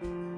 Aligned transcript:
Let's 0.00 0.37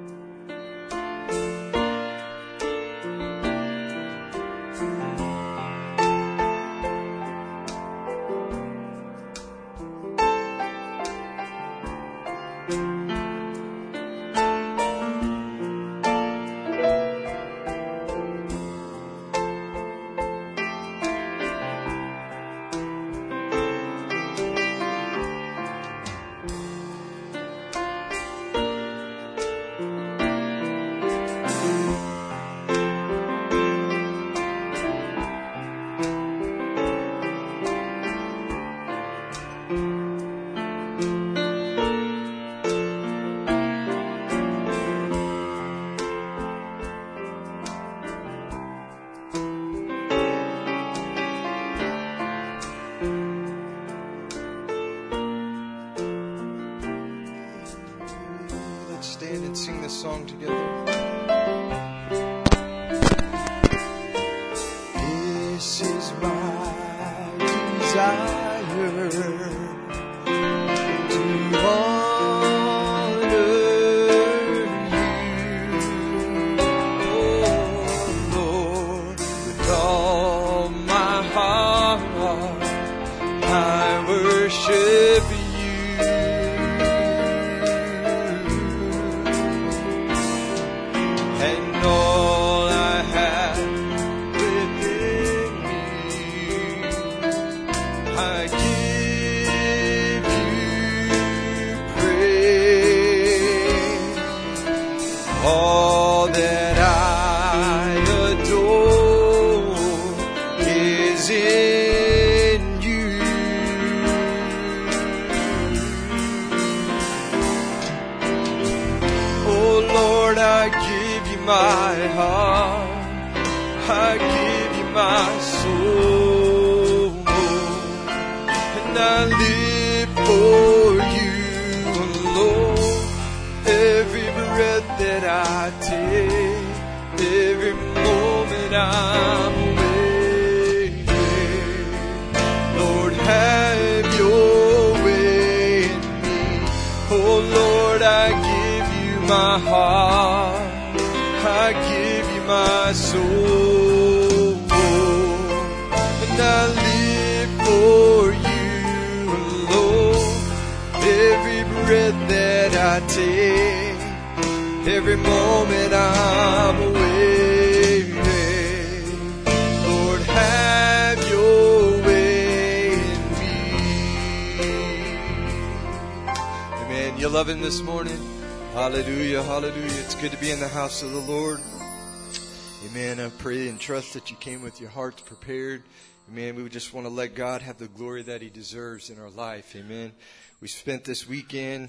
trust 183.81 184.13
that 184.13 184.31
you 184.31 184.37
came 184.37 184.63
with 184.63 184.79
your 184.79 184.91
hearts 184.91 185.23
prepared. 185.23 185.83
Amen. 186.31 186.55
We 186.55 186.69
just 186.69 186.93
want 186.93 187.07
to 187.07 187.13
let 187.13 187.35
God 187.35 187.63
have 187.63 187.79
the 187.79 187.89
glory 187.89 188.23
that 188.25 188.43
He 188.43 188.51
deserves 188.51 189.09
in 189.09 189.19
our 189.19 189.31
life. 189.31 189.75
Amen. 189.75 190.13
We 190.61 190.69
spent 190.69 191.05
this 191.05 191.27
weekend 191.27 191.89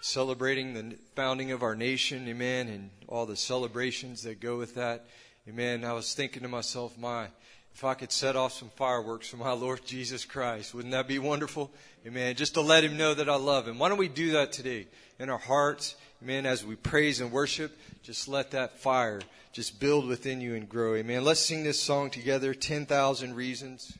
celebrating 0.00 0.72
the 0.72 0.96
founding 1.16 1.50
of 1.50 1.64
our 1.64 1.74
nation. 1.74 2.28
Amen. 2.28 2.68
And 2.68 2.90
all 3.08 3.26
the 3.26 3.36
celebrations 3.36 4.22
that 4.22 4.38
go 4.38 4.56
with 4.56 4.76
that. 4.76 5.06
Amen. 5.48 5.84
I 5.84 5.94
was 5.94 6.14
thinking 6.14 6.42
to 6.42 6.48
myself, 6.48 6.96
my, 6.96 7.26
if 7.74 7.82
I 7.82 7.94
could 7.94 8.12
set 8.12 8.36
off 8.36 8.52
some 8.52 8.70
fireworks 8.76 9.28
for 9.28 9.38
my 9.38 9.52
Lord 9.52 9.84
Jesus 9.84 10.24
Christ, 10.24 10.72
wouldn't 10.72 10.92
that 10.92 11.08
be 11.08 11.18
wonderful? 11.18 11.72
Amen. 12.06 12.36
Just 12.36 12.54
to 12.54 12.60
let 12.60 12.84
Him 12.84 12.96
know 12.96 13.14
that 13.14 13.28
I 13.28 13.34
love 13.34 13.66
Him. 13.66 13.80
Why 13.80 13.88
don't 13.88 13.98
we 13.98 14.06
do 14.08 14.30
that 14.32 14.52
today 14.52 14.86
in 15.18 15.28
our 15.28 15.38
hearts? 15.38 15.96
Amen. 16.22 16.46
As 16.46 16.64
we 16.64 16.76
praise 16.76 17.20
and 17.20 17.32
worship, 17.32 17.76
just 18.04 18.28
let 18.28 18.52
that 18.52 18.78
fire 18.78 19.20
just 19.52 19.78
build 19.78 20.06
within 20.06 20.40
you 20.40 20.54
and 20.54 20.68
grow. 20.68 20.94
Amen. 20.94 21.24
Let's 21.24 21.40
sing 21.40 21.62
this 21.62 21.78
song 21.78 22.10
together 22.10 22.54
10,000 22.54 23.34
Reasons. 23.34 23.98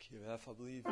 key 0.00 0.16
of 0.16 0.32
F, 0.34 0.48
I 0.48 0.52
believe. 0.52 0.84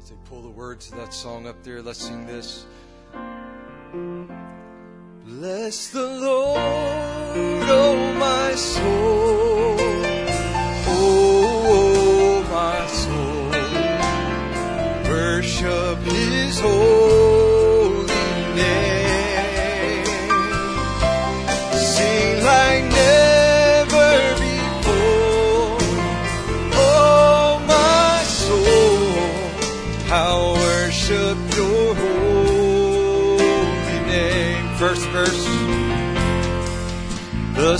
As 0.00 0.08
they 0.08 0.16
pull 0.28 0.42
the 0.42 0.48
words 0.48 0.90
of 0.92 0.98
that 0.98 1.12
song 1.12 1.48
up 1.48 1.62
there, 1.64 1.82
let's 1.82 2.00
sing 2.00 2.24
this. 2.26 2.64
Bless 5.24 5.88
the 5.90 6.06
Lord, 6.06 6.56
oh 6.58 8.14
my 8.18 8.54
soul. 8.54 9.81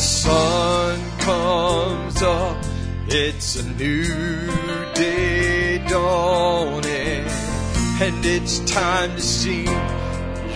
Sun 0.02 0.98
comes 1.18 2.20
up, 2.22 2.56
it's 3.06 3.56
a 3.56 3.62
new 3.74 4.04
day 4.94 5.78
dawning, 5.88 7.24
and 8.00 8.24
it's 8.24 8.58
time 8.70 9.14
to 9.14 9.22
sing 9.22 9.66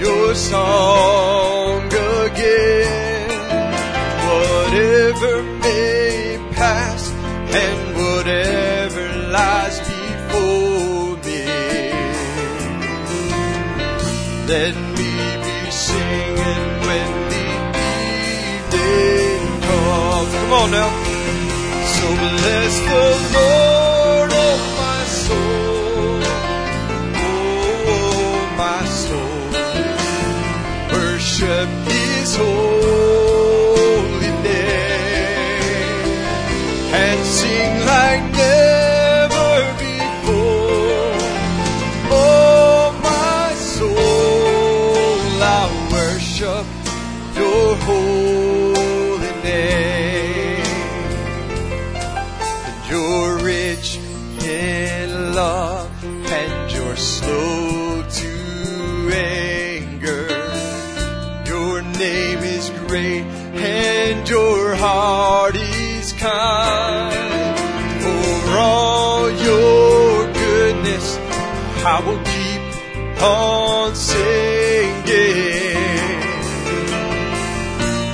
your 0.01 0.35
song 0.35 1.87
again. 1.87 3.29
Whatever 4.27 5.43
may 5.61 6.39
pass, 6.53 7.09
and 7.63 7.97
whatever 7.97 9.31
lies 9.31 9.79
before 9.79 11.17
me, 11.25 11.45
let 14.49 14.86
on 20.67 20.75
out. 20.75 20.93
So 21.97 22.07
bless 22.17 22.75
the 22.81 23.05
Lord, 23.37 24.31
oh 24.33 24.59
my 24.83 25.03
soul, 25.05 26.21
oh, 27.17 27.95
oh 27.95 28.39
my 28.59 28.83
soul, 28.87 29.43
worship 30.93 31.69
His 31.89 32.37
holy. 32.37 32.76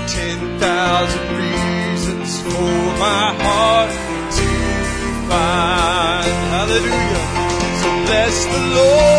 Ten 0.09 0.59
thousand 0.59 1.27
reasons 1.37 2.41
for 2.43 2.75
my 2.99 3.35
heart 3.43 3.91
to 4.37 4.49
find. 5.29 6.37
Hallelujah. 6.55 7.25
So 7.81 7.89
bless 8.07 8.37
the 8.47 8.61
Lord. 8.77 9.12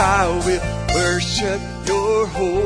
I 0.00 0.28
will 0.46 0.62
worship 0.94 1.60
your 1.88 2.26
holy 2.28 2.62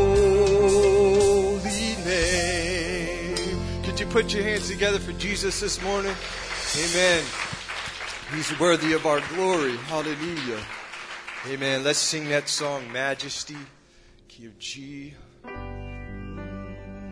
name. 2.05 3.59
Could 3.85 3.99
you 3.99 4.05
put 4.07 4.35
your 4.35 4.43
hands 4.43 4.69
together 4.69 4.99
for 4.99 5.13
Jesus 5.13 5.59
this 5.59 5.81
morning? 5.83 6.15
Amen. 6.77 7.25
He's 8.35 8.61
worthy 8.61 8.93
of 8.93 9.07
our 9.07 9.21
glory. 9.35 9.77
Hallelujah. 9.77 10.61
Amen. 11.49 11.83
Let's 11.85 11.99
sing 11.99 12.29
that 12.29 12.51
song, 12.51 12.93
Majesty, 12.93 13.57
key 14.29 14.47
of 14.47 14.59
G. 14.59 15.15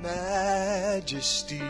Majesty. 0.02 1.62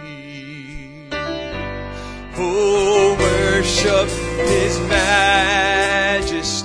Oh, 2.37 3.17
worship 3.19 4.09
His 4.49 4.79
Majesty. 4.89 6.60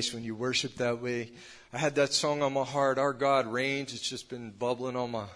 Nice 0.00 0.14
when 0.14 0.24
you 0.24 0.34
worship 0.34 0.76
that 0.76 1.02
way. 1.02 1.30
I 1.74 1.78
had 1.78 1.96
that 1.96 2.14
song 2.14 2.40
on 2.42 2.54
my 2.54 2.64
heart, 2.64 2.96
Our 2.96 3.12
God 3.12 3.46
Reigns. 3.46 3.92
It's 3.92 4.08
just 4.08 4.30
been 4.30 4.50
bubbling 4.50 4.96
on 4.96 5.10
my 5.10 5.26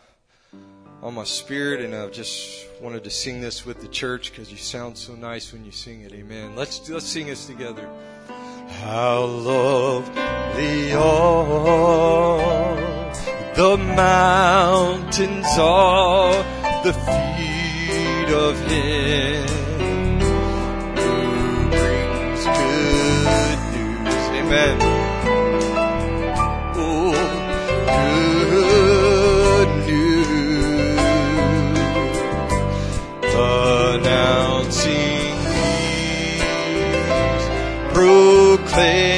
on 1.02 1.12
my 1.12 1.25
spirit 1.25 1.83
and 1.85 1.94
I've 1.94 2.12
just 2.12 2.66
wanted 2.80 3.04
to 3.04 3.11
sing 3.11 3.42
this 3.42 3.66
with 3.66 3.83
the 3.83 3.88
church 3.88 4.30
because 4.30 4.50
you 4.50 4.56
sound 4.56 4.97
so 4.97 5.14
nice 5.14 5.52
when 5.52 5.66
you 5.66 5.71
sing 5.71 6.00
it. 6.00 6.14
Amen. 6.14 6.56
Let's 6.56 6.88
let's 6.88 7.04
sing 7.04 7.26
this 7.26 7.47
together. 7.47 7.87
How 8.80 9.25
lovely 9.26 10.94
are 10.94 11.94
the 13.54 13.76
mountains 13.76 15.59
are 15.59 16.33
the 16.85 16.94
feet 16.94 18.33
of 18.33 18.59
him 18.71 19.63
Amen. 24.47 24.77
Oh, 26.77 27.15
good 28.51 29.71
news. 29.87 30.99
Announcing 33.95 35.33
peace, 35.49 37.47
proclaiming 37.95 39.11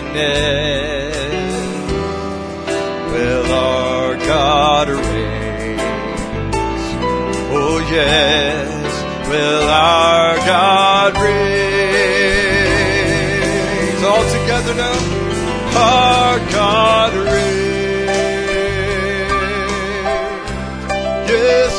Well, 3.10 3.46
our 3.50 4.14
God 4.16 4.88
reigns. 4.90 5.80
Oh, 7.56 7.78
yes. 7.90 8.33
Our 15.76 16.38
God 16.52 17.12
reigns. 17.14 17.64
Yes, 21.28 21.73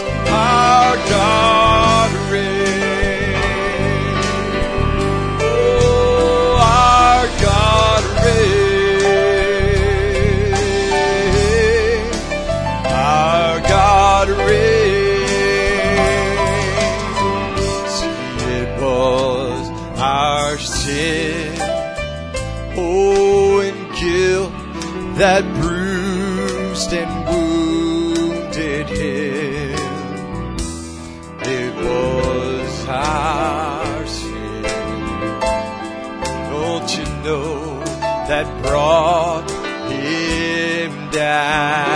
brought 38.86 39.50
him 39.89 40.92
down? 41.10 41.96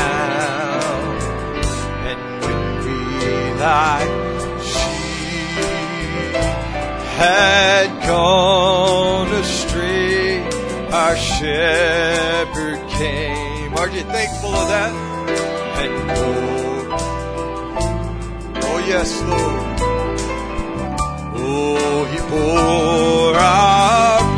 And 2.09 2.21
when 2.43 2.61
we 2.85 2.97
like 3.67 4.15
sheep 4.71 5.53
had 7.21 7.87
gone 8.07 9.31
astray, 9.43 10.41
our 10.91 11.15
shepherd 11.15 12.79
came. 12.89 13.73
Are 13.75 13.89
you 13.89 14.03
thankful 14.15 14.55
of 14.55 14.67
that? 14.73 14.93
And 15.81 15.93
oh, 16.17 16.97
oh 18.63 18.79
yes, 18.93 19.09
Lord. 19.29 19.79
Oh, 21.41 21.99
he 22.11 22.19
bore 22.31 23.35
our 23.35 24.28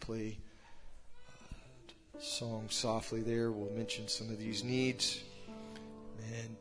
play 0.00 0.38
uh, 1.28 2.20
song 2.20 2.66
softly 2.68 3.22
there. 3.22 3.50
We'll 3.50 3.74
mention 3.76 4.08
some 4.08 4.28
of 4.28 4.38
these 4.38 4.64
needs. 4.64 5.22
And 6.36 6.56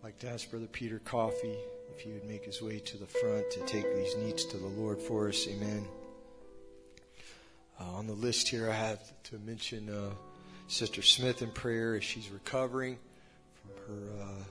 I'd 0.00 0.04
like 0.04 0.18
to 0.20 0.28
ask 0.28 0.50
Brother 0.50 0.66
Peter 0.66 0.98
Coffee 1.00 1.56
if 1.94 2.00
he 2.00 2.12
would 2.12 2.24
make 2.24 2.44
his 2.44 2.60
way 2.60 2.78
to 2.78 2.96
the 2.98 3.06
front 3.06 3.50
to 3.52 3.60
take 3.66 3.84
these 3.94 4.16
needs 4.16 4.44
to 4.46 4.58
the 4.58 4.66
Lord 4.66 5.00
for 5.00 5.28
us. 5.28 5.46
Amen. 5.48 5.86
Uh, 7.80 7.84
on 7.84 8.06
the 8.06 8.12
list 8.14 8.48
here, 8.48 8.70
I 8.70 8.74
have 8.74 9.00
to 9.24 9.38
mention 9.38 9.88
uh, 9.88 10.10
Sister 10.68 11.02
Smith 11.02 11.42
in 11.42 11.50
prayer 11.50 11.94
as 11.94 12.04
she's 12.04 12.30
recovering 12.30 12.98
from 13.60 13.70
her 13.86 14.22
uh, 14.22 14.44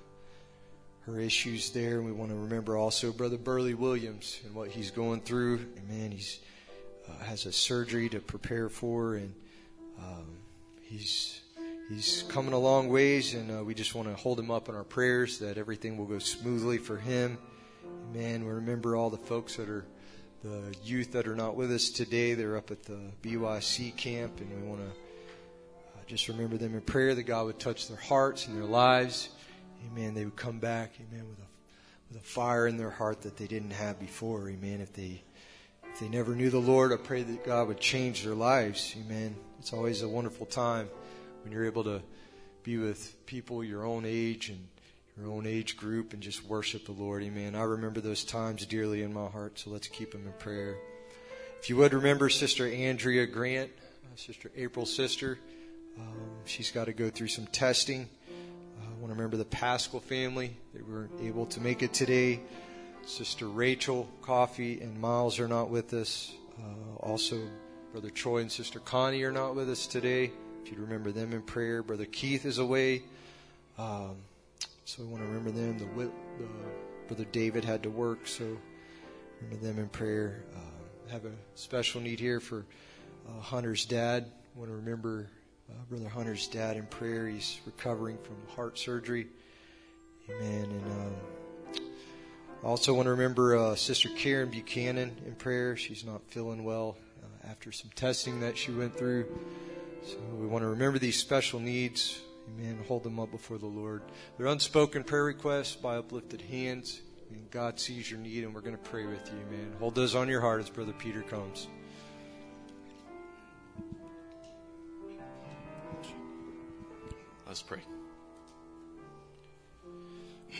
her 1.05 1.19
issues 1.19 1.69
there. 1.71 1.97
And 1.97 2.05
we 2.05 2.11
want 2.11 2.31
to 2.31 2.37
remember 2.37 2.77
also 2.77 3.11
Brother 3.11 3.37
Burley 3.37 3.73
Williams 3.73 4.39
and 4.45 4.55
what 4.55 4.69
he's 4.69 4.91
going 4.91 5.21
through. 5.21 5.65
Amen. 5.77 6.11
He's 6.11 6.39
uh, 7.09 7.23
has 7.23 7.45
a 7.45 7.51
surgery 7.51 8.09
to 8.09 8.19
prepare 8.19 8.69
for, 8.69 9.15
and 9.15 9.33
um, 9.99 10.25
he's 10.81 11.41
he's 11.89 12.23
coming 12.29 12.53
a 12.53 12.59
long 12.59 12.89
ways, 12.89 13.33
and 13.33 13.51
uh, 13.51 13.63
we 13.63 13.73
just 13.73 13.95
want 13.95 14.07
to 14.07 14.15
hold 14.15 14.39
him 14.39 14.51
up 14.51 14.69
in 14.69 14.75
our 14.75 14.83
prayers 14.83 15.39
that 15.39 15.57
everything 15.57 15.97
will 15.97 16.05
go 16.05 16.19
smoothly 16.19 16.77
for 16.77 16.97
him. 16.97 17.37
Amen. 18.11 18.45
We 18.45 18.51
remember 18.51 18.95
all 18.95 19.09
the 19.09 19.17
folks 19.17 19.55
that 19.57 19.69
are 19.69 19.85
the 20.43 20.75
youth 20.83 21.11
that 21.13 21.27
are 21.27 21.35
not 21.35 21.55
with 21.55 21.71
us 21.71 21.89
today. 21.89 22.33
They're 22.33 22.57
up 22.57 22.71
at 22.71 22.83
the 22.83 22.99
BYC 23.23 23.95
camp, 23.95 24.39
and 24.39 24.61
we 24.61 24.67
want 24.67 24.81
to 24.81 24.87
uh, 24.87 26.03
just 26.07 26.27
remember 26.27 26.57
them 26.57 26.75
in 26.75 26.81
prayer 26.81 27.15
that 27.15 27.23
God 27.23 27.47
would 27.47 27.59
touch 27.59 27.87
their 27.87 27.97
hearts 27.97 28.47
and 28.47 28.55
their 28.55 28.69
lives. 28.69 29.29
Amen. 29.87 30.13
They 30.13 30.23
would 30.25 30.35
come 30.35 30.59
back, 30.59 30.93
amen, 30.99 31.27
with 31.27 31.39
a 31.39 31.47
with 32.09 32.21
a 32.21 32.23
fire 32.23 32.67
in 32.67 32.77
their 32.77 32.91
heart 32.91 33.21
that 33.21 33.37
they 33.37 33.47
didn't 33.47 33.71
have 33.71 33.99
before. 33.99 34.49
Amen. 34.49 34.81
If 34.81 34.93
they 34.93 35.23
if 35.95 36.01
they 36.01 36.09
never 36.09 36.35
knew 36.35 36.49
the 36.49 36.59
Lord, 36.59 36.91
I 36.91 36.97
pray 36.97 37.23
that 37.23 37.45
God 37.45 37.69
would 37.69 37.79
change 37.79 38.25
their 38.25 38.35
lives. 38.35 38.93
Amen. 38.99 39.33
It's 39.59 39.71
always 39.71 40.01
a 40.01 40.09
wonderful 40.09 40.45
time 40.45 40.89
when 41.41 41.53
you're 41.53 41.65
able 41.65 41.85
to 41.85 42.01
be 42.63 42.77
with 42.77 43.25
people 43.25 43.63
your 43.63 43.85
own 43.85 44.03
age 44.05 44.49
and 44.49 44.59
your 45.17 45.31
own 45.31 45.45
age 45.47 45.77
group 45.77 46.11
and 46.11 46.21
just 46.21 46.43
worship 46.43 46.85
the 46.85 46.91
Lord. 46.91 47.23
Amen. 47.23 47.55
I 47.55 47.61
remember 47.61 48.01
those 48.01 48.25
times 48.25 48.65
dearly 48.65 49.03
in 49.03 49.13
my 49.13 49.27
heart, 49.27 49.57
so 49.57 49.69
let's 49.69 49.87
keep 49.87 50.11
them 50.11 50.25
in 50.25 50.33
prayer. 50.33 50.75
If 51.61 51.69
you 51.69 51.77
would 51.77 51.93
remember 51.93 52.27
Sister 52.27 52.67
Andrea 52.67 53.25
Grant, 53.25 53.71
uh, 54.03 54.17
Sister 54.17 54.51
April's 54.57 54.93
sister, 54.93 55.39
um, 55.97 56.43
she's 56.43 56.71
got 56.71 56.87
to 56.87 56.93
go 56.93 57.09
through 57.09 57.29
some 57.29 57.47
testing. 57.47 58.09
Uh, 58.27 58.83
I 58.83 58.99
want 58.99 59.13
to 59.13 59.15
remember 59.15 59.37
the 59.37 59.45
Pascal 59.45 60.01
family. 60.01 60.57
They 60.73 60.81
weren't 60.81 61.21
able 61.21 61.45
to 61.45 61.61
make 61.61 61.83
it 61.83 61.93
today. 61.93 62.41
Sister 63.05 63.47
Rachel 63.47 64.09
Coffee 64.23 64.81
and 64.81 64.99
Miles 64.99 65.39
are 65.39 65.47
not 65.47 65.69
with 65.69 65.93
us. 65.93 66.33
Uh, 66.59 66.95
also, 66.97 67.39
Brother 67.91 68.09
Troy 68.09 68.39
and 68.39 68.51
Sister 68.51 68.79
Connie 68.79 69.21
are 69.21 69.31
not 69.31 69.55
with 69.55 69.69
us 69.69 69.85
today. 69.85 70.31
If 70.63 70.71
you'd 70.71 70.79
remember 70.79 71.11
them 71.11 71.31
in 71.31 71.43
prayer. 71.43 71.83
Brother 71.83 72.05
Keith 72.05 72.45
is 72.45 72.57
away. 72.57 73.03
Um, 73.77 74.15
so 74.85 75.03
we 75.03 75.09
want 75.09 75.21
to 75.21 75.27
remember 75.27 75.51
them. 75.51 75.77
The, 75.77 76.09
Brother 77.07 77.25
David 77.31 77.63
had 77.63 77.83
to 77.83 77.91
work, 77.91 78.27
so 78.27 78.57
remember 79.39 79.67
them 79.67 79.77
in 79.77 79.87
prayer. 79.89 80.43
Uh, 80.55 81.11
have 81.11 81.25
a 81.25 81.31
special 81.53 82.01
need 82.01 82.19
here 82.19 82.39
for 82.39 82.65
uh, 83.29 83.39
Hunter's 83.39 83.85
dad. 83.85 84.31
want 84.55 84.71
to 84.71 84.75
remember 84.75 85.29
uh, 85.69 85.73
Brother 85.89 86.09
Hunter's 86.09 86.47
dad 86.47 86.75
in 86.75 86.87
prayer. 86.87 87.27
He's 87.27 87.59
recovering 87.67 88.17
from 88.17 88.35
heart 88.55 88.79
surgery. 88.79 89.27
Amen. 90.27 90.63
And 90.63 90.91
um, 90.91 91.13
I 92.63 92.67
also 92.67 92.93
want 92.93 93.05
to 93.05 93.11
remember 93.11 93.55
uh, 93.55 93.75
Sister 93.75 94.09
Karen 94.09 94.49
Buchanan 94.49 95.15
in 95.25 95.35
prayer. 95.35 95.75
She's 95.75 96.03
not 96.03 96.21
feeling 96.29 96.63
well 96.63 96.97
uh, 97.21 97.49
after 97.51 97.71
some 97.71 97.91
testing 97.95 98.39
that 98.39 98.57
she 98.57 98.71
went 98.71 98.97
through. 98.97 99.25
So 100.05 100.17
we 100.33 100.47
want 100.47 100.63
to 100.63 100.69
remember 100.69 100.97
these 100.97 101.19
special 101.19 101.59
needs. 101.59 102.19
Amen. 102.47 102.79
Hold 102.87 103.03
them 103.03 103.19
up 103.19 103.31
before 103.31 103.57
the 103.57 103.65
Lord. 103.65 104.01
They're 104.37 104.47
unspoken 104.47 105.03
prayer 105.03 105.25
requests 105.25 105.75
by 105.75 105.97
uplifted 105.97 106.41
hands. 106.41 107.01
And 107.31 107.49
God 107.51 107.79
sees 107.79 108.09
your 108.09 108.19
need, 108.19 108.43
and 108.43 108.53
we're 108.53 108.61
going 108.61 108.77
to 108.77 108.89
pray 108.89 109.05
with 109.05 109.31
you. 109.31 109.39
Amen. 109.47 109.73
Hold 109.79 109.95
those 109.95 110.15
on 110.15 110.29
your 110.29 110.41
heart 110.41 110.61
as 110.61 110.69
Brother 110.69 110.93
Peter 110.93 111.21
comes. 111.23 111.67
Let's 117.47 117.61
pray. 117.61 117.81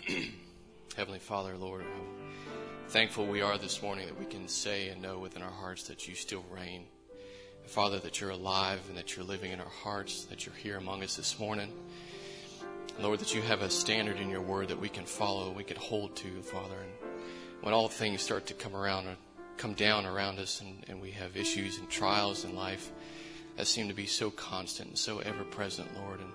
Heavenly 0.96 1.20
Father, 1.20 1.58
Lord, 1.58 1.84
how 1.84 2.88
thankful 2.88 3.28
we 3.28 3.42
are 3.42 3.58
this 3.58 3.82
morning 3.82 4.06
that 4.06 4.18
we 4.18 4.26
can 4.26 4.48
say 4.48 4.88
and 4.88 5.02
know 5.02 5.20
within 5.20 5.42
our 5.42 5.52
hearts 5.52 5.84
that 5.90 6.08
you 6.08 6.16
still 6.16 6.46
reign. 6.50 6.86
Father, 7.66 8.00
that 8.00 8.22
you're 8.22 8.30
alive 8.30 8.80
and 8.88 8.98
that 8.98 9.14
you're 9.14 9.26
living 9.26 9.52
in 9.52 9.60
our 9.60 9.66
hearts, 9.84 10.24
that 10.26 10.46
you're 10.46 10.56
here 10.56 10.78
among 10.78 11.04
us 11.04 11.18
this 11.18 11.38
morning. 11.38 11.74
Lord, 12.98 13.20
that 13.20 13.36
you 13.36 13.42
have 13.42 13.62
a 13.62 13.70
standard 13.70 14.22
in 14.22 14.30
your 14.30 14.40
word 14.40 14.70
that 14.70 14.80
we 14.80 14.88
can 14.88 15.04
follow, 15.04 15.52
we 15.52 15.66
can 15.66 15.76
hold 15.76 16.16
to, 16.16 16.42
Father. 16.42 16.78
And 16.78 17.12
when 17.60 17.74
all 17.74 17.90
things 17.90 18.22
start 18.22 18.46
to 18.46 18.54
come 18.54 18.74
around, 18.74 19.06
come 19.58 19.74
down 19.74 20.06
around 20.06 20.40
us, 20.40 20.62
and, 20.62 20.86
and 20.88 21.02
we 21.02 21.12
have 21.12 21.36
issues 21.36 21.78
and 21.78 21.90
trials 21.90 22.46
in 22.46 22.56
life 22.56 22.90
that 23.58 23.68
seem 23.68 23.90
to 23.90 23.94
be 23.94 24.06
so 24.06 24.32
constant 24.32 24.92
and 24.92 24.98
so 24.98 25.20
ever 25.20 25.44
present, 25.44 25.90
Lord. 25.98 26.22
And, 26.22 26.32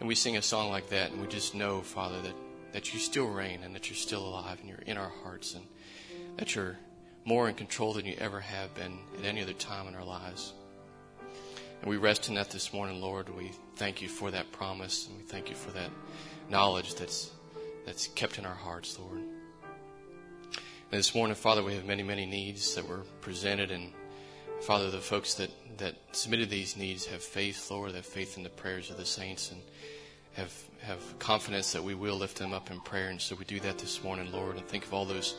and 0.00 0.08
we 0.08 0.16
sing 0.16 0.36
a 0.36 0.42
song 0.42 0.70
like 0.70 0.88
that, 0.88 1.12
and 1.12 1.20
we 1.20 1.28
just 1.28 1.54
know, 1.54 1.82
Father, 1.82 2.20
that, 2.22 2.34
that 2.72 2.92
you 2.92 3.00
still 3.00 3.28
reign 3.28 3.60
and 3.64 3.74
that 3.74 3.88
you're 3.88 3.96
still 3.96 4.26
alive 4.26 4.58
and 4.60 4.68
you're 4.68 4.78
in 4.86 4.96
our 4.96 5.12
hearts 5.22 5.54
and 5.54 5.64
that 6.36 6.54
you're 6.54 6.76
more 7.24 7.48
in 7.48 7.54
control 7.54 7.92
than 7.92 8.06
you 8.06 8.14
ever 8.18 8.40
have 8.40 8.74
been 8.74 8.98
at 9.18 9.24
any 9.24 9.42
other 9.42 9.52
time 9.52 9.88
in 9.88 9.94
our 9.94 10.04
lives. 10.04 10.52
And 11.80 11.90
we 11.90 11.96
rest 11.96 12.28
in 12.28 12.34
that 12.36 12.50
this 12.50 12.72
morning, 12.72 13.00
Lord. 13.00 13.28
We 13.28 13.52
thank 13.76 14.00
you 14.00 14.08
for 14.08 14.30
that 14.30 14.50
promise, 14.52 15.08
and 15.08 15.16
we 15.16 15.24
thank 15.24 15.50
you 15.50 15.56
for 15.56 15.70
that 15.72 15.90
knowledge 16.48 16.94
that's 16.94 17.30
that's 17.84 18.08
kept 18.08 18.38
in 18.38 18.46
our 18.46 18.54
hearts, 18.54 18.98
Lord. 18.98 19.18
And 19.18 20.98
this 20.98 21.14
morning, 21.14 21.34
Father, 21.34 21.62
we 21.62 21.74
have 21.74 21.84
many, 21.84 22.02
many 22.02 22.26
needs 22.26 22.74
that 22.74 22.88
were 22.88 23.02
presented, 23.20 23.70
and 23.70 23.92
Father, 24.62 24.90
the 24.90 24.98
folks 24.98 25.34
that 25.34 25.50
that 25.78 25.94
submitted 26.12 26.48
these 26.48 26.76
needs 26.76 27.06
have 27.06 27.22
faith, 27.22 27.70
Lord, 27.70 27.94
have 27.94 28.06
faith 28.06 28.36
in 28.36 28.42
the 28.42 28.50
prayers 28.50 28.90
of 28.90 28.96
the 28.96 29.04
saints, 29.04 29.50
and 29.50 29.60
have 30.34 30.52
have 30.86 31.18
confidence 31.18 31.72
that 31.72 31.82
we 31.82 31.94
will 31.96 32.14
lift 32.14 32.38
them 32.38 32.52
up 32.52 32.70
in 32.70 32.78
prayer. 32.80 33.08
And 33.08 33.20
so 33.20 33.34
we 33.34 33.44
do 33.44 33.58
that 33.60 33.78
this 33.78 34.04
morning, 34.04 34.30
Lord, 34.30 34.56
and 34.56 34.64
think 34.68 34.84
of 34.84 34.94
all 34.94 35.04
those 35.04 35.34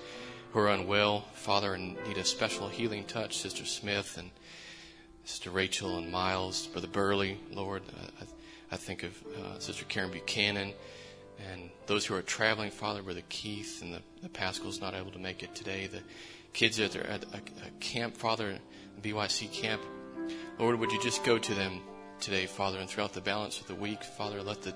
who 0.51 0.60
are 0.60 0.67
unwell, 0.67 1.21
Father, 1.33 1.73
and 1.73 1.95
need 2.05 2.17
a 2.17 2.25
special 2.25 2.67
healing 2.67 3.05
touch, 3.05 3.38
Sister 3.38 3.63
Smith 3.63 4.17
and 4.17 4.29
Sister 5.23 5.49
Rachel 5.49 5.97
and 5.97 6.12
Miles, 6.12 6.67
Brother 6.67 6.89
Burley, 6.89 7.39
Lord. 7.53 7.81
I, 8.21 8.25
I, 8.73 8.77
think 8.77 9.03
of 9.03 9.23
uh, 9.41 9.60
Sister 9.60 9.86
Karen 9.86 10.12
Buchanan 10.12 10.73
and 11.51 11.69
those 11.86 12.05
who 12.05 12.13
are 12.15 12.21
traveling, 12.21 12.69
Father, 12.69 13.01
Brother 13.01 13.23
Keith 13.29 13.81
and 13.81 13.93
the, 13.93 14.01
the 14.21 14.29
Pascals 14.29 14.81
not 14.81 14.93
able 14.95 15.12
to 15.12 15.19
make 15.19 15.43
it 15.43 15.55
today. 15.55 15.88
The 15.88 16.01
kids 16.51 16.75
that 16.75 16.93
are 16.97 17.07
at 17.07 17.23
a, 17.23 17.38
a 17.38 17.69
camp, 17.79 18.17
Father, 18.17 18.60
BYC 19.01 19.53
camp. 19.53 19.81
Lord, 20.60 20.77
would 20.77 20.91
you 20.91 21.01
just 21.01 21.23
go 21.23 21.38
to 21.38 21.53
them 21.53 21.79
today, 22.19 22.47
Father, 22.47 22.79
and 22.79 22.89
throughout 22.89 23.13
the 23.13 23.21
balance 23.21 23.62
of 23.62 23.67
the 23.67 23.75
week, 23.75 24.03
Father, 24.03 24.43
let 24.43 24.62
the 24.62 24.73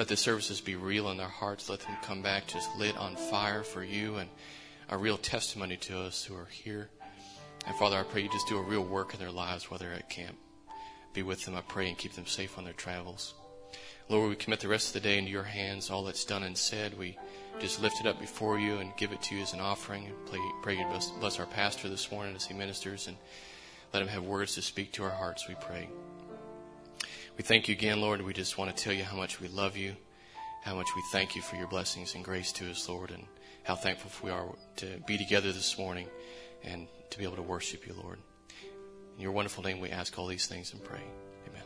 let 0.00 0.08
the 0.08 0.16
services 0.16 0.62
be 0.62 0.76
real 0.76 1.10
in 1.10 1.18
their 1.18 1.28
hearts. 1.28 1.68
Let 1.68 1.80
them 1.80 1.94
come 2.02 2.22
back 2.22 2.46
just 2.46 2.74
lit 2.78 2.96
on 2.96 3.16
fire 3.16 3.62
for 3.62 3.84
you 3.84 4.16
and 4.16 4.30
a 4.88 4.96
real 4.96 5.18
testimony 5.18 5.76
to 5.76 6.00
us 6.00 6.24
who 6.24 6.34
are 6.34 6.48
here. 6.50 6.88
And 7.66 7.76
Father, 7.76 7.98
I 7.98 8.04
pray 8.04 8.22
you 8.22 8.30
just 8.30 8.48
do 8.48 8.56
a 8.56 8.62
real 8.62 8.82
work 8.82 9.12
in 9.12 9.20
their 9.20 9.30
lives 9.30 9.70
while 9.70 9.76
they're 9.76 9.92
at 9.92 10.08
camp. 10.08 10.38
Be 11.12 11.22
with 11.22 11.44
them, 11.44 11.54
I 11.54 11.60
pray, 11.60 11.86
and 11.86 11.98
keep 11.98 12.14
them 12.14 12.24
safe 12.24 12.56
on 12.56 12.64
their 12.64 12.72
travels. 12.72 13.34
Lord, 14.08 14.30
we 14.30 14.36
commit 14.36 14.60
the 14.60 14.68
rest 14.68 14.86
of 14.86 14.94
the 14.94 15.06
day 15.06 15.18
into 15.18 15.30
your 15.30 15.42
hands. 15.42 15.90
All 15.90 16.02
that's 16.02 16.24
done 16.24 16.44
and 16.44 16.56
said, 16.56 16.98
we 16.98 17.18
just 17.58 17.82
lift 17.82 18.00
it 18.00 18.06
up 18.06 18.18
before 18.18 18.58
you 18.58 18.78
and 18.78 18.96
give 18.96 19.12
it 19.12 19.20
to 19.24 19.36
you 19.36 19.42
as 19.42 19.52
an 19.52 19.60
offering. 19.60 20.06
And 20.06 20.14
pray, 20.62 20.78
you 20.78 20.86
bless 21.20 21.38
our 21.38 21.44
pastor 21.44 21.90
this 21.90 22.10
morning 22.10 22.34
as 22.34 22.46
he 22.46 22.54
ministers 22.54 23.06
and 23.06 23.18
let 23.92 24.00
him 24.00 24.08
have 24.08 24.24
words 24.24 24.54
to 24.54 24.62
speak 24.62 24.92
to 24.92 25.04
our 25.04 25.10
hearts, 25.10 25.46
we 25.46 25.56
pray. 25.60 25.90
We 27.36 27.42
thank 27.44 27.68
you 27.68 27.72
again, 27.72 28.00
Lord. 28.00 28.20
We 28.20 28.32
just 28.32 28.58
want 28.58 28.74
to 28.76 28.82
tell 28.82 28.92
you 28.92 29.04
how 29.04 29.16
much 29.16 29.40
we 29.40 29.48
love 29.48 29.76
you, 29.76 29.96
how 30.62 30.74
much 30.74 30.88
we 30.94 31.02
thank 31.10 31.34
you 31.34 31.42
for 31.42 31.56
your 31.56 31.68
blessings 31.68 32.14
and 32.14 32.24
grace 32.24 32.52
to 32.52 32.70
us, 32.70 32.88
Lord, 32.88 33.10
and 33.10 33.24
how 33.62 33.74
thankful 33.74 34.10
we 34.22 34.30
are 34.30 34.46
to 34.76 34.86
be 35.06 35.16
together 35.16 35.52
this 35.52 35.78
morning 35.78 36.06
and 36.64 36.86
to 37.10 37.18
be 37.18 37.24
able 37.24 37.36
to 37.36 37.42
worship 37.42 37.86
you, 37.86 37.94
Lord. 38.02 38.18
In 39.16 39.22
your 39.22 39.32
wonderful 39.32 39.62
name, 39.62 39.80
we 39.80 39.90
ask 39.90 40.18
all 40.18 40.26
these 40.26 40.46
things 40.46 40.72
and 40.72 40.84
pray. 40.84 41.00
Amen. 41.48 41.62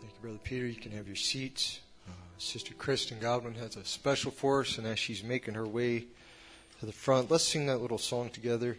Thank 0.00 0.12
you, 0.12 0.20
Brother 0.20 0.38
Peter. 0.42 0.66
You 0.66 0.74
can 0.74 0.92
have 0.92 1.06
your 1.06 1.16
seats. 1.16 1.80
Uh, 2.08 2.12
Sister 2.38 2.74
Kristen 2.74 3.18
Godwin 3.20 3.54
has 3.54 3.76
a 3.76 3.84
special 3.84 4.30
for 4.30 4.60
us, 4.60 4.78
and 4.78 4.86
as 4.86 4.98
she's 4.98 5.22
making 5.22 5.54
her 5.54 5.66
way 5.66 6.06
to 6.80 6.86
the 6.86 6.92
front, 6.92 7.30
let's 7.30 7.44
sing 7.44 7.66
that 7.66 7.78
little 7.78 7.98
song 7.98 8.30
together. 8.30 8.76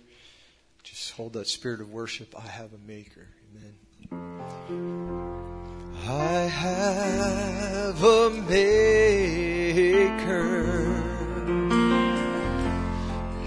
Just 0.84 1.12
hold 1.14 1.34
that 1.34 1.48
spirit 1.48 1.82
of 1.82 1.92
worship. 1.92 2.36
I 2.38 2.48
have 2.48 2.74
a 2.74 2.88
maker. 2.88 3.28
Amen. 3.52 3.76
I 6.08 6.50
have 6.64 8.04
a 8.04 8.30
maker. 8.50 8.76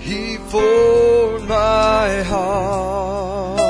He 0.00 0.36
formed 0.48 1.48
my 1.48 2.22
heart. 2.22 3.60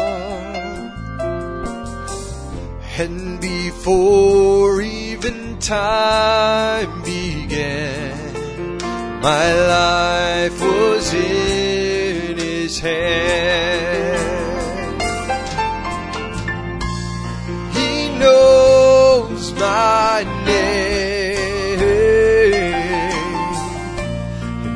And 2.98 3.40
before 3.40 4.80
even 4.82 5.58
time 5.58 7.02
began, 7.02 8.78
my 9.20 9.52
life 9.52 10.60
was 10.60 11.14
in 11.14 12.38
his 12.38 12.80
hand. 12.80 13.97
My 19.58 20.24
name. 20.44 21.78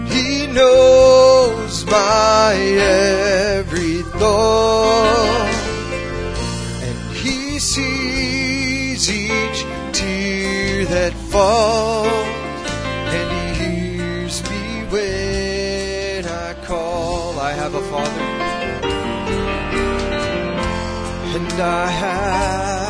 He 0.09 0.47
knows 0.49 1.85
my 1.87 2.55
every 2.55 4.03
thought. 4.19 5.55
And 6.83 7.17
he 7.17 7.59
sees 7.59 9.09
each 9.11 9.65
tear 9.93 10.85
that 10.87 11.13
falls. 11.31 12.09
And 13.17 13.57
he 13.57 13.65
hears 13.65 14.43
me 14.51 14.85
when 14.91 16.27
I 16.27 16.55
call. 16.65 17.39
I 17.39 17.53
have 17.53 17.75
a 17.75 17.83
father. 17.83 18.23
And 21.35 21.53
I 21.61 21.87
have 21.89 22.82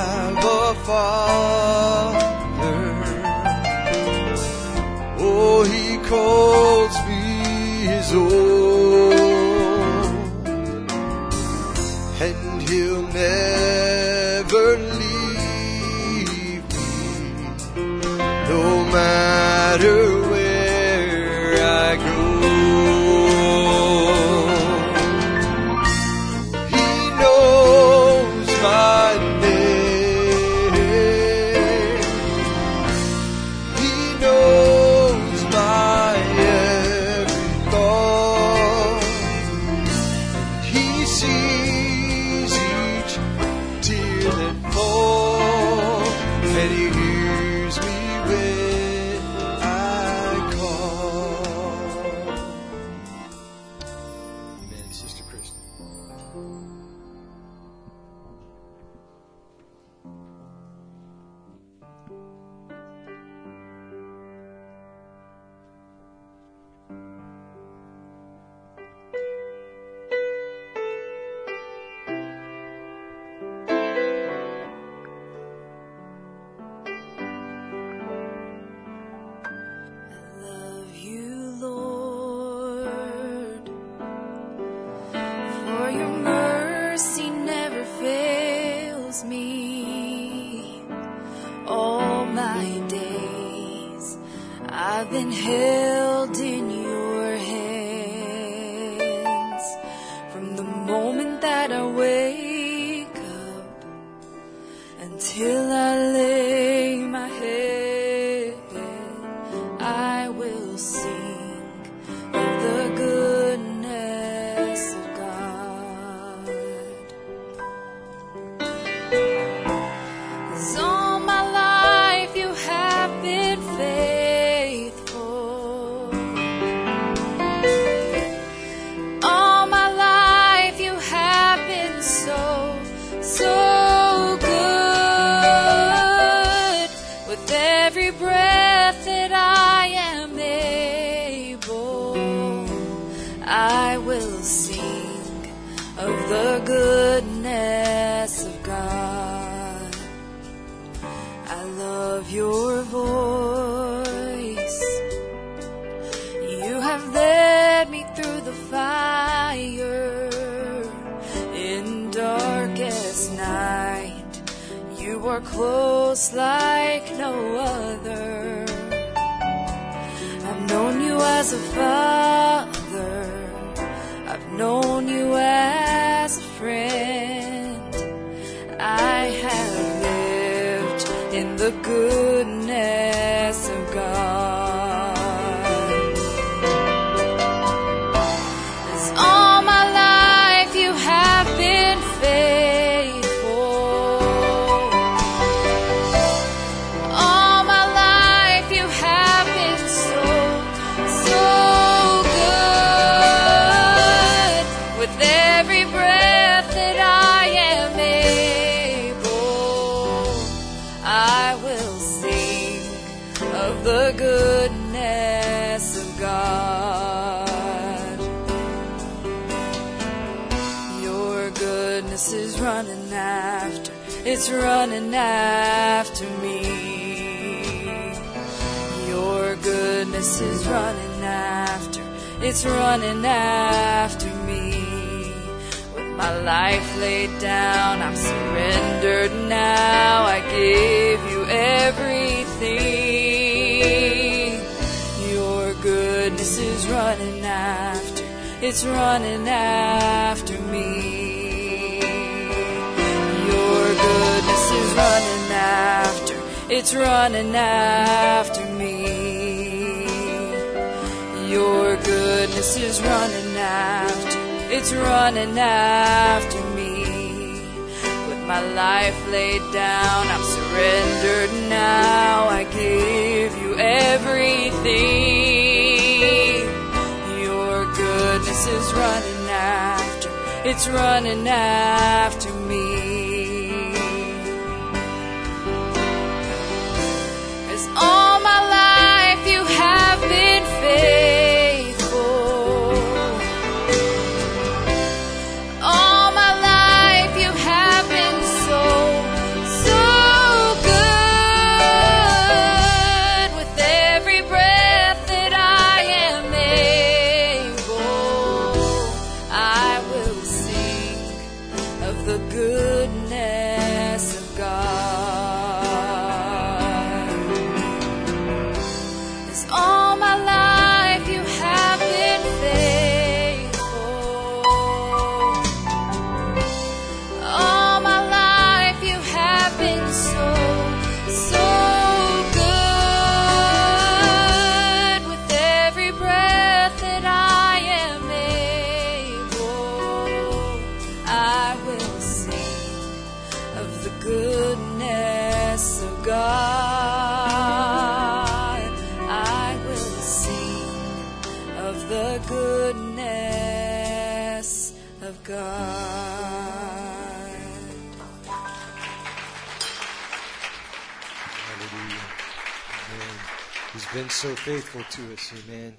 so 364.42 364.56
faithful 364.56 365.04
to 365.08 365.32
us. 365.32 365.52
Amen. 365.52 365.96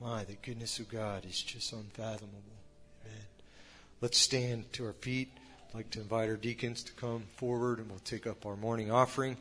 My, 0.00 0.24
the 0.24 0.34
goodness 0.42 0.80
of 0.80 0.88
God 0.88 1.24
is 1.24 1.40
just 1.40 1.72
unfathomable. 1.72 2.42
Amen. 3.06 3.24
Let's 4.00 4.18
stand 4.18 4.72
to 4.72 4.86
our 4.86 4.92
feet. 4.94 5.30
I'd 5.68 5.76
like 5.76 5.90
to 5.90 6.00
invite 6.00 6.28
our 6.28 6.36
deacons 6.36 6.82
to 6.82 6.92
come 6.94 7.22
forward 7.36 7.78
and 7.78 7.88
we'll 7.88 8.00
take 8.00 8.26
up 8.26 8.44
our 8.44 8.56
morning 8.56 8.90
offering. 8.90 9.36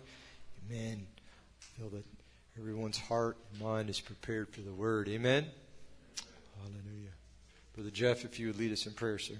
Amen. 0.69 1.07
I 1.59 1.79
feel 1.79 1.89
that 1.89 2.05
everyone's 2.55 2.99
heart 2.99 3.35
and 3.51 3.61
mind 3.63 3.89
is 3.89 3.99
prepared 3.99 4.49
for 4.49 4.61
the 4.61 4.73
word. 4.73 5.09
Amen. 5.09 5.47
Hallelujah. 6.59 7.09
Brother 7.73 7.89
Jeff, 7.89 8.25
if 8.25 8.39
you 8.39 8.45
would 8.45 8.59
lead 8.59 8.71
us 8.71 8.85
in 8.85 8.93
prayer, 8.93 9.17
sir. 9.17 9.37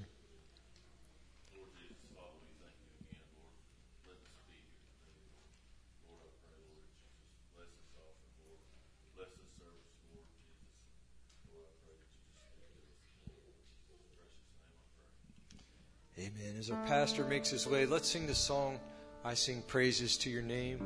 Amen. 16.20 16.56
As 16.60 16.70
our 16.70 16.86
pastor 16.86 17.24
makes 17.24 17.50
his 17.50 17.66
way, 17.66 17.86
let's 17.86 18.10
sing 18.10 18.28
the 18.28 18.36
song, 18.36 18.78
I 19.24 19.36
Sing 19.36 19.62
Praises 19.68 20.18
to 20.18 20.30
Your 20.30 20.42
Name. 20.42 20.82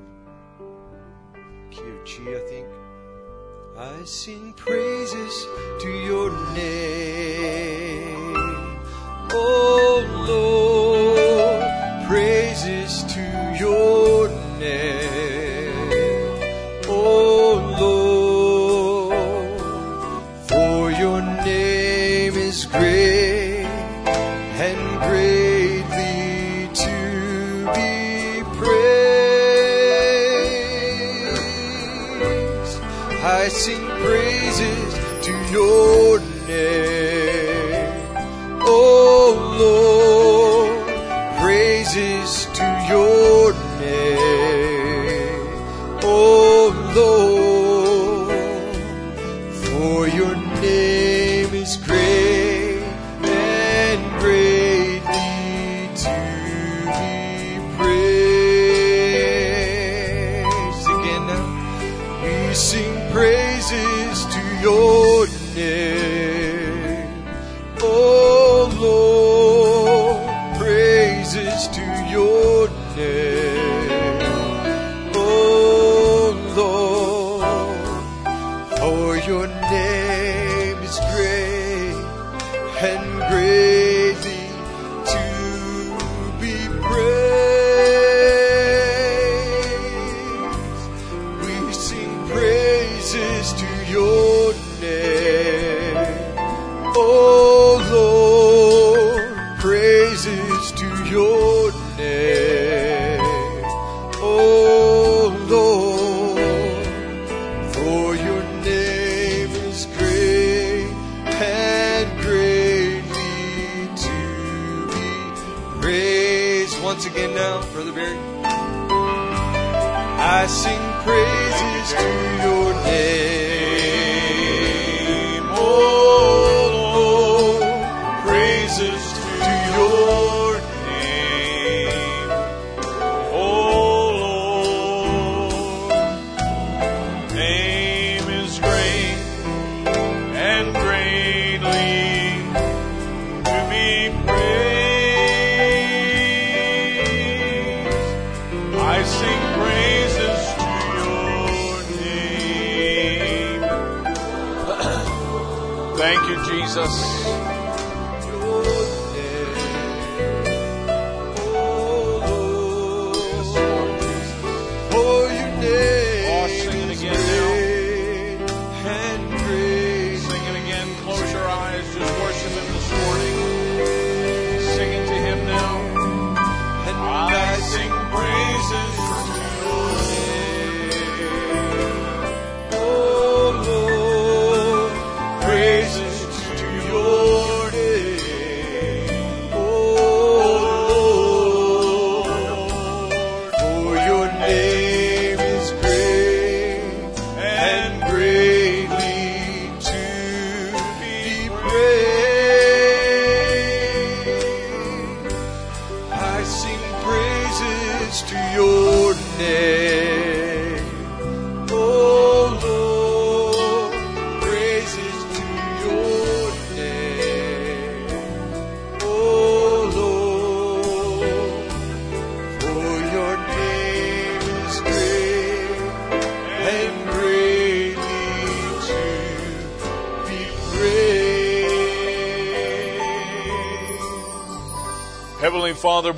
Key 1.71 1.81
of 1.81 2.47
think. 2.47 2.67
I 3.75 4.03
sing 4.05 4.53
praises 4.53 5.47
to 5.81 5.89
your 5.89 6.29
name, 6.53 8.35
oh 9.31 10.05
Lord, 11.97 12.07
praises 12.07 13.01
to 13.15 13.55
your 13.59 14.29
name. 14.59 15.02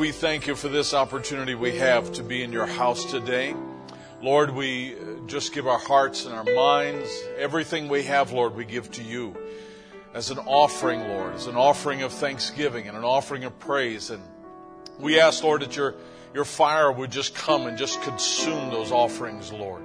We 0.06 0.12
thank 0.12 0.46
you 0.46 0.54
for 0.54 0.70
this 0.70 0.94
opportunity 0.94 1.56
we 1.56 1.78
have 1.78 2.12
to 2.12 2.22
be 2.22 2.44
in 2.44 2.52
your 2.52 2.68
house 2.68 3.06
today. 3.06 3.56
Lord, 4.22 4.52
we 4.52 4.94
uh, 4.94 4.98
just 5.26 5.52
give 5.52 5.66
our 5.66 5.80
hearts 5.80 6.28
and 6.28 6.36
our 6.36 6.44
minds, 6.44 7.10
everything 7.40 7.90
we 7.90 8.04
have, 8.04 8.32
Lord, 8.32 8.54
we 8.56 8.66
give 8.66 8.92
to 8.92 9.04
you 9.04 9.36
as 10.14 10.30
an 10.30 10.38
offering, 10.38 11.00
Lord, 11.00 11.34
as 11.34 11.48
an 11.48 11.56
offering 11.56 12.04
of 12.04 12.12
thanksgiving 12.14 12.88
and 12.88 12.96
an 12.96 13.04
offering 13.04 13.46
of 13.46 13.58
praise. 13.58 14.12
And 14.12 14.22
we 15.00 15.20
ask, 15.20 15.44
Lord, 15.44 15.64
that 15.64 15.76
your, 15.76 15.96
your 16.36 16.46
fire 16.46 16.92
would 16.92 17.10
just 17.10 17.34
come 17.34 17.66
and 17.66 17.76
just 17.76 18.00
consume 18.04 18.70
those 18.70 18.92
offerings, 18.92 19.52
Lord. 19.52 19.82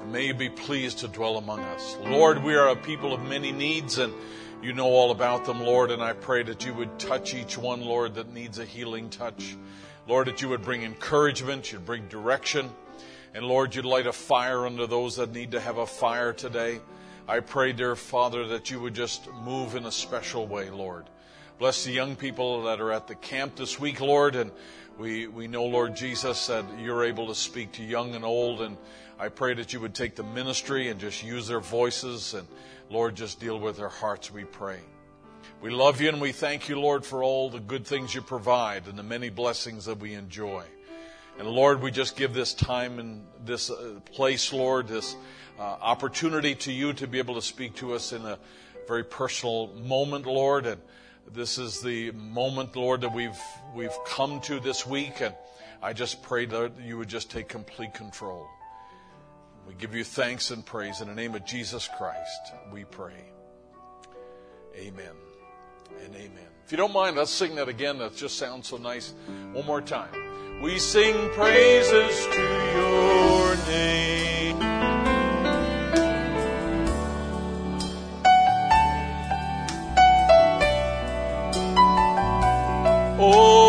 And 0.00 0.12
may 0.12 0.28
you 0.28 0.34
be 0.34 0.50
pleased 0.50 1.00
to 1.00 1.08
dwell 1.08 1.36
among 1.36 1.58
us. 1.58 1.96
Lord, 2.04 2.44
we 2.44 2.54
are 2.54 2.68
a 2.68 2.76
people 2.76 3.12
of 3.12 3.22
many 3.22 3.50
needs 3.50 3.98
and 3.98 4.14
you 4.62 4.72
know 4.72 4.86
all 4.86 5.12
about 5.12 5.44
them, 5.44 5.60
Lord, 5.60 5.90
and 5.92 6.02
I 6.02 6.12
pray 6.12 6.42
that 6.42 6.66
you 6.66 6.74
would 6.74 6.98
touch 6.98 7.32
each 7.32 7.56
one, 7.56 7.80
Lord, 7.80 8.14
that 8.14 8.34
needs 8.34 8.58
a 8.58 8.64
healing 8.64 9.08
touch. 9.08 9.56
Lord, 10.08 10.26
that 10.26 10.42
you 10.42 10.48
would 10.48 10.62
bring 10.62 10.82
encouragement, 10.82 11.70
you'd 11.70 11.86
bring 11.86 12.08
direction, 12.08 12.70
and 13.34 13.44
Lord, 13.44 13.74
you'd 13.74 13.84
light 13.84 14.06
a 14.06 14.12
fire 14.12 14.66
under 14.66 14.86
those 14.86 15.16
that 15.16 15.32
need 15.32 15.52
to 15.52 15.60
have 15.60 15.76
a 15.78 15.86
fire 15.86 16.32
today. 16.32 16.80
I 17.28 17.40
pray, 17.40 17.72
dear 17.72 17.94
Father, 17.94 18.48
that 18.48 18.70
you 18.70 18.80
would 18.80 18.94
just 18.94 19.30
move 19.44 19.76
in 19.76 19.84
a 19.84 19.92
special 19.92 20.46
way, 20.46 20.70
Lord. 20.70 21.04
Bless 21.58 21.84
the 21.84 21.92
young 21.92 22.16
people 22.16 22.62
that 22.64 22.80
are 22.80 22.90
at 22.90 23.06
the 23.06 23.14
camp 23.14 23.56
this 23.56 23.78
week, 23.78 24.00
Lord, 24.00 24.34
and 24.34 24.50
we, 24.98 25.28
we 25.28 25.46
know, 25.46 25.66
Lord 25.66 25.94
Jesus, 25.94 26.48
that 26.48 26.64
you're 26.80 27.04
able 27.04 27.28
to 27.28 27.34
speak 27.34 27.72
to 27.72 27.84
young 27.84 28.16
and 28.16 28.24
old, 28.24 28.60
and 28.60 28.76
I 29.20 29.28
pray 29.28 29.54
that 29.54 29.72
you 29.72 29.80
would 29.80 29.94
take 29.94 30.14
the 30.14 30.22
ministry 30.22 30.88
and 30.88 31.00
just 31.00 31.24
use 31.24 31.48
their 31.48 31.60
voices, 31.60 32.34
and 32.34 32.46
Lord, 32.88 33.16
just 33.16 33.40
deal 33.40 33.58
with 33.58 33.76
their 33.76 33.88
hearts, 33.88 34.30
we 34.30 34.44
pray. 34.44 34.78
We 35.60 35.70
love 35.70 36.00
you 36.00 36.08
and 36.08 36.20
we 36.20 36.30
thank 36.30 36.68
you, 36.68 36.78
Lord, 36.78 37.04
for 37.04 37.24
all 37.24 37.50
the 37.50 37.58
good 37.58 37.84
things 37.84 38.14
you 38.14 38.22
provide 38.22 38.86
and 38.86 38.96
the 38.96 39.02
many 39.02 39.28
blessings 39.28 39.86
that 39.86 39.98
we 39.98 40.14
enjoy. 40.14 40.62
And 41.36 41.48
Lord, 41.48 41.82
we 41.82 41.90
just 41.90 42.16
give 42.16 42.32
this 42.32 42.54
time 42.54 43.00
and 43.00 43.24
this 43.44 43.70
uh, 43.70 43.98
place, 44.12 44.52
Lord, 44.52 44.86
this 44.86 45.16
uh, 45.58 45.62
opportunity 45.62 46.54
to 46.54 46.72
you 46.72 46.92
to 46.92 47.08
be 47.08 47.18
able 47.18 47.34
to 47.34 47.42
speak 47.42 47.74
to 47.76 47.94
us 47.94 48.12
in 48.12 48.24
a 48.24 48.38
very 48.86 49.04
personal 49.04 49.68
moment, 49.74 50.26
Lord. 50.26 50.66
And 50.66 50.80
this 51.32 51.58
is 51.58 51.80
the 51.80 52.12
moment, 52.12 52.76
Lord, 52.76 53.00
that 53.00 53.12
we've 53.12 53.38
we've 53.74 53.96
come 54.06 54.40
to 54.42 54.60
this 54.60 54.86
week, 54.86 55.20
and 55.20 55.34
I 55.82 55.92
just 55.92 56.22
pray 56.22 56.46
that 56.46 56.72
you 56.84 56.98
would 56.98 57.08
just 57.08 57.30
take 57.30 57.48
complete 57.48 57.94
control. 57.94 58.48
We 59.68 59.74
give 59.74 59.94
you 59.94 60.02
thanks 60.02 60.50
and 60.50 60.64
praise 60.64 61.02
in 61.02 61.08
the 61.08 61.14
name 61.14 61.34
of 61.34 61.44
Jesus 61.44 61.90
Christ. 61.98 62.54
We 62.72 62.84
pray. 62.84 63.22
Amen 64.74 65.12
and 66.02 66.14
amen. 66.14 66.48
If 66.64 66.72
you 66.72 66.78
don't 66.78 66.94
mind, 66.94 67.16
let's 67.16 67.30
sing 67.30 67.54
that 67.56 67.68
again. 67.68 67.98
That 67.98 68.16
just 68.16 68.38
sounds 68.38 68.68
so 68.68 68.78
nice. 68.78 69.12
One 69.52 69.66
more 69.66 69.82
time. 69.82 70.62
We 70.62 70.78
sing 70.78 71.14
praises 71.34 72.26
to 72.26 72.40
your 72.74 73.56
name. 73.68 74.56
Oh 83.20 83.67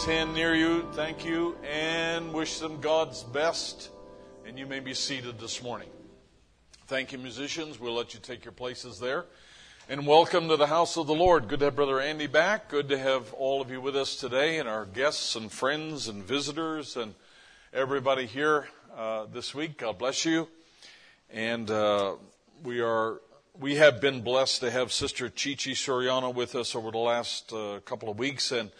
somebody's 0.00 0.18
hand 0.18 0.34
near 0.34 0.54
you, 0.54 0.88
thank 0.92 1.24
you, 1.24 1.56
and 1.68 2.32
wish 2.32 2.58
them 2.58 2.80
God's 2.80 3.22
best. 3.22 3.90
And 4.46 4.58
you 4.58 4.64
may 4.64 4.80
be 4.80 4.94
seated 4.94 5.38
this 5.38 5.62
morning. 5.62 5.88
Thank 6.86 7.12
you, 7.12 7.18
musicians. 7.18 7.78
We'll 7.78 7.94
let 7.94 8.14
you 8.14 8.20
take 8.20 8.44
your 8.44 8.52
places 8.52 8.98
there. 8.98 9.26
And 9.90 10.06
welcome 10.06 10.48
to 10.48 10.56
the 10.56 10.68
house 10.68 10.96
of 10.96 11.06
the 11.06 11.14
Lord. 11.14 11.48
Good 11.48 11.58
to 11.58 11.66
have 11.66 11.76
Brother 11.76 12.00
Andy 12.00 12.28
back. 12.28 12.68
Good 12.68 12.88
to 12.88 12.98
have 12.98 13.34
all 13.34 13.60
of 13.60 13.70
you 13.70 13.80
with 13.80 13.94
us 13.94 14.16
today, 14.16 14.58
and 14.58 14.68
our 14.68 14.86
guests 14.86 15.36
and 15.36 15.52
friends 15.52 16.08
and 16.08 16.24
visitors 16.24 16.96
and 16.96 17.14
everybody 17.74 18.24
here 18.24 18.68
uh, 18.96 19.26
this 19.26 19.54
week. 19.54 19.76
God 19.76 19.98
bless 19.98 20.24
you. 20.24 20.48
And 21.30 21.70
uh, 21.70 22.14
we 22.62 22.80
are 22.80 23.20
we 23.58 23.76
have 23.76 24.00
been 24.00 24.22
blessed 24.22 24.60
to 24.60 24.70
have 24.70 24.92
Sister 24.92 25.28
Chichi 25.28 25.74
Soriano 25.74 26.32
with 26.32 26.54
us 26.54 26.74
over 26.74 26.90
the 26.90 26.98
last 26.98 27.52
uh, 27.52 27.80
couple 27.84 28.08
of 28.08 28.18
weeks, 28.18 28.50
and 28.50 28.70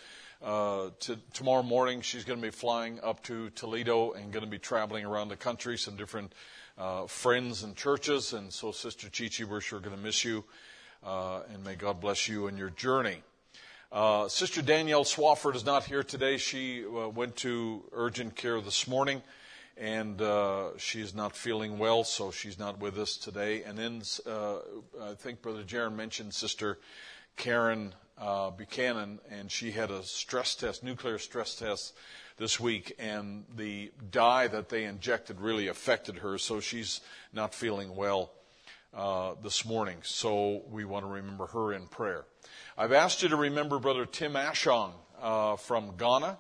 uh, 0.43 0.91
to, 1.01 1.19
tomorrow 1.33 1.63
morning 1.63 2.01
she's 2.01 2.25
going 2.25 2.39
to 2.39 2.47
be 2.47 2.51
flying 2.51 3.01
up 3.03 3.23
to 3.25 3.51
Toledo 3.51 4.13
and 4.13 4.33
going 4.33 4.45
to 4.45 4.51
be 4.51 4.59
traveling 4.59 5.05
around 5.05 5.29
the 5.29 5.37
country, 5.37 5.77
some 5.77 5.97
different 5.97 6.33
uh, 6.79 7.07
friends 7.07 7.63
and 7.63 7.77
churches. 7.77 8.33
And 8.33 8.53
so, 8.53 8.73
Sister 8.73 9.09
Chichi, 9.09 9.45
we're 9.45 9.61
sure 9.61 9.81
going 9.81 9.97
to 9.97 10.03
miss 10.03 10.25
you, 10.25 10.45
uh, 11.05 11.41
and 11.53 11.63
may 11.65 11.75
God 11.75 12.01
bless 12.01 12.29
you 12.29 12.47
in 12.47 12.57
your 12.57 12.71
journey. 12.71 13.23
Uh, 13.93 14.29
Sister 14.29 14.63
Danielle 14.63 15.05
Swafford 15.05 15.57
is 15.57 15.65
not 15.65 15.85
here 15.85 16.03
today. 16.03 16.37
She 16.37 16.85
uh, 16.85 17.09
went 17.09 17.37
to 17.37 17.83
urgent 17.93 18.37
care 18.37 18.61
this 18.61 18.87
morning 18.87 19.23
and 19.81 20.21
uh, 20.21 20.77
she's 20.77 21.15
not 21.15 21.35
feeling 21.35 21.79
well, 21.79 22.05
so 22.05 22.31
she's 22.31 22.59
not 22.59 22.79
with 22.79 22.99
us 22.99 23.17
today. 23.17 23.63
And 23.63 23.79
then 23.79 24.03
uh, 24.27 24.57
I 25.03 25.15
think 25.15 25.41
Brother 25.41 25.63
Jaron 25.63 25.97
mentioned 25.97 26.35
Sister 26.35 26.79
Karen 27.37 27.95
uh, 28.21 28.51
Buchanan, 28.51 29.19
and 29.31 29.51
she 29.51 29.71
had 29.71 29.91
a 29.91 30.03
stress 30.03 30.55
test, 30.55 30.85
nuclear 30.85 31.19
stress 31.19 31.55
test 31.55 31.95
this 32.37 32.61
week, 32.61 32.95
and 32.99 33.45
the 33.57 33.91
dye 34.11 34.47
that 34.49 34.69
they 34.69 34.85
injected 34.85 35.41
really 35.41 35.69
affected 35.69 36.19
her, 36.19 36.39
so 36.39 36.61
she's 36.61 37.01
not 37.33 37.55
feeling 37.55 37.97
well 37.97 38.31
uh, 38.95 39.35
this 39.43 39.65
morning. 39.65 39.99
So 40.03 40.63
we 40.71 40.85
want 40.85 41.05
to 41.05 41.11
remember 41.11 41.47
her 41.47 41.73
in 41.73 41.87
prayer. 41.87 42.25
I've 42.77 42.93
asked 42.93 43.23
you 43.23 43.29
to 43.31 43.37
remember 43.37 43.79
Brother 43.79 44.07
Tim 44.07 44.35
Ashong 44.35 44.93
uh, 45.21 45.57
from 45.57 45.97
Ghana. 45.97 46.39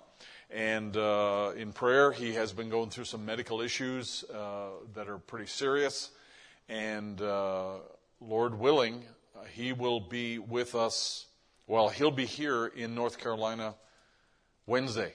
And 0.52 0.96
uh, 0.96 1.52
in 1.56 1.72
prayer, 1.72 2.10
he 2.10 2.34
has 2.34 2.52
been 2.52 2.70
going 2.70 2.90
through 2.90 3.04
some 3.04 3.24
medical 3.24 3.60
issues 3.60 4.24
uh, 4.34 4.70
that 4.94 5.08
are 5.08 5.18
pretty 5.18 5.46
serious. 5.46 6.10
And 6.68 7.20
uh, 7.22 7.74
Lord 8.20 8.58
willing, 8.58 9.04
he 9.52 9.72
will 9.72 10.00
be 10.00 10.40
with 10.40 10.74
us. 10.74 11.26
Well, 11.70 11.88
he'll 11.88 12.10
be 12.10 12.26
here 12.26 12.66
in 12.66 12.96
North 12.96 13.18
Carolina 13.18 13.76
Wednesday. 14.66 15.12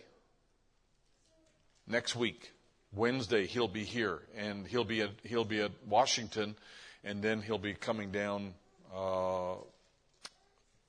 Next 1.85 2.15
week, 2.15 2.53
Wednesday, 2.93 3.45
he'll 3.45 3.67
be 3.67 3.83
here, 3.83 4.21
and 4.37 4.65
he'll 4.65 4.85
be 4.85 5.01
at 5.01 5.09
he'll 5.23 5.43
be 5.43 5.59
at 5.59 5.71
Washington, 5.85 6.55
and 7.03 7.21
then 7.21 7.41
he'll 7.41 7.57
be 7.57 7.73
coming 7.73 8.09
down 8.09 8.53
uh, 8.95 9.55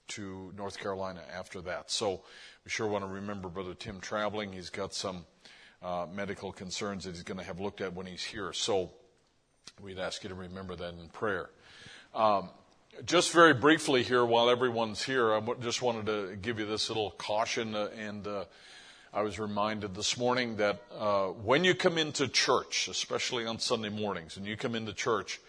to 0.06 0.52
North 0.56 0.78
Carolina 0.78 1.22
after 1.36 1.60
that. 1.62 1.90
So 1.90 2.22
we 2.64 2.70
sure 2.70 2.86
want 2.86 3.02
to 3.02 3.10
remember 3.10 3.48
Brother 3.48 3.74
Tim 3.74 3.98
traveling. 3.98 4.52
He's 4.52 4.70
got 4.70 4.94
some 4.94 5.26
uh, 5.82 6.06
medical 6.14 6.52
concerns 6.52 7.06
that 7.06 7.16
he's 7.16 7.24
going 7.24 7.40
to 7.40 7.44
have 7.44 7.58
looked 7.58 7.80
at 7.80 7.92
when 7.92 8.06
he's 8.06 8.22
here. 8.22 8.52
So 8.52 8.92
we'd 9.82 9.98
ask 9.98 10.22
you 10.22 10.28
to 10.28 10.36
remember 10.36 10.76
that 10.76 10.94
in 10.94 11.08
prayer. 11.08 11.50
Um, 12.14 12.50
just 13.04 13.32
very 13.32 13.52
briefly 13.54 14.02
here, 14.02 14.24
while 14.24 14.48
everyone's 14.48 15.02
here, 15.02 15.34
I 15.34 15.40
just 15.60 15.82
wanted 15.82 16.06
to 16.06 16.36
give 16.36 16.58
you 16.58 16.66
this 16.66 16.88
little 16.88 17.10
caution. 17.12 17.74
Uh, 17.74 17.88
and 17.98 18.26
uh, 18.26 18.44
I 19.12 19.22
was 19.22 19.38
reminded 19.38 19.94
this 19.94 20.16
morning 20.16 20.56
that 20.56 20.82
uh, 20.96 21.26
when 21.26 21.64
you 21.64 21.74
come 21.74 21.98
into 21.98 22.28
church, 22.28 22.88
especially 22.88 23.46
on 23.46 23.58
Sunday 23.58 23.88
mornings, 23.88 24.36
and 24.36 24.46
you 24.46 24.56
come 24.56 24.74
into 24.74 24.92
church, 24.92 25.40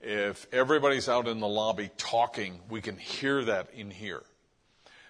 if 0.00 0.46
everybody's 0.52 1.08
out 1.08 1.28
in 1.28 1.40
the 1.40 1.48
lobby 1.48 1.90
talking, 1.96 2.60
we 2.68 2.80
can 2.80 2.96
hear 2.96 3.44
that 3.44 3.68
in 3.74 3.90
here. 3.90 4.22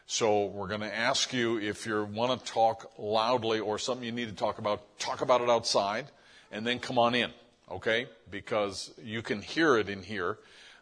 So 0.06 0.46
we're 0.46 0.68
going 0.68 0.80
to 0.80 0.94
ask 0.94 1.32
you 1.32 1.58
if 1.58 1.86
you 1.86 2.04
want 2.04 2.38
to 2.38 2.52
talk 2.52 2.92
loudly 2.98 3.60
or 3.60 3.78
something 3.78 4.04
you 4.04 4.12
need 4.12 4.28
to 4.28 4.34
talk 4.34 4.58
about, 4.58 4.98
talk 4.98 5.20
about 5.20 5.42
it 5.42 5.50
outside 5.50 6.06
and 6.50 6.66
then 6.66 6.78
come 6.78 6.98
on 6.98 7.14
in, 7.14 7.30
okay? 7.70 8.06
Because 8.30 8.90
you 9.02 9.20
can 9.20 9.42
hear 9.42 9.76
it 9.76 9.90
in 9.90 10.02
here. 10.02 10.38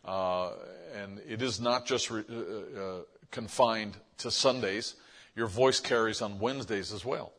Uh, 0.06 0.50
and 0.94 1.20
it 1.28 1.42
is 1.42 1.60
not 1.60 1.84
just 1.84 2.10
re- 2.10 2.24
uh, 2.30 2.80
uh, 2.80 3.00
confined 3.30 3.96
to 4.18 4.30
Sundays. 4.30 4.94
Your 5.34 5.46
voice 5.46 5.80
carries 5.80 6.22
on 6.22 6.38
Wednesdays 6.38 6.92
as 6.92 7.04
well. 7.04 7.32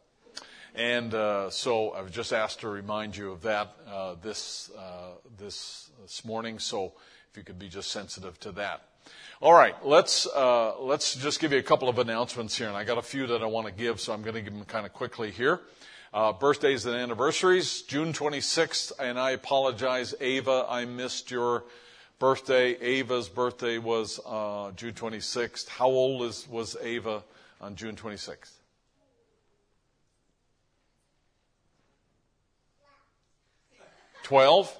And 0.75 1.13
uh, 1.13 1.49
so 1.49 1.91
I 1.91 2.01
was 2.01 2.11
just 2.11 2.33
asked 2.33 2.59
to 2.59 2.69
remind 2.69 3.17
you 3.17 3.31
of 3.31 3.41
that 3.41 3.75
uh, 3.89 4.15
this, 4.21 4.69
uh, 4.77 5.13
this, 5.37 5.89
this 6.01 6.23
morning. 6.23 6.59
So 6.59 6.93
if 7.31 7.37
you 7.37 7.43
could 7.43 7.57
be 7.57 7.69
just 7.69 7.89
sensitive 7.89 8.39
to 8.41 8.51
that. 8.53 8.83
All 9.39 9.53
right, 9.53 9.75
let's 9.85 10.25
uh, 10.25 10.79
let's 10.79 11.15
just 11.15 11.39
give 11.39 11.51
you 11.51 11.59
a 11.59 11.63
couple 11.63 11.87
of 11.87 11.99
announcements 11.99 12.57
here, 12.57 12.67
and 12.67 12.75
I 12.75 12.83
got 12.83 12.97
a 12.97 13.03
few 13.03 13.27
that 13.27 13.43
I 13.43 13.45
want 13.45 13.67
to 13.67 13.71
give, 13.71 14.01
so 14.01 14.11
I'm 14.11 14.23
going 14.23 14.33
to 14.33 14.41
give 14.41 14.51
them 14.51 14.65
kind 14.65 14.85
of 14.85 14.93
quickly 14.93 15.29
here. 15.29 15.61
Uh, 16.13 16.33
birthdays 16.33 16.85
and 16.87 16.95
anniversaries, 16.95 17.83
June 17.83 18.13
26th, 18.13 18.93
and 18.99 19.19
I 19.19 19.31
apologize, 19.31 20.15
Ava, 20.19 20.65
I 20.67 20.85
missed 20.85 21.29
your 21.29 21.65
birthday. 22.19 22.77
Ava's 22.79 23.29
birthday 23.29 23.77
was 23.77 24.19
uh, 24.25 24.71
June 24.75 24.93
26th. 24.93 25.67
How 25.67 25.87
old 25.87 26.23
is, 26.23 26.47
was 26.49 26.75
Ava 26.81 27.23
on 27.61 27.75
June 27.75 27.95
26th? 27.95 28.51
Twelve. 34.23 34.77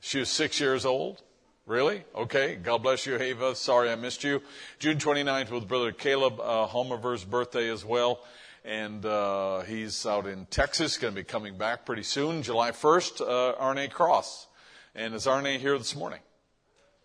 She 0.00 0.20
was 0.20 0.30
six 0.30 0.60
years 0.60 0.86
old. 0.86 1.20
Really? 1.66 2.04
Okay. 2.14 2.56
God 2.56 2.82
bless 2.82 3.04
you, 3.04 3.18
Ava. 3.18 3.54
Sorry 3.54 3.90
I 3.90 3.96
missed 3.96 4.24
you. 4.24 4.40
June 4.78 4.96
29th 4.96 5.50
with 5.50 5.68
Brother 5.68 5.92
Caleb 5.92 6.40
uh, 6.40 6.66
Homerver's 6.66 7.22
birthday 7.22 7.68
as 7.68 7.84
well. 7.84 8.20
And 8.64 9.04
uh, 9.04 9.60
he's 9.60 10.06
out 10.06 10.26
in 10.26 10.46
Texas, 10.46 10.96
going 10.96 11.12
to 11.14 11.20
be 11.20 11.24
coming 11.24 11.58
back 11.58 11.84
pretty 11.84 12.02
soon. 12.02 12.42
July 12.42 12.70
1st, 12.70 13.20
uh, 13.20 13.88
Cross. 13.90 14.47
And 14.94 15.14
is 15.14 15.26
Arne 15.26 15.58
here 15.58 15.76
this 15.78 15.94
morning? 15.94 16.20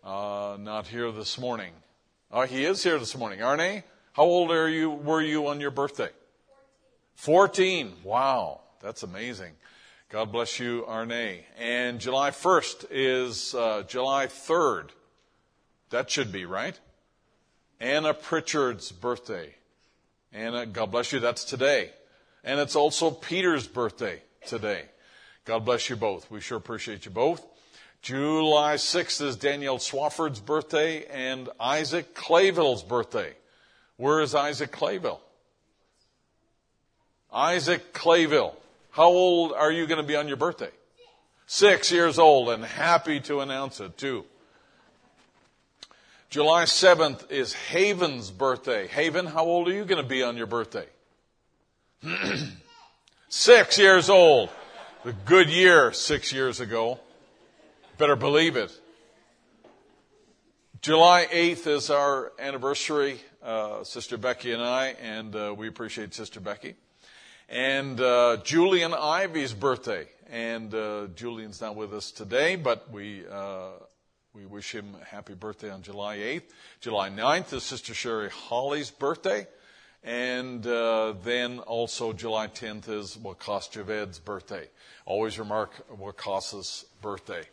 Uh, 0.04 0.58
not 0.60 0.88
here 0.88 1.12
this 1.12 1.38
morning. 1.38 1.74
Oh, 2.32 2.44
he 2.44 2.66
is 2.66 2.84
here 2.84 2.98
this 2.98 3.16
morning. 3.16 3.42
Arne, 3.42 3.84
how 4.14 4.24
old 4.24 4.52
are 4.52 4.70
you, 4.70 4.90
were 4.90 5.22
you 5.22 5.48
on 5.48 5.60
your 5.60 5.72
birthday? 5.72 6.10
14. 7.16 7.88
14. 7.90 7.94
Wow. 8.04 8.62
That's 8.82 9.04
amazing. 9.04 9.54
God 10.10 10.32
bless 10.32 10.60
you, 10.60 10.86
Arne. 10.88 11.40
And 11.60 12.00
July 12.00 12.32
1st 12.32 12.86
is 12.90 13.54
uh, 13.54 13.84
July 13.88 14.28
3rd. 14.28 14.90
That 15.90 16.10
should 16.10 16.32
be, 16.32 16.46
right? 16.46 16.80
Anna 17.80 18.14
Pritchard's 18.14 18.92
birthday. 18.92 19.54
Anna, 20.32 20.66
God 20.66 20.92
bless 20.92 21.12
you, 21.12 21.20
that's 21.20 21.44
today. 21.44 21.92
And 22.44 22.60
it's 22.60 22.76
also 22.76 23.12
Peter's 23.12 23.68
birthday 23.68 24.22
today. 24.48 24.86
God 25.46 25.66
bless 25.66 25.90
you 25.90 25.96
both. 25.96 26.32
We 26.32 26.42
sure 26.42 26.58
appreciate 26.58 27.06
you 27.06 27.12
both. 27.12 27.46
July 28.04 28.76
6th 28.76 29.22
is 29.22 29.38
Danielle 29.38 29.78
Swafford's 29.78 30.42
birthday 30.42 31.06
and 31.06 31.48
Isaac 31.58 32.14
Clayville's 32.14 32.84
birthday. 32.84 33.34
Where 33.96 34.20
is 34.20 34.36
Isaac 34.36 34.74
Clayville? 34.74 35.22
Isaac 37.32 37.94
Clayville. 37.94 38.56
How 38.92 39.06
old 39.06 39.54
are 39.54 39.72
you 39.72 39.88
going 39.88 40.02
to 40.02 40.06
be 40.06 40.18
on 40.18 40.28
your 40.28 40.36
birthday? 40.36 40.72
Six 41.48 41.94
years 41.94 42.20
old 42.20 42.50
and 42.50 42.66
happy 42.66 43.22
to 43.22 43.40
announce 43.40 43.80
it 43.80 43.98
too. 43.98 44.26
July 46.30 46.66
7th 46.66 47.32
is 47.32 47.54
Haven's 47.54 48.32
birthday. 48.32 48.88
Haven, 48.88 49.28
how 49.28 49.46
old 49.46 49.70
are 49.70 49.74
you 49.74 49.86
going 49.86 50.04
to 50.04 50.10
be 50.10 50.24
on 50.24 50.36
your 50.36 50.48
birthday? 50.48 50.88
six 53.30 53.78
years 53.78 54.10
old. 54.10 54.50
The 55.06 55.14
good 55.14 55.50
year 55.50 55.94
six 55.94 56.34
years 56.34 56.60
ago. 56.60 57.00
Better 57.98 58.16
believe 58.16 58.56
it. 58.56 58.72
July 60.82 61.28
8th 61.32 61.68
is 61.68 61.90
our 61.92 62.34
anniversary, 62.40 63.22
uh, 63.44 63.84
Sister 63.84 64.18
Becky 64.18 64.52
and 64.52 64.64
I, 64.64 64.96
and 65.00 65.36
uh, 65.36 65.54
we 65.56 65.68
appreciate 65.68 66.14
Sister 66.16 66.40
Becky 66.40 66.74
and 67.48 68.02
uh, 68.02 68.38
Julian 68.44 68.96
Ivy's 68.96 69.54
birthday. 69.54 70.08
And 70.32 70.74
uh, 70.74 71.08
Julian's 71.16 71.62
not 71.62 71.76
with 71.76 71.94
us 71.94 72.10
today, 72.10 72.56
but 72.56 72.92
we 72.92 73.26
uh, 73.32 73.74
we 74.34 74.48
wish 74.48 74.74
him 74.74 74.96
a 75.00 75.06
happy 75.06 75.36
birthday 75.36 75.70
on 75.70 75.84
July 75.84 76.18
8th. 76.18 76.50
July 76.82 77.12
9th 77.12 77.54
is 77.54 77.64
Sister 77.64 77.94
Sherry 77.94 78.30
Holly's 78.30 78.90
birthday. 78.90 79.46
And 80.04 80.66
uh, 80.66 81.14
then 81.24 81.60
also 81.60 82.12
July 82.12 82.48
10th 82.48 82.90
is 82.90 83.16
Wakas 83.18 83.72
Javed's 83.72 84.18
birthday. 84.18 84.68
Always 85.06 85.38
remark 85.38 85.72
Wakas's 85.96 86.86
birthday. 87.02 87.44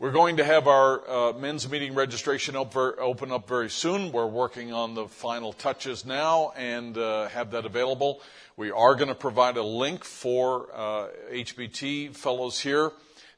We're 0.00 0.10
going 0.10 0.38
to 0.38 0.44
have 0.44 0.66
our 0.66 1.08
uh, 1.08 1.32
men's 1.34 1.70
meeting 1.70 1.94
registration 1.94 2.56
op- 2.56 2.74
open 2.74 3.30
up 3.30 3.46
very 3.46 3.70
soon. 3.70 4.10
We're 4.10 4.26
working 4.26 4.72
on 4.72 4.94
the 4.94 5.06
final 5.06 5.52
touches 5.52 6.04
now 6.04 6.52
and 6.56 6.98
uh, 6.98 7.28
have 7.28 7.52
that 7.52 7.64
available. 7.64 8.20
We 8.56 8.72
are 8.72 8.96
going 8.96 9.06
to 9.06 9.14
provide 9.14 9.56
a 9.56 9.62
link 9.62 10.02
for 10.02 10.68
uh, 10.74 11.06
HBT 11.30 12.16
fellows 12.16 12.58
here. 12.58 12.90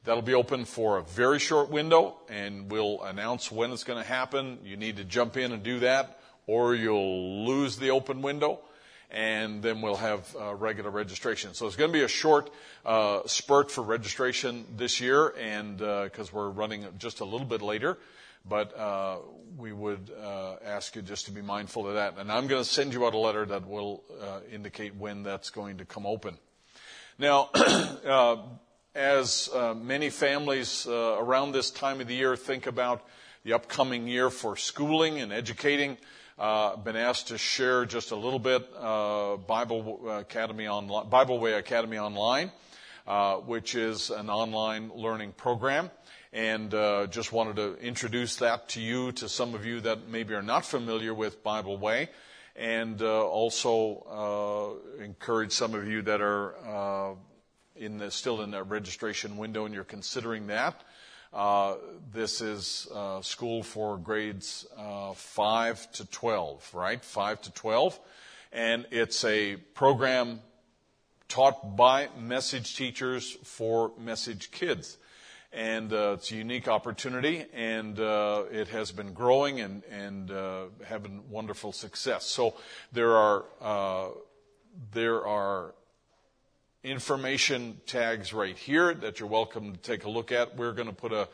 That'll 0.03 0.23
be 0.23 0.33
open 0.33 0.65
for 0.65 0.97
a 0.97 1.03
very 1.03 1.37
short 1.37 1.69
window, 1.69 2.15
and 2.27 2.71
we'll 2.71 3.03
announce 3.03 3.51
when 3.51 3.71
it's 3.71 3.83
going 3.83 4.01
to 4.01 4.09
happen. 4.09 4.57
You 4.63 4.77
need 4.77 4.97
to 4.97 5.03
jump 5.03 5.37
in 5.37 5.51
and 5.51 5.61
do 5.61 5.81
that, 5.81 6.19
or 6.47 6.73
you'll 6.73 7.45
lose 7.45 7.77
the 7.77 7.91
open 7.91 8.23
window 8.23 8.61
and 9.09 9.61
then 9.61 9.81
we'll 9.81 9.95
have 9.95 10.35
uh, 10.39 10.53
regular 10.55 10.89
registration. 10.89 11.53
So 11.53 11.67
it's 11.67 11.75
going 11.75 11.89
to 11.89 11.97
be 11.97 12.03
a 12.03 12.09
short 12.09 12.49
uh, 12.85 13.21
spurt 13.25 13.71
for 13.71 13.81
registration 13.81 14.65
this 14.75 14.99
year, 14.99 15.33
and 15.39 15.77
because 15.77 16.29
uh, 16.29 16.33
we're 16.33 16.49
running 16.49 16.85
just 16.97 17.21
a 17.21 17.25
little 17.25 17.47
bit 17.47 17.61
later, 17.61 17.97
but 18.45 18.77
uh, 18.77 19.17
we 19.57 19.71
would 19.71 20.11
uh, 20.21 20.55
ask 20.63 20.95
you 20.95 21.01
just 21.01 21.25
to 21.25 21.31
be 21.31 21.41
mindful 21.41 21.87
of 21.87 21.95
that. 21.95 22.17
And 22.17 22.31
I'm 22.31 22.47
going 22.47 22.63
to 22.63 22.69
send 22.69 22.93
you 22.93 23.05
out 23.05 23.13
a 23.13 23.17
letter 23.17 23.45
that 23.45 23.67
will 23.67 24.03
uh, 24.21 24.39
indicate 24.51 24.95
when 24.95 25.23
that's 25.23 25.49
going 25.49 25.77
to 25.77 25.85
come 25.85 26.05
open. 26.05 26.37
Now, 27.17 27.49
as 28.95 29.49
many 29.75 30.09
families 30.09 30.85
around 30.87 31.53
this 31.53 31.71
time 31.71 32.01
of 32.01 32.07
the 32.07 32.15
year 32.15 32.35
think 32.35 32.67
about 32.67 33.07
the 33.43 33.53
upcoming 33.53 34.07
year 34.07 34.29
for 34.29 34.57
schooling 34.57 35.19
and 35.19 35.31
educating, 35.31 35.97
uh, 36.37 36.75
been 36.77 36.95
asked 36.95 37.29
to 37.29 37.37
share 37.37 37.85
just 37.85 38.11
a 38.11 38.15
little 38.15 38.39
bit 38.39 38.67
uh, 38.79 39.37
Bible 39.37 40.17
Academy 40.19 40.67
online, 40.67 41.09
Bible 41.09 41.39
Way 41.39 41.53
Academy 41.53 41.97
online, 41.97 42.51
uh, 43.07 43.37
which 43.37 43.75
is 43.75 44.09
an 44.09 44.29
online 44.29 44.91
learning 44.93 45.31
program, 45.31 45.89
and 46.31 46.73
uh, 46.73 47.07
just 47.07 47.31
wanted 47.31 47.55
to 47.55 47.75
introduce 47.77 48.35
that 48.37 48.69
to 48.69 48.81
you, 48.81 49.11
to 49.13 49.27
some 49.27 49.55
of 49.55 49.65
you 49.65 49.81
that 49.81 50.07
maybe 50.09 50.33
are 50.33 50.43
not 50.43 50.65
familiar 50.65 51.13
with 51.13 51.41
Bible 51.43 51.77
Way, 51.77 52.09
and 52.55 53.01
uh, 53.01 53.25
also 53.25 54.79
uh, 54.99 55.03
encourage 55.03 55.51
some 55.51 55.73
of 55.73 55.87
you 55.87 56.03
that 56.03 56.21
are 56.21 57.17
in 57.75 57.97
the, 57.97 58.11
still 58.11 58.41
in 58.41 58.51
the 58.51 58.63
registration 58.63 59.37
window 59.37 59.65
and 59.65 59.73
you're 59.73 59.83
considering 59.83 60.47
that. 60.47 60.81
Uh, 61.33 61.75
this 62.13 62.41
is 62.41 62.87
uh, 62.93 63.21
school 63.21 63.61
for 63.63 63.97
grades 63.97 64.65
uh, 64.77 65.13
5 65.13 65.91
to 65.93 66.05
12, 66.05 66.73
right? 66.73 67.03
5 67.03 67.41
to 67.41 67.51
12. 67.51 67.99
And 68.53 68.85
it's 68.91 69.23
a 69.25 69.57
program 69.57 70.41
taught 71.27 71.75
by 71.75 72.07
message 72.17 72.75
teachers 72.75 73.37
for 73.43 73.91
message 73.99 74.51
kids. 74.51 74.97
And 75.51 75.91
uh, 75.91 76.15
it's 76.17 76.31
a 76.31 76.35
unique 76.35 76.67
opportunity, 76.67 77.45
and 77.53 77.99
uh, 77.99 78.43
it 78.51 78.67
has 78.69 78.91
been 78.91 79.13
growing 79.13 79.59
and, 79.61 79.83
and 79.85 80.29
having 80.85 81.29
wonderful 81.29 81.71
success. 81.71 82.25
So 82.25 82.55
there 82.91 83.15
are 83.15 83.45
there 84.91 85.25
are 85.25 85.73
information 86.87 87.79
tags 87.85 88.33
right 88.33 88.57
here 88.57 88.93
that 88.93 89.19
you're 89.19 89.27
welcome 89.27 89.73
to 89.73 89.77
take 89.77 90.05
a 90.05 90.09
look 90.09 90.31
at. 90.31 90.55
We're 90.55 90.71
going 90.71 90.87
to 90.87 90.95
put 90.95 91.11
a, 91.11 91.27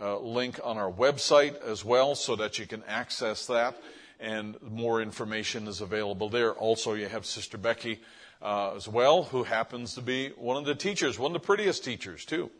a 0.00 0.16
link 0.16 0.58
on 0.64 0.78
our 0.78 0.90
website 0.90 1.62
as 1.62 1.84
well 1.84 2.16
so 2.16 2.34
that 2.36 2.58
you 2.58 2.66
can 2.66 2.82
access 2.88 3.46
that 3.46 3.76
and 4.18 4.60
more 4.62 5.00
information 5.00 5.68
is 5.68 5.80
available 5.80 6.28
there. 6.28 6.52
Also, 6.54 6.94
you 6.94 7.06
have 7.06 7.24
Sister 7.24 7.56
Becky 7.56 8.00
uh, 8.42 8.74
as 8.74 8.88
well, 8.88 9.24
who 9.24 9.44
happens 9.44 9.94
to 9.94 10.02
be 10.02 10.30
one 10.30 10.56
of 10.56 10.64
the 10.64 10.74
teachers, 10.74 11.18
one 11.18 11.34
of 11.34 11.40
the 11.40 11.46
prettiest 11.46 11.84
teachers 11.84 12.24
too, 12.24 12.50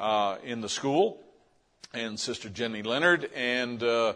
uh, 0.00 0.36
in 0.44 0.60
the 0.60 0.68
school, 0.68 1.20
and 1.92 2.18
Sister 2.18 2.48
Jenny 2.48 2.82
Leonard, 2.82 3.30
and 3.34 3.82
uh, 3.82 4.14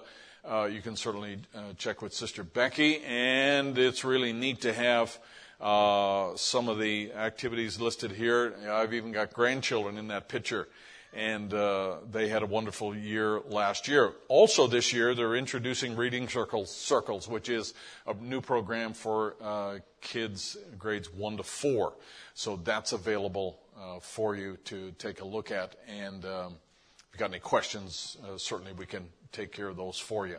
uh 0.48 0.64
you 0.64 0.80
can 0.80 0.96
certainly 0.96 1.38
uh, 1.54 1.74
check 1.76 2.00
with 2.00 2.14
Sister 2.14 2.42
Becky, 2.42 3.02
and 3.04 3.76
it's 3.76 4.04
really 4.04 4.32
neat 4.32 4.62
to 4.62 4.72
have 4.72 5.18
uh, 5.60 6.36
some 6.36 6.68
of 6.68 6.78
the 6.78 7.12
activities 7.12 7.80
listed 7.80 8.12
here. 8.12 8.54
I've 8.70 8.92
even 8.94 9.12
got 9.12 9.32
grandchildren 9.32 9.96
in 9.98 10.08
that 10.08 10.28
picture, 10.28 10.68
and 11.14 11.52
uh, 11.54 11.96
they 12.10 12.28
had 12.28 12.42
a 12.42 12.46
wonderful 12.46 12.94
year 12.94 13.40
last 13.48 13.88
year. 13.88 14.12
Also, 14.28 14.66
this 14.66 14.92
year 14.92 15.14
they're 15.14 15.36
introducing 15.36 15.96
reading 15.96 16.28
circles, 16.28 16.74
circles 16.74 17.28
which 17.28 17.48
is 17.48 17.74
a 18.06 18.14
new 18.14 18.40
program 18.40 18.92
for 18.92 19.36
uh, 19.40 19.78
kids 20.00 20.56
grades 20.78 21.12
one 21.12 21.36
to 21.38 21.42
four. 21.42 21.94
So 22.34 22.56
that's 22.56 22.92
available 22.92 23.58
uh, 23.80 24.00
for 24.00 24.36
you 24.36 24.58
to 24.64 24.92
take 24.98 25.20
a 25.20 25.24
look 25.24 25.50
at. 25.50 25.76
And 25.88 26.24
um, 26.24 26.56
if 26.98 27.06
you've 27.12 27.20
got 27.20 27.30
any 27.30 27.40
questions, 27.40 28.18
uh, 28.22 28.36
certainly 28.36 28.72
we 28.72 28.84
can 28.84 29.08
take 29.32 29.52
care 29.52 29.68
of 29.68 29.76
those 29.76 29.98
for 29.98 30.26
you. 30.26 30.38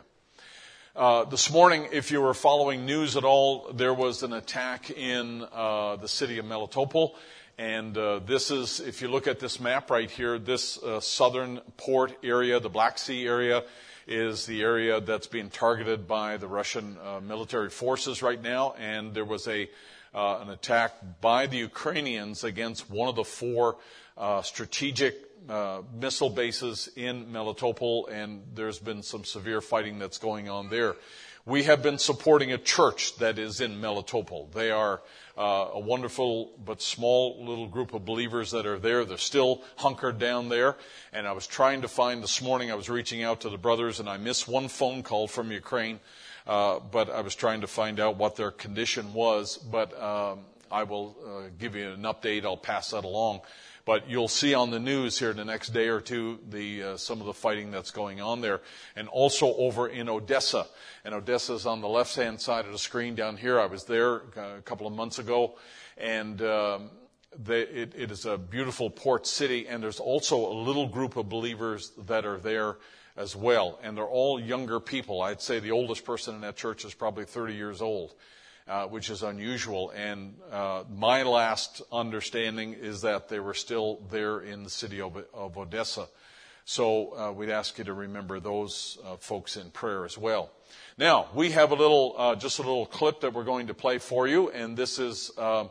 Uh, 0.98 1.22
this 1.22 1.52
morning, 1.52 1.86
if 1.92 2.10
you 2.10 2.20
were 2.20 2.34
following 2.34 2.84
news 2.84 3.16
at 3.16 3.22
all, 3.22 3.70
there 3.72 3.94
was 3.94 4.24
an 4.24 4.32
attack 4.32 4.90
in 4.90 5.46
uh, 5.52 5.94
the 5.94 6.08
city 6.08 6.38
of 6.38 6.44
Melitopol. 6.44 7.14
And 7.56 7.96
uh, 7.96 8.18
this 8.18 8.50
is, 8.50 8.80
if 8.80 9.00
you 9.00 9.06
look 9.06 9.28
at 9.28 9.38
this 9.38 9.60
map 9.60 9.92
right 9.92 10.10
here, 10.10 10.40
this 10.40 10.76
uh, 10.82 10.98
southern 10.98 11.60
port 11.76 12.18
area, 12.24 12.58
the 12.58 12.68
Black 12.68 12.98
Sea 12.98 13.28
area, 13.28 13.62
is 14.08 14.44
the 14.46 14.60
area 14.62 15.00
that's 15.00 15.28
being 15.28 15.50
targeted 15.50 16.08
by 16.08 16.36
the 16.36 16.48
Russian 16.48 16.96
uh, 17.00 17.20
military 17.20 17.70
forces 17.70 18.20
right 18.20 18.42
now. 18.42 18.74
And 18.76 19.14
there 19.14 19.24
was 19.24 19.46
a 19.46 19.70
an 20.12 20.50
attack 20.50 20.94
by 21.20 21.46
the 21.46 21.58
Ukrainians 21.58 22.42
against 22.42 22.90
one 22.90 23.08
of 23.08 23.14
the 23.14 23.22
four 23.22 23.76
strategic 24.42 25.27
uh, 25.48 25.82
missile 25.92 26.30
bases 26.30 26.88
in 26.96 27.26
Melitopol, 27.26 28.10
and 28.10 28.42
there's 28.54 28.78
been 28.78 29.02
some 29.02 29.24
severe 29.24 29.60
fighting 29.60 29.98
that's 29.98 30.18
going 30.18 30.48
on 30.48 30.70
there. 30.70 30.96
We 31.46 31.62
have 31.62 31.82
been 31.82 31.98
supporting 31.98 32.52
a 32.52 32.58
church 32.58 33.16
that 33.16 33.38
is 33.38 33.62
in 33.62 33.80
Melitopol. 33.80 34.52
They 34.52 34.70
are 34.70 35.00
uh, 35.38 35.68
a 35.72 35.80
wonderful 35.80 36.52
but 36.62 36.82
small 36.82 37.42
little 37.42 37.66
group 37.66 37.94
of 37.94 38.04
believers 38.04 38.50
that 38.50 38.66
are 38.66 38.78
there. 38.78 39.06
They're 39.06 39.16
still 39.16 39.62
hunkered 39.76 40.18
down 40.18 40.50
there. 40.50 40.76
And 41.10 41.26
I 41.26 41.32
was 41.32 41.46
trying 41.46 41.80
to 41.82 41.88
find 41.88 42.22
this 42.22 42.42
morning, 42.42 42.70
I 42.70 42.74
was 42.74 42.90
reaching 42.90 43.22
out 43.22 43.40
to 43.42 43.48
the 43.48 43.56
brothers, 43.56 43.98
and 43.98 44.10
I 44.10 44.18
missed 44.18 44.46
one 44.46 44.68
phone 44.68 45.02
call 45.02 45.26
from 45.26 45.50
Ukraine. 45.50 46.00
Uh, 46.46 46.80
but 46.80 47.08
I 47.08 47.22
was 47.22 47.34
trying 47.34 47.62
to 47.62 47.66
find 47.66 47.98
out 47.98 48.16
what 48.16 48.36
their 48.36 48.50
condition 48.50 49.14
was. 49.14 49.56
But 49.56 49.98
um, 49.98 50.40
I 50.70 50.82
will 50.82 51.16
uh, 51.26 51.50
give 51.58 51.76
you 51.76 51.92
an 51.92 52.02
update. 52.02 52.44
I'll 52.44 52.56
pass 52.56 52.90
that 52.90 53.04
along. 53.04 53.40
But 53.88 54.10
you'll 54.10 54.28
see 54.28 54.52
on 54.52 54.70
the 54.70 54.78
news 54.78 55.18
here 55.18 55.30
in 55.30 55.38
the 55.38 55.46
next 55.46 55.70
day 55.70 55.88
or 55.88 56.02
two 56.02 56.40
the 56.46 56.82
uh, 56.82 56.96
some 56.98 57.20
of 57.20 57.26
the 57.26 57.32
fighting 57.32 57.70
that's 57.70 57.90
going 57.90 58.20
on 58.20 58.42
there, 58.42 58.60
and 58.94 59.08
also 59.08 59.54
over 59.54 59.88
in 59.88 60.10
Odessa. 60.10 60.66
And 61.06 61.14
Odessa 61.14 61.54
is 61.54 61.64
on 61.64 61.80
the 61.80 61.88
left-hand 61.88 62.38
side 62.38 62.66
of 62.66 62.72
the 62.72 62.78
screen 62.78 63.14
down 63.14 63.38
here. 63.38 63.58
I 63.58 63.64
was 63.64 63.84
there 63.84 64.24
uh, 64.36 64.58
a 64.58 64.62
couple 64.62 64.86
of 64.86 64.92
months 64.92 65.18
ago, 65.18 65.56
and 65.96 66.42
um, 66.42 66.90
it, 67.48 67.94
it 67.96 68.10
is 68.10 68.26
a 68.26 68.36
beautiful 68.36 68.90
port 68.90 69.26
city. 69.26 69.66
And 69.66 69.82
there's 69.82 70.00
also 70.00 70.36
a 70.36 70.52
little 70.52 70.86
group 70.86 71.16
of 71.16 71.30
believers 71.30 71.92
that 72.08 72.26
are 72.26 72.36
there 72.36 72.76
as 73.16 73.34
well, 73.34 73.78
and 73.82 73.96
they're 73.96 74.04
all 74.04 74.38
younger 74.38 74.80
people. 74.80 75.22
I'd 75.22 75.40
say 75.40 75.60
the 75.60 75.70
oldest 75.70 76.04
person 76.04 76.34
in 76.34 76.42
that 76.42 76.56
church 76.56 76.84
is 76.84 76.92
probably 76.92 77.24
30 77.24 77.54
years 77.54 77.80
old 77.80 78.14
uh, 78.68 78.86
which 78.86 79.10
is 79.10 79.22
unusual. 79.22 79.90
And 79.90 80.34
uh, 80.52 80.84
my 80.94 81.22
last 81.22 81.82
understanding 81.90 82.74
is 82.74 83.00
that 83.00 83.28
they 83.28 83.40
were 83.40 83.54
still 83.54 84.00
there 84.10 84.40
in 84.40 84.62
the 84.62 84.70
city 84.70 85.00
of, 85.00 85.16
of 85.32 85.56
Odessa. 85.56 86.06
So 86.64 87.16
uh, 87.16 87.32
we'd 87.32 87.48
ask 87.48 87.78
you 87.78 87.84
to 87.84 87.94
remember 87.94 88.40
those 88.40 88.98
uh, 89.04 89.16
folks 89.16 89.56
in 89.56 89.70
prayer 89.70 90.04
as 90.04 90.18
well. 90.18 90.50
Now 90.98 91.28
we 91.34 91.52
have 91.52 91.70
a 91.70 91.74
little, 91.74 92.14
uh, 92.18 92.34
just 92.34 92.58
a 92.58 92.62
little 92.62 92.84
clip 92.84 93.20
that 93.22 93.32
we're 93.32 93.44
going 93.44 93.68
to 93.68 93.74
play 93.74 93.96
for 93.98 94.28
you, 94.28 94.50
and 94.50 94.76
this 94.76 94.98
is 94.98 95.30
uh, 95.38 95.64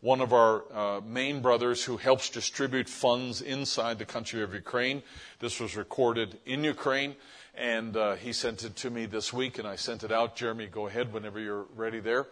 one 0.00 0.20
of 0.20 0.32
our 0.32 1.00
main 1.06 1.42
brothers 1.42 1.84
who 1.84 1.96
helps 1.96 2.28
distribute 2.28 2.88
funds 2.88 3.40
inside 3.40 4.00
the 4.00 4.04
country 4.04 4.42
of 4.42 4.52
Ukraine. 4.52 5.04
This 5.38 5.60
was 5.60 5.76
recorded 5.76 6.40
in 6.44 6.64
Ukraine. 6.64 7.14
And 7.54 7.96
uh, 7.96 8.14
he 8.14 8.32
sent 8.32 8.64
it 8.64 8.76
to 8.76 8.90
me 8.90 9.06
this 9.06 9.32
week, 9.32 9.58
and 9.58 9.68
I 9.68 9.76
sent 9.76 10.04
it 10.04 10.12
out. 10.12 10.36
Jeremy, 10.36 10.66
go 10.66 10.86
ahead 10.86 11.12
whenever 11.12 11.38
you're 11.38 11.66
ready 11.76 12.00
there. 12.00 12.26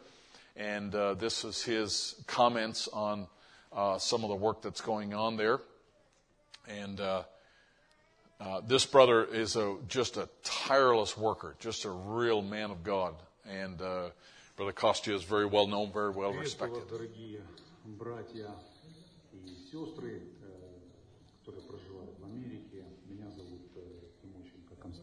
And 0.56 0.94
uh, 0.94 1.14
this 1.14 1.44
is 1.44 1.62
his 1.62 2.14
comments 2.26 2.88
on 2.88 3.26
uh, 3.72 3.98
some 3.98 4.24
of 4.24 4.30
the 4.30 4.36
work 4.36 4.62
that's 4.62 4.80
going 4.80 5.12
on 5.12 5.36
there. 5.36 5.60
And 6.66 7.00
uh, 7.00 7.22
uh, 8.40 8.60
this 8.66 8.86
brother 8.86 9.24
is 9.24 9.56
a, 9.56 9.76
just 9.88 10.16
a 10.16 10.28
tireless 10.42 11.16
worker, 11.16 11.54
just 11.58 11.84
a 11.84 11.90
real 11.90 12.40
man 12.40 12.70
of 12.70 12.82
God. 12.82 13.14
And 13.46 13.80
uh, 13.82 14.10
Brother 14.56 14.72
Kostya 14.72 15.14
is 15.14 15.22
very 15.22 15.46
well 15.46 15.66
known, 15.66 15.92
very 15.92 16.10
well 16.10 16.32
respected. 16.32 16.82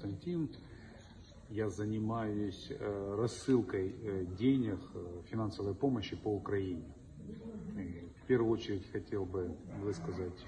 Константин. 0.07 0.49
Я 1.49 1.69
занимаюсь 1.69 2.71
рассылкой 2.79 3.95
денег, 4.37 4.79
финансовой 5.29 5.75
помощи 5.75 6.15
по 6.15 6.29
Украине. 6.29 6.83
И 7.77 8.05
в 8.23 8.27
первую 8.27 8.51
очередь 8.51 8.89
хотел 8.91 9.25
бы 9.25 9.55
высказать 9.81 10.45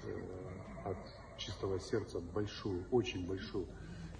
от 0.84 0.98
чистого 1.38 1.80
сердца 1.80 2.20
большую, 2.20 2.84
очень 2.90 3.26
большую, 3.26 3.66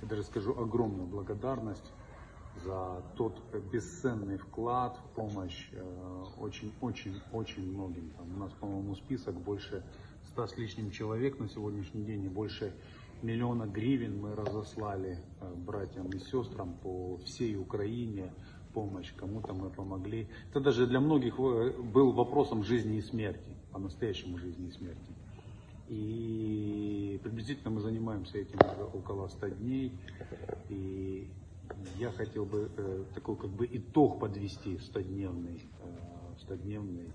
я 0.01 0.09
даже 0.09 0.23
скажу 0.23 0.59
огромную 0.59 1.07
благодарность 1.07 1.93
за 2.65 3.03
тот 3.17 3.39
бесценный 3.71 4.39
вклад, 4.39 4.99
помощь 5.15 5.71
очень-очень-очень 6.39 7.73
многим. 7.75 8.11
Там 8.17 8.35
у 8.35 8.39
нас, 8.39 8.53
по-моему, 8.53 8.95
список 8.95 9.35
больше 9.35 9.85
ста 10.25 10.47
с 10.47 10.57
лишним 10.57 10.91
человек 10.91 11.39
на 11.39 11.49
сегодняшний 11.49 12.05
день 12.05 12.25
и 12.25 12.29
больше 12.29 12.75
миллиона 13.23 13.67
гривен 13.67 14.21
мы 14.21 14.35
разослали 14.35 15.19
э, 15.41 15.55
братьям 15.55 16.09
и 16.11 16.19
сестрам 16.19 16.75
по 16.83 17.19
всей 17.25 17.57
Украине 17.57 18.33
помощь, 18.73 19.13
кому-то 19.17 19.53
мы 19.53 19.71
помогли. 19.71 20.29
Это 20.51 20.61
даже 20.61 20.87
для 20.87 21.01
многих 21.01 21.39
э, 21.39 21.73
был 21.81 22.13
вопросом 22.13 22.65
жизни 22.65 22.99
и 22.99 23.03
смерти, 23.03 23.57
по-настоящему 23.73 24.39
жизни 24.39 24.69
и 24.69 24.73
смерти. 24.73 25.13
И 25.89 27.21
приблизительно 27.23 27.71
мы 27.71 27.81
занимаемся 27.81 28.39
этим 28.39 28.59
уже 28.61 28.85
около 28.85 29.29
100 29.29 29.49
дней. 29.49 29.93
И 30.69 31.29
я 31.99 32.13
хотел 32.13 32.45
бы 32.45 32.71
э, 32.77 33.05
такой 33.15 33.37
как 33.37 33.51
бы 33.51 33.69
итог 33.71 34.21
подвести 34.21 34.77
100-дневный, 34.77 35.63
э, 35.83 36.49
100-дневный 36.49 37.13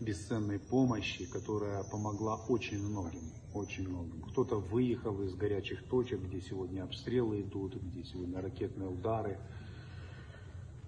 бесценной 0.00 0.58
помощи, 0.58 1.24
которая 1.24 1.82
помогла 1.84 2.36
очень 2.48 2.82
многим, 2.82 3.22
очень 3.54 3.88
многим. 3.88 4.22
Кто-то 4.22 4.56
выехал 4.56 5.20
из 5.22 5.34
горячих 5.34 5.82
точек, 5.84 6.20
где 6.20 6.40
сегодня 6.40 6.84
обстрелы 6.84 7.40
идут, 7.40 7.74
где 7.76 8.04
сегодня 8.04 8.40
ракетные 8.40 8.88
удары. 8.88 9.38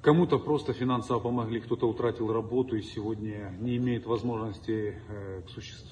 Кому-то 0.00 0.38
просто 0.38 0.74
финансово 0.74 1.18
помогли, 1.18 1.60
кто-то 1.60 1.88
утратил 1.88 2.30
работу 2.30 2.76
и 2.76 2.82
сегодня 2.82 3.56
не 3.58 3.78
имеет 3.78 4.04
возможности 4.04 5.00
э, 5.08 5.42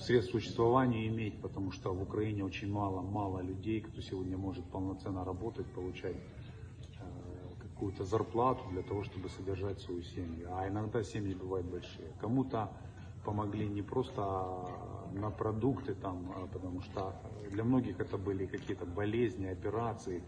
средств 0.00 0.32
существования 0.32 1.08
иметь, 1.08 1.40
потому 1.40 1.72
что 1.72 1.94
в 1.94 2.02
Украине 2.02 2.44
очень 2.44 2.70
мало-мало 2.70 3.40
людей, 3.40 3.80
кто 3.80 4.02
сегодня 4.02 4.36
может 4.36 4.66
полноценно 4.66 5.24
работать, 5.24 5.66
получать 5.72 6.16
э, 6.16 7.02
какую-то 7.58 8.04
зарплату 8.04 8.62
для 8.70 8.82
того, 8.82 9.02
чтобы 9.02 9.30
содержать 9.30 9.80
свою 9.80 10.02
семью. 10.02 10.48
А 10.52 10.68
иногда 10.68 11.02
семьи 11.02 11.34
бывают 11.34 11.66
большие. 11.66 12.12
Кому-то 12.20 12.70
помогли 13.24 13.66
не 13.68 13.82
просто 13.82 14.22
на 15.12 15.30
продукты, 15.30 15.94
там, 15.94 16.32
а 16.36 16.46
потому 16.46 16.82
что 16.82 17.14
для 17.50 17.64
многих 17.64 18.00
это 18.00 18.16
были 18.18 18.46
какие-то 18.46 18.86
болезни, 18.86 19.46
операции. 19.46 20.22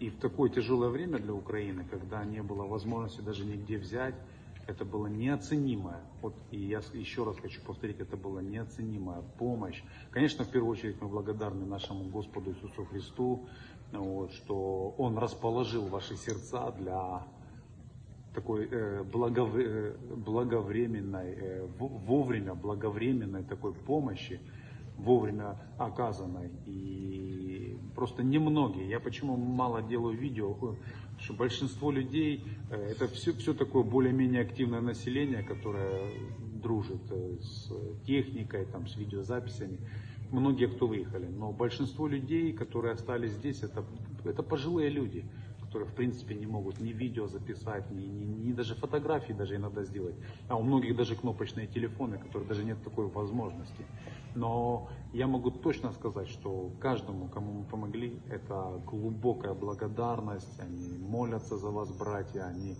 И 0.00 0.10
в 0.10 0.18
такое 0.18 0.50
тяжелое 0.50 0.88
время 0.88 1.18
для 1.18 1.34
Украины, 1.34 1.84
когда 1.90 2.24
не 2.24 2.42
было 2.42 2.64
возможности 2.66 3.20
даже 3.20 3.44
нигде 3.44 3.78
взять, 3.78 4.14
это 4.66 4.84
было 4.84 5.06
неоценимое. 5.06 6.00
Вот, 6.22 6.34
и 6.50 6.58
я 6.58 6.80
еще 6.94 7.24
раз 7.24 7.38
хочу 7.38 7.60
повторить, 7.62 8.00
это 8.00 8.16
была 8.16 8.42
неоценимая 8.42 9.22
помощь. 9.38 9.82
Конечно, 10.10 10.44
в 10.44 10.50
первую 10.50 10.72
очередь 10.72 11.00
мы 11.00 11.08
благодарны 11.08 11.66
нашему 11.66 12.04
Господу 12.04 12.50
Иисусу 12.50 12.84
Христу, 12.86 13.46
вот, 13.92 14.32
что 14.32 14.94
Он 14.98 15.18
расположил 15.18 15.86
ваши 15.86 16.16
сердца 16.16 16.72
для 16.72 17.26
такой 18.34 18.68
э, 18.70 19.04
благов, 19.04 19.54
э, 19.54 19.94
благовременной, 20.16 21.34
э, 21.36 21.66
вовремя 21.78 22.54
благовременной 22.54 23.44
такой 23.44 23.72
помощи, 23.72 24.40
вовремя 24.98 25.56
оказанной. 25.78 26.50
И 26.66 27.78
просто 27.94 28.22
немногие. 28.22 28.88
Я 28.88 29.00
почему 29.00 29.36
мало 29.36 29.82
делаю 29.82 30.16
видео, 30.16 30.56
что 31.18 31.34
большинство 31.34 31.92
людей, 31.92 32.44
э, 32.70 32.92
это 32.92 33.06
все, 33.08 33.32
все 33.32 33.54
такое 33.54 33.84
более-менее 33.84 34.42
активное 34.42 34.80
население, 34.80 35.42
которое 35.42 36.10
дружит 36.62 37.02
э, 37.10 37.36
с 37.40 37.72
техникой, 38.04 38.66
там, 38.66 38.86
с 38.86 38.96
видеозаписями. 38.96 39.78
Многие, 40.32 40.66
кто 40.66 40.88
выехали. 40.88 41.26
Но 41.26 41.52
большинство 41.52 42.08
людей, 42.08 42.52
которые 42.52 42.94
остались 42.94 43.32
здесь, 43.32 43.62
это, 43.62 43.84
это 44.24 44.42
пожилые 44.42 44.90
люди 44.90 45.24
которые 45.74 45.90
в 45.90 45.96
принципе 45.96 46.36
не 46.36 46.46
могут 46.46 46.78
ни 46.78 46.92
видео 46.92 47.26
записать, 47.26 47.90
ни, 47.90 48.04
ни, 48.04 48.24
ни 48.46 48.52
даже 48.52 48.76
фотографии 48.76 49.32
даже 49.32 49.56
иногда 49.56 49.82
сделать. 49.82 50.14
А 50.48 50.54
у 50.54 50.62
многих 50.62 50.94
даже 50.96 51.16
кнопочные 51.16 51.66
телефоны, 51.66 52.16
которые 52.16 52.48
даже 52.48 52.64
нет 52.64 52.78
такой 52.84 53.08
возможности. 53.08 53.84
Но 54.36 54.88
я 55.12 55.26
могу 55.26 55.50
точно 55.50 55.90
сказать, 55.90 56.28
что 56.28 56.70
каждому, 56.78 57.26
кому 57.26 57.52
мы 57.52 57.64
помогли, 57.64 58.20
это 58.30 58.80
глубокая 58.86 59.54
благодарность. 59.54 60.60
Они 60.60 60.96
молятся 60.98 61.58
за 61.58 61.70
вас, 61.70 61.90
братья, 61.90 62.44
они 62.44 62.76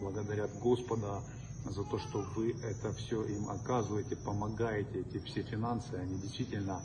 благодарят 0.00 0.50
Господа 0.58 1.20
за 1.66 1.84
то, 1.84 1.98
что 1.98 2.24
вы 2.34 2.56
это 2.62 2.94
все 2.94 3.24
им 3.24 3.50
оказываете, 3.50 4.16
помогаете, 4.16 5.00
эти 5.00 5.18
все 5.18 5.42
финансы, 5.42 5.96
они 5.96 6.18
действительно 6.18 6.80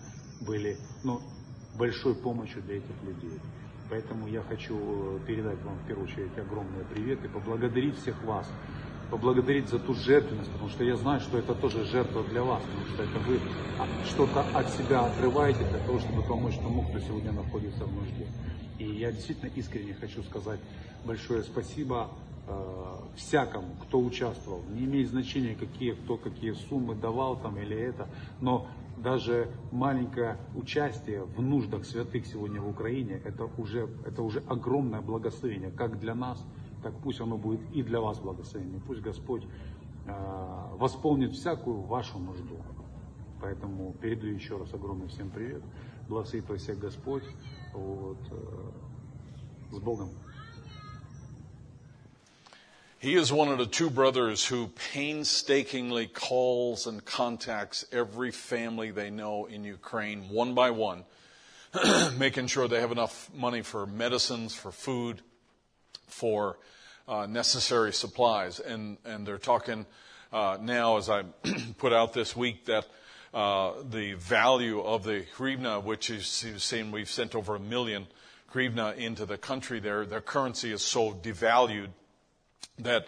были 0.45 0.77
ну, 1.05 1.21
большой 1.77 2.15
помощью 2.15 2.61
для 2.63 2.79
этих 2.79 3.01
людей. 3.03 3.39
Поэтому 3.93 4.27
я 4.27 4.41
хочу 4.41 4.75
э, 4.75 5.19
передать 5.27 5.61
вам 5.63 5.77
в 5.77 5.87
первую 5.87 6.07
очередь 6.07 6.35
огромный 6.35 6.83
привет 6.91 7.23
и 7.23 7.27
поблагодарить 7.27 7.95
всех 7.99 8.23
вас. 8.23 8.49
Поблагодарить 9.11 9.69
за 9.69 9.77
ту 9.77 9.93
жертвенность, 9.93 10.51
потому 10.51 10.71
что 10.71 10.83
я 10.83 10.95
знаю, 10.95 11.19
что 11.19 11.37
это 11.37 11.53
тоже 11.53 11.85
жертва 11.85 12.23
для 12.23 12.41
вас, 12.41 12.63
потому 12.63 12.85
что 12.87 13.03
это 13.03 13.19
вы 13.19 13.39
что-то 14.07 14.43
от 14.57 14.67
себя 14.71 15.05
отрываете 15.05 15.63
для 15.65 15.77
того, 15.77 15.99
чтобы 15.99 16.23
помочь 16.23 16.55
тому, 16.55 16.81
кто 16.87 16.99
сегодня 17.01 17.33
находится 17.33 17.85
в 17.85 17.93
нужде. 17.93 18.25
И 18.79 18.85
я 18.85 19.11
действительно 19.11 19.51
искренне 19.53 19.93
хочу 19.93 20.23
сказать 20.23 20.59
большое 21.05 21.43
спасибо 21.43 22.09
э, 22.47 22.95
всякому, 23.15 23.75
кто 23.83 23.99
участвовал. 23.99 24.63
Не 24.71 24.85
имеет 24.85 25.09
значения, 25.09 25.53
какие, 25.53 25.91
кто 25.91 26.17
какие 26.17 26.53
суммы 26.53 26.95
давал 26.95 27.35
там 27.35 27.59
или 27.59 27.77
это, 27.77 28.07
но 28.41 28.67
даже 28.97 29.51
маленькое 29.71 30.37
участие 30.55 31.23
в 31.23 31.41
нуждах 31.41 31.85
святых 31.85 32.25
сегодня 32.25 32.61
в 32.61 32.69
Украине, 32.69 33.21
это 33.23 33.45
уже, 33.57 33.89
это 34.05 34.21
уже 34.21 34.39
огромное 34.47 35.01
благословение, 35.01 35.71
как 35.71 35.99
для 35.99 36.15
нас, 36.15 36.45
так 36.81 36.93
пусть 36.99 37.21
оно 37.21 37.37
будет 37.37 37.61
и 37.71 37.81
для 37.83 38.01
вас 38.01 38.19
благословение. 38.19 38.81
Пусть 38.85 39.01
Господь 39.01 39.43
э, 40.05 40.67
восполнит 40.77 41.31
всякую 41.31 41.81
вашу 41.81 42.19
нужду. 42.19 42.57
Поэтому 43.41 43.93
передаю 44.01 44.35
еще 44.35 44.57
раз 44.57 44.73
огромный 44.73 45.07
всем 45.07 45.29
привет. 45.29 45.61
Благословит 46.07 46.61
всех 46.61 46.79
Господь. 46.79 47.23
Вот, 47.73 48.19
э, 48.31 48.71
с 49.71 49.79
Богом. 49.79 50.09
He 53.03 53.15
is 53.15 53.33
one 53.33 53.49
of 53.49 53.57
the 53.57 53.65
two 53.65 53.89
brothers 53.89 54.45
who 54.45 54.67
painstakingly 54.93 56.07
calls 56.07 56.87
and 56.87 57.03
contacts 57.03 57.83
every 57.91 58.31
family 58.31 58.91
they 58.91 59.09
know 59.09 59.45
in 59.45 59.65
Ukraine, 59.65 60.29
one 60.29 60.53
by 60.53 60.71
one, 60.71 61.03
making 62.17 62.47
sure 62.47 62.69
they 62.69 62.79
have 62.79 62.93
enough 62.93 63.29
money 63.35 63.61
for 63.61 63.85
medicines, 63.85 64.55
for 64.55 64.71
food, 64.71 65.19
for 66.07 66.57
uh, 67.05 67.25
necessary 67.25 67.91
supplies. 67.91 68.61
And, 68.61 68.97
and 69.03 69.27
they're 69.27 69.37
talking 69.37 69.85
uh, 70.31 70.57
now, 70.61 70.95
as 70.95 71.09
I 71.09 71.23
put 71.77 71.91
out 71.91 72.13
this 72.13 72.37
week, 72.37 72.67
that 72.67 72.87
uh, 73.33 73.73
the 73.83 74.13
value 74.13 74.79
of 74.79 75.03
the 75.03 75.25
hryvnia, 75.35 75.83
which 75.83 76.09
is 76.09 76.45
saying 76.55 76.91
we've 76.91 77.11
sent 77.11 77.35
over 77.35 77.55
a 77.55 77.59
million 77.59 78.07
hryvnia 78.53 78.95
into 78.95 79.25
the 79.25 79.37
country 79.37 79.81
there, 79.81 80.05
their 80.05 80.21
currency 80.21 80.71
is 80.71 80.81
so 80.81 81.11
devalued 81.11 81.89
that 82.79 83.07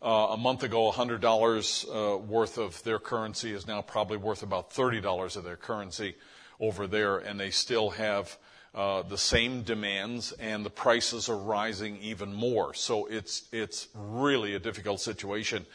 uh, 0.00 0.28
a 0.30 0.36
month 0.36 0.62
ago, 0.62 0.90
$100 0.90 2.14
uh, 2.14 2.18
worth 2.18 2.58
of 2.58 2.82
their 2.82 2.98
currency 2.98 3.52
is 3.52 3.66
now 3.66 3.82
probably 3.82 4.16
worth 4.16 4.42
about 4.42 4.70
$30 4.70 5.36
of 5.36 5.44
their 5.44 5.56
currency 5.56 6.16
over 6.58 6.86
there, 6.86 7.18
and 7.18 7.38
they 7.38 7.50
still 7.50 7.90
have 7.90 8.36
uh, 8.74 9.02
the 9.02 9.18
same 9.18 9.62
demands, 9.62 10.32
and 10.32 10.64
the 10.64 10.70
prices 10.70 11.28
are 11.28 11.36
rising 11.36 11.98
even 11.98 12.32
more. 12.32 12.72
So 12.74 13.06
it's 13.06 13.42
it's 13.52 13.88
really 13.94 14.54
a 14.54 14.58
difficult 14.58 15.00
situation. 15.00 15.66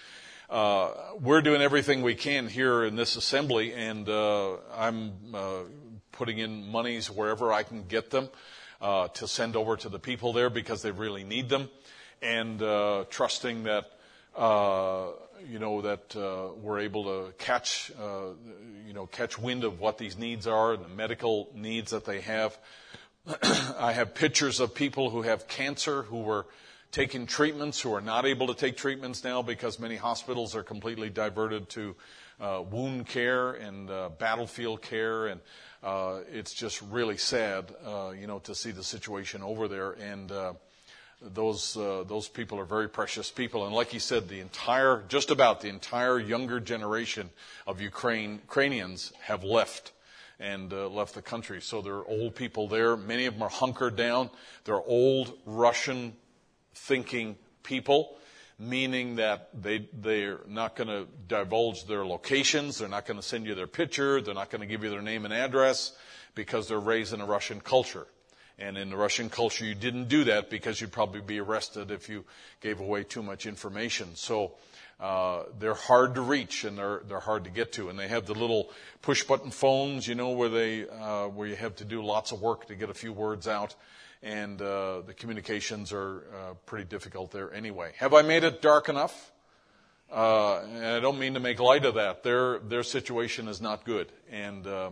Uh, 0.49 0.91
we're 1.19 1.41
doing 1.41 1.61
everything 1.61 2.01
we 2.01 2.15
can 2.15 2.47
here 2.47 2.83
in 2.83 2.95
this 2.95 3.15
assembly, 3.15 3.73
and 3.73 4.09
uh, 4.09 4.55
I'm 4.75 5.13
uh, 5.33 5.59
putting 6.11 6.39
in 6.39 6.67
monies 6.69 7.11
wherever 7.11 7.53
I 7.53 7.63
can 7.63 7.83
get 7.83 8.09
them 8.09 8.29
to 8.81 9.27
send 9.27 9.55
over 9.55 9.77
to 9.77 9.89
the 9.89 9.99
people 9.99 10.33
there 10.33 10.49
because 10.49 10.81
they 10.81 10.91
really 10.91 11.23
need 11.23 11.49
them 11.49 11.69
and 12.21 12.61
uh, 12.61 13.05
trusting 13.09 13.63
that 13.63 13.91
uh, 14.35 15.07
you 15.49 15.59
know 15.59 15.81
that 15.81 16.15
uh, 16.15 16.53
we're 16.61 16.79
able 16.79 17.03
to 17.03 17.33
catch 17.37 17.91
uh, 17.99 18.29
you 18.85 18.93
know 18.93 19.05
catch 19.07 19.37
wind 19.37 19.63
of 19.63 19.79
what 19.79 19.97
these 19.97 20.17
needs 20.17 20.47
are 20.47 20.73
and 20.73 20.83
the 20.83 20.89
medical 20.89 21.49
needs 21.53 21.91
that 21.91 22.05
they 22.05 22.21
have. 22.21 22.57
I 23.77 23.93
have 23.93 24.15
pictures 24.15 24.59
of 24.59 24.73
people 24.73 25.09
who 25.09 25.23
have 25.23 25.47
cancer 25.47 26.03
who 26.03 26.21
were 26.21 26.45
taking 26.91 27.25
treatments 27.25 27.81
who 27.81 27.93
are 27.93 28.01
not 28.01 28.25
able 28.25 28.47
to 28.47 28.53
take 28.53 28.77
treatments 28.77 29.23
now 29.23 29.41
because 29.41 29.79
many 29.79 29.97
hospitals 29.97 30.55
are 30.55 30.63
completely 30.63 31.09
diverted 31.09 31.67
to 31.69 31.95
uh, 32.39 32.63
wound 32.69 33.07
care 33.07 33.51
and 33.51 33.89
uh, 33.89 34.09
battlefield 34.17 34.81
care 34.81 35.27
and 35.27 35.41
uh, 35.83 36.21
it's 36.31 36.53
just 36.53 36.81
really 36.81 37.17
sad, 37.17 37.73
uh, 37.85 38.11
you 38.19 38.27
know, 38.27 38.39
to 38.39 38.55
see 38.55 38.71
the 38.71 38.83
situation 38.83 39.43
over 39.43 39.67
there. 39.67 39.91
And 39.91 40.31
uh, 40.31 40.53
those 41.21 41.75
uh, 41.75 42.03
those 42.07 42.27
people 42.27 42.59
are 42.59 42.65
very 42.65 42.87
precious 42.87 43.31
people, 43.31 43.65
and 43.65 43.73
like 43.73 43.89
he 43.89 43.99
said, 43.99 44.27
the 44.27 44.39
entire, 44.39 45.03
just 45.07 45.31
about 45.31 45.61
the 45.61 45.69
entire 45.69 46.19
younger 46.19 46.59
generation 46.59 47.29
of 47.65 47.81
Ukraine, 47.81 48.33
Ukrainians 48.43 49.13
have 49.21 49.43
left, 49.43 49.93
and 50.39 50.71
uh, 50.71 50.87
left 50.87 51.15
the 51.15 51.21
country. 51.21 51.61
So 51.61 51.81
there 51.81 51.95
are 51.95 52.05
old 52.05 52.35
people 52.35 52.67
there. 52.67 52.95
Many 52.95 53.25
of 53.25 53.33
them 53.33 53.43
are 53.43 53.49
hunkered 53.49 53.95
down. 53.95 54.29
They're 54.65 54.75
old 54.75 55.33
Russian 55.45 56.13
thinking 56.75 57.35
people, 57.63 58.15
meaning 58.59 59.15
that 59.15 59.49
they, 59.59 59.89
they're 59.93 60.41
not 60.47 60.75
going 60.75 60.89
to 60.89 61.07
divulge 61.27 61.85
their 61.85 62.05
locations. 62.05 62.77
They're 62.77 62.87
not 62.87 63.05
going 63.07 63.17
to 63.17 63.25
send 63.25 63.47
you 63.47 63.55
their 63.55 63.67
picture. 63.67 64.21
They're 64.21 64.35
not 64.35 64.51
going 64.51 64.61
to 64.61 64.67
give 64.67 64.83
you 64.83 64.91
their 64.91 65.01
name 65.01 65.25
and 65.25 65.33
address 65.33 65.93
because 66.35 66.67
they're 66.67 66.79
raised 66.79 67.13
in 67.13 67.21
a 67.21 67.25
Russian 67.25 67.59
culture. 67.59 68.05
And 68.59 68.77
in 68.77 68.89
the 68.89 68.97
Russian 68.97 69.29
culture, 69.29 69.65
you 69.65 69.75
didn't 69.75 70.07
do 70.09 70.23
that 70.25 70.49
because 70.49 70.81
you'd 70.81 70.91
probably 70.91 71.21
be 71.21 71.39
arrested 71.39 71.91
if 71.91 72.09
you 72.09 72.25
gave 72.59 72.79
away 72.79 73.03
too 73.03 73.21
much 73.21 73.45
information. 73.45 74.15
So 74.15 74.53
uh, 74.99 75.43
they're 75.59 75.75
hard 75.75 76.15
to 76.15 76.21
reach 76.21 76.63
and 76.63 76.75
they're 76.75 77.01
they're 77.07 77.19
hard 77.19 77.43
to 77.43 77.51
get 77.51 77.73
to. 77.73 77.89
And 77.89 77.99
they 77.99 78.07
have 78.07 78.25
the 78.25 78.33
little 78.33 78.71
push 79.03 79.23
button 79.23 79.51
phones, 79.51 80.07
you 80.07 80.15
know, 80.15 80.31
where 80.31 80.49
they 80.49 80.87
uh, 80.89 81.27
where 81.27 81.47
you 81.47 81.55
have 81.55 81.75
to 81.77 81.85
do 81.85 82.03
lots 82.03 82.31
of 82.31 82.41
work 82.41 82.67
to 82.67 82.75
get 82.75 82.89
a 82.89 82.95
few 82.95 83.13
words 83.13 83.47
out. 83.47 83.75
And 84.23 84.59
uh, 84.59 85.01
the 85.01 85.13
communications 85.13 85.93
are 85.93 86.23
uh, 86.33 86.53
pretty 86.65 86.85
difficult 86.85 87.31
there 87.31 87.53
anyway. 87.53 87.91
Have 87.97 88.15
I 88.15 88.23
made 88.23 88.43
it 88.43 88.63
dark 88.63 88.89
enough? 88.89 89.31
Uh, 90.11 90.61
and 90.61 90.85
I 90.85 90.99
don't 90.99 91.19
mean 91.19 91.35
to 91.35 91.39
make 91.39 91.59
light 91.59 91.85
of 91.85 91.95
that. 91.95 92.23
Their 92.23 92.59
their 92.59 92.83
situation 92.83 93.47
is 93.47 93.61
not 93.61 93.85
good, 93.85 94.11
and 94.31 94.65
uh, 94.65 94.89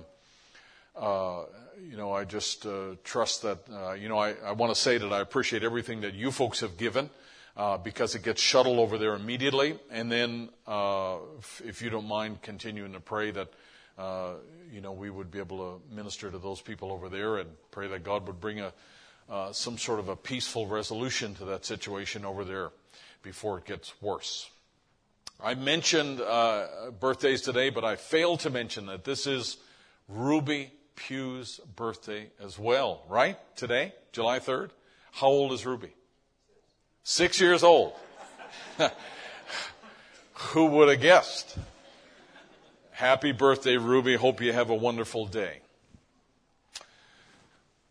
uh, 0.96 1.46
you 1.82 1.98
know, 1.98 2.14
I 2.14 2.24
just 2.24 2.66
uh, 2.66 2.96
trust 3.04 3.42
that, 3.42 3.60
uh, 3.72 3.94
you 3.94 4.10
know, 4.10 4.18
I, 4.18 4.34
I 4.46 4.52
want 4.54 4.74
to 4.74 4.80
say 4.80 4.98
that 4.98 5.12
I 5.12 5.20
appreciate 5.20 5.64
everything 5.64 6.02
that 6.02 6.14
you 6.14 6.32
folks 6.32 6.62
have 6.62 6.78
given 6.78 7.10
uh, 7.58 7.78
because 7.78 8.16
it 8.16 8.24
gets 8.24 8.42
shuttled 8.42 8.80
over 8.80 8.98
there 8.98 9.14
immediately. 9.14 9.80
And 9.92 10.12
then, 10.12 10.50
uh, 10.68 11.18
if, 11.40 11.62
if, 11.66 11.82
you 11.82 11.90
don't 11.90 12.08
mind 12.08 12.42
continuing 12.42 12.94
to 12.94 13.00
pray 13.00 13.32
that, 13.32 13.50
uh, 13.98 14.34
you 14.72 14.82
know, 14.82 14.92
we 14.92 15.10
would 15.10 15.32
be 15.32 15.40
able 15.40 15.58
to 15.58 15.96
minister 15.96 16.30
to 16.32 16.38
those 16.38 16.62
people 16.62 16.92
over 16.92 17.10
there 17.10 17.38
and 17.38 17.50
pray 17.72 17.88
that 17.88 18.04
God 18.04 18.28
would 18.28 18.40
bring 18.40 18.60
a, 18.60 18.74
some 19.52 19.78
sort 19.78 20.00
of 20.00 20.10
a 20.10 20.16
peaceful 20.16 20.68
resolution 20.68 21.36
to 21.36 21.46
that 21.46 21.66
situation 21.66 22.26
over 22.26 22.44
there 22.44 22.72
before 23.24 23.58
it 23.58 23.66
gets 23.66 23.94
worse. 24.02 24.50
I 25.44 25.56
mentioned 25.56 26.20
birthdays 27.00 27.42
today, 27.42 27.70
but 27.70 27.84
I 27.84 27.96
failed 27.96 28.42
to 28.42 28.50
mention 28.50 28.86
that 28.86 29.04
this 29.04 29.28
is 29.28 29.58
Ruby 30.08 30.72
Pugh's 30.96 31.60
birthday 31.76 32.30
as 32.44 32.58
well, 32.58 33.04
right? 33.08 33.38
Today, 33.56 33.94
July 34.12 34.40
3rd. 34.40 34.70
How 35.12 35.28
old 35.28 35.54
is 35.54 35.66
Ruby? 35.66 35.94
Six 37.04 37.40
years 37.40 37.64
old. 37.64 37.94
Who 40.34 40.66
would 40.66 40.90
have 40.90 41.02
guessed? 41.02 41.58
Happy 42.92 43.32
birthday, 43.32 43.78
Ruby. 43.78 44.16
Hope 44.16 44.42
you 44.42 44.54
have 44.54 44.70
a 44.70 44.76
wonderful 44.76 45.26
day. 45.26 45.60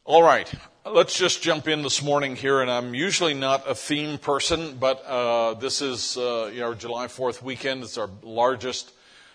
All 0.06 0.22
right, 0.22 0.52
let's 0.84 1.16
just 1.16 1.42
jump 1.42 1.66
in 1.68 1.82
this 1.82 2.02
morning 2.02 2.36
here. 2.36 2.60
And 2.60 2.70
I'm 2.70 2.94
usually 2.94 3.34
not 3.34 3.68
a 3.68 3.74
theme 3.74 4.18
person, 4.18 4.76
but 4.78 5.02
uh, 5.06 5.54
this 5.54 5.80
is 5.80 6.16
uh, 6.18 6.52
our 6.62 6.74
July 6.74 7.06
4th 7.06 7.40
weekend. 7.42 7.82
It's 7.82 7.96
our 7.96 8.10
largest 8.22 8.92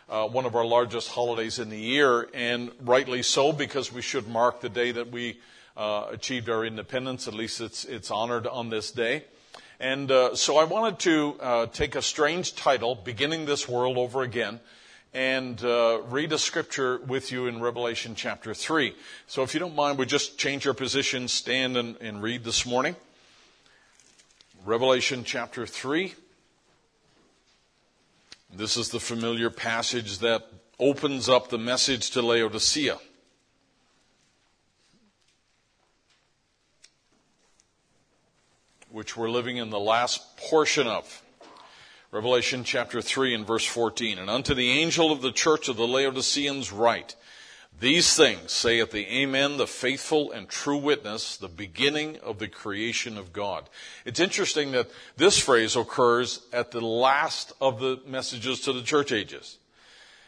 uh, 0.10 0.28
one 0.28 0.46
of 0.46 0.56
our 0.56 0.66
largest 0.66 1.10
holidays 1.10 1.60
in 1.60 1.70
the 1.70 1.80
year, 1.80 2.28
and 2.34 2.72
rightly 2.82 3.22
so 3.24 3.54
because 3.54 3.94
we 3.94 4.02
should 4.02 4.28
mark 4.28 4.62
the 4.62 4.70
day 4.70 4.92
that 4.92 5.12
we 5.12 5.40
uh, 5.78 6.08
achieved 6.12 6.50
our 6.50 6.66
independence. 6.66 7.28
At 7.28 7.34
least 7.34 7.62
it's 7.62 7.86
it's 7.86 8.12
honored 8.12 8.48
on 8.48 8.70
this 8.70 8.92
day. 8.92 9.24
And 9.80 10.12
uh, 10.12 10.36
so 10.36 10.58
I 10.58 10.66
wanted 10.66 11.00
to 11.00 11.36
uh, 11.40 11.66
take 11.68 11.96
a 11.96 12.02
strange 12.02 12.56
title, 12.56 12.96
beginning 12.96 13.46
this 13.46 13.70
world 13.70 13.98
over 13.98 14.24
again, 14.24 14.60
and 15.14 15.64
uh, 15.64 16.02
read 16.10 16.34
a 16.34 16.38
scripture 16.38 17.00
with 17.00 17.32
you 17.32 17.48
in 17.48 17.62
Revelation 17.62 18.14
chapter 18.14 18.54
three. 18.54 18.94
So 19.28 19.42
if 19.44 19.54
you 19.54 19.60
don't 19.62 19.76
mind, 19.76 19.98
we 19.98 20.06
just 20.06 20.38
change 20.38 20.68
our 20.68 20.74
position, 20.74 21.28
stand 21.30 21.78
and, 21.78 21.96
and 22.02 22.22
read 22.22 22.44
this 22.44 22.66
morning. 22.66 22.96
Revelation 24.66 25.24
chapter 25.24 25.66
three. 25.66 26.14
This 28.52 28.78
is 28.78 28.90
the 28.90 29.00
familiar 29.00 29.52
passage 29.52 30.20
that 30.20 30.48
opens 30.80 31.30
up 31.30 31.50
the 31.50 31.60
message 31.60 32.12
to 32.12 32.22
Laodicea. 32.22 32.98
Which 38.90 39.16
we're 39.16 39.30
living 39.30 39.58
in 39.58 39.70
the 39.70 39.80
last 39.80 40.36
portion 40.38 40.88
of. 40.88 41.22
Revelation 42.12 42.64
chapter 42.64 43.04
3 43.04 43.36
and 43.36 43.46
verse 43.46 43.66
14. 43.66 44.18
And 44.18 44.32
unto 44.32 44.56
the 44.56 44.72
angel 44.72 45.12
of 45.12 45.22
the 45.22 45.32
church 45.32 45.70
of 45.70 45.78
the 45.78 45.88
Laodiceans 45.88 46.72
write, 46.72 47.16
these 47.80 48.16
things 48.16 48.52
saith 48.52 48.92
the 48.92 49.08
Amen, 49.08 49.58
the 49.58 49.68
faithful 49.68 50.32
and 50.32 50.50
true 50.50 50.78
witness, 50.78 51.38
the 51.38 51.48
beginning 51.48 52.18
of 52.18 52.40
the 52.40 52.48
creation 52.48 53.18
of 53.18 53.32
God. 53.32 53.70
It's 54.06 54.20
interesting 54.20 54.72
that 54.74 54.90
this 55.16 55.40
phrase 55.40 55.76
occurs 55.76 56.42
at 56.52 56.72
the 56.72 56.82
last 56.82 57.54
of 57.62 57.80
the 57.80 58.02
messages 58.06 58.60
to 58.62 58.74
the 58.74 58.82
church 58.82 59.12
ages. 59.12 59.58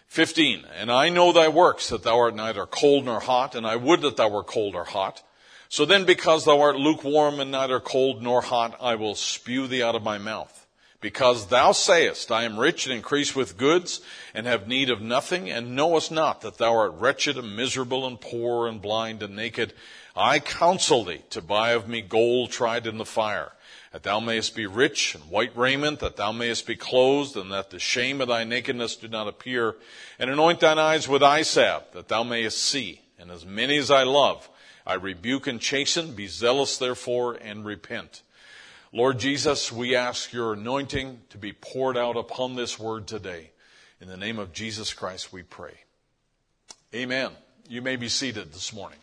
15. 0.07 0.65
And 0.77 0.91
I 0.91 1.09
know 1.09 1.31
thy 1.31 1.47
works, 1.47 1.89
that 1.89 2.03
thou 2.03 2.19
art 2.19 2.35
neither 2.35 2.65
cold 2.65 3.05
nor 3.05 3.19
hot, 3.19 3.55
and 3.55 3.65
I 3.65 3.75
would 3.75 4.01
that 4.01 4.17
thou 4.17 4.29
were 4.29 4.43
cold 4.43 4.75
or 4.75 4.83
hot. 4.83 5.23
So 5.69 5.85
then 5.85 6.03
because 6.03 6.43
thou 6.43 6.59
art 6.59 6.75
lukewarm 6.75 7.39
and 7.39 7.51
neither 7.51 7.79
cold 7.79 8.21
nor 8.21 8.41
hot, 8.41 8.77
I 8.81 8.95
will 8.95 9.15
spew 9.15 9.67
thee 9.67 9.81
out 9.81 9.95
of 9.95 10.03
my 10.03 10.17
mouth. 10.17 10.60
Because 11.01 11.47
thou 11.47 11.71
sayest, 11.71 12.31
I 12.31 12.43
am 12.43 12.59
rich 12.59 12.85
and 12.85 12.95
increase 12.95 13.35
with 13.35 13.57
goods, 13.57 14.01
and 14.35 14.45
have 14.45 14.67
need 14.67 14.91
of 14.91 15.01
nothing, 15.01 15.49
and 15.49 15.75
knowest 15.75 16.11
not 16.11 16.41
that 16.41 16.59
thou 16.59 16.75
art 16.75 16.93
wretched 16.93 17.37
and 17.37 17.55
miserable 17.55 18.05
and 18.05 18.21
poor 18.21 18.67
and 18.67 18.79
blind 18.79 19.23
and 19.23 19.35
naked. 19.35 19.73
I 20.15 20.37
counsel 20.37 21.03
thee 21.03 21.23
to 21.31 21.41
buy 21.41 21.71
of 21.71 21.87
me 21.87 22.01
gold 22.01 22.51
tried 22.51 22.85
in 22.85 22.99
the 22.99 23.05
fire, 23.05 23.53
that 23.91 24.03
thou 24.03 24.19
mayest 24.19 24.55
be 24.55 24.67
rich 24.67 25.15
and 25.15 25.23
white 25.23 25.57
raiment, 25.57 26.01
that 26.01 26.17
thou 26.17 26.31
mayest 26.31 26.67
be 26.67 26.75
clothed, 26.75 27.35
and 27.35 27.51
that 27.51 27.71
the 27.71 27.79
shame 27.79 28.21
of 28.21 28.27
thy 28.27 28.43
nakedness 28.43 28.95
do 28.95 29.07
not 29.07 29.27
appear, 29.27 29.77
and 30.19 30.29
anoint 30.29 30.59
thine 30.59 30.77
eyes 30.77 31.07
with 31.07 31.23
eye 31.23 31.41
salve, 31.41 31.83
that 31.93 32.09
thou 32.09 32.21
mayest 32.21 32.61
see. 32.61 33.01
And 33.17 33.31
as 33.31 33.43
many 33.43 33.77
as 33.77 33.89
I 33.89 34.03
love, 34.03 34.47
I 34.85 34.93
rebuke 34.93 35.47
and 35.47 35.59
chasten. 35.59 36.13
Be 36.13 36.27
zealous 36.27 36.77
therefore 36.77 37.33
and 37.33 37.65
repent. 37.65 38.21
Lord 38.93 39.19
Jesus, 39.19 39.71
we 39.71 39.95
ask 39.95 40.33
your 40.33 40.51
anointing 40.51 41.21
to 41.29 41.37
be 41.37 41.53
poured 41.53 41.95
out 41.95 42.17
upon 42.17 42.55
this 42.55 42.77
word 42.77 43.07
today. 43.07 43.51
In 44.01 44.09
the 44.09 44.17
name 44.17 44.37
of 44.37 44.51
Jesus 44.51 44.93
Christ, 44.93 45.31
we 45.31 45.43
pray. 45.43 45.75
Amen. 46.93 47.31
You 47.69 47.81
may 47.81 47.95
be 47.95 48.09
seated 48.09 48.51
this 48.51 48.73
morning. 48.73 48.99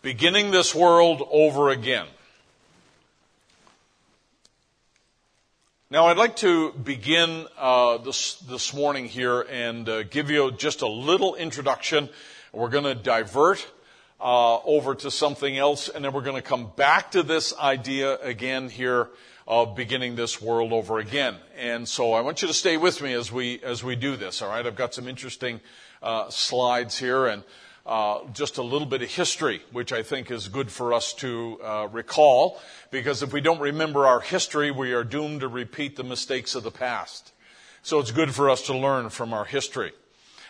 Beginning 0.00 0.52
this 0.52 0.74
world 0.74 1.28
over 1.30 1.68
again. 1.68 2.06
Now, 5.90 6.06
I'd 6.06 6.16
like 6.16 6.36
to 6.36 6.72
begin 6.72 7.46
uh, 7.58 7.98
this 7.98 8.36
this 8.36 8.72
morning 8.72 9.04
here 9.04 9.42
and 9.42 9.86
uh, 9.86 10.02
give 10.04 10.30
you 10.30 10.50
just 10.50 10.80
a 10.80 10.88
little 10.88 11.34
introduction. 11.34 12.08
We're 12.54 12.70
going 12.70 12.84
to 12.84 12.94
divert 12.94 13.70
uh, 14.20 14.58
over 14.62 14.94
to 14.94 15.10
something 15.10 15.56
else, 15.58 15.88
and 15.88 16.04
then 16.04 16.12
we're 16.12 16.22
going 16.22 16.42
to 16.42 16.48
come 16.48 16.70
back 16.76 17.10
to 17.12 17.22
this 17.22 17.56
idea 17.58 18.18
again 18.20 18.68
here 18.68 19.08
of 19.46 19.76
beginning 19.76 20.16
this 20.16 20.42
world 20.42 20.72
over 20.72 20.98
again. 20.98 21.36
And 21.56 21.88
so 21.88 22.12
I 22.12 22.20
want 22.20 22.42
you 22.42 22.48
to 22.48 22.54
stay 22.54 22.76
with 22.76 23.00
me 23.00 23.12
as 23.12 23.30
we 23.30 23.60
as 23.62 23.84
we 23.84 23.94
do 23.94 24.16
this. 24.16 24.42
All 24.42 24.48
right, 24.48 24.66
I've 24.66 24.76
got 24.76 24.94
some 24.94 25.06
interesting 25.08 25.60
uh, 26.02 26.30
slides 26.30 26.98
here 26.98 27.26
and. 27.26 27.42
Uh, 27.88 28.26
just 28.32 28.58
a 28.58 28.62
little 28.64 28.88
bit 28.88 29.00
of 29.00 29.08
history, 29.08 29.62
which 29.70 29.92
I 29.92 30.02
think 30.02 30.32
is 30.32 30.48
good 30.48 30.72
for 30.72 30.92
us 30.92 31.12
to 31.22 31.60
uh, 31.62 31.88
recall, 31.92 32.60
because 32.90 33.22
if 33.22 33.32
we 33.32 33.40
don't 33.40 33.60
remember 33.60 34.08
our 34.08 34.18
history, 34.18 34.72
we 34.72 34.92
are 34.92 35.04
doomed 35.04 35.42
to 35.42 35.46
repeat 35.46 35.94
the 35.94 36.02
mistakes 36.02 36.56
of 36.56 36.64
the 36.64 36.72
past. 36.72 37.32
So 37.82 38.00
it's 38.00 38.10
good 38.10 38.34
for 38.34 38.50
us 38.50 38.62
to 38.62 38.76
learn 38.76 39.10
from 39.10 39.32
our 39.32 39.44
history. 39.44 39.92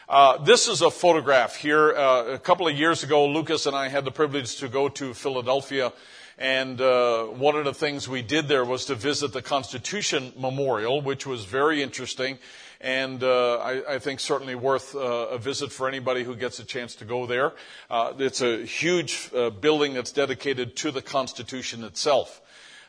Uh, 0.08 0.38
this 0.44 0.68
is 0.68 0.82
a 0.82 0.90
photograph 0.90 1.56
here. 1.56 1.92
Uh, 1.92 2.26
a 2.26 2.38
couple 2.38 2.68
of 2.68 2.78
years 2.78 3.02
ago, 3.02 3.26
Lucas 3.26 3.66
and 3.66 3.74
I 3.74 3.88
had 3.88 4.04
the 4.04 4.12
privilege 4.12 4.54
to 4.58 4.68
go 4.68 4.88
to 4.88 5.12
Philadelphia, 5.12 5.92
and 6.38 6.80
uh, 6.80 7.24
one 7.24 7.56
of 7.56 7.64
the 7.64 7.74
things 7.74 8.08
we 8.08 8.22
did 8.22 8.46
there 8.46 8.64
was 8.64 8.84
to 8.84 8.94
visit 8.94 9.32
the 9.32 9.42
Constitution 9.42 10.32
Memorial, 10.38 11.00
which 11.00 11.26
was 11.26 11.44
very 11.44 11.82
interesting, 11.82 12.38
and 12.80 13.24
uh, 13.24 13.56
I, 13.56 13.94
I, 13.94 13.98
think 13.98 14.20
certainly 14.20 14.54
worth 14.54 14.94
uh, 14.94 15.00
a 15.00 15.38
visit 15.38 15.72
for 15.72 15.88
anybody 15.88 16.22
who 16.22 16.36
gets 16.36 16.60
a 16.60 16.64
chance 16.64 16.94
to 16.96 17.04
go 17.04 17.26
there. 17.26 17.54
it's 17.90 18.42
a 18.42 18.64
huge 18.64 19.32
building 19.60 19.94
that's 19.94 20.12
dedicated 20.12 20.76
to 20.76 20.92
the 20.92 21.02
Constitution 21.02 21.82
itself. 21.82 22.40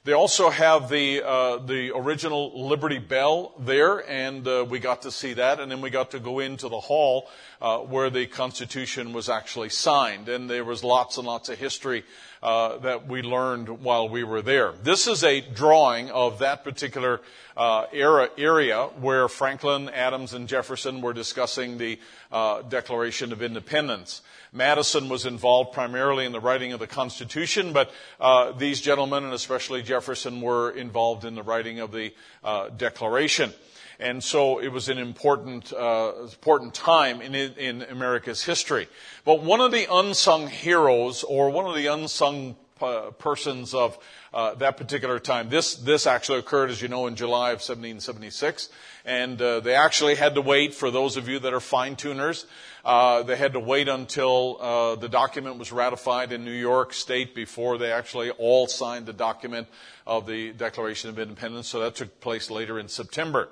They 0.08 0.14
also 0.14 0.50
have 0.50 0.88
the 0.88 1.22
uh, 1.22 1.58
the 1.58 1.92
original 1.94 2.66
Liberty 2.66 2.98
Bell 2.98 3.52
there, 3.60 4.10
and 4.10 4.48
uh, 4.48 4.66
we 4.66 4.80
got 4.80 5.02
to 5.02 5.12
see 5.12 5.34
that. 5.34 5.60
And 5.60 5.70
then 5.70 5.82
we 5.82 5.90
got 5.90 6.12
to 6.12 6.20
go 6.22 6.40
into 6.40 6.70
the 6.70 6.80
hall 6.80 7.28
uh, 7.62 7.80
where 7.80 8.10
the 8.10 8.26
Constitution 8.26 9.12
was 9.12 9.28
actually 9.28 9.68
signed, 9.68 10.30
and 10.30 10.50
there 10.50 10.64
was 10.64 10.82
lots 10.82 11.18
and 11.18 11.28
lots 11.28 11.50
of 11.50 11.60
history 11.60 12.06
uh, 12.42 12.78
that 12.78 13.06
we 13.06 13.22
learned 13.22 13.68
while 13.68 14.08
we 14.08 14.24
were 14.24 14.42
there. 14.42 14.72
This 14.82 15.08
is 15.08 15.26
a 15.26 15.42
drawing 15.42 16.10
of 16.12 16.40
that 16.40 16.64
particular 16.64 17.20
uh, 17.58 17.88
era 17.92 18.30
area 18.38 18.84
where 19.02 19.28
Franklin, 19.28 19.90
Adams, 19.90 20.34
and 20.34 20.48
Jefferson 20.48 21.02
were 21.02 21.12
discussing 21.12 21.78
the 21.78 22.00
uh, 22.32 22.62
Declaration 22.62 23.34
of 23.34 23.42
Independence. 23.42 24.22
Madison 24.58 25.08
was 25.08 25.26
involved 25.26 25.72
primarily 25.72 26.26
in 26.26 26.32
the 26.32 26.40
writing 26.40 26.74
of 26.74 26.80
the 26.80 26.88
Constitution, 26.88 27.72
but 27.72 27.92
uh, 28.20 28.52
these 28.52 28.82
gentlemen, 28.82 29.24
and 29.24 29.34
especially 29.34 29.84
Jefferson, 29.84 30.42
were 30.42 30.72
involved 30.72 31.24
in 31.24 31.36
the 31.36 31.44
writing 31.44 31.80
of 31.80 31.92
the 31.92 32.14
uh, 32.44 32.70
Declaration. 32.70 33.54
And 34.00 34.24
so 34.24 34.60
it 34.60 34.68
was 34.68 34.90
an 34.90 34.98
important, 34.98 35.74
uh, 35.74 36.14
important 36.24 36.74
time 36.74 37.22
in, 37.22 37.34
in 37.34 37.82
America's 37.84 38.44
history. 38.44 38.88
But 39.26 39.44
one 39.44 39.62
of 39.62 39.72
the 39.72 39.88
unsung 39.92 40.48
heroes, 40.48 41.24
or 41.24 41.50
one 41.50 41.66
of 41.66 41.76
the 41.76 41.88
unsung 41.88 42.56
uh, 42.82 43.12
persons 43.12 43.74
of 43.74 43.98
uh, 44.34 44.54
that 44.56 44.78
particular 44.78 45.20
time. 45.20 45.50
This 45.50 45.76
this 45.76 46.06
actually 46.06 46.40
occurred, 46.40 46.70
as 46.70 46.82
you 46.82 46.88
know, 46.88 47.08
in 47.08 47.16
July 47.16 47.50
of 47.50 47.60
1776, 47.60 48.70
and 49.08 49.42
uh, 49.42 49.62
they 49.62 49.74
actually 49.74 50.16
had 50.16 50.36
to 50.36 50.42
wait. 50.42 50.76
For 50.76 50.92
those 50.92 51.16
of 51.16 51.30
you 51.30 51.40
that 51.40 51.54
are 51.54 51.62
fine 51.62 51.96
tuners, 51.96 52.46
uh, 52.84 53.24
they 53.24 53.38
had 53.38 53.54
to 53.54 53.60
wait 53.60 53.88
until 53.88 54.58
uh, 54.60 54.96
the 54.96 55.08
document 55.08 55.58
was 55.58 55.72
ratified 55.72 56.34
in 56.34 56.44
New 56.44 56.52
York 56.52 56.94
State 56.94 57.34
before 57.34 57.78
they 57.78 57.92
actually 57.92 58.32
all 58.32 58.68
signed 58.68 59.06
the 59.06 59.14
document 59.14 59.68
of 60.06 60.28
the 60.28 60.52
Declaration 60.52 61.10
of 61.10 61.18
Independence. 61.18 61.70
So 61.70 61.80
that 61.80 61.96
took 61.96 62.20
place 62.20 62.52
later 62.52 62.78
in 62.78 62.90
September. 62.90 63.48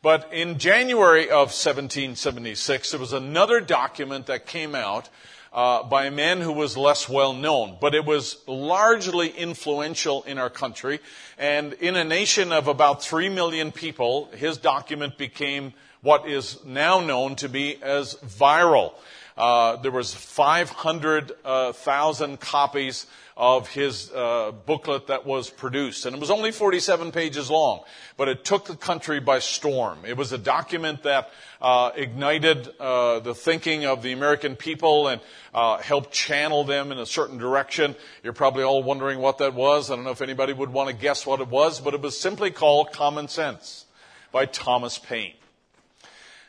But 0.00 0.32
in 0.32 0.58
January 0.58 1.24
of 1.24 1.48
1776, 1.52 2.90
there 2.90 3.00
was 3.00 3.12
another 3.12 3.60
document 3.60 4.26
that 4.26 4.46
came 4.46 4.74
out 4.74 5.10
uh, 5.54 5.84
by 5.84 6.06
a 6.06 6.10
man 6.10 6.40
who 6.40 6.52
was 6.52 6.76
less 6.76 7.08
well 7.08 7.32
known, 7.32 7.76
but 7.80 7.94
it 7.94 8.04
was 8.04 8.38
largely 8.48 9.28
influential 9.28 10.24
in 10.24 10.36
our 10.36 10.50
country. 10.50 10.98
And 11.38 11.74
in 11.74 11.94
a 11.94 12.02
nation 12.02 12.52
of 12.52 12.66
about 12.66 13.02
three 13.02 13.28
million 13.28 13.70
people, 13.70 14.28
his 14.36 14.58
document 14.58 15.16
became 15.16 15.72
what 16.02 16.28
is 16.28 16.58
now 16.64 16.98
known 17.00 17.36
to 17.36 17.48
be 17.48 17.80
as 17.82 18.16
viral. 18.16 18.94
Uh, 19.36 19.76
there 19.76 19.92
was 19.92 20.12
500,000 20.12 21.34
uh, 21.44 22.36
copies 22.36 23.06
of 23.36 23.68
his 23.68 24.12
uh, 24.12 24.52
booklet 24.64 25.08
that 25.08 25.26
was 25.26 25.50
produced. 25.50 26.06
And 26.06 26.14
it 26.14 26.20
was 26.20 26.30
only 26.30 26.52
47 26.52 27.10
pages 27.10 27.50
long, 27.50 27.82
but 28.16 28.28
it 28.28 28.44
took 28.44 28.66
the 28.66 28.76
country 28.76 29.18
by 29.18 29.40
storm. 29.40 29.98
It 30.06 30.16
was 30.16 30.32
a 30.32 30.38
document 30.38 31.02
that 31.02 31.30
uh, 31.60 31.90
ignited 31.96 32.68
uh, 32.78 33.20
the 33.20 33.34
thinking 33.34 33.86
of 33.86 34.02
the 34.02 34.12
American 34.12 34.54
people 34.54 35.08
and 35.08 35.20
uh, 35.52 35.78
helped 35.78 36.12
channel 36.12 36.62
them 36.62 36.92
in 36.92 36.98
a 36.98 37.06
certain 37.06 37.38
direction. 37.38 37.96
You're 38.22 38.32
probably 38.32 38.62
all 38.62 38.82
wondering 38.82 39.18
what 39.18 39.38
that 39.38 39.54
was. 39.54 39.90
I 39.90 39.96
don't 39.96 40.04
know 40.04 40.10
if 40.10 40.22
anybody 40.22 40.52
would 40.52 40.70
want 40.70 40.90
to 40.90 40.94
guess 40.94 41.26
what 41.26 41.40
it 41.40 41.48
was, 41.48 41.80
but 41.80 41.94
it 41.94 42.00
was 42.00 42.18
simply 42.18 42.52
called 42.52 42.92
Common 42.92 43.26
Sense 43.26 43.86
by 44.30 44.46
Thomas 44.46 44.98
Paine. 44.98 45.34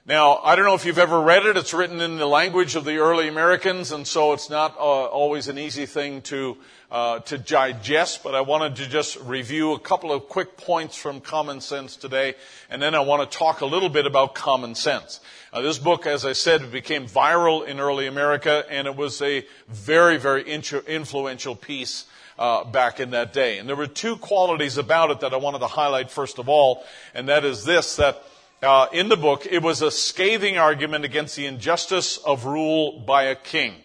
Now, 0.07 0.35
I 0.43 0.55
don't 0.55 0.65
know 0.65 0.75
if 0.75 0.85
you've 0.85 0.99
ever 0.99 1.19
read 1.19 1.47
it. 1.47 1.57
It's 1.57 1.73
written 1.73 1.99
in 1.99 2.17
the 2.17 2.27
language 2.27 2.75
of 2.75 2.85
the 2.85 2.97
early 2.97 3.27
Americans, 3.27 3.91
and 3.91 4.05
so 4.05 4.33
it's 4.33 4.51
not 4.51 4.75
uh, 4.77 5.05
always 5.05 5.47
an 5.47 5.57
easy 5.57 5.87
thing 5.87 6.21
to 6.23 6.57
uh, 6.91 7.19
to 7.21 7.39
digest. 7.39 8.21
But 8.23 8.35
I 8.35 8.41
wanted 8.41 8.75
to 8.75 8.87
just 8.87 9.19
review 9.21 9.73
a 9.73 9.79
couple 9.79 10.11
of 10.11 10.29
quick 10.29 10.57
points 10.57 10.95
from 10.95 11.21
Common 11.21 11.59
Sense 11.59 11.95
today, 11.95 12.35
and 12.69 12.79
then 12.79 12.93
I 12.93 12.99
want 12.99 13.31
to 13.31 13.35
talk 13.35 13.61
a 13.61 13.65
little 13.65 13.89
bit 13.89 14.05
about 14.05 14.35
common 14.35 14.75
sense. 14.75 15.21
Uh, 15.51 15.61
this 15.61 15.79
book, 15.79 16.05
as 16.05 16.23
I 16.23 16.33
said, 16.33 16.71
became 16.71 17.07
viral 17.07 17.65
in 17.65 17.79
early 17.79 18.05
America, 18.05 18.63
and 18.69 18.85
it 18.85 18.95
was 18.95 19.23
a 19.23 19.43
very, 19.69 20.17
very 20.17 20.43
influential 20.43 21.55
piece. 21.55 22.05
Uh, 22.37 22.65
back 22.65 22.99
in 22.99 23.11
that 23.11 23.31
day. 23.31 23.59
And 23.59 23.69
there 23.69 23.77
were 23.77 23.87
two 23.87 24.17
qualities 24.17 24.77
about 24.77 25.09
it 25.09 25.21
that 25.21 25.33
I 25.33 25.37
wanted 25.37 25.59
to 25.59 25.67
highlight 25.67 26.11
first 26.11 26.37
of 26.37 26.49
all, 26.49 26.83
and 27.13 27.29
that 27.29 27.45
is 27.45 27.63
this, 27.63 27.95
that 27.95 28.21
uh, 28.61 28.87
in 28.91 29.09
the 29.09 29.17
book, 29.17 29.45
it 29.45 29.61
was 29.61 29.81
a 29.81 29.91
scathing 29.91 30.57
argument 30.57 31.05
against 31.05 31.35
the 31.35 31.45
injustice 31.45 32.17
of 32.17 32.45
rule 32.45 32.99
by 32.99 33.23
a 33.23 33.35
king. 33.35 33.75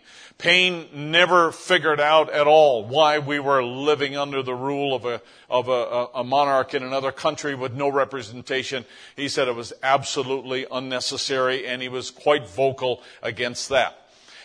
Paine 0.41 0.89
never 0.95 1.53
figured 1.53 2.01
out 2.01 2.31
at 2.31 2.47
all 2.47 2.83
why 2.87 3.19
we 3.19 3.39
were 3.39 3.63
living 3.63 4.17
under 4.17 4.43
the 4.43 4.55
rule 4.55 4.95
of 4.95 5.05
a, 5.05 5.21
of 5.51 5.69
a, 5.69 6.19
a, 6.19 6.25
monarch 6.25 6.73
in 6.73 6.83
another 6.83 7.13
country 7.13 7.55
with 7.55 7.75
no 7.75 7.89
representation. 7.89 8.87
He 9.17 9.29
said 9.29 9.49
it 9.49 9.55
was 9.55 9.75
absolutely 9.83 10.67
unnecessary 10.73 11.67
and 11.67 11.83
he 11.83 11.91
was 11.91 12.11
quite 12.11 12.49
vocal 12.49 13.03
against 13.23 13.69
that. 13.69 14.00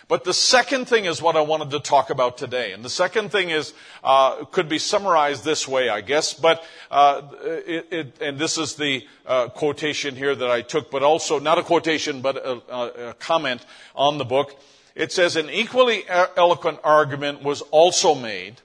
But 0.07 0.23
the 0.23 0.33
second 0.33 0.85
thing 0.85 1.05
is 1.05 1.19
what 1.19 1.35
I 1.35 1.41
wanted 1.41 1.71
to 1.71 1.79
talk 1.79 2.11
about 2.11 2.37
today. 2.37 2.73
And 2.73 2.85
the 2.85 2.91
second 2.91 3.31
thing 3.31 3.49
is, 3.49 3.73
uh, 4.03 4.45
could 4.45 4.69
be 4.69 4.77
summarized 4.77 5.43
this 5.43 5.67
way, 5.67 5.89
I 5.89 6.01
guess, 6.01 6.33
but, 6.33 6.63
uh, 6.91 7.23
it, 7.43 7.87
it, 7.91 8.21
and 8.21 8.37
this 8.37 8.59
is 8.59 8.75
the 8.75 9.03
uh, 9.25 9.47
quotation 9.49 10.15
here 10.15 10.35
that 10.35 10.51
I 10.51 10.61
took, 10.61 10.91
but 10.91 11.01
also, 11.01 11.39
not 11.39 11.57
a 11.57 11.63
quotation, 11.63 12.21
but 12.21 12.37
a, 12.37 13.09
a 13.09 13.13
comment 13.15 13.65
on 13.95 14.19
the 14.19 14.25
book. 14.25 14.55
It 14.93 15.11
says, 15.11 15.37
an 15.37 15.49
equally 15.49 16.05
eloquent 16.07 16.79
argument 16.83 17.41
was 17.41 17.61
also 17.63 18.13
made 18.13 18.61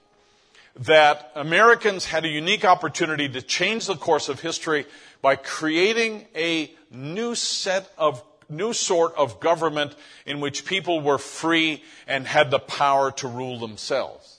that 0.76 1.32
Americans 1.34 2.04
had 2.04 2.24
a 2.24 2.28
unique 2.28 2.66
opportunity 2.66 3.28
to 3.30 3.40
change 3.40 3.86
the 3.86 3.96
course 3.96 4.28
of 4.28 4.40
history 4.40 4.86
by 5.22 5.36
creating 5.36 6.26
a 6.36 6.70
new 6.90 7.34
set 7.34 7.90
of 7.96 8.22
new 8.50 8.72
sort 8.72 9.14
of 9.16 9.40
government 9.40 9.94
in 10.26 10.40
which 10.40 10.64
people 10.64 11.00
were 11.00 11.18
free 11.18 11.82
and 12.06 12.26
had 12.26 12.50
the 12.50 12.58
power 12.58 13.10
to 13.12 13.28
rule 13.28 13.58
themselves. 13.58 14.38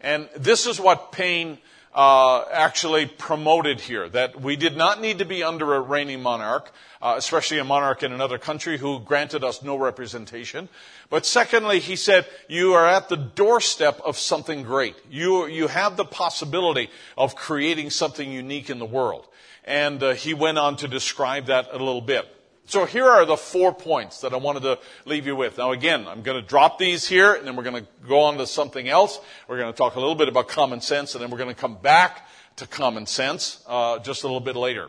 And 0.00 0.28
this 0.36 0.66
is 0.66 0.78
what 0.78 1.12
Paine 1.12 1.58
uh, 1.96 2.44
actually 2.52 3.06
promoted 3.06 3.80
here 3.80 4.06
that 4.10 4.38
we 4.40 4.54
did 4.54 4.76
not 4.76 5.00
need 5.00 5.18
to 5.18 5.24
be 5.24 5.42
under 5.42 5.74
a 5.74 5.80
reigning 5.80 6.22
monarch, 6.22 6.70
uh, 7.00 7.14
especially 7.16 7.58
a 7.58 7.64
monarch 7.64 8.02
in 8.02 8.12
another 8.12 8.36
country 8.36 8.76
who 8.76 9.00
granted 9.00 9.42
us 9.42 9.62
no 9.62 9.76
representation. 9.76 10.68
But 11.08 11.24
secondly, 11.24 11.80
he 11.80 11.96
said, 11.96 12.26
you 12.48 12.74
are 12.74 12.86
at 12.86 13.08
the 13.08 13.16
doorstep 13.16 13.98
of 14.04 14.18
something 14.18 14.62
great. 14.62 14.94
You, 15.10 15.46
you 15.46 15.68
have 15.68 15.96
the 15.96 16.04
possibility 16.04 16.90
of 17.16 17.34
creating 17.34 17.88
something 17.88 18.30
unique 18.30 18.68
in 18.68 18.78
the 18.78 18.84
world. 18.84 19.26
And 19.64 20.02
uh, 20.02 20.12
he 20.12 20.34
went 20.34 20.58
on 20.58 20.76
to 20.76 20.88
describe 20.88 21.46
that 21.46 21.70
a 21.72 21.78
little 21.78 22.02
bit. 22.02 22.28
So 22.68 22.84
here 22.84 23.06
are 23.06 23.24
the 23.24 23.36
four 23.36 23.72
points 23.72 24.22
that 24.22 24.32
I 24.32 24.38
wanted 24.38 24.64
to 24.64 24.80
leave 25.04 25.24
you 25.24 25.36
with. 25.36 25.58
Now 25.58 25.70
again, 25.70 26.08
I'm 26.08 26.22
going 26.22 26.40
to 26.40 26.46
drop 26.46 26.78
these 26.78 27.06
here 27.06 27.32
and 27.34 27.46
then 27.46 27.54
we're 27.54 27.62
going 27.62 27.84
to 27.84 27.88
go 28.08 28.22
on 28.22 28.38
to 28.38 28.46
something 28.46 28.88
else. 28.88 29.20
We're 29.46 29.58
going 29.58 29.72
to 29.72 29.76
talk 29.76 29.94
a 29.94 30.00
little 30.00 30.16
bit 30.16 30.28
about 30.28 30.48
common 30.48 30.80
sense 30.80 31.14
and 31.14 31.22
then 31.22 31.30
we're 31.30 31.38
going 31.38 31.54
to 31.54 31.60
come 31.60 31.76
back 31.76 32.28
to 32.56 32.66
common 32.66 33.06
sense 33.06 33.62
uh, 33.68 34.00
just 34.00 34.24
a 34.24 34.26
little 34.26 34.40
bit 34.40 34.56
later. 34.56 34.88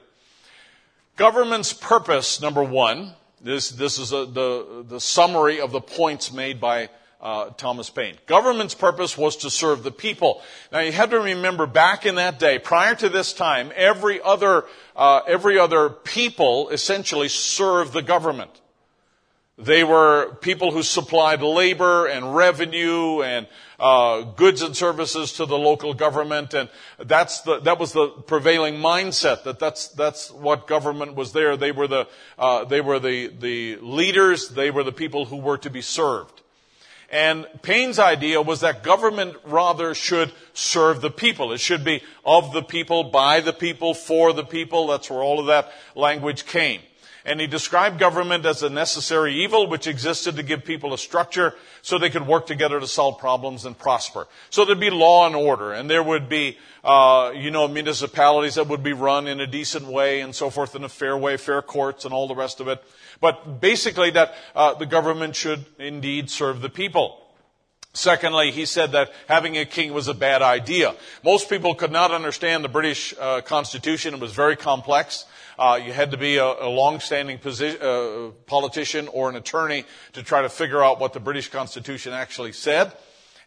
Government's 1.17 1.71
purpose, 1.71 2.41
number 2.41 2.63
one, 2.63 3.13
this, 3.41 3.69
this 3.69 3.99
is 3.99 4.11
a, 4.11 4.25
the, 4.25 4.83
the 4.87 4.99
summary 4.99 5.59
of 5.59 5.71
the 5.71 5.81
points 5.81 6.33
made 6.33 6.59
by 6.59 6.89
uh, 7.21 7.49
Thomas 7.51 7.89
Paine. 7.89 8.15
Government's 8.25 8.75
purpose 8.75 9.17
was 9.17 9.37
to 9.37 9.49
serve 9.49 9.83
the 9.83 9.91
people. 9.91 10.41
Now 10.71 10.79
you 10.79 10.91
have 10.91 11.09
to 11.09 11.19
remember 11.19 11.65
back 11.65 12.05
in 12.05 12.15
that 12.15 12.39
day, 12.39 12.59
prior 12.59 12.95
to 12.95 13.09
this 13.09 13.33
time, 13.33 13.71
every 13.75 14.21
other, 14.21 14.65
uh, 14.95 15.21
every 15.27 15.57
other 15.57 15.89
people 15.89 16.69
essentially 16.69 17.27
served 17.27 17.93
the 17.93 18.03
government. 18.03 18.51
They 19.59 19.83
were 19.83 20.35
people 20.41 20.71
who 20.71 20.83
supplied 20.83 21.41
labor 21.41 22.05
and 22.05 22.35
revenue 22.35 23.23
and 23.23 23.47
uh, 23.79 24.21
goods 24.21 24.61
and 24.61 24.77
services 24.77 25.33
to 25.33 25.47
the 25.47 25.57
local 25.57 25.95
government, 25.95 26.53
and 26.53 26.69
that's 27.03 27.41
the, 27.41 27.59
that 27.61 27.79
was 27.79 27.91
the 27.91 28.07
prevailing 28.07 28.75
mindset. 28.75 29.43
That 29.45 29.57
that's 29.57 29.87
that's 29.89 30.29
what 30.29 30.67
government 30.67 31.15
was 31.15 31.33
there. 31.33 31.57
They 31.57 31.71
were 31.71 31.87
the 31.87 32.07
uh, 32.37 32.65
they 32.65 32.81
were 32.81 32.99
the 32.99 33.27
the 33.27 33.77
leaders. 33.81 34.49
They 34.49 34.69
were 34.69 34.83
the 34.83 34.91
people 34.91 35.25
who 35.25 35.37
were 35.37 35.57
to 35.57 35.71
be 35.71 35.81
served. 35.81 36.36
And 37.09 37.47
Paine's 37.61 37.99
idea 37.99 38.41
was 38.41 38.59
that 38.61 38.83
government 38.83 39.37
rather 39.45 39.93
should 39.93 40.33
serve 40.53 41.01
the 41.01 41.09
people. 41.09 41.53
It 41.53 41.59
should 41.59 41.83
be 41.83 42.03
of 42.25 42.51
the 42.51 42.61
people, 42.61 43.05
by 43.05 43.39
the 43.39 43.53
people, 43.53 43.93
for 43.93 44.33
the 44.33 44.43
people. 44.43 44.87
That's 44.87 45.09
where 45.09 45.21
all 45.21 45.39
of 45.39 45.45
that 45.45 45.71
language 45.95 46.45
came. 46.45 46.81
And 47.27 47.41
he 47.41 47.45
described 47.45 47.99
government 47.99 48.45
as 48.45 48.63
a 48.63 48.69
necessary 48.69 49.43
evil 49.43 49.67
which 49.67 49.85
existed 49.85 50.37
to 50.37 50.43
give 50.43 50.63
people 50.63 50.93
a 50.93 50.97
structure 50.97 51.53
so 51.81 51.99
they 51.99 52.09
could 52.09 52.25
work 52.25 52.47
together 52.47 52.79
to 52.79 52.87
solve 52.87 53.19
problems 53.19 53.65
and 53.65 53.77
prosper. 53.77 54.29
So 54.49 54.63
there'd 54.63 54.79
be 54.79 54.89
law 54.89 55.27
and 55.27 55.35
order, 55.35 55.73
and 55.73 55.89
there 55.89 56.01
would 56.01 56.29
be, 56.29 56.57
uh, 56.85 57.33
you 57.35 57.51
know, 57.51 57.67
municipalities 57.67 58.55
that 58.55 58.69
would 58.69 58.81
be 58.81 58.93
run 58.93 59.27
in 59.27 59.41
a 59.41 59.45
decent 59.45 59.87
way 59.87 60.21
and 60.21 60.33
so 60.33 60.49
forth 60.49 60.73
in 60.73 60.85
a 60.85 60.89
fair 60.89 61.17
way, 61.17 61.35
fair 61.35 61.61
courts 61.61 62.05
and 62.05 62.13
all 62.13 62.29
the 62.29 62.35
rest 62.35 62.61
of 62.61 62.69
it. 62.69 62.81
But 63.19 63.59
basically 63.59 64.09
that 64.11 64.33
uh, 64.55 64.75
the 64.75 64.85
government 64.85 65.35
should 65.35 65.65
indeed 65.79 66.29
serve 66.29 66.61
the 66.61 66.69
people. 66.69 67.21
Secondly, 67.93 68.51
he 68.51 68.65
said 68.65 68.93
that 68.93 69.11
having 69.27 69.57
a 69.57 69.65
king 69.65 69.91
was 69.91 70.07
a 70.07 70.13
bad 70.13 70.41
idea. 70.41 70.95
Most 71.25 71.49
people 71.49 71.75
could 71.75 71.91
not 71.91 72.11
understand 72.11 72.63
the 72.63 72.69
British 72.69 73.13
uh, 73.19 73.41
Constitution. 73.41 74.13
It 74.13 74.19
was 74.21 74.33
very 74.33 74.55
complex. 74.55 75.25
Uh, 75.57 75.79
you 75.83 75.91
had 75.91 76.11
to 76.11 76.17
be 76.17 76.37
a, 76.37 76.45
a 76.45 76.69
long-standing 76.69 77.39
uh, 77.39 78.31
politician 78.45 79.07
or 79.07 79.29
an 79.29 79.35
attorney 79.35 79.85
to 80.13 80.21
try 80.21 80.41
to 80.43 80.49
figure 80.49 80.83
out 80.83 80.99
what 80.99 81.13
the 81.13 81.19
British 81.19 81.49
Constitution 81.49 82.13
actually 82.13 82.51
said. 82.51 82.93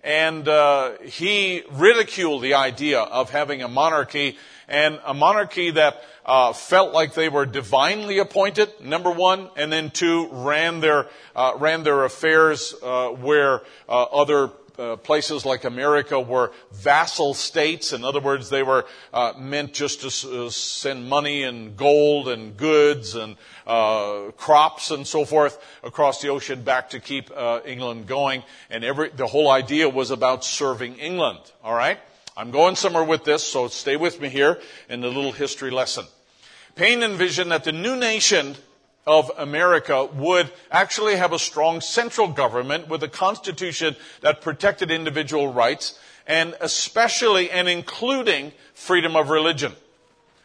And 0.03 0.49
uh, 0.49 0.99
he 1.03 1.63
ridiculed 1.71 2.43
the 2.43 2.55
idea 2.55 3.01
of 3.01 3.31
having 3.31 3.63
a 3.63 3.69
monarchy 3.69 4.39
and 4.67 5.01
a 5.05 5.13
monarchy 5.13 5.73
that 5.73 6.03
uh, 6.25 6.53
felt 6.53 6.95
like 6.95 7.15
they 7.15 7.29
were 7.29 7.45
divinely 7.45 8.19
appointed. 8.19 8.73
Number 8.81 9.11
one, 9.11 9.51
and 9.57 9.71
then 9.71 9.91
two, 9.91 10.29
ran 10.31 10.81
their 10.81 11.09
uh, 11.35 11.55
ran 11.59 11.83
their 11.83 12.05
affairs 12.05 12.75
uh, 12.83 13.09
where 13.09 13.63
uh, 13.89 14.03
other 14.05 14.51
uh, 14.81 14.97
places 14.97 15.45
like 15.45 15.65
America 15.65 16.19
were 16.19 16.53
vassal 16.73 17.35
states. 17.35 17.93
In 17.93 18.03
other 18.03 18.21
words, 18.21 18.49
they 18.49 18.63
were 18.63 18.87
uh, 19.13 19.35
meant 19.39 19.75
just 19.75 20.01
to 20.01 20.47
uh, 20.47 20.51
send 20.51 21.09
money 21.09 21.43
and 21.43 21.77
gold 21.77 22.29
and 22.29 22.57
goods 22.57 23.15
and 23.15 23.37
uh, 23.67 24.31
crops 24.37 24.91
and 24.91 25.07
so 25.07 25.25
forth 25.25 25.63
across 25.83 26.23
the 26.23 26.29
ocean 26.29 26.63
back 26.63 26.91
to 26.91 27.01
keep 27.01 27.31
uh, 27.37 27.61
England 27.67 28.07
going. 28.07 28.43
And 28.71 28.83
every 28.83 29.11
the 29.11 29.27
whole 29.27 29.51
idea 29.51 29.89
was 29.89 30.11
about 30.11 30.45
serving 30.45 30.97
England. 30.97 31.41
All 31.63 31.75
right, 31.75 31.99
I'm 32.37 32.51
going 32.51 32.75
somewhere 32.77 33.05
with 33.05 33.25
this, 33.25 33.45
so 33.45 33.69
stay 33.69 33.97
with 33.97 34.21
me 34.21 34.31
here 34.31 34.59
in 34.89 35.03
the 35.03 35.09
little 35.09 35.33
history 35.33 35.71
lesson. 35.71 36.07
Paine 36.75 37.03
envisioned 37.03 37.51
that 37.51 37.65
the 37.65 37.73
new 37.73 37.97
nation 37.97 38.57
of 39.07 39.31
America 39.39 40.05
would 40.05 40.53
actually 40.71 41.17
have 41.17 41.33
a 41.33 41.39
strong 41.39 41.81
central 41.81 42.29
government 42.29 42.89
with 42.89 43.03
a 43.03 43.09
constitution 43.09 43.97
that 44.21 44.41
protected 44.41 44.91
individual 44.91 45.53
rights 45.53 45.99
and 46.27 46.55
especially 46.61 47.51
and 47.51 47.69
including 47.69 48.53
freedom 48.75 49.17
of 49.17 49.31
religion. 49.31 49.73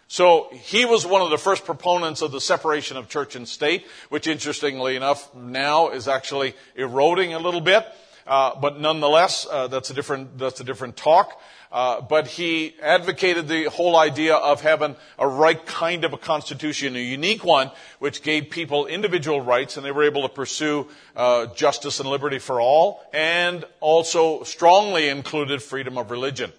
So 0.08 0.49
he 0.51 0.86
was 0.86 1.06
one 1.06 1.22
of 1.22 1.32
the 1.32 1.38
first 1.38 1.66
proponents 1.66 2.22
of 2.22 2.32
the 2.32 2.41
separation 2.41 2.95
of 2.95 3.10
church 3.10 3.36
and 3.36 3.47
state, 3.47 3.86
which 4.10 4.28
interestingly 4.28 4.95
enough 4.95 5.34
now 5.36 5.89
is 5.89 6.08
actually 6.08 6.56
eroding 6.76 7.34
a 7.34 7.39
little 7.39 7.62
bit. 7.62 7.86
Uh, 8.28 8.60
but 8.60 8.80
nonetheless, 8.80 9.45
uh, 9.49 9.68
that's 9.68 9.89
a 9.89 9.93
different 9.93 10.38
that's 10.38 10.60
a 10.60 10.64
different 10.64 10.95
talk. 10.95 11.39
Uh, 11.76 12.00
but 12.00 12.26
he 12.26 12.74
advocated 12.82 13.50
the 13.50 13.66
whole 13.66 13.98
idea 13.98 14.34
of 14.34 14.62
having 14.62 14.96
a 15.20 15.28
right 15.28 15.66
kind 15.66 16.06
of 16.06 16.14
a 16.14 16.18
constitution, 16.18 16.96
a 16.96 17.00
unique 17.00 17.44
one, 17.44 17.70
which 18.00 18.24
gave 18.24 18.50
people 18.50 18.86
individual 18.86 19.42
rights, 19.42 19.76
and 19.76 19.86
they 19.86 19.92
were 19.92 20.06
able 20.06 20.22
to 20.22 20.34
pursue 20.34 20.88
uh, 21.18 21.48
justice 21.48 22.00
and 22.00 22.10
liberty 22.10 22.40
for 22.40 22.62
all, 22.62 23.04
and 23.12 23.66
also 23.82 24.42
strongly 24.44 25.10
included 25.10 25.62
freedom 25.62 25.98
of 25.98 26.12
religion. 26.12 26.50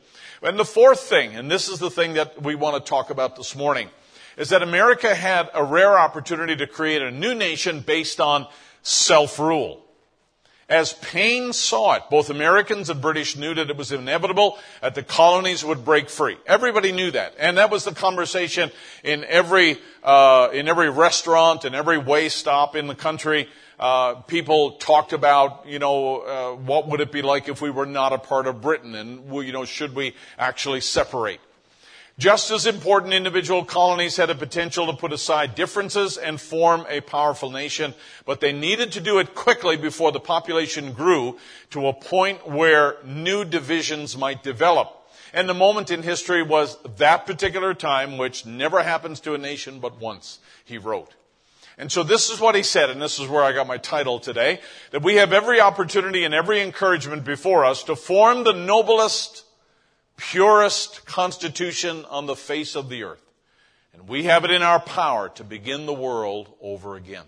And 0.43 0.59
the 0.59 0.67
fourth 0.67 1.01
thing, 1.01 1.35
and 1.35 1.51
this 1.51 1.71
is 1.71 1.79
the 1.79 1.89
thing 1.89 2.13
that 2.13 2.43
we 2.43 2.55
want 2.55 2.85
to 2.85 2.87
talk 2.87 3.09
about 3.09 3.37
this 3.37 3.57
morning, 3.57 3.89
is 4.37 4.51
that 4.51 4.63
America 4.63 5.15
had 5.15 5.49
a 5.55 5.65
rare 5.65 5.99
opportunity 5.99 6.57
to 6.57 6.67
create 6.67 7.01
a 7.01 7.11
new 7.11 7.35
nation 7.35 7.81
based 7.81 8.21
on 8.21 8.47
self-rule. 8.83 9.83
As 10.69 10.95
Paine 10.95 11.53
saw 11.53 11.95
it, 11.95 12.03
both 12.11 12.29
Americans 12.29 12.91
and 12.91 13.01
British 13.01 13.37
knew 13.37 13.55
that 13.55 13.71
it 13.71 13.77
was 13.77 13.93
inevitable 13.93 14.59
that 14.83 14.97
the 14.97 15.03
colonies 15.05 15.65
would 15.65 15.85
break 15.85 16.11
free. 16.11 16.37
Everybody 16.45 16.91
knew 16.91 17.13
that. 17.13 17.35
And 17.39 17.59
that 17.59 17.71
was 17.71 17.85
the 17.85 17.95
conversation 17.95 18.73
in 19.05 19.23
every, 19.25 19.79
uh, 20.03 20.49
in 20.53 20.67
every 20.67 20.91
restaurant 20.91 21.65
and 21.65 21.77
every 21.77 21.99
way 21.99 22.29
stop 22.29 22.75
in 22.75 22.89
the 22.89 22.97
country. 22.97 23.49
Uh, 23.79 24.15
people 24.15 24.73
talked 24.73 25.13
about, 25.13 25.67
you 25.67 25.79
know, 25.79 26.21
uh, 26.23 26.57
what 26.57 26.89
would 26.89 27.01
it 27.01 27.13
be 27.13 27.23
like 27.23 27.49
if 27.49 27.63
we 27.63 27.71
were 27.71 27.87
not 27.87 28.13
a 28.13 28.19
part 28.19 28.49
of 28.49 28.61
Britain 28.61 28.97
and, 28.97 29.33
you 29.33 29.53
know, 29.53 29.65
should 29.65 29.95
we 29.95 30.15
actually 30.37 30.81
separate? 30.81 31.41
Just 32.19 32.51
as 32.51 32.67
important, 32.67 33.13
individual 33.13 33.63
colonies 33.63 34.17
had 34.17 34.31
a 34.31 34.35
potential 34.35 34.87
to 34.87 34.95
put 34.95 35.13
aside 35.13 35.55
differences 35.55 36.17
and 36.17 36.41
form 36.41 36.87
a 36.89 37.03
powerful 37.03 37.51
nation, 37.51 37.93
but 38.25 38.41
they 38.41 38.53
needed 38.53 38.93
to 38.93 39.01
do 39.01 39.19
it 39.19 39.35
quickly 39.35 39.77
before 39.77 40.13
the 40.13 40.21
population 40.21 40.95
grew 40.95 41.37
to 41.73 41.89
a 41.89 41.93
point 41.93 42.49
where 42.49 42.97
new 43.05 43.45
divisions 43.45 44.17
might 44.17 44.43
develop. 44.43 44.91
And 45.35 45.47
the 45.47 45.53
moment 45.53 45.91
in 45.91 46.03
history 46.03 46.43
was 46.43 46.79
that 46.97 47.27
particular 47.27 47.75
time, 47.75 48.17
which 48.17 48.47
never 48.47 48.83
happens 48.83 49.21
to 49.21 49.35
a 49.35 49.39
nation 49.39 49.79
but 49.79 50.01
once, 50.01 50.39
he 50.65 50.79
wrote. 50.79 51.13
And 51.77 51.93
so 51.93 52.03
this 52.03 52.31
is 52.31 52.41
what 52.41 52.55
he 52.55 52.63
said, 52.63 52.89
and 52.89 53.03
this 53.03 53.19
is 53.19 53.29
where 53.29 53.45
I 53.45 53.53
got 53.53 53.67
my 53.67 53.77
title 53.77 54.19
today, 54.21 54.61
that 54.93 55.03
we 55.03 55.17
have 55.17 55.35
every 55.35 55.61
opportunity 55.61 56.25
and 56.25 56.33
every 56.33 56.63
encouragement 56.63 57.25
before 57.25 57.67
us 57.67 57.83
to 57.83 57.95
form 57.95 58.45
the 58.45 58.55
noblest 58.55 59.45
purest 60.17 61.07
constitution 61.07 62.05
on 62.07 62.27
the 62.27 62.37
face 62.37 62.75
of 62.75 62.89
the 62.89 63.05
earth. 63.05 63.23
And 63.93 64.09
we 64.09 64.25
have 64.25 64.45
it 64.45 64.51
in 64.51 64.63
our 64.63 64.81
power 64.81 65.29
to 65.31 65.45
begin 65.45 65.87
the 65.87 65.93
world 65.93 66.53
over 66.61 66.97
again. 66.97 67.25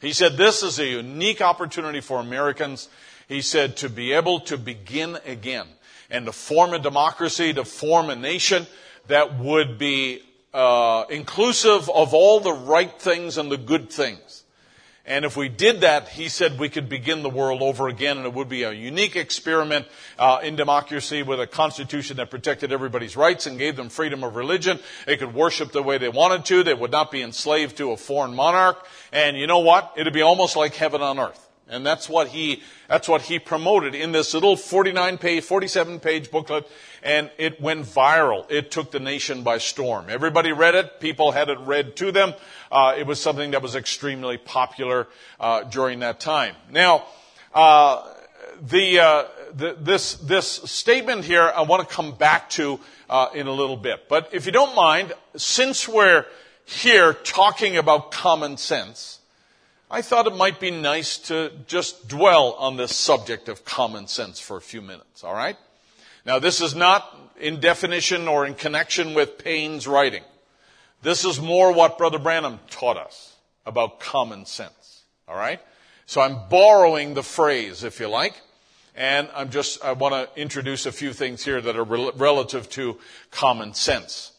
He 0.00 0.12
said 0.12 0.36
this 0.36 0.62
is 0.62 0.78
a 0.78 0.86
unique 0.86 1.40
opportunity 1.40 2.00
for 2.00 2.18
Americans. 2.18 2.88
He 3.28 3.40
said 3.40 3.76
to 3.78 3.88
be 3.88 4.12
able 4.12 4.40
to 4.40 4.58
begin 4.58 5.18
again 5.24 5.66
and 6.10 6.26
to 6.26 6.32
form 6.32 6.74
a 6.74 6.78
democracy, 6.78 7.52
to 7.52 7.64
form 7.64 8.10
a 8.10 8.16
nation 8.16 8.66
that 9.06 9.38
would 9.38 9.78
be 9.78 10.22
uh, 10.52 11.04
inclusive 11.08 11.88
of 11.88 12.12
all 12.14 12.40
the 12.40 12.52
right 12.52 13.00
things 13.00 13.38
and 13.38 13.50
the 13.50 13.56
good 13.56 13.90
things. 13.90 14.41
And 15.04 15.24
if 15.24 15.36
we 15.36 15.48
did 15.48 15.80
that, 15.80 16.08
he 16.08 16.28
said 16.28 16.60
we 16.60 16.68
could 16.68 16.88
begin 16.88 17.24
the 17.24 17.28
world 17.28 17.60
over 17.60 17.88
again 17.88 18.18
and 18.18 18.26
it 18.26 18.32
would 18.32 18.48
be 18.48 18.62
a 18.62 18.70
unique 18.70 19.16
experiment 19.16 19.86
uh, 20.16 20.38
in 20.44 20.54
democracy 20.54 21.24
with 21.24 21.40
a 21.40 21.46
constitution 21.46 22.18
that 22.18 22.30
protected 22.30 22.72
everybody's 22.72 23.16
rights 23.16 23.46
and 23.46 23.58
gave 23.58 23.74
them 23.74 23.88
freedom 23.88 24.22
of 24.22 24.36
religion. 24.36 24.78
They 25.06 25.16
could 25.16 25.34
worship 25.34 25.72
the 25.72 25.82
way 25.82 25.98
they 25.98 26.08
wanted 26.08 26.44
to. 26.46 26.62
They 26.62 26.74
would 26.74 26.92
not 26.92 27.10
be 27.10 27.20
enslaved 27.20 27.76
to 27.78 27.90
a 27.90 27.96
foreign 27.96 28.36
monarch. 28.36 28.86
And 29.12 29.36
you 29.36 29.48
know 29.48 29.58
what? 29.58 29.92
It'd 29.96 30.12
be 30.12 30.22
almost 30.22 30.54
like 30.54 30.74
heaven 30.74 31.02
on 31.02 31.18
earth. 31.18 31.41
And 31.68 31.86
that's 31.86 32.08
what 32.08 32.28
he, 32.28 32.62
that's 32.88 33.08
what 33.08 33.22
he 33.22 33.38
promoted 33.38 33.94
in 33.94 34.12
this 34.12 34.34
little 34.34 34.56
49 34.56 35.18
page, 35.18 35.44
47 35.44 36.00
page 36.00 36.30
booklet. 36.30 36.68
And 37.02 37.30
it 37.38 37.60
went 37.60 37.86
viral. 37.86 38.50
It 38.50 38.70
took 38.70 38.90
the 38.90 39.00
nation 39.00 39.42
by 39.42 39.58
storm. 39.58 40.06
Everybody 40.08 40.52
read 40.52 40.74
it. 40.74 41.00
People 41.00 41.32
had 41.32 41.48
it 41.48 41.58
read 41.60 41.96
to 41.96 42.12
them. 42.12 42.34
Uh, 42.70 42.94
it 42.98 43.06
was 43.06 43.20
something 43.20 43.52
that 43.52 43.62
was 43.62 43.74
extremely 43.74 44.36
popular, 44.36 45.08
uh, 45.40 45.62
during 45.64 46.00
that 46.00 46.20
time. 46.20 46.54
Now, 46.70 47.04
uh, 47.54 48.06
the, 48.60 49.00
uh, 49.00 49.24
the, 49.54 49.76
this, 49.80 50.14
this 50.14 50.46
statement 50.46 51.24
here 51.24 51.52
I 51.54 51.62
want 51.62 51.88
to 51.88 51.94
come 51.94 52.12
back 52.12 52.50
to, 52.50 52.80
uh, 53.08 53.28
in 53.34 53.46
a 53.46 53.52
little 53.52 53.76
bit. 53.76 54.08
But 54.08 54.30
if 54.32 54.46
you 54.46 54.52
don't 54.52 54.74
mind, 54.74 55.12
since 55.36 55.88
we're 55.88 56.26
here 56.64 57.12
talking 57.12 57.76
about 57.76 58.12
common 58.12 58.56
sense, 58.56 59.20
I 59.94 60.00
thought 60.00 60.26
it 60.26 60.34
might 60.34 60.58
be 60.58 60.70
nice 60.70 61.18
to 61.18 61.52
just 61.66 62.08
dwell 62.08 62.54
on 62.54 62.78
this 62.78 62.96
subject 62.96 63.50
of 63.50 63.66
common 63.66 64.06
sense 64.06 64.40
for 64.40 64.56
a 64.56 64.60
few 64.62 64.80
minutes, 64.80 65.22
all 65.22 65.34
right? 65.34 65.58
Now, 66.24 66.38
this 66.38 66.62
is 66.62 66.74
not 66.74 67.14
in 67.38 67.60
definition 67.60 68.26
or 68.26 68.46
in 68.46 68.54
connection 68.54 69.12
with 69.12 69.36
Paine's 69.36 69.86
writing. 69.86 70.22
This 71.02 71.26
is 71.26 71.42
more 71.42 71.72
what 71.72 71.98
Brother 71.98 72.18
Branham 72.18 72.58
taught 72.70 72.96
us 72.96 73.36
about 73.66 74.00
common 74.00 74.46
sense, 74.46 75.02
all 75.28 75.36
right? 75.36 75.60
So 76.06 76.22
I'm 76.22 76.48
borrowing 76.48 77.12
the 77.12 77.22
phrase, 77.22 77.84
if 77.84 78.00
you 78.00 78.08
like, 78.08 78.40
and 78.96 79.28
I'm 79.34 79.50
just, 79.50 79.84
I 79.84 79.92
want 79.92 80.14
to 80.14 80.40
introduce 80.40 80.86
a 80.86 80.92
few 80.92 81.12
things 81.12 81.44
here 81.44 81.60
that 81.60 81.76
are 81.76 81.84
rel- 81.84 82.12
relative 82.12 82.70
to 82.70 82.98
common 83.30 83.74
sense. 83.74 84.32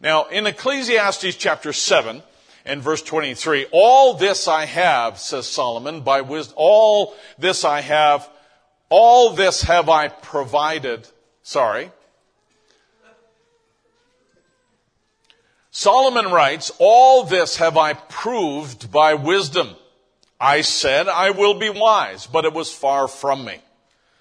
Now, 0.00 0.26
in 0.26 0.46
Ecclesiastes 0.46 1.34
chapter 1.34 1.72
7, 1.72 2.22
and 2.70 2.80
verse 2.80 3.02
23. 3.02 3.66
All 3.72 4.14
this 4.14 4.46
I 4.46 4.64
have, 4.64 5.18
says 5.18 5.48
Solomon, 5.48 6.02
by 6.02 6.20
wisdom, 6.20 6.54
all 6.56 7.16
this 7.36 7.64
I 7.64 7.80
have, 7.80 8.28
all 8.88 9.30
this 9.30 9.62
have 9.62 9.88
I 9.88 10.06
provided. 10.06 11.08
Sorry. 11.42 11.90
Solomon 15.72 16.26
writes, 16.30 16.70
all 16.78 17.24
this 17.24 17.56
have 17.56 17.76
I 17.76 17.94
proved 17.94 18.92
by 18.92 19.14
wisdom. 19.14 19.70
I 20.40 20.60
said, 20.60 21.08
I 21.08 21.30
will 21.30 21.54
be 21.54 21.70
wise, 21.70 22.28
but 22.28 22.44
it 22.44 22.52
was 22.52 22.72
far 22.72 23.08
from 23.08 23.44
me. 23.44 23.58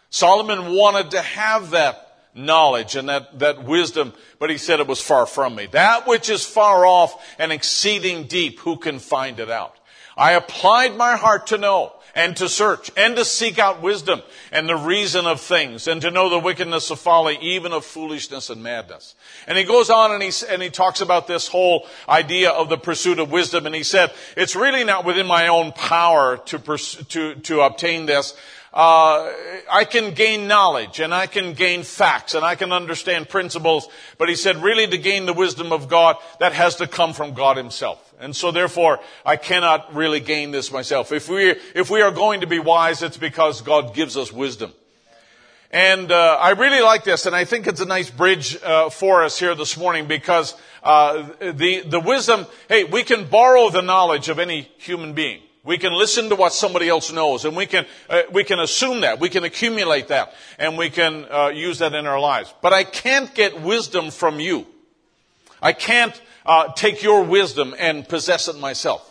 Solomon 0.09 0.73
wanted 0.73 1.11
to 1.11 1.21
have 1.21 1.71
that 1.71 2.08
knowledge 2.45 2.95
and 2.95 3.09
that, 3.09 3.39
that 3.39 3.63
wisdom, 3.63 4.13
but 4.39 4.49
he 4.49 4.57
said 4.57 4.79
it 4.79 4.87
was 4.87 5.01
far 5.01 5.25
from 5.25 5.55
me. 5.55 5.67
That 5.67 6.07
which 6.07 6.29
is 6.29 6.45
far 6.45 6.85
off 6.85 7.23
and 7.37 7.51
exceeding 7.51 8.23
deep, 8.25 8.59
who 8.59 8.77
can 8.77 8.99
find 8.99 9.39
it 9.39 9.49
out? 9.49 9.75
I 10.17 10.33
applied 10.33 10.97
my 10.97 11.15
heart 11.15 11.47
to 11.47 11.57
know 11.57 11.93
and 12.15 12.35
to 12.37 12.49
search 12.49 12.91
and 12.97 13.15
to 13.15 13.23
seek 13.23 13.59
out 13.59 13.81
wisdom 13.81 14.21
and 14.51 14.67
the 14.67 14.75
reason 14.75 15.25
of 15.25 15.39
things 15.39 15.87
and 15.87 16.01
to 16.01 16.11
know 16.11 16.29
the 16.29 16.39
wickedness 16.39 16.91
of 16.91 16.99
folly, 16.99 17.37
even 17.41 17.71
of 17.71 17.85
foolishness 17.85 18.49
and 18.49 18.61
madness. 18.61 19.15
And 19.47 19.57
he 19.57 19.63
goes 19.63 19.89
on 19.89 20.11
and 20.11 20.21
he, 20.21 20.31
and 20.49 20.61
he 20.61 20.69
talks 20.69 21.01
about 21.01 21.27
this 21.27 21.47
whole 21.47 21.87
idea 22.07 22.49
of 22.49 22.67
the 22.67 22.77
pursuit 22.77 23.19
of 23.19 23.31
wisdom 23.31 23.65
and 23.65 23.75
he 23.75 23.83
said, 23.83 24.11
it's 24.35 24.55
really 24.55 24.83
not 24.83 25.05
within 25.05 25.27
my 25.27 25.47
own 25.47 25.71
power 25.71 26.37
to, 26.47 26.59
pursue, 26.59 27.03
to, 27.03 27.35
to 27.35 27.61
obtain 27.61 28.05
this. 28.05 28.35
Uh, 28.73 29.31
I 29.71 29.85
can 29.89 30.13
gain 30.13 30.47
knowledge 30.47 30.99
and 30.99 31.13
I 31.13 31.25
can 31.25 31.53
gain 31.53 31.83
facts 31.83 32.35
and 32.35 32.45
I 32.45 32.55
can 32.55 32.71
understand 32.71 33.27
principles. 33.27 33.87
But 34.17 34.29
he 34.29 34.35
said, 34.35 34.57
really 34.57 34.87
to 34.87 34.97
gain 34.97 35.25
the 35.25 35.33
wisdom 35.33 35.71
of 35.71 35.89
God, 35.89 36.17
that 36.39 36.53
has 36.53 36.75
to 36.75 36.87
come 36.87 37.13
from 37.13 37.33
God 37.33 37.57
himself. 37.57 38.13
And 38.19 38.35
so 38.35 38.51
therefore, 38.51 38.99
I 39.25 39.37
cannot 39.37 39.95
really 39.95 40.19
gain 40.19 40.51
this 40.51 40.71
myself. 40.71 41.11
If 41.11 41.29
we, 41.29 41.55
if 41.73 41.89
we 41.89 42.01
are 42.01 42.11
going 42.11 42.41
to 42.41 42.47
be 42.47 42.59
wise, 42.59 43.01
it's 43.01 43.17
because 43.17 43.61
God 43.61 43.95
gives 43.95 44.17
us 44.17 44.31
wisdom. 44.31 44.73
And 45.71 46.11
uh, 46.11 46.37
I 46.39 46.51
really 46.51 46.81
like 46.81 47.03
this, 47.03 47.27
and 47.27 47.35
I 47.35 47.45
think 47.45 47.67
it's 47.67 47.79
a 47.79 47.85
nice 47.85 48.09
bridge 48.09 48.57
uh, 48.63 48.89
for 48.89 49.23
us 49.23 49.37
here 49.37 49.53
this 49.53 49.77
morning 49.77 50.07
because 50.07 50.55
uh, 50.81 51.29
the 51.39 51.81
the 51.81 51.99
wisdom. 51.99 52.47
Hey, 52.67 52.85
we 52.85 53.03
can 53.03 53.25
borrow 53.25 53.69
the 53.69 53.81
knowledge 53.81 54.29
of 54.29 54.39
any 54.39 54.61
human 54.79 55.13
being. 55.13 55.41
We 55.63 55.77
can 55.77 55.93
listen 55.93 56.29
to 56.29 56.35
what 56.35 56.53
somebody 56.53 56.87
else 56.87 57.11
knows, 57.11 57.43
and 57.43 57.55
we 57.55 57.65
can 57.65 57.85
uh, 58.09 58.21
we 58.31 58.43
can 58.43 58.59
assume 58.59 59.01
that 59.01 59.19
we 59.19 59.29
can 59.29 59.43
accumulate 59.43 60.07
that, 60.07 60.33
and 60.57 60.77
we 60.77 60.89
can 60.89 61.25
uh, 61.29 61.49
use 61.49 61.79
that 61.79 61.93
in 61.93 62.05
our 62.05 62.19
lives. 62.19 62.53
But 62.61 62.73
I 62.73 62.85
can't 62.85 63.33
get 63.35 63.61
wisdom 63.61 64.09
from 64.09 64.39
you. 64.39 64.65
I 65.61 65.73
can't 65.73 66.19
uh, 66.45 66.71
take 66.73 67.03
your 67.03 67.23
wisdom 67.23 67.75
and 67.77 68.07
possess 68.07 68.47
it 68.47 68.57
myself. 68.57 69.08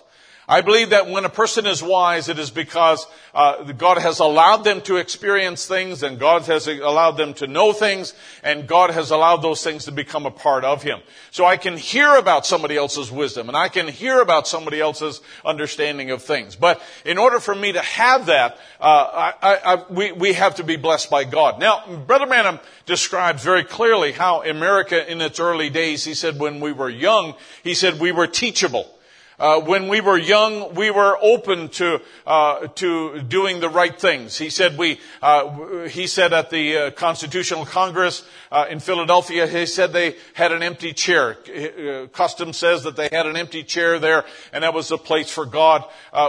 I 0.48 0.62
believe 0.62 0.90
that 0.90 1.08
when 1.08 1.26
a 1.26 1.28
person 1.28 1.66
is 1.66 1.82
wise, 1.82 2.30
it 2.30 2.38
is 2.38 2.50
because 2.50 3.06
uh, 3.34 3.64
God 3.72 3.98
has 3.98 4.18
allowed 4.18 4.64
them 4.64 4.80
to 4.82 4.96
experience 4.96 5.66
things, 5.66 6.02
and 6.02 6.18
God 6.18 6.44
has 6.44 6.66
allowed 6.66 7.18
them 7.18 7.34
to 7.34 7.46
know 7.46 7.74
things, 7.74 8.14
and 8.42 8.66
God 8.66 8.88
has 8.90 9.10
allowed 9.10 9.42
those 9.42 9.62
things 9.62 9.84
to 9.84 9.92
become 9.92 10.24
a 10.24 10.30
part 10.30 10.64
of 10.64 10.82
Him. 10.82 11.00
So 11.32 11.44
I 11.44 11.58
can 11.58 11.76
hear 11.76 12.16
about 12.16 12.46
somebody 12.46 12.78
else's 12.78 13.12
wisdom, 13.12 13.48
and 13.48 13.58
I 13.58 13.68
can 13.68 13.88
hear 13.88 14.22
about 14.22 14.48
somebody 14.48 14.80
else's 14.80 15.20
understanding 15.44 16.12
of 16.12 16.22
things. 16.22 16.56
But 16.56 16.80
in 17.04 17.18
order 17.18 17.40
for 17.40 17.54
me 17.54 17.72
to 17.72 17.82
have 17.82 18.26
that, 18.26 18.56
uh, 18.80 19.32
I, 19.42 19.58
I, 19.64 19.84
we, 19.90 20.12
we 20.12 20.32
have 20.32 20.54
to 20.54 20.64
be 20.64 20.76
blessed 20.76 21.10
by 21.10 21.24
God. 21.24 21.60
Now, 21.60 21.84
Brother 22.06 22.26
Branham 22.26 22.58
describes 22.86 23.44
very 23.44 23.64
clearly 23.64 24.12
how 24.12 24.42
America 24.42 25.10
in 25.10 25.20
its 25.20 25.38
early 25.40 25.68
days, 25.68 26.04
he 26.04 26.14
said 26.14 26.38
when 26.38 26.60
we 26.60 26.72
were 26.72 26.88
young, 26.88 27.34
he 27.62 27.74
said 27.74 28.00
we 28.00 28.12
were 28.12 28.26
teachable. 28.26 28.94
Uh, 29.38 29.60
when 29.60 29.86
we 29.86 30.00
were 30.00 30.18
young, 30.18 30.74
we 30.74 30.90
were 30.90 31.16
open 31.22 31.68
to 31.68 32.00
uh, 32.26 32.66
to 32.74 33.22
doing 33.22 33.60
the 33.60 33.68
right 33.68 33.98
things. 33.98 34.36
He 34.36 34.50
said 34.50 34.76
we. 34.76 34.98
Uh, 35.22 35.86
he 35.86 36.08
said 36.08 36.32
at 36.32 36.50
the 36.50 36.76
uh, 36.76 36.90
Constitutional 36.90 37.64
Congress 37.64 38.24
uh, 38.50 38.66
in 38.68 38.80
Philadelphia, 38.80 39.46
he 39.46 39.66
said 39.66 39.92
they 39.92 40.16
had 40.34 40.50
an 40.50 40.64
empty 40.64 40.92
chair. 40.92 41.36
Uh, 41.46 42.08
custom 42.08 42.52
says 42.52 42.82
that 42.82 42.96
they 42.96 43.08
had 43.12 43.26
an 43.26 43.36
empty 43.36 43.62
chair 43.62 44.00
there, 44.00 44.24
and 44.52 44.64
that 44.64 44.74
was 44.74 44.90
a 44.90 44.98
place 44.98 45.30
for 45.30 45.46
God 45.46 45.84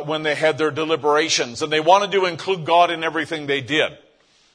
when 0.05 0.21
they 0.21 0.35
had 0.35 0.59
their 0.59 0.71
deliberations, 0.71 1.63
and 1.63 1.71
they 1.71 1.79
wanted 1.79 2.11
to 2.11 2.25
include 2.25 2.63
God 2.63 2.91
in 2.91 3.03
everything 3.03 3.47
they 3.47 3.61
did. 3.61 3.97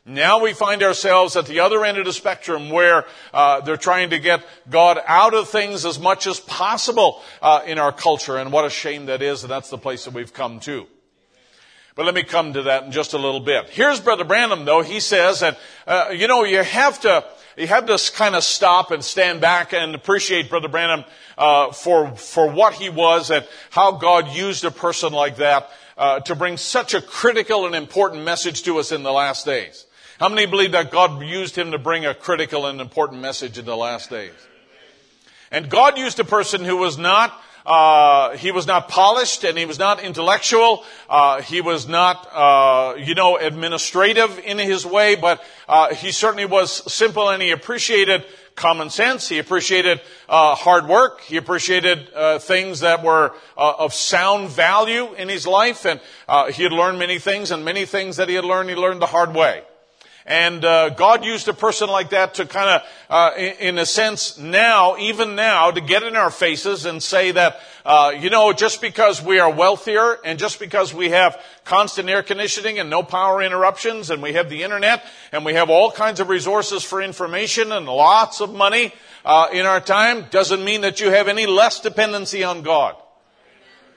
Now 0.06 0.40
we 0.40 0.52
find 0.52 0.82
ourselves 0.82 1.34
at 1.34 1.46
the 1.46 1.60
other 1.60 1.82
end 1.82 1.96
of 1.96 2.04
the 2.04 2.12
spectrum 2.12 2.68
where 2.68 3.06
uh, 3.32 3.62
they're 3.62 3.78
trying 3.78 4.10
to 4.10 4.18
get 4.18 4.44
God 4.68 5.00
out 5.06 5.32
of 5.32 5.48
things 5.48 5.86
as 5.86 5.98
much 5.98 6.26
as 6.26 6.38
possible 6.40 7.22
uh, 7.40 7.62
in 7.66 7.78
our 7.78 7.90
culture, 7.90 8.36
and 8.36 8.52
what 8.52 8.66
a 8.66 8.70
shame 8.70 9.06
that 9.06 9.22
is, 9.22 9.44
and 9.44 9.50
that's 9.50 9.70
the 9.70 9.78
place 9.78 10.04
that 10.04 10.12
we've 10.12 10.34
come 10.34 10.60
to. 10.60 10.86
But 11.94 12.04
let 12.04 12.14
me 12.14 12.22
come 12.22 12.52
to 12.52 12.64
that 12.64 12.84
in 12.84 12.92
just 12.92 13.14
a 13.14 13.18
little 13.18 13.40
bit. 13.40 13.70
Here's 13.70 13.98
Brother 13.98 14.24
Branham, 14.24 14.66
though. 14.66 14.82
He 14.82 15.00
says 15.00 15.40
that, 15.40 15.58
uh, 15.86 16.10
you 16.12 16.28
know, 16.28 16.44
you 16.44 16.62
have 16.62 17.00
to, 17.02 17.24
you 17.56 17.68
have 17.68 17.86
to 17.86 18.12
kind 18.12 18.34
of 18.34 18.44
stop 18.44 18.90
and 18.90 19.02
stand 19.02 19.40
back 19.40 19.72
and 19.72 19.94
appreciate 19.94 20.50
Brother 20.50 20.68
Branham 20.68 21.04
uh, 21.38 21.72
for 21.72 22.14
for 22.16 22.50
what 22.50 22.74
he 22.74 22.90
was 22.90 23.30
and 23.30 23.46
how 23.70 23.92
God 23.92 24.28
used 24.28 24.66
a 24.66 24.70
person 24.70 25.14
like 25.14 25.36
that 25.36 25.70
uh, 25.96 26.20
to 26.20 26.34
bring 26.34 26.58
such 26.58 26.92
a 26.92 27.00
critical 27.00 27.64
and 27.64 27.74
important 27.74 28.24
message 28.24 28.64
to 28.64 28.78
us 28.78 28.92
in 28.92 29.02
the 29.02 29.12
last 29.12 29.46
days. 29.46 29.86
How 30.20 30.28
many 30.28 30.46
believe 30.46 30.72
that 30.72 30.90
God 30.90 31.22
used 31.22 31.56
him 31.56 31.72
to 31.72 31.78
bring 31.78 32.06
a 32.06 32.14
critical 32.14 32.66
and 32.66 32.80
important 32.80 33.20
message 33.20 33.58
in 33.58 33.64
the 33.64 33.76
last 33.76 34.10
days? 34.10 34.32
And 35.50 35.68
God 35.68 35.98
used 35.98 36.20
a 36.20 36.24
person 36.24 36.64
who 36.64 36.76
was 36.76 36.98
not 36.98 37.40
uh, 37.66 38.36
he 38.36 38.50
was 38.50 38.66
not 38.66 38.88
polished 38.88 39.42
and 39.42 39.56
he 39.56 39.64
was 39.64 39.78
not 39.78 40.02
intellectual. 40.02 40.84
Uh, 41.08 41.40
he 41.40 41.62
was 41.62 41.88
not, 41.88 42.28
uh, 42.32 42.94
you 42.98 43.14
know, 43.14 43.38
administrative 43.38 44.38
in 44.40 44.58
his 44.58 44.84
way, 44.84 45.14
but 45.14 45.42
uh, 45.66 45.94
he 45.94 46.12
certainly 46.12 46.44
was 46.44 46.92
simple 46.92 47.30
and 47.30 47.42
he 47.42 47.52
appreciated 47.52 48.24
common 48.54 48.90
sense. 48.90 49.30
He 49.30 49.38
appreciated 49.38 50.02
uh, 50.28 50.54
hard 50.54 50.86
work. 50.86 51.22
He 51.22 51.38
appreciated 51.38 52.12
uh, 52.14 52.38
things 52.38 52.80
that 52.80 53.02
were 53.02 53.34
of 53.56 53.94
sound 53.94 54.50
value 54.50 55.14
in 55.14 55.28
his 55.28 55.46
life, 55.46 55.86
and 55.86 56.00
he 56.52 56.62
had 56.62 56.72
learned 56.72 56.98
many 56.98 57.18
things, 57.18 57.50
and 57.50 57.64
many 57.64 57.84
things 57.86 58.16
that 58.18 58.28
he 58.28 58.34
had 58.34 58.44
learned, 58.44 58.68
he 58.68 58.76
learned 58.76 59.02
the 59.02 59.06
hard 59.06 59.34
way. 59.34 59.64
And 60.26 60.64
uh, 60.64 60.88
God 60.88 61.22
used 61.22 61.48
a 61.48 61.52
person 61.52 61.90
like 61.90 62.10
that 62.10 62.34
to 62.34 62.46
kind 62.46 62.70
of, 62.70 62.82
uh, 63.10 63.36
in, 63.36 63.76
a 63.76 63.84
sense, 63.84 64.38
now, 64.38 64.96
even 64.96 65.36
now, 65.36 65.70
to 65.70 65.82
get 65.82 66.02
in 66.02 66.16
our 66.16 66.30
faces 66.30 66.86
and 66.86 67.02
say 67.02 67.32
that, 67.32 67.60
uh, 67.84 68.14
you 68.18 68.30
know, 68.30 68.54
just 68.54 68.80
because 68.80 69.20
we 69.22 69.38
are 69.38 69.50
wealthier 69.50 70.18
and 70.24 70.38
just 70.38 70.58
because 70.58 70.94
we 70.94 71.10
have 71.10 71.38
constant 71.64 72.08
air 72.08 72.22
conditioning 72.22 72.78
and 72.78 72.88
no 72.88 73.02
power 73.02 73.42
interruptions 73.42 74.08
and 74.08 74.22
we 74.22 74.32
have 74.32 74.48
the 74.48 74.62
internet 74.62 75.04
and 75.30 75.44
we 75.44 75.52
have 75.54 75.68
all 75.68 75.90
kinds 75.90 76.20
of 76.20 76.30
resources 76.30 76.82
for 76.82 77.02
information 77.02 77.70
and 77.70 77.84
lots 77.84 78.40
of 78.40 78.54
money 78.54 78.94
uh, 79.26 79.48
in 79.52 79.66
our 79.66 79.80
time, 79.80 80.24
doesn't 80.30 80.64
mean 80.64 80.82
that 80.82 81.00
you 81.00 81.10
have 81.10 81.28
any 81.28 81.44
less 81.44 81.80
dependency 81.80 82.44
on 82.44 82.62
God. 82.62 82.96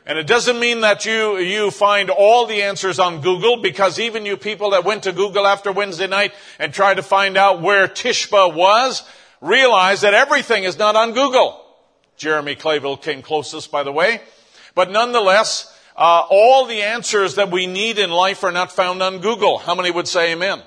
And 0.07 0.17
it 0.17 0.25
doesn't 0.25 0.57
mean 0.57 0.81
that 0.81 1.05
you, 1.05 1.37
you 1.37 1.69
find 1.69 2.09
all 2.09 2.45
the 2.45 2.63
answers 2.63 2.97
on 2.97 3.19
Google 3.19 3.57
because 3.57 3.99
even 3.99 4.25
you 4.25 4.37
people 4.37 4.69
that 4.69 4.85
went 4.85 5.03
to 5.03 5.11
Google 5.11 5.45
after 5.45 5.69
Wednesday 5.69 6.07
night 6.07 6.33
and 6.59 6.73
tried 6.73 6.93
to 6.93 7.03
find 7.03 7.35
out 7.35 7.61
where 7.61 7.89
Tishba 7.89 8.55
was 8.55 9.03
realize 9.41 10.01
that 10.01 10.13
everything 10.13 10.63
is 10.63 10.77
not 10.77 10.95
on 10.95 11.11
Google. 11.11 11.61
Jeremy 12.15 12.55
Clayville 12.55 13.01
came 13.01 13.21
closest, 13.21 13.69
by 13.69 13.83
the 13.83 13.91
way. 13.91 14.21
But 14.75 14.91
nonetheless, 14.91 15.77
uh, 15.97 16.23
all 16.29 16.65
the 16.67 16.83
answers 16.83 17.35
that 17.35 17.51
we 17.51 17.67
need 17.67 17.99
in 17.99 18.09
life 18.09 18.45
are 18.45 18.51
not 18.53 18.71
found 18.71 19.03
on 19.03 19.19
Google. 19.19 19.57
How 19.57 19.75
many 19.75 19.91
would 19.91 20.07
say 20.07 20.31
amen? 20.31 20.61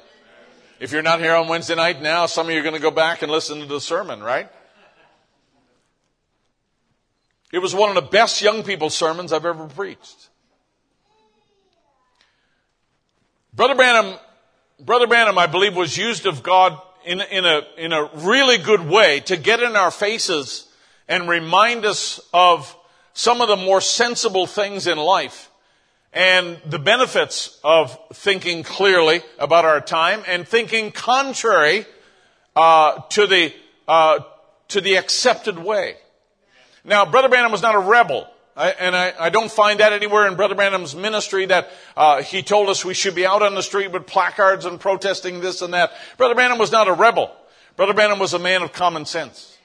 If 0.81 0.93
you're 0.93 1.01
not 1.01 1.19
here 1.19 1.35
on 1.35 1.49
Wednesday 1.49 1.77
night 1.77 2.03
now, 2.03 2.27
some 2.27 2.47
of 2.47 2.53
you 2.53 2.61
are 2.61 2.63
going 2.63 2.75
to 2.75 2.81
go 2.81 2.91
back 2.91 3.23
and 3.23 3.33
listen 3.33 3.61
to 3.61 3.67
the 3.67 3.81
sermon, 3.81 4.23
right? 4.23 4.51
It 7.53 7.59
was 7.59 7.75
one 7.75 7.89
of 7.89 7.97
the 7.97 8.09
best 8.09 8.43
young 8.43 8.63
people 8.63 8.91
sermons 8.91 9.33
I've 9.33 9.45
ever 9.45 9.67
preached. 9.67 10.29
Brother 13.53 13.75
Branham, 13.75 14.19
Brother 14.79 15.07
Branham, 15.07 15.37
I 15.37 15.47
believe, 15.47 15.75
was 15.75 15.97
used 15.97 16.27
of 16.27 16.43
God 16.43 16.81
in, 17.05 17.21
in, 17.21 17.45
a, 17.45 17.63
in 17.77 17.93
a 17.93 18.09
really 18.15 18.59
good 18.59 18.89
way 18.89 19.21
to 19.21 19.37
get 19.37 19.61
in 19.61 19.75
our 19.75 19.91
faces 19.91 20.69
and 21.09 21.29
remind 21.29 21.85
us 21.85 22.21
of 22.33 22.77
some 23.13 23.41
of 23.41 23.49
the 23.49 23.57
more 23.57 23.81
sensible 23.81 24.47
things 24.47 24.87
in 24.87 24.97
life 24.97 25.51
and 26.13 26.61
the 26.67 26.79
benefits 26.79 27.59
of 27.63 27.99
thinking 28.13 28.63
clearly 28.63 29.23
about 29.39 29.65
our 29.65 29.81
time 29.81 30.23
and 30.27 30.47
thinking 30.47 30.93
contrary 30.93 31.87
uh, 32.57 33.01
to 33.11 33.27
the 33.27 33.53
uh, 33.87 34.21
to 34.69 34.81
the 34.81 34.97
accepted 34.97 35.59
way. 35.59 35.97
Now, 36.85 37.05
Brother 37.05 37.29
Branham 37.29 37.53
was 37.53 37.63
not 37.63 37.75
a 37.75 37.79
rebel. 37.79 38.29
I, 38.57 38.71
and 38.71 38.97
I, 38.97 39.15
I, 39.19 39.31
don't 39.31 39.51
find 39.51 39.81
that 39.81 39.93
anywhere 39.93 40.27
in 40.27 40.35
Brother 40.35 40.55
Branham's 40.55 40.95
ministry 40.95 41.47
that 41.47 41.71
uh, 41.97 42.23
he 42.23 42.43
told 42.43 42.69
us 42.69 42.85
we 42.85 42.95
should 42.95 43.15
be 43.15 43.25
out 43.25 43.43
on 43.43 43.55
the 43.55 43.63
street 43.63 43.93
with 43.93 44.07
placards 44.07 44.65
and 44.65 44.79
protesting 44.79 45.41
this 45.41 45.63
and 45.63 45.73
that. 45.73 45.93
Brother 46.17 46.35
Branham 46.35 46.59
was 46.59 46.73
not 46.73 46.89
a 46.89 46.93
rebel. 46.93 47.35
Brother 47.77 47.95
Branham 47.95 48.19
was 48.19 48.35
a 48.35 48.39
man 48.39 48.63
of 48.63 48.73
common 48.73 49.07
sense. 49.07 49.57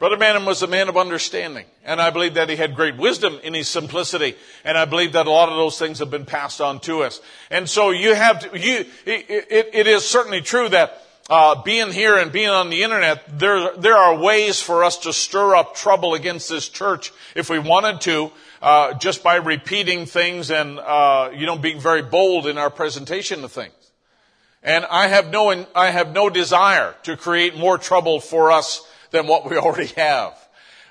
Brother 0.00 0.16
Branham 0.16 0.46
was 0.46 0.62
a 0.62 0.66
man 0.66 0.88
of 0.88 0.96
understanding. 0.96 1.66
And 1.84 2.00
I 2.00 2.10
believe 2.10 2.34
that 2.34 2.48
he 2.48 2.56
had 2.56 2.74
great 2.74 2.96
wisdom 2.96 3.38
in 3.42 3.52
his 3.52 3.68
simplicity. 3.68 4.34
And 4.64 4.76
I 4.76 4.86
believe 4.86 5.12
that 5.12 5.26
a 5.26 5.30
lot 5.30 5.50
of 5.50 5.56
those 5.56 5.78
things 5.78 5.98
have 5.98 6.10
been 6.10 6.24
passed 6.24 6.60
on 6.60 6.80
to 6.80 7.02
us. 7.02 7.20
And 7.50 7.68
so 7.68 7.90
you 7.90 8.14
have 8.14 8.40
to, 8.40 8.58
you, 8.58 8.86
it, 9.04 9.26
it, 9.28 9.70
it 9.72 9.86
is 9.86 10.06
certainly 10.06 10.40
true 10.40 10.70
that 10.70 11.02
uh, 11.30 11.62
being 11.62 11.92
here 11.92 12.18
and 12.18 12.32
being 12.32 12.48
on 12.48 12.70
the 12.70 12.82
internet, 12.82 13.38
there, 13.38 13.76
there 13.76 13.96
are 13.96 14.16
ways 14.16 14.60
for 14.60 14.82
us 14.82 14.98
to 14.98 15.12
stir 15.12 15.54
up 15.54 15.76
trouble 15.76 16.14
against 16.14 16.48
this 16.48 16.68
church 16.68 17.12
if 17.36 17.48
we 17.48 17.60
wanted 17.60 18.00
to, 18.00 18.32
uh, 18.60 18.94
just 18.94 19.22
by 19.22 19.36
repeating 19.36 20.06
things 20.06 20.50
and, 20.50 20.80
uh, 20.80 21.30
you 21.32 21.46
know, 21.46 21.56
being 21.56 21.78
very 21.78 22.02
bold 22.02 22.48
in 22.48 22.58
our 22.58 22.68
presentation 22.68 23.44
of 23.44 23.52
things. 23.52 23.72
And 24.64 24.84
I 24.90 25.06
have 25.06 25.30
no, 25.30 25.66
I 25.72 25.90
have 25.90 26.12
no 26.12 26.30
desire 26.30 26.96
to 27.04 27.16
create 27.16 27.56
more 27.56 27.78
trouble 27.78 28.18
for 28.18 28.50
us 28.50 28.84
than 29.12 29.28
what 29.28 29.48
we 29.48 29.56
already 29.56 29.92
have. 29.96 30.32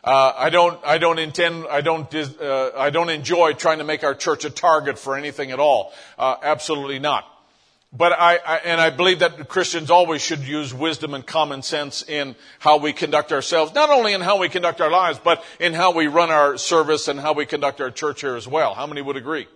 Uh, 0.02 0.32
I 0.38 0.50
don't, 0.50 0.80
I 0.86 1.00
don't 1.00 1.20
intend, 1.20 1.66
I 1.70 1.82
don't, 1.82 2.16
uh, 2.16 2.72
I 2.78 2.90
don't 2.92 3.10
enjoy 3.10 3.52
trying 3.54 3.80
to 3.80 3.84
make 3.84 4.06
our 4.06 4.16
church 4.16 4.46
a 4.46 4.50
target 4.50 4.98
for 4.98 5.18
anything 5.18 5.52
at 5.52 5.60
all. 5.60 5.92
Uh, 6.18 6.38
absolutely 6.42 7.00
not. 7.00 7.26
But 7.92 8.12
I, 8.12 8.36
I, 8.36 8.58
and 8.58 8.80
I 8.80 8.92
believe 8.92 9.20
that 9.20 9.50
Christians 9.50 9.90
always 9.90 10.22
should 10.22 10.42
use 10.42 10.74
wisdom 10.74 11.16
and 11.16 11.26
common 11.26 11.64
sense 11.64 12.04
in 12.08 12.36
how 12.60 12.78
we 12.78 12.94
conduct 12.94 13.32
ourselves, 13.32 13.74
not 13.74 13.90
only 13.90 14.14
in 14.14 14.22
how 14.22 14.38
we 14.38 14.48
conduct 14.48 14.80
our 14.80 14.92
lives, 14.92 15.20
but 15.24 15.44
in 15.60 15.74
how 15.74 15.92
we 15.92 16.06
run 16.06 16.30
our 16.30 16.56
service 16.58 17.08
and 17.08 17.20
how 17.20 17.34
we 17.34 17.48
conduct 17.48 17.82
our 17.82 17.90
church 17.90 18.22
here 18.22 18.36
as 18.36 18.48
well. 18.48 18.76
How 18.76 18.86
many 18.86 19.02
would 19.02 19.18
agree? 19.18 19.48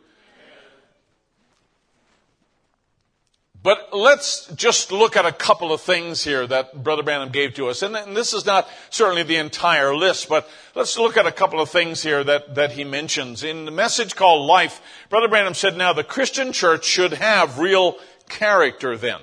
But 3.64 3.94
let's 3.94 4.48
just 4.56 4.92
look 4.92 5.16
at 5.16 5.26
a 5.26 5.32
couple 5.32 5.72
of 5.72 5.80
things 5.80 6.22
here 6.22 6.46
that 6.46 6.84
Brother 6.84 7.02
Branham 7.02 7.30
gave 7.30 7.54
to 7.54 7.70
us. 7.70 7.82
And, 7.82 7.96
and 7.96 8.16
this 8.18 8.34
is 8.34 8.46
not 8.46 8.68
certainly 8.90 9.24
the 9.24 9.38
entire 9.38 9.96
list, 9.96 10.28
but 10.28 10.50
let's 10.76 10.98
look 10.98 11.16
at 11.16 11.26
a 11.26 11.32
couple 11.32 11.62
of 11.62 11.70
things 11.70 12.04
here 12.04 12.26
that, 12.26 12.56
that 12.56 12.74
he 12.74 12.84
mentions. 12.84 13.42
In 13.42 13.64
the 13.64 13.72
message 13.72 14.18
called 14.18 14.46
Life, 14.46 14.82
Brother 15.10 15.30
Branham 15.30 15.54
said, 15.54 15.78
now 15.78 15.94
the 15.94 16.04
Christian 16.04 16.52
church 16.52 16.84
should 16.84 17.14
have 17.14 17.58
real 17.58 17.96
character 18.34 18.98
then. 18.98 19.20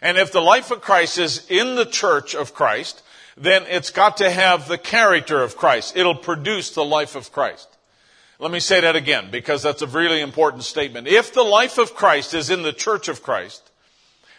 And 0.00 0.16
if 0.16 0.32
the 0.32 0.40
life 0.40 0.70
of 0.70 0.80
Christ 0.80 1.18
is 1.18 1.46
in 1.50 1.74
the 1.74 1.84
church 1.84 2.34
of 2.34 2.54
Christ, 2.54 3.02
then 3.36 3.64
it's 3.68 3.90
got 3.90 4.18
to 4.18 4.30
have 4.30 4.68
the 4.68 4.78
character 4.78 5.42
of 5.42 5.56
Christ. 5.56 5.96
It'll 5.96 6.14
produce 6.14 6.70
the 6.70 6.84
life 6.84 7.16
of 7.16 7.32
Christ. 7.32 7.68
Let 8.38 8.50
me 8.50 8.60
say 8.60 8.80
that 8.80 8.96
again 8.96 9.30
because 9.30 9.62
that's 9.62 9.82
a 9.82 9.86
really 9.86 10.20
important 10.20 10.64
statement. 10.64 11.08
If 11.08 11.32
the 11.32 11.42
life 11.42 11.78
of 11.78 11.94
Christ 11.94 12.34
is 12.34 12.50
in 12.50 12.62
the 12.62 12.72
church 12.72 13.08
of 13.08 13.22
Christ, 13.22 13.70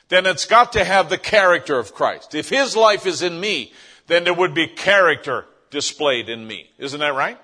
then 0.09 0.25
it's 0.25 0.45
got 0.45 0.73
to 0.73 0.83
have 0.83 1.09
the 1.09 1.17
character 1.17 1.77
of 1.77 1.93
Christ. 1.93 2.35
If 2.35 2.49
his 2.49 2.75
life 2.75 3.05
is 3.05 3.21
in 3.21 3.39
me, 3.39 3.73
then 4.07 4.23
there 4.23 4.33
would 4.33 4.53
be 4.53 4.67
character 4.67 5.45
displayed 5.69 6.29
in 6.29 6.47
me. 6.47 6.69
Isn't 6.77 6.99
that 6.99 7.13
right? 7.13 7.37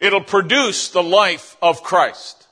It'll 0.00 0.20
produce 0.20 0.88
the 0.88 1.02
life 1.02 1.56
of 1.62 1.82
Christ. 1.82 2.48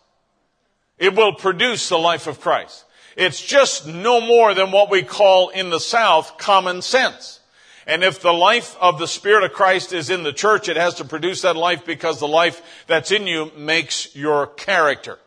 It 0.99 1.17
will 1.17 1.35
produce 1.35 1.89
the 1.89 1.99
life 1.99 2.27
of 2.27 2.41
Christ. 2.41 2.85
It's 3.17 3.45
just 3.45 3.87
no 3.87 4.21
more 4.21 4.55
than 4.55 4.71
what 4.71 4.91
we 4.91 5.03
call 5.03 5.49
in 5.49 5.71
the 5.71 5.81
South 5.81 6.39
common 6.39 6.83
sense. 6.83 7.41
And 7.87 8.05
if 8.05 8.21
the 8.21 8.33
life 8.33 8.77
of 8.81 8.99
the 8.99 9.09
Spirit 9.09 9.43
of 9.43 9.53
Christ 9.53 9.93
is 9.93 10.11
in 10.11 10.23
the 10.23 10.33
church, 10.33 10.69
it 10.69 10.77
has 10.77 10.95
to 10.97 11.05
produce 11.05 11.43
that 11.43 11.57
life 11.57 11.85
because 11.85 12.21
the 12.21 12.29
life 12.29 12.85
that's 12.87 13.11
in 13.11 13.27
you 13.27 13.51
makes 13.57 14.15
your 14.15 14.47
character. 14.47 15.19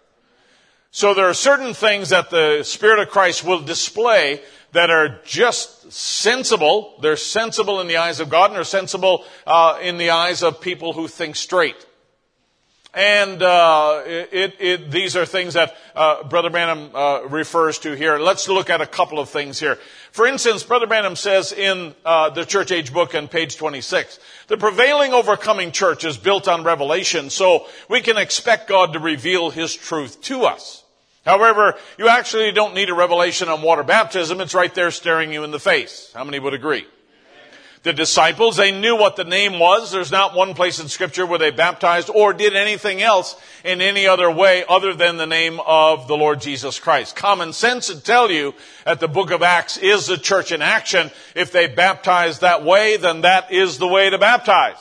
So 0.92 1.14
there 1.14 1.28
are 1.28 1.34
certain 1.34 1.74
things 1.74 2.10
that 2.10 2.30
the 2.30 2.64
Spirit 2.64 3.00
of 3.00 3.10
Christ 3.10 3.44
will 3.44 3.62
display 3.62 4.42
that 4.74 4.90
are 4.90 5.20
just 5.26 5.92
sensible. 5.92 6.98
They're 7.02 7.18
sensible 7.18 7.82
in 7.82 7.88
the 7.88 7.98
eyes 7.98 8.20
of 8.20 8.30
God 8.30 8.52
and 8.52 8.56
they're 8.56 8.64
sensible 8.64 9.26
uh, 9.46 9.80
in 9.82 9.98
the 9.98 10.12
eyes 10.12 10.44
of 10.44 10.62
people 10.62 10.94
who 10.94 11.08
think 11.08 11.36
straight. 11.36 11.86
And 12.94 13.42
uh, 13.42 14.04
it, 14.06 14.56
it, 14.60 14.92
these 14.92 15.16
are 15.16 15.26
things 15.26 15.56
that 15.56 15.76
uh, 15.96 16.24
Brother 16.26 16.52
Branham 16.52 16.96
uh, 16.96 17.22
refers 17.28 17.80
to 17.80 17.94
here. 17.94 18.20
Let's 18.20 18.48
look 18.48 18.70
at 18.70 18.82
a 18.82 18.86
couple 18.86 19.18
of 19.20 19.30
things 19.30 19.60
here. 19.60 19.80
For 20.12 20.28
instance, 20.28 20.62
Brother 20.62 20.86
Branham 20.86 21.16
says 21.16 21.52
in 21.52 21.96
uh, 22.06 22.30
the 22.30 22.46
Church 22.46 22.72
Age 22.72 22.94
book 22.94 23.16
on 23.16 23.28
page 23.28 23.58
26, 23.58 24.20
the 24.48 24.58
prevailing 24.58 25.12
overcoming 25.12 25.72
church 25.72 26.06
is 26.06 26.18
built 26.18 26.48
on 26.48 26.64
revelation, 26.64 27.32
so 27.32 27.66
we 27.90 28.00
can 28.00 28.18
expect 28.18 28.70
God 28.70 28.94
to 28.94 29.00
reveal 29.00 29.50
His 29.50 29.74
truth 29.74 30.22
to 30.24 30.44
us. 30.44 30.84
However, 31.26 31.76
you 31.98 32.10
actually 32.10 32.52
don't 32.52 32.76
need 32.76 32.90
a 32.90 32.94
revelation 32.94 33.50
on 33.50 33.64
water 33.64 33.84
baptism. 33.84 34.40
It's 34.40 34.54
right 34.54 34.74
there 34.76 34.92
staring 34.92 35.34
you 35.34 35.44
in 35.44 35.52
the 35.52 35.60
face. 35.60 36.12
How 36.14 36.24
many 36.24 36.38
would 36.38 36.54
agree? 36.54 36.86
The 37.84 37.94
disciples. 37.94 38.58
They 38.58 38.72
knew 38.72 38.96
what 38.98 39.16
the 39.16 39.26
name 39.26 39.60
was. 39.60 39.92
There's 39.92 40.12
not 40.12 40.36
one 40.36 40.54
place 40.54 40.80
in 40.80 40.88
scripture 40.88 41.26
where 41.26 41.40
they 41.40 41.52
baptized 41.52 42.10
or 42.10 42.34
did 42.34 42.56
anything 42.56 43.02
else 43.02 43.36
in 43.64 43.82
any 43.82 44.08
other 44.08 44.32
way 44.32 44.64
other 44.68 44.94
than 44.94 45.18
the 45.18 45.26
name 45.26 45.60
of 45.66 46.08
the 46.08 46.16
Lord 46.16 46.42
Jesus 46.42 46.80
Christ. 46.80 47.16
Common 47.16 47.54
sense 47.54 47.90
would 47.90 48.06
tell 48.06 48.32
you 48.32 48.54
that 48.86 49.00
the 49.00 49.08
book 49.08 49.32
of 49.32 49.44
Acts 49.44 49.78
is 49.78 50.08
the 50.08 50.18
church 50.18 50.52
in 50.52 50.62
action. 50.62 51.12
If 51.36 51.52
they 51.52 51.68
baptize 51.68 52.40
that 52.40 52.64
way, 52.64 52.98
then 52.98 53.22
that 53.22 53.52
is 53.52 53.78
the 53.78 53.88
way 53.88 54.10
to 54.10 54.18
baptize. 54.18 54.78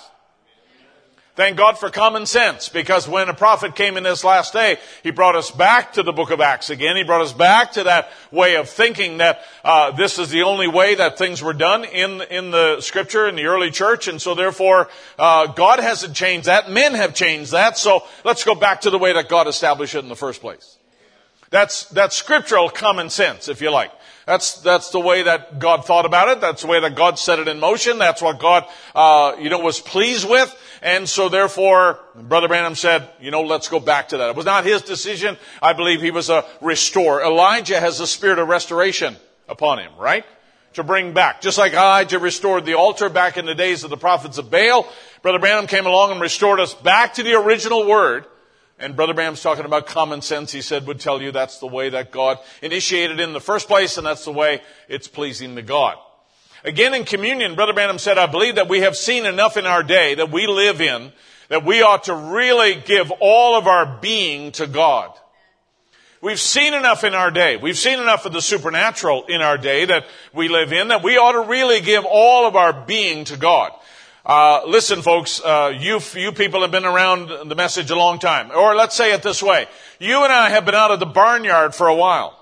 Thank 1.35 1.57
God 1.57 1.79
for 1.79 1.89
common 1.89 2.27
sense, 2.27 2.69
because 2.69 3.09
when 3.09 3.31
a 3.31 3.35
prophet 3.35 3.75
came 3.75 3.97
in 3.97 4.03
this 4.03 4.23
last 4.23 4.53
day, 4.53 4.77
he 5.03 5.11
brought 5.11 5.35
us 5.35 5.51
back 5.51 5.95
to 5.95 6.03
the 6.03 6.13
book 6.13 6.31
of 6.31 6.43
Acts 6.43 6.69
again. 6.69 6.95
He 6.95 7.05
brought 7.05 7.23
us 7.23 7.33
back 7.33 7.73
to 7.73 7.85
that 7.85 8.11
way 8.31 8.57
of 8.57 8.69
thinking 8.69 9.17
that 9.17 9.41
uh, 9.65 9.93
this 9.93 10.19
is 10.19 10.29
the 10.29 10.43
only 10.43 10.69
way 10.69 10.95
that 10.95 11.17
things 11.17 11.41
were 11.43 11.55
done 11.55 11.85
in 11.87 12.21
in 12.21 12.51
the 12.51 12.83
scripture 12.83 13.27
in 13.27 13.35
the 13.35 13.47
early 13.47 13.71
church, 13.71 14.09
and 14.09 14.21
so 14.21 14.35
therefore 14.35 14.91
uh, 15.19 15.47
God 15.47 15.79
hasn't 15.81 16.15
changed 16.15 16.49
that. 16.49 16.71
Men 16.71 16.93
have 16.93 17.15
changed 17.15 17.53
that. 17.53 17.79
So 17.79 18.05
let's 18.25 18.45
go 18.45 18.55
back 18.55 18.83
to 18.83 18.91
the 18.91 18.99
way 18.99 19.15
that 19.15 19.31
God 19.31 19.49
established 19.49 19.95
it 19.95 20.01
in 20.01 20.11
the 20.11 20.17
first 20.17 20.43
place. 20.43 20.77
That's 21.49 21.85
that's 21.89 22.15
scriptural 22.15 22.69
common 22.69 23.09
sense, 23.09 23.49
if 23.49 23.63
you 23.63 23.71
like. 23.71 23.91
That's, 24.27 24.61
that's 24.61 24.91
the 24.91 25.01
way 25.01 25.25
that 25.25 25.59
God 25.59 25.85
thought 25.85 26.07
about 26.07 26.29
it. 26.29 26.41
That's 26.41 26.63
the 26.63 26.69
way 26.69 26.81
that 26.81 26.95
God 26.95 27.19
set 27.19 27.39
it 27.39 27.49
in 27.49 27.59
motion. 27.59 27.99
That's 27.99 28.23
what 28.23 28.39
God, 28.39 28.67
uh, 28.95 29.37
you 29.41 29.51
know, 29.51 29.59
was 29.59 29.81
pleased 29.81 30.29
with. 30.29 30.57
And 30.81 31.09
so 31.09 31.29
therefore, 31.29 31.99
Brother 32.15 32.49
Branham 32.49 32.75
said, 32.75 33.09
you 33.21 33.31
know, 33.31 33.43
let's 33.43 33.69
go 33.69 33.81
back 33.81 34.11
to 34.11 34.19
that. 34.19 34.31
It 34.31 34.37
was 34.37 34.45
not 34.45 34.65
his 34.65 34.83
decision. 34.83 35.37
I 35.61 35.73
believe 35.73 36.01
he 36.01 36.11
was 36.11 36.31
a 36.31 36.45
restorer. 36.61 37.23
Elijah 37.23 37.81
has 37.81 37.99
the 37.99 38.07
spirit 38.07 38.39
of 38.39 38.49
restoration 38.49 39.17
upon 39.49 39.79
him, 39.79 39.93
right? 39.99 40.25
To 40.75 40.85
bring 40.85 41.13
back. 41.13 41.41
Just 41.41 41.59
like 41.59 41.73
Elijah 41.73 42.19
restored 42.19 42.65
the 42.65 42.75
altar 42.75 43.09
back 43.09 43.37
in 43.37 43.47
the 43.47 43.55
days 43.55 43.85
of 43.85 43.91
the 43.91 43.97
prophets 43.97 44.39
of 44.39 44.51
Baal, 44.51 44.89
Brother 45.23 45.39
Branham 45.39 45.67
came 45.67 45.87
along 45.87 46.13
and 46.13 46.21
restored 46.21 46.61
us 46.61 46.75
back 46.75 47.15
to 47.15 47.23
the 47.23 47.35
original 47.35 47.87
word 47.87 48.27
and 48.83 48.97
Brother 48.97 49.15
Branham's 49.15 49.43
talking 49.43 49.65
about 49.65 49.87
common 49.87 50.23
sense, 50.23 50.53
he 50.53 50.61
said, 50.61 50.87
would 50.87 51.01
tell 51.01 51.23
you 51.23 51.31
that's 51.31 51.59
the 51.59 51.67
way 51.67 51.89
that 51.91 52.11
God 52.11 52.39
initiated 52.61 53.21
in 53.21 53.33
the 53.33 53.41
first 53.41 53.69
place, 53.69 53.97
and 53.97 54.07
that's 54.07 54.25
the 54.25 54.33
way 54.33 54.61
it's 54.89 55.09
pleasing 55.09 55.55
to 55.57 55.63
God. 55.63 55.97
Again, 56.65 56.95
in 56.95 57.05
communion, 57.05 57.55
Brother 57.55 57.73
Branham 57.73 57.99
said, 57.99 58.19
I 58.19 58.27
believe 58.27 58.57
that 58.57 58.69
we 58.69 58.81
have 58.81 58.97
seen 58.97 59.27
enough 59.27 59.57
in 59.57 59.67
our 59.67 59.83
day 59.83 60.15
that 60.15 60.31
we 60.31 60.47
live 60.47 60.81
in 60.81 61.13
that 61.49 61.65
we 61.65 61.83
ought 61.83 62.05
to 62.05 62.15
really 62.15 62.77
give 62.77 63.13
all 63.21 63.59
of 63.59 63.67
our 63.67 63.99
being 64.01 64.53
to 64.53 64.67
God. 64.67 65.13
We've 66.23 66.41
seen 66.41 66.73
enough 66.73 67.03
in 67.05 67.15
our 67.15 67.31
day. 67.31 67.57
We've 67.57 67.77
seen 67.77 67.99
enough 67.99 68.27
of 68.27 68.33
the 68.33 68.41
supernatural 68.41 69.25
in 69.27 69.43
our 69.43 69.59
day 69.59 69.85
that 69.85 70.07
we 70.33 70.49
live 70.49 70.73
in 70.73 70.89
that 70.89 71.03
we 71.03 71.19
ought 71.19 71.33
to 71.33 71.41
really 71.51 71.81
give 71.81 72.05
all 72.05 72.47
of 72.47 72.55
our 72.55 72.73
being 72.73 73.25
to 73.25 73.37
God. 73.37 73.73
Uh, 74.25 74.61
listen, 74.67 75.03
folks, 75.03 75.41
uh, 75.45 75.73
you, 75.77 75.99
you 76.15 76.31
people 76.31 76.63
have 76.63 76.71
been 76.71 76.85
around 76.85 77.49
the 77.49 77.57
message 77.57 77.91
a 77.91 77.97
long 77.97 78.21
time. 78.21 78.53
Or 78.55 78.77
let's 78.77 78.95
say 78.95 79.13
it 79.13 79.23
this 79.23 79.43
way. 79.43 79.67
You 79.99 80.23
and 80.23 80.33
I 80.33 80.51
have 80.51 80.65
been 80.65 80.77
out 80.77 80.93
of 80.93 81.01
the 81.01 81.07
barnyard 81.07 81.75
for 81.75 81.89
a 81.89 81.95
while. 81.95 82.39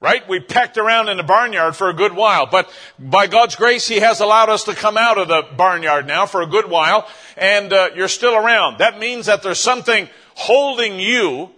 Right? 0.00 0.28
We 0.28 0.40
pecked 0.40 0.78
around 0.78 1.08
in 1.08 1.16
the 1.16 1.22
barnyard 1.22 1.76
for 1.76 1.88
a 1.88 1.94
good 1.94 2.12
while, 2.12 2.46
but 2.46 2.70
by 2.98 3.26
God's 3.26 3.56
grace, 3.56 3.88
He 3.88 4.00
has 4.00 4.20
allowed 4.20 4.50
us 4.50 4.64
to 4.64 4.74
come 4.74 4.98
out 4.98 5.16
of 5.16 5.28
the 5.28 5.42
barnyard 5.56 6.06
now 6.06 6.26
for 6.26 6.42
a 6.42 6.46
good 6.46 6.68
while, 6.68 7.08
and 7.38 7.72
uh, 7.72 7.90
you're 7.94 8.08
still 8.08 8.34
around. 8.34 8.78
That 8.78 8.98
means 8.98 9.26
that 9.26 9.42
there's 9.42 9.60
something 9.60 10.10
holding 10.34 11.00
you, 11.00 11.52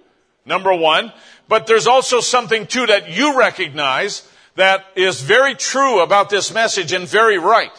number 0.44 0.72
one, 0.72 1.12
but 1.48 1.66
there's 1.66 1.88
also 1.88 2.20
something 2.20 2.68
too 2.68 2.86
that 2.86 3.10
you 3.10 3.36
recognize 3.36 4.28
that 4.54 4.84
is 4.94 5.22
very 5.22 5.56
true 5.56 6.00
about 6.00 6.30
this 6.30 6.54
message 6.54 6.92
and 6.92 7.08
very 7.08 7.38
right. 7.38 7.72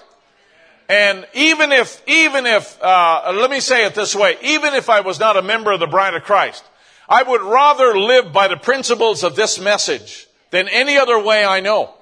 And 0.90 1.28
even 1.34 1.72
if, 1.72 2.02
even 2.08 2.46
if, 2.46 2.82
uh, 2.82 3.34
let 3.36 3.50
me 3.50 3.60
say 3.60 3.86
it 3.86 3.94
this 3.94 4.16
way, 4.16 4.38
even 4.42 4.74
if 4.74 4.90
I 4.90 5.02
was 5.02 5.20
not 5.20 5.36
a 5.36 5.42
member 5.42 5.72
of 5.72 5.80
the 5.80 5.88
bride 5.88 6.14
of 6.14 6.24
Christ, 6.24 6.64
I 7.10 7.24
would 7.24 7.42
rather 7.42 7.98
live 7.98 8.32
by 8.32 8.48
the 8.48 8.58
principles 8.58 9.24
of 9.24 9.36
this 9.36 9.60
message 9.60 10.28
than 10.52 10.68
any 10.70 10.98
other 10.98 11.22
way 11.22 11.44
I 11.44 11.60
know. 11.60 11.94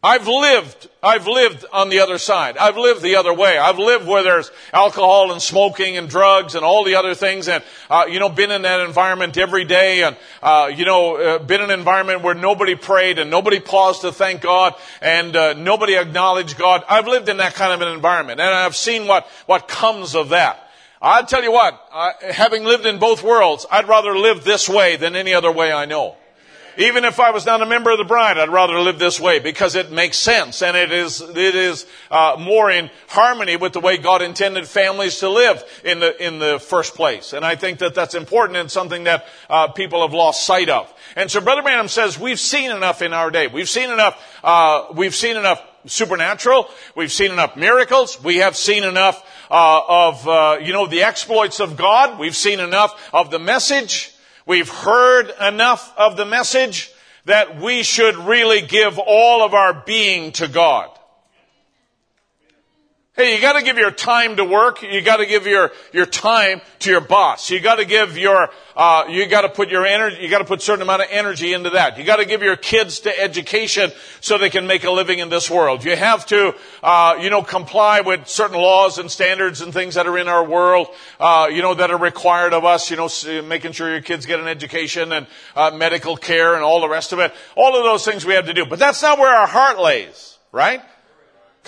I've 0.00 0.28
lived, 0.28 0.88
I've 1.02 1.26
lived 1.26 1.64
on 1.72 1.88
the 1.88 1.98
other 1.98 2.18
side. 2.18 2.56
I've 2.56 2.76
lived 2.76 3.02
the 3.02 3.16
other 3.16 3.34
way. 3.34 3.58
I've 3.58 3.80
lived 3.80 4.06
where 4.06 4.22
there's 4.22 4.48
alcohol 4.72 5.32
and 5.32 5.42
smoking 5.42 5.96
and 5.96 6.08
drugs 6.08 6.54
and 6.54 6.64
all 6.64 6.84
the 6.84 6.94
other 6.94 7.16
things 7.16 7.48
and, 7.48 7.64
uh, 7.90 8.06
you 8.08 8.20
know, 8.20 8.28
been 8.28 8.52
in 8.52 8.62
that 8.62 8.78
environment 8.78 9.36
every 9.36 9.64
day 9.64 10.04
and, 10.04 10.16
uh, 10.40 10.70
you 10.72 10.84
know, 10.84 11.16
uh, 11.16 11.38
been 11.40 11.62
in 11.62 11.72
an 11.72 11.78
environment 11.80 12.22
where 12.22 12.36
nobody 12.36 12.76
prayed 12.76 13.18
and 13.18 13.28
nobody 13.28 13.58
paused 13.58 14.02
to 14.02 14.12
thank 14.12 14.40
God 14.40 14.76
and, 15.02 15.34
uh, 15.34 15.54
nobody 15.54 15.96
acknowledged 15.96 16.56
God. 16.56 16.84
I've 16.88 17.08
lived 17.08 17.28
in 17.28 17.38
that 17.38 17.54
kind 17.54 17.72
of 17.72 17.80
an 17.80 17.92
environment 17.92 18.38
and 18.38 18.54
I've 18.54 18.76
seen 18.76 19.08
what, 19.08 19.26
what 19.46 19.66
comes 19.66 20.14
of 20.14 20.28
that. 20.28 20.64
I'll 21.02 21.26
tell 21.26 21.42
you 21.42 21.50
what, 21.50 21.76
having 22.22 22.62
lived 22.62 22.86
in 22.86 23.00
both 23.00 23.24
worlds, 23.24 23.66
I'd 23.68 23.88
rather 23.88 24.16
live 24.16 24.44
this 24.44 24.68
way 24.68 24.94
than 24.94 25.16
any 25.16 25.34
other 25.34 25.50
way 25.50 25.72
I 25.72 25.86
know. 25.86 26.16
Even 26.78 27.04
if 27.04 27.18
I 27.18 27.32
was 27.32 27.44
not 27.44 27.60
a 27.60 27.66
member 27.66 27.90
of 27.90 27.98
the 27.98 28.04
bride, 28.04 28.38
I'd 28.38 28.50
rather 28.50 28.78
live 28.78 29.00
this 29.00 29.18
way 29.18 29.40
because 29.40 29.74
it 29.74 29.90
makes 29.90 30.16
sense 30.16 30.62
and 30.62 30.76
it 30.76 30.92
is, 30.92 31.20
it 31.20 31.36
is 31.36 31.84
uh, 32.08 32.36
more 32.38 32.70
in 32.70 32.88
harmony 33.08 33.56
with 33.56 33.72
the 33.72 33.80
way 33.80 33.96
God 33.96 34.22
intended 34.22 34.64
families 34.64 35.18
to 35.18 35.28
live 35.28 35.64
in 35.84 35.98
the, 35.98 36.24
in 36.24 36.38
the 36.38 36.60
first 36.60 36.94
place. 36.94 37.32
And 37.32 37.44
I 37.44 37.56
think 37.56 37.80
that 37.80 37.96
that's 37.96 38.14
important 38.14 38.58
and 38.58 38.70
something 38.70 39.04
that 39.04 39.26
uh, 39.50 39.68
people 39.72 40.02
have 40.02 40.14
lost 40.14 40.46
sight 40.46 40.68
of. 40.68 40.92
And 41.16 41.28
so 41.28 41.40
Brother 41.40 41.62
Branham 41.62 41.88
says 41.88 42.16
we've 42.16 42.38
seen 42.38 42.70
enough 42.70 43.02
in 43.02 43.12
our 43.12 43.32
day. 43.32 43.48
We've 43.48 43.68
seen 43.68 43.90
enough, 43.90 44.38
uh, 44.44 44.86
we've 44.94 45.16
seen 45.16 45.36
enough 45.36 45.60
supernatural. 45.86 46.70
We've 46.94 47.10
seen 47.10 47.32
enough 47.32 47.56
miracles. 47.56 48.22
We 48.22 48.36
have 48.36 48.56
seen 48.56 48.84
enough 48.84 49.20
uh, 49.50 49.80
of, 49.88 50.28
uh, 50.28 50.58
you 50.62 50.72
know, 50.72 50.86
the 50.86 51.02
exploits 51.02 51.58
of 51.58 51.76
God. 51.76 52.20
We've 52.20 52.36
seen 52.36 52.60
enough 52.60 53.10
of 53.12 53.32
the 53.32 53.40
message. 53.40 54.14
We've 54.48 54.70
heard 54.70 55.30
enough 55.42 55.92
of 55.98 56.16
the 56.16 56.24
message 56.24 56.90
that 57.26 57.60
we 57.60 57.82
should 57.82 58.16
really 58.16 58.62
give 58.62 58.98
all 58.98 59.44
of 59.44 59.52
our 59.52 59.74
being 59.74 60.32
to 60.32 60.48
God. 60.48 60.88
Hey, 63.18 63.34
you 63.34 63.40
gotta 63.40 63.64
give 63.64 63.78
your 63.78 63.90
time 63.90 64.36
to 64.36 64.44
work. 64.44 64.80
You 64.80 65.00
gotta 65.00 65.26
give 65.26 65.44
your, 65.44 65.72
your 65.92 66.06
time 66.06 66.60
to 66.78 66.90
your 66.90 67.00
boss. 67.00 67.50
You 67.50 67.58
gotta 67.58 67.84
give 67.84 68.16
your, 68.16 68.48
uh, 68.76 69.06
you 69.08 69.26
gotta 69.26 69.48
put 69.48 69.70
your 69.70 69.84
energy, 69.84 70.18
you 70.22 70.28
gotta 70.28 70.44
put 70.44 70.60
a 70.60 70.62
certain 70.62 70.82
amount 70.82 71.02
of 71.02 71.08
energy 71.10 71.52
into 71.52 71.70
that. 71.70 71.98
You 71.98 72.04
gotta 72.04 72.24
give 72.24 72.42
your 72.44 72.54
kids 72.54 73.00
to 73.00 73.20
education 73.20 73.90
so 74.20 74.38
they 74.38 74.50
can 74.50 74.68
make 74.68 74.84
a 74.84 74.90
living 74.92 75.18
in 75.18 75.30
this 75.30 75.50
world. 75.50 75.82
You 75.82 75.96
have 75.96 76.26
to, 76.26 76.54
uh, 76.80 77.16
you 77.20 77.28
know, 77.28 77.42
comply 77.42 78.02
with 78.02 78.28
certain 78.28 78.56
laws 78.56 78.98
and 78.98 79.10
standards 79.10 79.62
and 79.62 79.72
things 79.72 79.96
that 79.96 80.06
are 80.06 80.16
in 80.16 80.28
our 80.28 80.44
world, 80.44 80.86
uh, 81.18 81.48
you 81.50 81.60
know, 81.60 81.74
that 81.74 81.90
are 81.90 81.98
required 81.98 82.54
of 82.54 82.64
us, 82.64 82.88
you 82.88 82.96
know, 82.96 83.08
making 83.42 83.72
sure 83.72 83.90
your 83.90 84.00
kids 84.00 84.26
get 84.26 84.38
an 84.38 84.46
education 84.46 85.10
and, 85.10 85.26
uh, 85.56 85.72
medical 85.72 86.16
care 86.16 86.54
and 86.54 86.62
all 86.62 86.80
the 86.80 86.88
rest 86.88 87.12
of 87.12 87.18
it. 87.18 87.34
All 87.56 87.76
of 87.76 87.82
those 87.82 88.04
things 88.04 88.24
we 88.24 88.34
have 88.34 88.46
to 88.46 88.54
do. 88.54 88.64
But 88.64 88.78
that's 88.78 89.02
not 89.02 89.18
where 89.18 89.34
our 89.34 89.48
heart 89.48 89.80
lays, 89.80 90.38
right? 90.52 90.82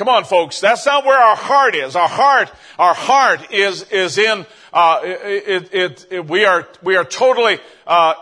Come 0.01 0.09
on, 0.09 0.25
folks. 0.25 0.61
That's 0.61 0.87
not 0.87 1.05
where 1.05 1.19
our 1.19 1.37
heart 1.37 1.75
is. 1.75 1.95
Our 1.95 2.09
heart, 2.09 2.51
our 2.79 2.95
heart 2.95 3.53
is 3.53 3.83
is 3.91 4.17
in. 4.17 4.47
Uh, 4.73 5.01
it, 5.05 5.75
it, 5.75 6.07
it, 6.11 6.27
we 6.27 6.47
are 6.47 6.67
we 6.83 6.97
are 6.97 7.05
totally 7.05 7.59
uh, 7.87 8.15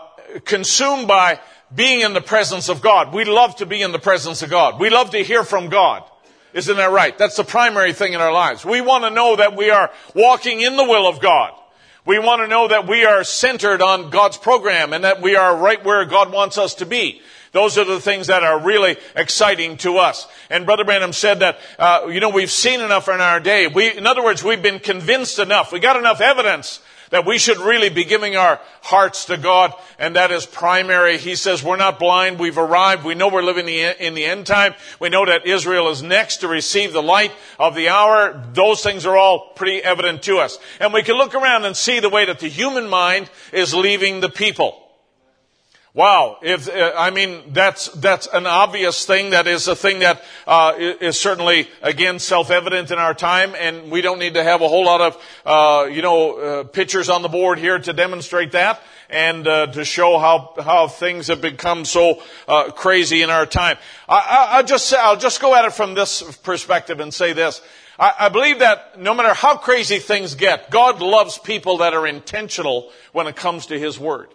consumed 0.43 1.07
by 1.07 1.39
being 1.73 2.01
in 2.01 2.11
the 2.11 2.19
presence 2.19 2.67
of 2.67 2.81
God. 2.81 3.13
We 3.13 3.23
love 3.23 3.55
to 3.55 3.65
be 3.65 3.81
in 3.81 3.93
the 3.93 3.97
presence 3.97 4.41
of 4.41 4.49
God. 4.49 4.77
We 4.77 4.89
love 4.89 5.11
to 5.11 5.19
hear 5.19 5.45
from 5.45 5.69
God. 5.69 6.03
Isn't 6.53 6.75
that 6.75 6.91
right? 6.91 7.17
That's 7.17 7.37
the 7.37 7.45
primary 7.45 7.93
thing 7.93 8.11
in 8.11 8.19
our 8.19 8.33
lives. 8.33 8.65
We 8.65 8.81
want 8.81 9.05
to 9.05 9.09
know 9.09 9.37
that 9.37 9.55
we 9.55 9.69
are 9.69 9.89
walking 10.13 10.59
in 10.59 10.75
the 10.75 10.83
will 10.83 11.07
of 11.07 11.21
God. 11.21 11.53
We 12.05 12.19
want 12.19 12.41
to 12.41 12.47
know 12.49 12.67
that 12.67 12.89
we 12.89 13.05
are 13.05 13.23
centered 13.23 13.81
on 13.81 14.09
God's 14.09 14.37
program 14.37 14.91
and 14.91 15.05
that 15.05 15.21
we 15.21 15.37
are 15.37 15.55
right 15.55 15.81
where 15.81 16.03
God 16.03 16.33
wants 16.33 16.57
us 16.57 16.75
to 16.75 16.85
be. 16.85 17.21
Those 17.51 17.77
are 17.77 17.85
the 17.85 17.99
things 17.99 18.27
that 18.27 18.43
are 18.43 18.59
really 18.59 18.97
exciting 19.15 19.77
to 19.77 19.97
us. 19.97 20.27
And 20.49 20.65
Brother 20.65 20.83
Branham 20.83 21.13
said 21.13 21.39
that, 21.39 21.59
uh, 21.79 22.07
you 22.09 22.19
know, 22.19 22.29
we've 22.29 22.51
seen 22.51 22.79
enough 22.79 23.07
in 23.09 23.21
our 23.21 23.39
day. 23.39 23.67
We, 23.67 23.97
in 23.97 24.05
other 24.05 24.23
words, 24.23 24.43
we've 24.43 24.61
been 24.61 24.79
convinced 24.79 25.39
enough. 25.39 25.71
We 25.71 25.79
got 25.79 25.97
enough 25.97 26.21
evidence 26.21 26.79
that 27.09 27.25
we 27.25 27.37
should 27.37 27.57
really 27.57 27.89
be 27.89 28.03
giving 28.03 28.35
our 28.35 28.59
hearts 28.81 29.25
to 29.25 29.37
God, 29.37 29.73
and 29.97 30.15
that 30.15 30.31
is 30.31 30.45
primary. 30.45 31.17
He 31.17 31.35
says 31.35 31.63
we're 31.63 31.75
not 31.75 31.99
blind. 31.99 32.39
We've 32.39 32.57
arrived. 32.57 33.03
We 33.03 33.15
know 33.15 33.29
we're 33.29 33.41
living 33.41 33.67
in 33.67 34.13
the 34.13 34.25
end 34.25 34.45
time. 34.45 34.75
We 34.99 35.09
know 35.09 35.25
that 35.25 35.45
Israel 35.45 35.89
is 35.89 36.03
next 36.03 36.37
to 36.37 36.47
receive 36.47 36.93
the 36.93 37.01
light 37.01 37.31
of 37.57 37.75
the 37.75 37.89
hour. 37.89 38.43
Those 38.53 38.83
things 38.83 39.05
are 39.05 39.17
all 39.17 39.53
pretty 39.55 39.83
evident 39.83 40.23
to 40.23 40.37
us. 40.37 40.59
And 40.79 40.93
we 40.93 41.03
can 41.03 41.15
look 41.15 41.35
around 41.35 41.65
and 41.65 41.75
see 41.75 41.99
the 41.99 42.09
way 42.09 42.25
that 42.25 42.39
the 42.39 42.49
human 42.49 42.87
mind 42.87 43.29
is 43.51 43.73
leaving 43.73 44.19
the 44.19 44.29
people. 44.29 44.88
Wow, 45.95 46.37
if 46.43 46.69
uh, 46.69 46.93
I 46.95 47.09
mean 47.09 47.41
that's 47.47 47.87
that's 47.87 48.27
an 48.31 48.45
obvious 48.45 49.05
thing. 49.05 49.31
That 49.31 49.47
is 49.47 49.67
a 49.67 49.75
thing 49.75 49.99
that 49.99 50.23
uh, 50.45 50.73
is 50.77 51.19
certainly 51.19 51.67
again 51.81 52.19
self-evident 52.19 52.91
in 52.91 52.99
our 52.99 53.15
time, 53.15 53.55
and 53.57 53.89
we 53.89 54.01
don't 54.01 54.19
need 54.19 54.35
to 54.35 54.43
have 54.43 54.61
a 54.61 54.67
whole 54.67 54.85
lot 54.85 55.01
of 55.01 55.23
uh, 55.47 55.89
you 55.89 56.03
know 56.03 56.37
uh, 56.37 56.63
pictures 56.65 57.09
on 57.09 57.23
the 57.23 57.27
board 57.27 57.57
here 57.57 57.79
to 57.79 57.91
demonstrate 57.91 58.51
that 58.51 58.83
and 59.09 59.47
uh, 59.47 59.65
to 59.65 59.83
show 59.83 60.19
how 60.19 60.53
how 60.61 60.87
things 60.87 61.25
have 61.25 61.41
become 61.41 61.85
so 61.85 62.21
uh, 62.47 62.69
crazy 62.69 63.23
in 63.23 63.31
our 63.31 63.47
time. 63.47 63.77
I, 64.07 64.59
will 64.59 64.67
just 64.67 64.85
say, 64.85 64.97
I'll 64.99 65.17
just 65.17 65.41
go 65.41 65.55
at 65.55 65.65
it 65.65 65.73
from 65.73 65.95
this 65.95 66.21
perspective 66.43 66.99
and 66.99 67.11
say 67.11 67.33
this. 67.33 67.61
I, 67.97 68.13
I 68.19 68.29
believe 68.29 68.59
that 68.59 68.99
no 68.99 69.15
matter 69.15 69.33
how 69.33 69.57
crazy 69.57 69.97
things 69.97 70.35
get, 70.35 70.69
God 70.69 71.01
loves 71.01 71.39
people 71.39 71.79
that 71.79 71.95
are 71.95 72.05
intentional 72.05 72.91
when 73.11 73.25
it 73.25 73.35
comes 73.35 73.65
to 73.67 73.79
His 73.79 73.99
Word. 73.99 74.29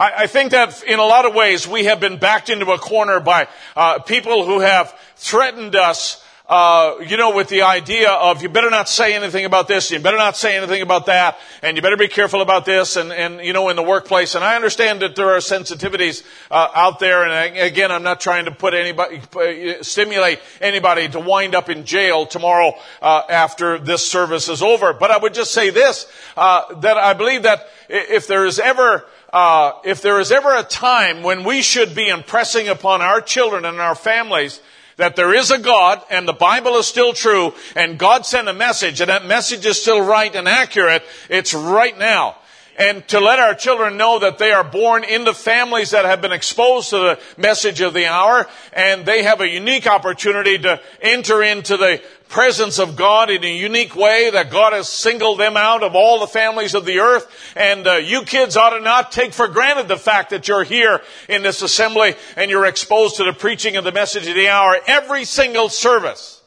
I, 0.00 0.22
I 0.22 0.26
think 0.26 0.52
that 0.52 0.82
in 0.82 0.98
a 0.98 1.04
lot 1.04 1.26
of 1.26 1.34
ways 1.34 1.68
we 1.68 1.84
have 1.84 2.00
been 2.00 2.18
backed 2.18 2.48
into 2.48 2.72
a 2.72 2.78
corner 2.78 3.20
by 3.20 3.46
uh, 3.76 3.98
people 4.00 4.46
who 4.46 4.60
have 4.60 4.98
threatened 5.16 5.76
us 5.76 6.24
uh, 6.50 6.96
you 7.06 7.16
know, 7.16 7.32
with 7.32 7.48
the 7.48 7.62
idea 7.62 8.10
of 8.10 8.42
you 8.42 8.48
better 8.48 8.70
not 8.70 8.88
say 8.88 9.14
anything 9.14 9.44
about 9.44 9.68
this, 9.68 9.88
you 9.92 10.00
better 10.00 10.16
not 10.16 10.36
say 10.36 10.56
anything 10.56 10.82
about 10.82 11.06
that, 11.06 11.38
and 11.62 11.76
you 11.76 11.82
better 11.82 11.96
be 11.96 12.08
careful 12.08 12.42
about 12.42 12.64
this, 12.64 12.96
and, 12.96 13.12
and 13.12 13.40
you 13.40 13.52
know, 13.52 13.68
in 13.68 13.76
the 13.76 13.84
workplace. 13.84 14.34
And 14.34 14.42
I 14.42 14.56
understand 14.56 15.02
that 15.02 15.14
there 15.14 15.30
are 15.30 15.38
sensitivities 15.38 16.24
uh, 16.50 16.66
out 16.74 16.98
there, 16.98 17.22
and 17.22 17.32
I, 17.32 17.44
again, 17.66 17.92
I'm 17.92 18.02
not 18.02 18.20
trying 18.20 18.46
to 18.46 18.50
put 18.50 18.74
anybody, 18.74 19.22
uh, 19.36 19.84
stimulate 19.84 20.40
anybody 20.60 21.08
to 21.10 21.20
wind 21.20 21.54
up 21.54 21.68
in 21.68 21.84
jail 21.84 22.26
tomorrow 22.26 22.72
uh, 23.00 23.22
after 23.30 23.78
this 23.78 24.04
service 24.04 24.48
is 24.48 24.60
over. 24.60 24.92
But 24.92 25.12
I 25.12 25.18
would 25.18 25.34
just 25.34 25.54
say 25.54 25.70
this: 25.70 26.10
uh, 26.36 26.80
that 26.80 26.96
I 26.96 27.12
believe 27.12 27.44
that 27.44 27.68
if 27.88 28.26
there 28.26 28.44
is 28.44 28.58
ever 28.58 29.06
uh, 29.32 29.72
if 29.84 30.02
there 30.02 30.20
is 30.20 30.32
ever 30.32 30.54
a 30.54 30.62
time 30.62 31.22
when 31.22 31.44
we 31.44 31.62
should 31.62 31.94
be 31.94 32.08
impressing 32.08 32.68
upon 32.68 33.00
our 33.00 33.20
children 33.20 33.64
and 33.64 33.80
our 33.80 33.94
families 33.94 34.60
that 34.96 35.16
there 35.16 35.32
is 35.32 35.50
a 35.50 35.58
God 35.58 36.02
and 36.10 36.28
the 36.28 36.32
Bible 36.32 36.76
is 36.76 36.86
still 36.86 37.12
true 37.12 37.54
and 37.74 37.98
God 37.98 38.26
sent 38.26 38.48
a 38.48 38.52
message 38.52 39.00
and 39.00 39.08
that 39.08 39.24
message 39.24 39.64
is 39.64 39.80
still 39.80 40.00
right 40.00 40.34
and 40.34 40.46
accurate, 40.46 41.02
it's 41.28 41.54
right 41.54 41.98
now. 41.98 42.36
And 42.80 43.06
to 43.08 43.20
let 43.20 43.38
our 43.38 43.54
children 43.54 43.98
know 43.98 44.20
that 44.20 44.38
they 44.38 44.52
are 44.52 44.64
born 44.64 45.04
into 45.04 45.34
families 45.34 45.90
that 45.90 46.06
have 46.06 46.22
been 46.22 46.32
exposed 46.32 46.88
to 46.90 46.96
the 46.96 47.20
message 47.36 47.82
of 47.82 47.92
the 47.92 48.06
hour 48.06 48.48
and 48.72 49.04
they 49.04 49.22
have 49.22 49.42
a 49.42 49.48
unique 49.48 49.86
opportunity 49.86 50.56
to 50.56 50.80
enter 51.02 51.42
into 51.42 51.76
the 51.76 52.00
presence 52.30 52.78
of 52.78 52.96
God 52.96 53.28
in 53.28 53.44
a 53.44 53.54
unique 53.54 53.94
way, 53.94 54.30
that 54.30 54.50
God 54.50 54.72
has 54.72 54.88
singled 54.88 55.38
them 55.38 55.58
out 55.58 55.82
of 55.82 55.94
all 55.94 56.20
the 56.20 56.26
families 56.26 56.74
of 56.74 56.86
the 56.86 57.00
earth. 57.00 57.30
And 57.54 57.86
uh, 57.86 57.96
you 57.96 58.22
kids 58.22 58.56
ought 58.56 58.70
to 58.70 58.80
not 58.80 59.12
take 59.12 59.34
for 59.34 59.46
granted 59.46 59.86
the 59.86 59.98
fact 59.98 60.30
that 60.30 60.48
you're 60.48 60.64
here 60.64 61.02
in 61.28 61.42
this 61.42 61.60
assembly 61.60 62.14
and 62.34 62.50
you're 62.50 62.64
exposed 62.64 63.16
to 63.16 63.24
the 63.24 63.34
preaching 63.34 63.76
of 63.76 63.84
the 63.84 63.92
message 63.92 64.26
of 64.26 64.34
the 64.34 64.48
hour 64.48 64.78
every 64.86 65.26
single 65.26 65.68
service. 65.68 66.39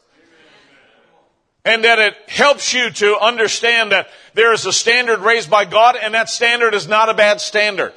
And 1.65 1.85
that 1.85 1.99
it 1.99 2.15
helps 2.27 2.73
you 2.73 2.89
to 2.89 3.17
understand 3.19 3.93
that 3.93 4.09
there 4.33 4.51
is 4.51 4.65
a 4.65 4.73
standard 4.73 5.19
raised 5.19 5.49
by 5.49 5.65
God 5.65 5.95
and 5.95 6.13
that 6.13 6.29
standard 6.29 6.73
is 6.73 6.87
not 6.87 7.09
a 7.09 7.13
bad 7.13 7.39
standard. 7.39 7.93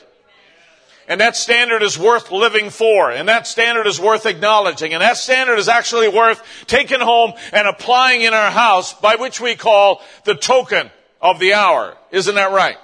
And 1.09 1.21
that 1.21 1.37
standard 1.37 1.83
is 1.83 1.99
worth 1.99 2.33
living 2.33 2.71
for. 2.71 3.11
And 3.11 3.29
that 3.29 3.47
standard 3.47 3.87
is 3.87 4.01
worth 4.01 4.27
acknowledging. 4.27 4.93
And 4.93 5.03
that 5.03 5.17
standard 5.17 5.59
is 5.59 5.69
actually 5.69 6.09
worth 6.09 6.43
taking 6.67 7.01
home 7.01 7.33
and 7.53 7.67
applying 7.67 8.23
in 8.23 8.35
our 8.35 8.51
house 8.51 8.93
by 8.95 9.17
which 9.17 9.41
we 9.41 9.55
call 9.55 10.03
the 10.25 10.35
token 10.35 10.91
of 11.21 11.39
the 11.39 11.55
hour. 11.55 11.97
Isn't 12.11 12.35
that 12.35 12.53
right? 12.53 12.77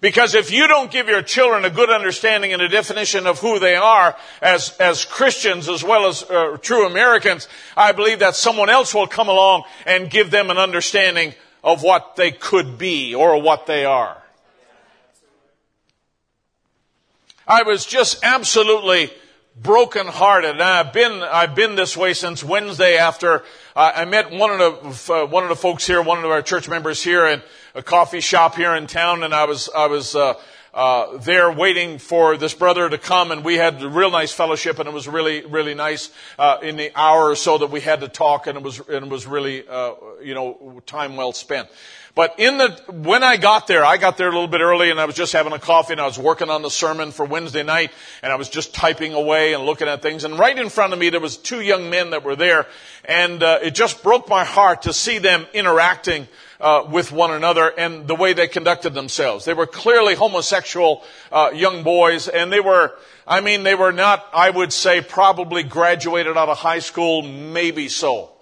Because 0.00 0.34
if 0.34 0.50
you 0.50 0.66
don't 0.66 0.90
give 0.90 1.08
your 1.08 1.22
children 1.22 1.64
a 1.66 1.70
good 1.70 1.90
understanding 1.90 2.54
and 2.54 2.62
a 2.62 2.68
definition 2.68 3.26
of 3.26 3.38
who 3.38 3.58
they 3.58 3.76
are 3.76 4.16
as, 4.40 4.74
as 4.78 5.04
Christians 5.04 5.68
as 5.68 5.84
well 5.84 6.06
as 6.06 6.22
uh, 6.22 6.56
true 6.62 6.86
Americans, 6.86 7.48
I 7.76 7.92
believe 7.92 8.20
that 8.20 8.34
someone 8.34 8.70
else 8.70 8.94
will 8.94 9.06
come 9.06 9.28
along 9.28 9.64
and 9.84 10.08
give 10.08 10.30
them 10.30 10.50
an 10.50 10.56
understanding 10.56 11.34
of 11.62 11.82
what 11.82 12.16
they 12.16 12.30
could 12.30 12.78
be 12.78 13.14
or 13.14 13.42
what 13.42 13.66
they 13.66 13.84
are. 13.84 14.16
I 17.46 17.64
was 17.64 17.84
just 17.84 18.24
absolutely 18.24 19.10
brokenhearted. 19.56 20.52
And 20.52 20.62
I've 20.62 20.92
been, 20.92 21.22
I've 21.22 21.54
been 21.54 21.74
this 21.74 21.96
way 21.96 22.14
since 22.14 22.42
Wednesday 22.42 22.96
after 22.96 23.42
uh, 23.76 23.92
I 23.94 24.04
met 24.04 24.30
one 24.30 24.58
of 24.58 24.58
the, 25.06 25.12
uh, 25.14 25.26
one 25.26 25.42
of 25.42 25.48
the 25.48 25.56
folks 25.56 25.86
here, 25.86 26.00
one 26.00 26.18
of 26.24 26.30
our 26.30 26.42
church 26.42 26.68
members 26.68 27.02
here 27.02 27.26
in 27.26 27.42
a 27.74 27.82
coffee 27.82 28.20
shop 28.20 28.56
here 28.56 28.74
in 28.74 28.86
town. 28.86 29.22
And 29.22 29.34
I 29.34 29.44
was, 29.44 29.68
I 29.74 29.86
was, 29.86 30.14
uh, 30.14 30.34
uh, 30.72 31.16
there 31.18 31.50
waiting 31.50 31.98
for 31.98 32.36
this 32.36 32.54
brother 32.54 32.88
to 32.88 32.96
come 32.96 33.32
and 33.32 33.44
we 33.44 33.56
had 33.56 33.82
a 33.82 33.88
real 33.88 34.10
nice 34.10 34.32
fellowship 34.32 34.78
and 34.78 34.88
it 34.88 34.92
was 34.92 35.08
really, 35.08 35.44
really 35.46 35.74
nice, 35.74 36.10
uh, 36.38 36.58
in 36.62 36.76
the 36.76 36.92
hour 36.94 37.30
or 37.30 37.34
so 37.34 37.58
that 37.58 37.70
we 37.70 37.80
had 37.80 38.00
to 38.00 38.08
talk 38.08 38.46
and 38.46 38.56
it 38.56 38.62
was, 38.62 38.78
and 38.88 39.06
it 39.06 39.10
was 39.10 39.26
really, 39.26 39.66
uh, 39.68 39.94
you 40.22 40.34
know, 40.34 40.80
time 40.86 41.16
well 41.16 41.32
spent. 41.32 41.68
But 42.14 42.38
in 42.38 42.58
the, 42.58 42.70
when 42.88 43.22
I 43.22 43.36
got 43.36 43.66
there, 43.66 43.84
I 43.84 43.96
got 43.96 44.16
there 44.16 44.28
a 44.28 44.32
little 44.32 44.48
bit 44.48 44.60
early 44.60 44.90
and 44.90 45.00
I 45.00 45.04
was 45.04 45.14
just 45.14 45.32
having 45.32 45.52
a 45.52 45.58
coffee 45.58 45.92
and 45.92 46.00
I 46.00 46.06
was 46.06 46.18
working 46.18 46.50
on 46.50 46.62
the 46.62 46.70
sermon 46.70 47.12
for 47.12 47.24
Wednesday 47.24 47.62
night 47.62 47.92
and 48.22 48.32
I 48.32 48.36
was 48.36 48.48
just 48.48 48.74
typing 48.74 49.12
away 49.14 49.54
and 49.54 49.64
looking 49.64 49.88
at 49.88 50.02
things. 50.02 50.24
And 50.24 50.38
right 50.38 50.56
in 50.56 50.68
front 50.68 50.92
of 50.92 50.98
me, 50.98 51.10
there 51.10 51.20
was 51.20 51.36
two 51.36 51.60
young 51.60 51.88
men 51.88 52.10
that 52.10 52.24
were 52.24 52.36
there 52.36 52.66
and 53.04 53.42
uh, 53.42 53.60
it 53.62 53.74
just 53.74 54.02
broke 54.02 54.28
my 54.28 54.44
heart 54.44 54.82
to 54.82 54.92
see 54.92 55.18
them 55.18 55.46
interacting 55.52 56.26
uh, 56.60 56.86
with 56.90 57.10
one 57.10 57.30
another 57.30 57.68
and 57.68 58.06
the 58.06 58.14
way 58.14 58.32
they 58.32 58.48
conducted 58.48 58.94
themselves. 58.94 59.44
They 59.44 59.54
were 59.54 59.66
clearly 59.66 60.14
homosexual 60.14 61.02
uh, 61.32 61.50
young 61.54 61.82
boys 61.82 62.28
and 62.28 62.52
they 62.52 62.60
were, 62.60 62.94
I 63.26 63.40
mean, 63.40 63.62
they 63.62 63.74
were 63.74 63.92
not, 63.92 64.26
I 64.32 64.50
would 64.50 64.72
say, 64.72 65.00
probably 65.00 65.62
graduated 65.62 66.36
out 66.36 66.48
of 66.48 66.58
high 66.58 66.80
school, 66.80 67.22
maybe 67.22 67.88
so. 67.88 68.32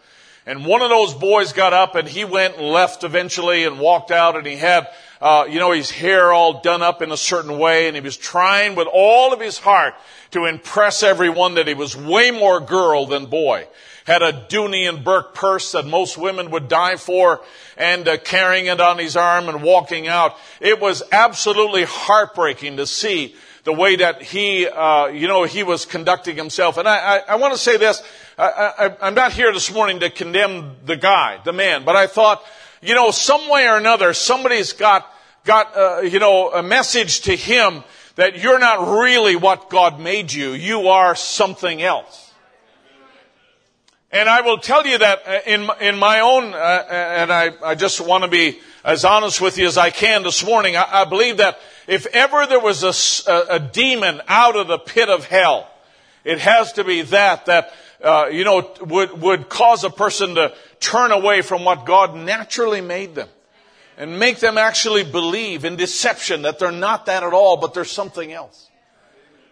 And 0.46 0.64
one 0.64 0.80
of 0.80 0.88
those 0.88 1.12
boys 1.12 1.52
got 1.52 1.74
up 1.74 1.94
and 1.94 2.08
he 2.08 2.24
went 2.24 2.56
and 2.56 2.66
left 2.68 3.04
eventually 3.04 3.64
and 3.64 3.78
walked 3.78 4.10
out 4.10 4.34
and 4.34 4.46
he 4.46 4.56
had, 4.56 4.88
uh, 5.20 5.46
you 5.48 5.58
know, 5.58 5.72
his 5.72 5.90
hair 5.90 6.32
all 6.32 6.62
done 6.62 6.82
up 6.82 7.02
in 7.02 7.12
a 7.12 7.18
certain 7.18 7.58
way 7.58 7.86
and 7.86 7.94
he 7.94 8.00
was 8.00 8.16
trying 8.16 8.74
with 8.74 8.88
all 8.90 9.32
of 9.34 9.40
his 9.40 9.58
heart 9.58 9.94
to 10.30 10.46
impress 10.46 11.02
everyone 11.02 11.54
that 11.54 11.68
he 11.68 11.74
was 11.74 11.94
way 11.94 12.30
more 12.30 12.60
girl 12.60 13.04
than 13.06 13.26
boy. 13.26 13.66
Had 14.08 14.22
a 14.22 14.32
Dooney 14.32 14.88
and 14.88 15.04
Bourke 15.04 15.34
purse 15.34 15.72
that 15.72 15.84
most 15.84 16.16
women 16.16 16.50
would 16.52 16.66
die 16.66 16.96
for 16.96 17.42
and 17.76 18.08
uh, 18.08 18.16
carrying 18.16 18.64
it 18.64 18.80
on 18.80 18.96
his 18.96 19.18
arm 19.18 19.50
and 19.50 19.62
walking 19.62 20.08
out. 20.08 20.34
It 20.62 20.80
was 20.80 21.02
absolutely 21.12 21.84
heartbreaking 21.84 22.78
to 22.78 22.86
see 22.86 23.36
the 23.64 23.74
way 23.74 23.96
that 23.96 24.22
he, 24.22 24.66
uh, 24.66 25.08
you 25.08 25.28
know, 25.28 25.44
he 25.44 25.62
was 25.62 25.84
conducting 25.84 26.36
himself. 26.36 26.78
And 26.78 26.88
I, 26.88 26.96
I, 26.96 27.18
I 27.28 27.34
want 27.34 27.52
to 27.52 27.58
say 27.58 27.76
this. 27.76 28.02
I, 28.38 28.72
I, 28.78 28.96
I'm 29.02 29.14
not 29.14 29.34
here 29.34 29.52
this 29.52 29.70
morning 29.70 30.00
to 30.00 30.08
condemn 30.08 30.76
the 30.86 30.96
guy, 30.96 31.42
the 31.44 31.52
man, 31.52 31.84
but 31.84 31.94
I 31.94 32.06
thought, 32.06 32.42
you 32.80 32.94
know, 32.94 33.10
some 33.10 33.46
way 33.50 33.68
or 33.68 33.76
another, 33.76 34.14
somebody's 34.14 34.72
got, 34.72 35.06
got, 35.44 35.76
uh, 35.76 36.00
you 36.00 36.18
know, 36.18 36.50
a 36.50 36.62
message 36.62 37.20
to 37.28 37.36
him 37.36 37.84
that 38.14 38.42
you're 38.42 38.58
not 38.58 38.88
really 39.02 39.36
what 39.36 39.68
God 39.68 40.00
made 40.00 40.32
you. 40.32 40.52
You 40.52 40.88
are 40.88 41.14
something 41.14 41.82
else. 41.82 42.27
And 44.10 44.28
I 44.28 44.40
will 44.40 44.58
tell 44.58 44.86
you 44.86 44.98
that 44.98 45.22
uh, 45.26 45.40
in, 45.46 45.68
in 45.80 45.98
my 45.98 46.20
own, 46.20 46.54
uh, 46.54 46.84
and 46.90 47.30
I, 47.30 47.52
I 47.62 47.74
just 47.74 48.00
want 48.00 48.24
to 48.24 48.30
be 48.30 48.58
as 48.82 49.04
honest 49.04 49.40
with 49.40 49.58
you 49.58 49.66
as 49.66 49.76
I 49.76 49.90
can 49.90 50.22
this 50.22 50.44
morning, 50.44 50.76
I, 50.76 51.02
I 51.02 51.04
believe 51.04 51.36
that 51.38 51.58
if 51.86 52.06
ever 52.06 52.46
there 52.46 52.60
was 52.60 52.82
a, 52.82 53.30
a, 53.30 53.56
a, 53.56 53.58
demon 53.58 54.22
out 54.26 54.56
of 54.56 54.66
the 54.66 54.78
pit 54.78 55.10
of 55.10 55.26
hell, 55.26 55.70
it 56.24 56.38
has 56.38 56.72
to 56.74 56.84
be 56.84 57.02
that, 57.02 57.46
that, 57.46 57.74
uh, 58.02 58.28
you 58.32 58.44
know, 58.44 58.74
would, 58.80 59.20
would 59.20 59.48
cause 59.50 59.84
a 59.84 59.90
person 59.90 60.36
to 60.36 60.54
turn 60.80 61.12
away 61.12 61.42
from 61.42 61.64
what 61.66 61.84
God 61.84 62.16
naturally 62.16 62.80
made 62.80 63.14
them. 63.14 63.28
And 63.98 64.18
make 64.18 64.38
them 64.38 64.56
actually 64.56 65.04
believe 65.04 65.64
in 65.64 65.76
deception 65.76 66.42
that 66.42 66.58
they're 66.58 66.70
not 66.70 67.06
that 67.06 67.24
at 67.24 67.32
all, 67.34 67.56
but 67.56 67.74
they're 67.74 67.84
something 67.84 68.32
else. 68.32 68.70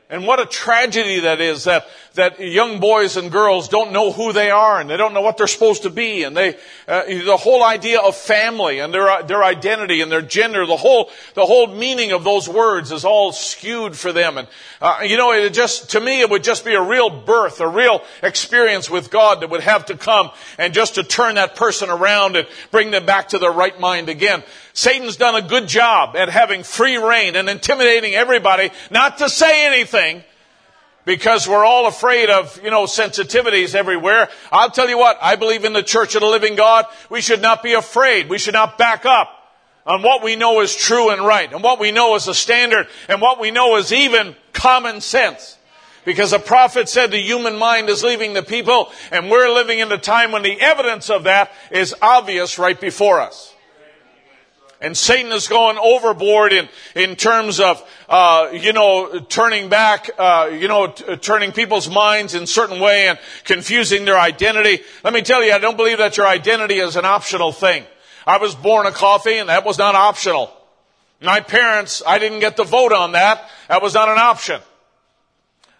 And 0.08 0.24
what 0.24 0.38
a 0.38 0.46
tragedy 0.46 1.20
that 1.20 1.40
is 1.40 1.64
that, 1.64 1.88
that 2.14 2.38
young 2.38 2.78
boys 2.78 3.16
and 3.16 3.30
girls 3.30 3.68
don't 3.68 3.90
know 3.90 4.12
who 4.12 4.32
they 4.32 4.50
are 4.50 4.80
and 4.80 4.88
they 4.88 4.96
don't 4.96 5.12
know 5.12 5.20
what 5.20 5.36
they're 5.36 5.48
supposed 5.48 5.82
to 5.82 5.90
be 5.90 6.22
and 6.22 6.36
they, 6.36 6.54
uh, 6.86 7.02
the 7.06 7.36
whole 7.36 7.64
idea 7.64 7.98
of 7.98 8.14
family 8.14 8.78
and 8.78 8.94
their, 8.94 9.24
their 9.24 9.42
identity 9.42 10.02
and 10.02 10.12
their 10.12 10.22
gender, 10.22 10.64
the 10.64 10.76
whole, 10.76 11.10
the 11.34 11.44
whole 11.44 11.66
meaning 11.66 12.12
of 12.12 12.22
those 12.22 12.48
words 12.48 12.92
is 12.92 13.04
all 13.04 13.32
skewed 13.32 13.96
for 13.96 14.12
them. 14.12 14.38
And, 14.38 14.46
uh, 14.80 14.98
you 15.02 15.16
know, 15.16 15.32
it 15.32 15.52
just, 15.52 15.90
to 15.90 16.00
me, 16.00 16.20
it 16.20 16.30
would 16.30 16.44
just 16.44 16.64
be 16.64 16.74
a 16.74 16.82
real 16.82 17.10
birth, 17.10 17.60
a 17.60 17.66
real 17.66 18.04
experience 18.22 18.88
with 18.88 19.10
God 19.10 19.40
that 19.40 19.50
would 19.50 19.62
have 19.62 19.86
to 19.86 19.96
come 19.96 20.30
and 20.56 20.72
just 20.72 20.94
to 20.94 21.02
turn 21.02 21.34
that 21.34 21.56
person 21.56 21.90
around 21.90 22.36
and 22.36 22.46
bring 22.70 22.92
them 22.92 23.06
back 23.06 23.30
to 23.30 23.38
their 23.38 23.52
right 23.52 23.78
mind 23.80 24.08
again. 24.08 24.44
Satan's 24.76 25.16
done 25.16 25.34
a 25.34 25.40
good 25.40 25.68
job 25.68 26.16
at 26.16 26.28
having 26.28 26.62
free 26.62 26.98
reign 26.98 27.34
and 27.34 27.48
intimidating 27.48 28.14
everybody 28.14 28.70
not 28.90 29.16
to 29.18 29.30
say 29.30 29.66
anything 29.66 30.22
because 31.06 31.48
we're 31.48 31.64
all 31.64 31.86
afraid 31.86 32.28
of, 32.28 32.62
you 32.62 32.70
know, 32.70 32.84
sensitivities 32.84 33.74
everywhere. 33.74 34.28
I'll 34.52 34.70
tell 34.70 34.86
you 34.86 34.98
what, 34.98 35.16
I 35.22 35.36
believe 35.36 35.64
in 35.64 35.72
the 35.72 35.82
church 35.82 36.14
of 36.14 36.20
the 36.20 36.26
living 36.26 36.56
God. 36.56 36.84
We 37.08 37.22
should 37.22 37.40
not 37.40 37.62
be 37.62 37.72
afraid. 37.72 38.28
We 38.28 38.36
should 38.36 38.52
not 38.52 38.76
back 38.76 39.06
up 39.06 39.30
on 39.86 40.02
what 40.02 40.22
we 40.22 40.36
know 40.36 40.60
is 40.60 40.76
true 40.76 41.08
and 41.08 41.24
right 41.24 41.50
and 41.50 41.62
what 41.62 41.80
we 41.80 41.90
know 41.90 42.14
is 42.14 42.28
a 42.28 42.34
standard 42.34 42.86
and 43.08 43.22
what 43.22 43.40
we 43.40 43.50
know 43.50 43.76
is 43.76 43.94
even 43.94 44.36
common 44.52 45.00
sense. 45.00 45.56
Because 46.04 46.32
the 46.32 46.38
prophet 46.38 46.90
said 46.90 47.10
the 47.10 47.18
human 47.18 47.56
mind 47.56 47.88
is 47.88 48.04
leaving 48.04 48.34
the 48.34 48.42
people 48.42 48.92
and 49.10 49.30
we're 49.30 49.48
living 49.48 49.78
in 49.78 49.90
a 49.90 49.96
time 49.96 50.32
when 50.32 50.42
the 50.42 50.60
evidence 50.60 51.08
of 51.08 51.24
that 51.24 51.50
is 51.70 51.94
obvious 52.02 52.58
right 52.58 52.78
before 52.78 53.22
us. 53.22 53.54
And 54.80 54.96
Satan 54.96 55.32
is 55.32 55.48
going 55.48 55.78
overboard 55.78 56.52
in, 56.52 56.68
in 56.94 57.16
terms 57.16 57.60
of, 57.60 57.82
uh, 58.08 58.50
you 58.52 58.72
know, 58.72 59.20
turning 59.20 59.70
back, 59.70 60.10
uh, 60.18 60.50
you 60.52 60.68
know, 60.68 60.88
t- 60.88 61.16
turning 61.16 61.52
people's 61.52 61.88
minds 61.88 62.34
in 62.34 62.46
certain 62.46 62.78
way 62.78 63.08
and 63.08 63.18
confusing 63.44 64.04
their 64.04 64.18
identity. 64.18 64.82
Let 65.02 65.14
me 65.14 65.22
tell 65.22 65.42
you, 65.42 65.52
I 65.52 65.58
don't 65.58 65.76
believe 65.76 65.98
that 65.98 66.18
your 66.18 66.26
identity 66.26 66.78
is 66.78 66.96
an 66.96 67.06
optional 67.06 67.52
thing. 67.52 67.84
I 68.26 68.36
was 68.36 68.54
born 68.54 68.86
a 68.86 68.92
coffee 68.92 69.38
and 69.38 69.48
that 69.48 69.64
was 69.64 69.78
not 69.78 69.94
optional. 69.94 70.52
My 71.22 71.40
parents, 71.40 72.02
I 72.06 72.18
didn't 72.18 72.40
get 72.40 72.56
the 72.56 72.64
vote 72.64 72.92
on 72.92 73.12
that. 73.12 73.48
That 73.68 73.82
was 73.82 73.94
not 73.94 74.10
an 74.10 74.18
option. 74.18 74.60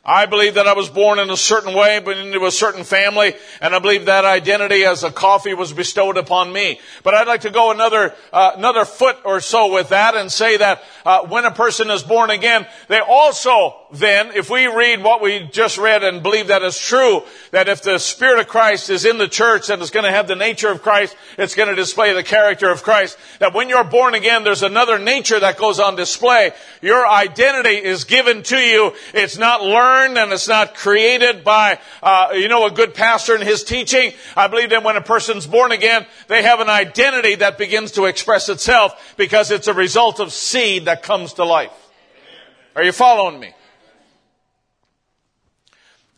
I 0.06 0.26
believe 0.26 0.54
that 0.54 0.68
I 0.68 0.74
was 0.74 0.88
born 0.88 1.18
in 1.18 1.30
a 1.30 1.36
certain 1.36 1.74
way, 1.74 1.98
but 1.98 2.16
into 2.16 2.46
a 2.46 2.52
certain 2.52 2.84
family, 2.84 3.34
and 3.60 3.74
I 3.74 3.80
believe 3.80 4.04
that 4.04 4.24
identity 4.24 4.84
as 4.84 5.02
a 5.02 5.10
coffee 5.10 5.52
was 5.52 5.72
bestowed 5.72 6.16
upon 6.16 6.52
me. 6.52 6.78
But 7.02 7.14
I'd 7.14 7.26
like 7.26 7.40
to 7.40 7.50
go 7.50 7.72
another 7.72 8.14
uh, 8.32 8.52
another 8.54 8.84
foot 8.84 9.16
or 9.24 9.40
so 9.40 9.72
with 9.72 9.88
that 9.88 10.14
and 10.14 10.30
say 10.30 10.58
that 10.58 10.84
uh, 11.04 11.26
when 11.26 11.44
a 11.44 11.50
person 11.50 11.90
is 11.90 12.04
born 12.04 12.30
again, 12.30 12.68
they 12.86 13.00
also 13.00 13.74
then, 13.92 14.32
if 14.34 14.48
we 14.48 14.66
read 14.66 15.02
what 15.02 15.22
we 15.22 15.48
just 15.50 15.78
read 15.78 16.04
and 16.04 16.22
believe 16.22 16.48
that 16.48 16.62
is 16.62 16.78
true, 16.78 17.22
that 17.50 17.68
if 17.68 17.82
the 17.82 17.98
Spirit 17.98 18.38
of 18.40 18.48
Christ 18.48 18.90
is 18.90 19.04
in 19.04 19.18
the 19.18 19.28
church 19.28 19.70
and 19.70 19.80
is 19.80 19.90
going 19.90 20.04
to 20.04 20.10
have 20.10 20.28
the 20.28 20.36
nature 20.36 20.70
of 20.70 20.82
Christ, 20.82 21.16
it's 21.38 21.54
going 21.54 21.68
to 21.68 21.74
display 21.74 22.12
the 22.12 22.22
character 22.22 22.70
of 22.70 22.82
Christ. 22.82 23.16
That 23.38 23.54
when 23.54 23.68
you're 23.68 23.84
born 23.84 24.14
again, 24.14 24.44
there's 24.44 24.62
another 24.62 24.98
nature 24.98 25.38
that 25.38 25.56
goes 25.56 25.80
on 25.80 25.96
display. 25.96 26.52
Your 26.82 27.06
identity 27.06 27.76
is 27.76 28.04
given 28.04 28.42
to 28.44 28.56
you. 28.56 28.92
It's 29.14 29.38
not 29.38 29.62
learned 29.62 29.95
and 30.05 30.32
it's 30.32 30.48
not 30.48 30.74
created 30.74 31.44
by, 31.44 31.78
uh, 32.02 32.28
you 32.35 32.48
know, 32.48 32.66
a 32.66 32.70
good 32.70 32.94
pastor 32.94 33.35
and 33.35 33.43
his 33.43 33.64
teaching. 33.64 34.12
I 34.36 34.48
believe 34.48 34.70
that 34.70 34.82
when 34.82 34.97
a 34.97 35.01
person's 35.01 35.47
born 35.47 35.73
again, 35.73 36.06
they 36.28 36.43
have 36.43 36.60
an 36.60 36.68
identity 36.68 37.36
that 37.36 37.59
begins 37.59 37.93
to 37.93 38.05
express 38.05 38.48
itself 38.48 39.14
because 39.16 39.51
it's 39.51 39.68
a 39.68 39.74
result 39.74 40.20
of 40.20 40.32
seed 40.32 40.85
that 40.85 41.02
comes 41.02 41.35
to 41.35 41.44
life. 41.44 41.73
Are 42.74 42.85
you 42.85 42.93
following 42.93 43.40
me? 43.40 43.55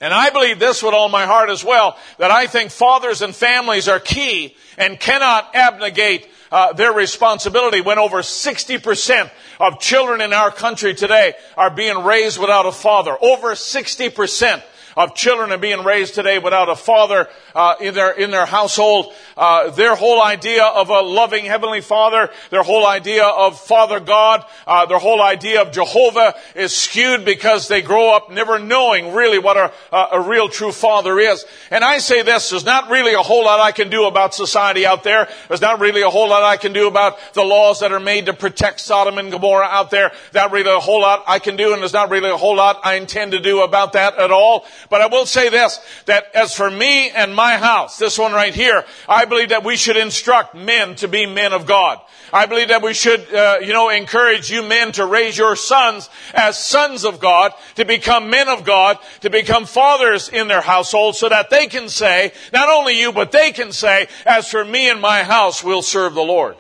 And 0.01 0.15
I 0.15 0.31
believe 0.31 0.59
this 0.59 0.83
with 0.83 0.95
all 0.95 1.09
my 1.09 1.27
heart 1.27 1.51
as 1.51 1.65
well, 1.65 1.97
that 2.19 2.31
I 2.31 2.47
think 2.47 2.71
fathers 2.71 3.21
and 3.23 3.35
families 3.35 3.89
are 3.89 3.99
key 3.99 4.55
and 4.77 4.99
cannot 4.99 5.55
abnegate 5.55 6.29
uh, 6.51 6.73
their 6.73 6.93
responsibility 6.93 7.81
when 7.81 7.99
over 7.99 8.19
60% 8.19 9.31
of 9.61 9.81
children 9.81 10.20
in 10.20 10.33
our 10.33 10.51
country 10.51 10.95
today 10.95 11.35
are 11.57 11.70
being 11.70 12.05
raised 12.05 12.39
without 12.39 12.66
a 12.66 12.73
father. 12.73 13.16
Over 13.20 13.53
60% 13.53 14.62
of 14.99 15.15
children 15.15 15.53
are 15.53 15.59
being 15.59 15.85
raised 15.85 16.16
today 16.16 16.41
without 16.41 16.69
a 16.69 16.75
father 16.75 17.29
uh, 17.55 17.77
in 17.81 17.95
their 17.95 18.11
in 18.11 18.33
their 18.33 18.45
household. 18.45 19.15
Uh, 19.37 19.70
their 19.70 19.95
whole 19.95 20.20
idea 20.20 20.65
of 20.65 20.91
a 20.91 21.01
loving 21.01 21.45
heavenly 21.45 21.81
Father, 21.81 22.29
their 22.51 22.65
whole 22.65 22.85
idea 22.85 23.25
of 23.25 23.59
Father 23.59 24.01
God, 24.01 24.45
uh, 24.66 24.87
their 24.87 24.99
whole 24.99 25.23
idea 25.23 25.62
of 25.62 25.70
Jehovah 25.70 26.35
is 26.57 26.75
skewed 26.75 27.25
because 27.25 27.69
they 27.69 27.81
grow 27.81 28.15
up 28.16 28.33
never 28.33 28.59
knowing 28.59 29.15
really 29.15 29.39
what 29.39 29.57
a, 29.57 29.73
a 30.12 30.20
real 30.20 30.49
true 30.49 30.73
Father 30.73 31.20
is. 31.20 31.45
And 31.70 31.85
I 31.85 31.99
say 31.99 32.23
this: 32.23 32.51
there's 32.51 32.65
not 32.65 32.91
really 32.91 33.15
a 33.15 33.23
whole 33.23 33.45
lot 33.45 33.61
I 33.61 33.70
can 33.70 33.91
do 33.91 34.07
about 34.07 34.35
society 34.35 34.85
out 34.85 35.05
there. 35.05 35.29
There's 35.47 35.61
not 35.61 35.79
really 35.79 36.03
a 36.03 36.11
whole 36.11 36.29
lot 36.29 36.43
I 36.43 36.57
can 36.57 36.73
do 36.73 36.89
about 36.89 37.19
the 37.35 37.45
laws 37.45 37.81
that 37.81 37.93
are 37.93 38.01
made 38.01 38.27
to 38.27 38.35
protect 38.35 38.81
Sodom 38.81 39.19
and 39.19 39.31
Gomorrah 39.31 39.69
out 39.69 39.93
there. 39.93 40.11
Not 40.35 40.51
really 40.51 40.75
a 40.75 40.81
whole 40.81 41.03
lot 41.03 41.23
I 41.29 41.39
can 41.39 41.55
do, 41.55 41.73
and 41.73 41.83
there's 41.83 41.93
not 41.93 42.11
really 42.11 42.31
a 42.31 42.37
whole 42.37 42.57
lot 42.57 42.81
I 42.83 42.95
intend 42.95 43.31
to 43.31 43.39
do 43.39 43.62
about 43.62 43.93
that 43.93 44.19
at 44.19 44.33
all. 44.33 44.66
But 44.90 45.02
I 45.02 45.06
will 45.06 45.27
say 45.27 45.48
this, 45.48 45.78
that 46.06 46.35
as 46.35 46.55
for 46.55 46.70
me 46.70 47.10
and 47.10 47.35
my 47.35 47.56
house, 47.56 47.98
this 47.98 48.19
one 48.19 48.32
right 48.32 48.55
here, 48.55 48.85
I 49.09 49.27
believe 49.27 49.51
that 49.51 49.65
we 49.65 49.77
should 49.77 49.97
instruct 49.97 50.55
men 50.55 50.94
to 50.97 51.09
be 51.09 51.27
men 51.27 51.52
of 51.52 51.66
God. 51.66 52.01
I 52.32 52.47
believe 52.47 52.69
that 52.69 52.82
we 52.82 52.94
should, 52.94 53.32
uh, 53.32 53.59
you 53.60 53.73
know, 53.73 53.89
encourage 53.89 54.51
you 54.51 54.62
men 54.62 54.93
to 54.93 55.06
raise 55.06 55.36
your 55.36 55.56
sons 55.56 56.09
as 56.35 56.59
sons 56.59 57.05
of 57.05 57.20
God, 57.20 57.52
to 57.77 57.85
become 57.85 58.31
men 58.31 58.48
of 58.48 58.65
God, 58.65 58.98
to 59.20 59.31
become 59.31 59.65
fathers 59.65 60.28
in 60.28 60.48
their 60.48 60.60
household 60.60 61.16
so 61.16 61.28
that 61.28 61.51
they 61.51 61.66
can 61.66 61.89
say, 61.89 62.32
not 62.52 62.69
only 62.69 62.98
you, 62.98 63.12
but 63.12 63.32
they 63.32 63.52
can 63.52 63.73
say, 63.73 64.09
as 64.27 64.48
for 64.48 64.65
me 64.65 64.90
and 64.90 65.01
my 65.01 65.23
house, 65.23 65.65
we'll 65.65 65.82
serve 65.82 66.15
the 66.15 66.23
Lord 66.23 66.56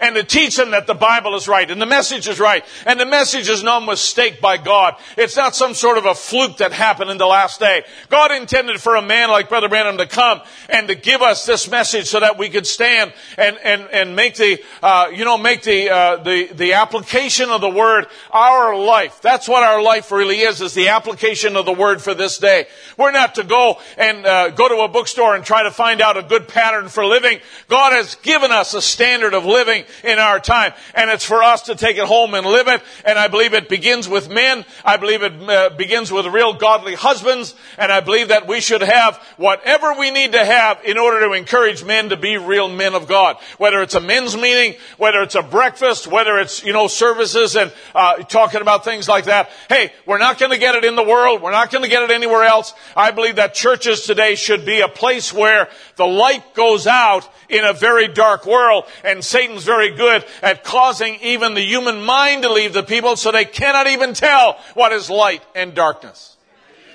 and 0.00 0.14
to 0.14 0.22
teach 0.22 0.56
them 0.56 0.70
that 0.72 0.86
the 0.86 0.94
Bible 0.94 1.34
is 1.34 1.48
right 1.48 1.70
and 1.70 1.80
the 1.80 1.86
message 1.86 2.28
is 2.28 2.38
right 2.38 2.64
and 2.86 2.98
the 2.98 3.06
message 3.06 3.48
is 3.48 3.62
no 3.62 3.80
mistake 3.80 4.40
by 4.40 4.56
God. 4.56 4.96
It's 5.16 5.36
not 5.36 5.54
some 5.54 5.74
sort 5.74 5.98
of 5.98 6.06
a 6.06 6.14
fluke 6.14 6.58
that 6.58 6.72
happened 6.72 7.10
in 7.10 7.18
the 7.18 7.26
last 7.26 7.60
day. 7.60 7.84
God 8.08 8.32
intended 8.32 8.80
for 8.80 8.96
a 8.96 9.02
man 9.02 9.30
like 9.30 9.48
Brother 9.48 9.68
Branham 9.68 9.98
to 9.98 10.06
come 10.06 10.40
and 10.68 10.88
to 10.88 10.94
give 10.94 11.22
us 11.22 11.46
this 11.46 11.70
message 11.70 12.06
so 12.06 12.20
that 12.20 12.38
we 12.38 12.48
could 12.48 12.66
stand 12.66 13.12
and, 13.38 13.56
and, 13.62 13.88
and 13.92 14.16
make 14.16 14.36
the, 14.36 14.62
uh, 14.82 15.10
you 15.12 15.24
know, 15.24 15.38
make 15.38 15.62
the, 15.62 15.90
uh, 15.90 16.16
the, 16.16 16.46
the 16.52 16.72
application 16.74 17.50
of 17.50 17.60
the 17.60 17.68
word 17.68 18.06
our 18.30 18.76
life. 18.76 19.20
That's 19.22 19.48
what 19.48 19.62
our 19.62 19.82
life 19.82 20.12
really 20.12 20.40
is, 20.40 20.60
is 20.60 20.74
the 20.74 20.88
application 20.88 21.56
of 21.56 21.64
the 21.64 21.72
word 21.72 22.02
for 22.02 22.14
this 22.14 22.38
day. 22.38 22.66
We're 22.96 23.12
not 23.12 23.36
to 23.36 23.44
go 23.44 23.80
and 23.96 24.26
uh, 24.26 24.50
go 24.50 24.68
to 24.68 24.82
a 24.82 24.88
bookstore 24.88 25.34
and 25.34 25.44
try 25.44 25.62
to 25.62 25.70
find 25.70 26.00
out 26.00 26.16
a 26.16 26.22
good 26.22 26.48
pattern 26.48 26.88
for 26.88 27.04
living. 27.04 27.40
God 27.68 27.92
has 27.92 28.14
given 28.16 28.50
us 28.50 28.74
a 28.74 28.82
standard 28.82 29.34
of 29.34 29.44
living 29.44 29.84
in 30.04 30.18
our 30.18 30.40
time. 30.40 30.72
And 30.94 31.10
it's 31.10 31.24
for 31.24 31.42
us 31.42 31.62
to 31.62 31.74
take 31.74 31.96
it 31.96 32.04
home 32.06 32.34
and 32.34 32.46
live 32.46 32.68
it. 32.68 32.82
And 33.04 33.18
I 33.18 33.28
believe 33.28 33.54
it 33.54 33.68
begins 33.68 34.08
with 34.08 34.30
men. 34.30 34.64
I 34.84 34.96
believe 34.96 35.22
it 35.22 35.32
uh, 35.48 35.70
begins 35.70 36.12
with 36.12 36.26
real 36.26 36.54
godly 36.54 36.94
husbands. 36.94 37.54
And 37.78 37.92
I 37.92 38.00
believe 38.00 38.28
that 38.28 38.46
we 38.46 38.60
should 38.60 38.82
have 38.82 39.16
whatever 39.36 39.94
we 39.94 40.10
need 40.10 40.32
to 40.32 40.44
have 40.44 40.84
in 40.84 40.98
order 40.98 41.26
to 41.26 41.32
encourage 41.32 41.84
men 41.84 42.10
to 42.10 42.16
be 42.16 42.36
real 42.36 42.68
men 42.68 42.94
of 42.94 43.08
God. 43.08 43.36
Whether 43.58 43.82
it's 43.82 43.94
a 43.94 44.00
men's 44.00 44.36
meeting, 44.36 44.78
whether 44.96 45.22
it's 45.22 45.34
a 45.34 45.42
breakfast, 45.42 46.06
whether 46.06 46.38
it's, 46.38 46.64
you 46.64 46.72
know, 46.72 46.86
services 46.86 47.56
and 47.56 47.72
uh, 47.94 48.16
talking 48.24 48.60
about 48.60 48.84
things 48.84 49.08
like 49.08 49.24
that. 49.26 49.50
Hey, 49.68 49.92
we're 50.06 50.18
not 50.18 50.38
going 50.38 50.52
to 50.52 50.58
get 50.58 50.74
it 50.74 50.84
in 50.84 50.96
the 50.96 51.02
world. 51.02 51.42
We're 51.42 51.50
not 51.50 51.70
going 51.70 51.84
to 51.84 51.90
get 51.90 52.02
it 52.02 52.10
anywhere 52.10 52.44
else. 52.44 52.74
I 52.96 53.10
believe 53.10 53.36
that 53.36 53.54
churches 53.54 54.02
today 54.02 54.34
should 54.34 54.64
be 54.64 54.80
a 54.80 54.88
place 54.88 55.32
where 55.32 55.68
the 55.96 56.06
light 56.06 56.54
goes 56.54 56.86
out 56.86 57.28
in 57.48 57.64
a 57.64 57.72
very 57.72 58.08
dark 58.08 58.46
world 58.46 58.84
and 59.04 59.24
Satan's 59.24 59.64
very 59.64 59.75
very 59.76 59.96
good 59.96 60.24
at 60.42 60.64
causing 60.64 61.16
even 61.20 61.54
the 61.54 61.60
human 61.60 62.02
mind 62.02 62.42
to 62.42 62.52
leave 62.52 62.72
the 62.72 62.82
people 62.82 63.16
so 63.16 63.30
they 63.30 63.44
cannot 63.44 63.86
even 63.86 64.14
tell 64.14 64.58
what 64.74 64.92
is 64.92 65.10
light 65.10 65.42
and 65.54 65.74
darkness. 65.74 66.36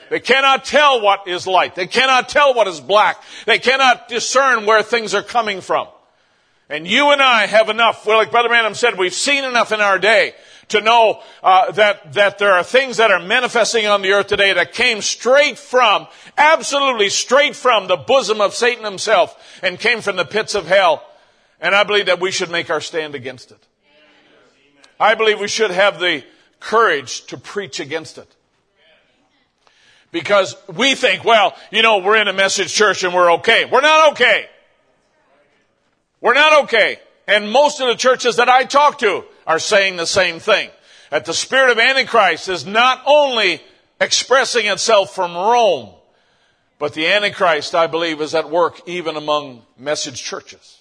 They 0.10 0.20
cannot 0.20 0.66
tell 0.66 1.00
what 1.02 1.28
is 1.28 1.48
light. 1.48 1.76
They 1.76 1.88
cannot 1.88 2.28
tell 2.28 2.54
what 2.54 2.68
is 2.68 2.82
black. 2.82 3.22
They 3.46 3.60
cannot 3.60 4.10
discern 4.10 4.66
where 4.66 4.84
things 4.84 5.14
are 5.14 5.24
coming 5.24 5.62
from. 5.62 5.88
And 6.70 6.88
you 6.88 7.12
and 7.12 7.22
I 7.22 7.46
have 7.46 7.70
enough, 7.70 8.06
well, 8.06 8.18
like 8.18 8.32
Brother 8.32 8.50
Branham 8.50 8.74
said, 8.74 8.98
we've 8.98 9.14
seen 9.14 9.44
enough 9.44 9.72
in 9.72 9.80
our 9.80 10.00
day 10.00 10.34
to 10.70 10.82
know 10.82 11.22
uh, 11.44 11.72
that 11.74 12.14
that 12.14 12.38
there 12.40 12.54
are 12.54 12.64
things 12.64 12.98
that 12.98 13.12
are 13.12 13.20
manifesting 13.20 13.86
on 13.88 14.02
the 14.02 14.12
earth 14.12 14.28
today 14.28 14.54
that 14.54 14.74
came 14.74 15.02
straight 15.02 15.58
from, 15.58 16.08
absolutely 16.38 17.10
straight 17.10 17.56
from 17.56 17.88
the 17.88 17.98
bosom 17.98 18.42
of 18.42 18.54
Satan 18.54 18.84
himself, 18.84 19.60
and 19.62 19.80
came 19.80 20.02
from 20.02 20.16
the 20.16 20.26
pits 20.26 20.56
of 20.56 20.66
hell. 20.66 21.06
And 21.62 21.76
I 21.76 21.84
believe 21.84 22.08
that 22.08 22.20
we 22.20 22.32
should 22.32 22.50
make 22.50 22.72
our 22.72 22.82
stand 22.82 23.14
against 23.14 23.52
it. 23.52 23.68
I 25.00 25.16
believe 25.16 25.40
we 25.40 25.48
should 25.48 25.72
have 25.72 26.00
the 26.00 26.24
courage 26.60 27.26
to 27.28 27.38
preach 27.38 27.80
against 27.80 28.18
it. 28.18 28.36
Because 30.12 30.56
we 30.68 30.96
think, 30.96 31.24
well, 31.24 31.56
you 31.72 31.82
know, 31.82 32.00
we're 32.00 32.18
in 32.18 32.28
a 32.28 32.34
message 32.34 32.74
church 32.74 33.04
and 33.04 33.14
we're 33.14 33.34
okay. 33.34 33.66
We're 33.66 33.82
not 33.82 34.12
okay. 34.12 34.48
We're 36.20 36.34
not 36.34 36.64
okay. 36.64 37.00
And 37.28 37.50
most 37.50 37.80
of 37.80 37.88
the 37.88 37.96
churches 37.96 38.36
that 38.36 38.50
I 38.50 38.66
talk 38.66 39.00
to 39.00 39.24
are 39.48 39.60
saying 39.60 39.96
the 39.96 40.06
same 40.06 40.40
thing. 40.40 40.70
That 41.12 41.26
the 41.26 41.34
spirit 41.34 41.72
of 41.72 41.80
Antichrist 41.80 42.50
is 42.50 42.66
not 42.66 43.02
only 43.06 43.62
expressing 44.00 44.66
itself 44.66 45.16
from 45.16 45.36
Rome, 45.36 45.90
but 46.78 46.94
the 46.94 47.08
Antichrist, 47.08 47.76
I 47.76 47.88
believe, 47.88 48.22
is 48.22 48.36
at 48.36 48.50
work 48.50 48.82
even 48.88 49.16
among 49.16 49.62
message 49.78 50.22
churches. 50.22 50.81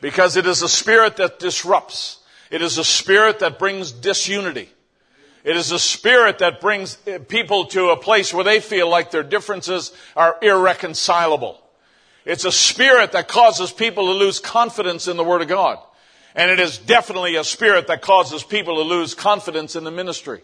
Because 0.00 0.36
it 0.36 0.46
is 0.46 0.62
a 0.62 0.68
spirit 0.68 1.16
that 1.16 1.38
disrupts. 1.38 2.18
It 2.50 2.62
is 2.62 2.78
a 2.78 2.84
spirit 2.84 3.40
that 3.40 3.58
brings 3.58 3.92
disunity. 3.92 4.70
It 5.44 5.56
is 5.56 5.72
a 5.72 5.78
spirit 5.78 6.38
that 6.38 6.60
brings 6.60 6.98
eh, 7.06 7.18
people 7.18 7.66
to 7.66 7.90
a 7.90 7.96
place 7.96 8.34
where 8.34 8.44
they 8.44 8.60
feel 8.60 8.88
like 8.88 9.10
their 9.10 9.22
differences 9.22 9.92
are 10.16 10.36
irreconcilable. 10.42 11.60
It's 12.24 12.44
a 12.44 12.52
spirit 12.52 13.12
that 13.12 13.28
causes 13.28 13.72
people 13.72 14.06
to 14.06 14.12
lose 14.12 14.40
confidence 14.40 15.08
in 15.08 15.16
the 15.16 15.24
Word 15.24 15.42
of 15.42 15.48
God. 15.48 15.78
And 16.34 16.50
it 16.50 16.60
is 16.60 16.78
definitely 16.78 17.36
a 17.36 17.44
spirit 17.44 17.86
that 17.86 18.02
causes 18.02 18.42
people 18.42 18.76
to 18.76 18.82
lose 18.82 19.14
confidence 19.14 19.76
in 19.76 19.84
the 19.84 19.90
ministry. 19.90 20.42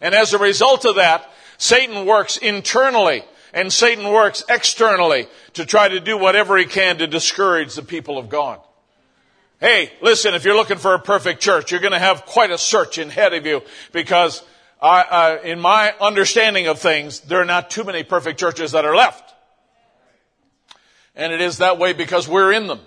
And 0.00 0.14
as 0.14 0.34
a 0.34 0.38
result 0.38 0.84
of 0.84 0.96
that, 0.96 1.30
Satan 1.58 2.04
works 2.04 2.36
internally 2.36 3.24
and 3.56 3.72
Satan 3.72 4.12
works 4.12 4.44
externally 4.50 5.28
to 5.54 5.64
try 5.64 5.88
to 5.88 5.98
do 5.98 6.18
whatever 6.18 6.58
he 6.58 6.66
can 6.66 6.98
to 6.98 7.06
discourage 7.06 7.74
the 7.74 7.82
people 7.82 8.18
of 8.18 8.28
God. 8.28 8.60
Hey, 9.58 9.90
listen, 10.02 10.34
if 10.34 10.44
you're 10.44 10.54
looking 10.54 10.76
for 10.76 10.92
a 10.92 10.98
perfect 10.98 11.40
church, 11.40 11.70
you're 11.70 11.80
going 11.80 11.94
to 11.94 11.98
have 11.98 12.26
quite 12.26 12.50
a 12.50 12.58
search 12.58 12.98
ahead 12.98 13.32
of 13.32 13.46
you 13.46 13.62
because 13.92 14.42
I, 14.80 15.00
uh, 15.00 15.38
in 15.42 15.58
my 15.58 15.94
understanding 15.98 16.66
of 16.66 16.78
things, 16.78 17.20
there 17.20 17.40
are 17.40 17.46
not 17.46 17.70
too 17.70 17.82
many 17.82 18.02
perfect 18.02 18.38
churches 18.38 18.72
that 18.72 18.84
are 18.84 18.94
left. 18.94 19.34
And 21.14 21.32
it 21.32 21.40
is 21.40 21.56
that 21.58 21.78
way 21.78 21.94
because 21.94 22.28
we're 22.28 22.52
in 22.52 22.66
them. 22.66 22.80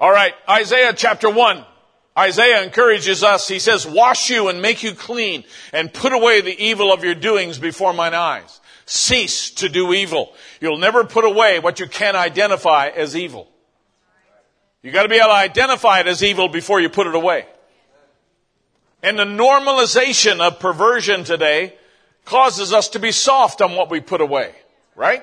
All 0.00 0.10
right, 0.10 0.32
Isaiah 0.48 0.94
chapter 0.94 1.28
1. 1.28 1.62
Isaiah 2.16 2.64
encourages 2.64 3.22
us. 3.22 3.46
He 3.48 3.58
says, 3.58 3.86
wash 3.86 4.30
you 4.30 4.48
and 4.48 4.62
make 4.62 4.82
you 4.82 4.94
clean 4.94 5.44
and 5.74 5.92
put 5.92 6.14
away 6.14 6.40
the 6.40 6.58
evil 6.58 6.90
of 6.90 7.04
your 7.04 7.14
doings 7.14 7.58
before 7.58 7.92
mine 7.92 8.14
eyes. 8.14 8.60
Cease 8.90 9.50
to 9.50 9.68
do 9.68 9.92
evil. 9.92 10.32
You'll 10.62 10.78
never 10.78 11.04
put 11.04 11.26
away 11.26 11.58
what 11.58 11.78
you 11.78 11.86
can 11.86 12.16
identify 12.16 12.88
as 12.88 13.14
evil. 13.14 13.46
You 14.82 14.92
gotta 14.92 15.10
be 15.10 15.16
able 15.16 15.26
to 15.26 15.34
identify 15.34 16.00
it 16.00 16.06
as 16.06 16.24
evil 16.24 16.48
before 16.48 16.80
you 16.80 16.88
put 16.88 17.06
it 17.06 17.14
away. 17.14 17.44
And 19.02 19.18
the 19.18 19.26
normalization 19.26 20.40
of 20.40 20.58
perversion 20.58 21.24
today 21.24 21.76
causes 22.24 22.72
us 22.72 22.88
to 22.90 22.98
be 22.98 23.12
soft 23.12 23.60
on 23.60 23.76
what 23.76 23.90
we 23.90 24.00
put 24.00 24.22
away, 24.22 24.54
right? 24.96 25.22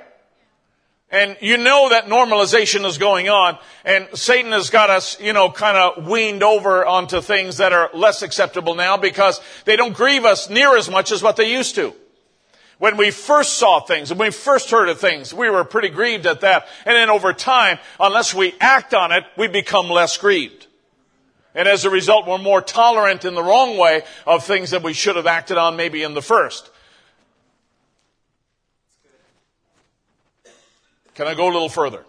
And 1.09 1.35
you 1.41 1.57
know 1.57 1.89
that 1.89 2.05
normalization 2.05 2.85
is 2.85 2.99
going 2.99 3.29
on, 3.29 3.57
and 3.83 4.07
Satan 4.13 4.51
has 4.51 4.69
got 4.69 4.91
us, 4.91 5.19
you 5.19 5.33
know, 5.33 5.49
kind 5.49 5.75
of 5.75 6.07
weaned 6.07 6.43
over 6.43 6.85
onto 6.85 7.19
things 7.19 7.57
that 7.57 7.73
are 7.73 7.89
less 7.95 8.21
acceptable 8.21 8.75
now 8.75 8.95
because 8.95 9.41
they 9.65 9.75
don't 9.75 9.95
grieve 9.95 10.23
us 10.23 10.51
near 10.51 10.77
as 10.77 10.87
much 10.87 11.11
as 11.11 11.23
what 11.23 11.35
they 11.35 11.51
used 11.51 11.73
to. 11.75 11.95
When 12.77 12.97
we 12.97 13.11
first 13.11 13.53
saw 13.53 13.79
things 13.79 14.11
and 14.11 14.19
we 14.19 14.31
first 14.31 14.69
heard 14.69 14.89
of 14.89 14.99
things, 14.99 15.33
we 15.33 15.49
were 15.49 15.63
pretty 15.63 15.89
grieved 15.89 16.25
at 16.25 16.41
that. 16.41 16.67
And 16.85 16.95
then 16.95 17.09
over 17.09 17.31
time, 17.31 17.79
unless 17.99 18.33
we 18.33 18.53
act 18.59 18.93
on 18.93 19.11
it, 19.11 19.23
we 19.37 19.47
become 19.47 19.89
less 19.89 20.17
grieved. 20.17 20.67
And 21.53 21.69
as 21.69 21.85
a 21.85 21.89
result, 21.89 22.27
we're 22.27 22.37
more 22.37 22.61
tolerant 22.61 23.23
in 23.23 23.33
the 23.33 23.43
wrong 23.43 23.77
way 23.77 24.03
of 24.27 24.43
things 24.43 24.71
that 24.71 24.83
we 24.83 24.91
should 24.91 25.15
have 25.15 25.27
acted 25.27 25.57
on 25.57 25.77
maybe 25.77 26.03
in 26.03 26.13
the 26.13 26.21
first. 26.21 26.69
Can 31.13 31.27
I 31.27 31.33
go 31.33 31.45
a 31.45 31.53
little 31.53 31.69
further? 31.69 32.03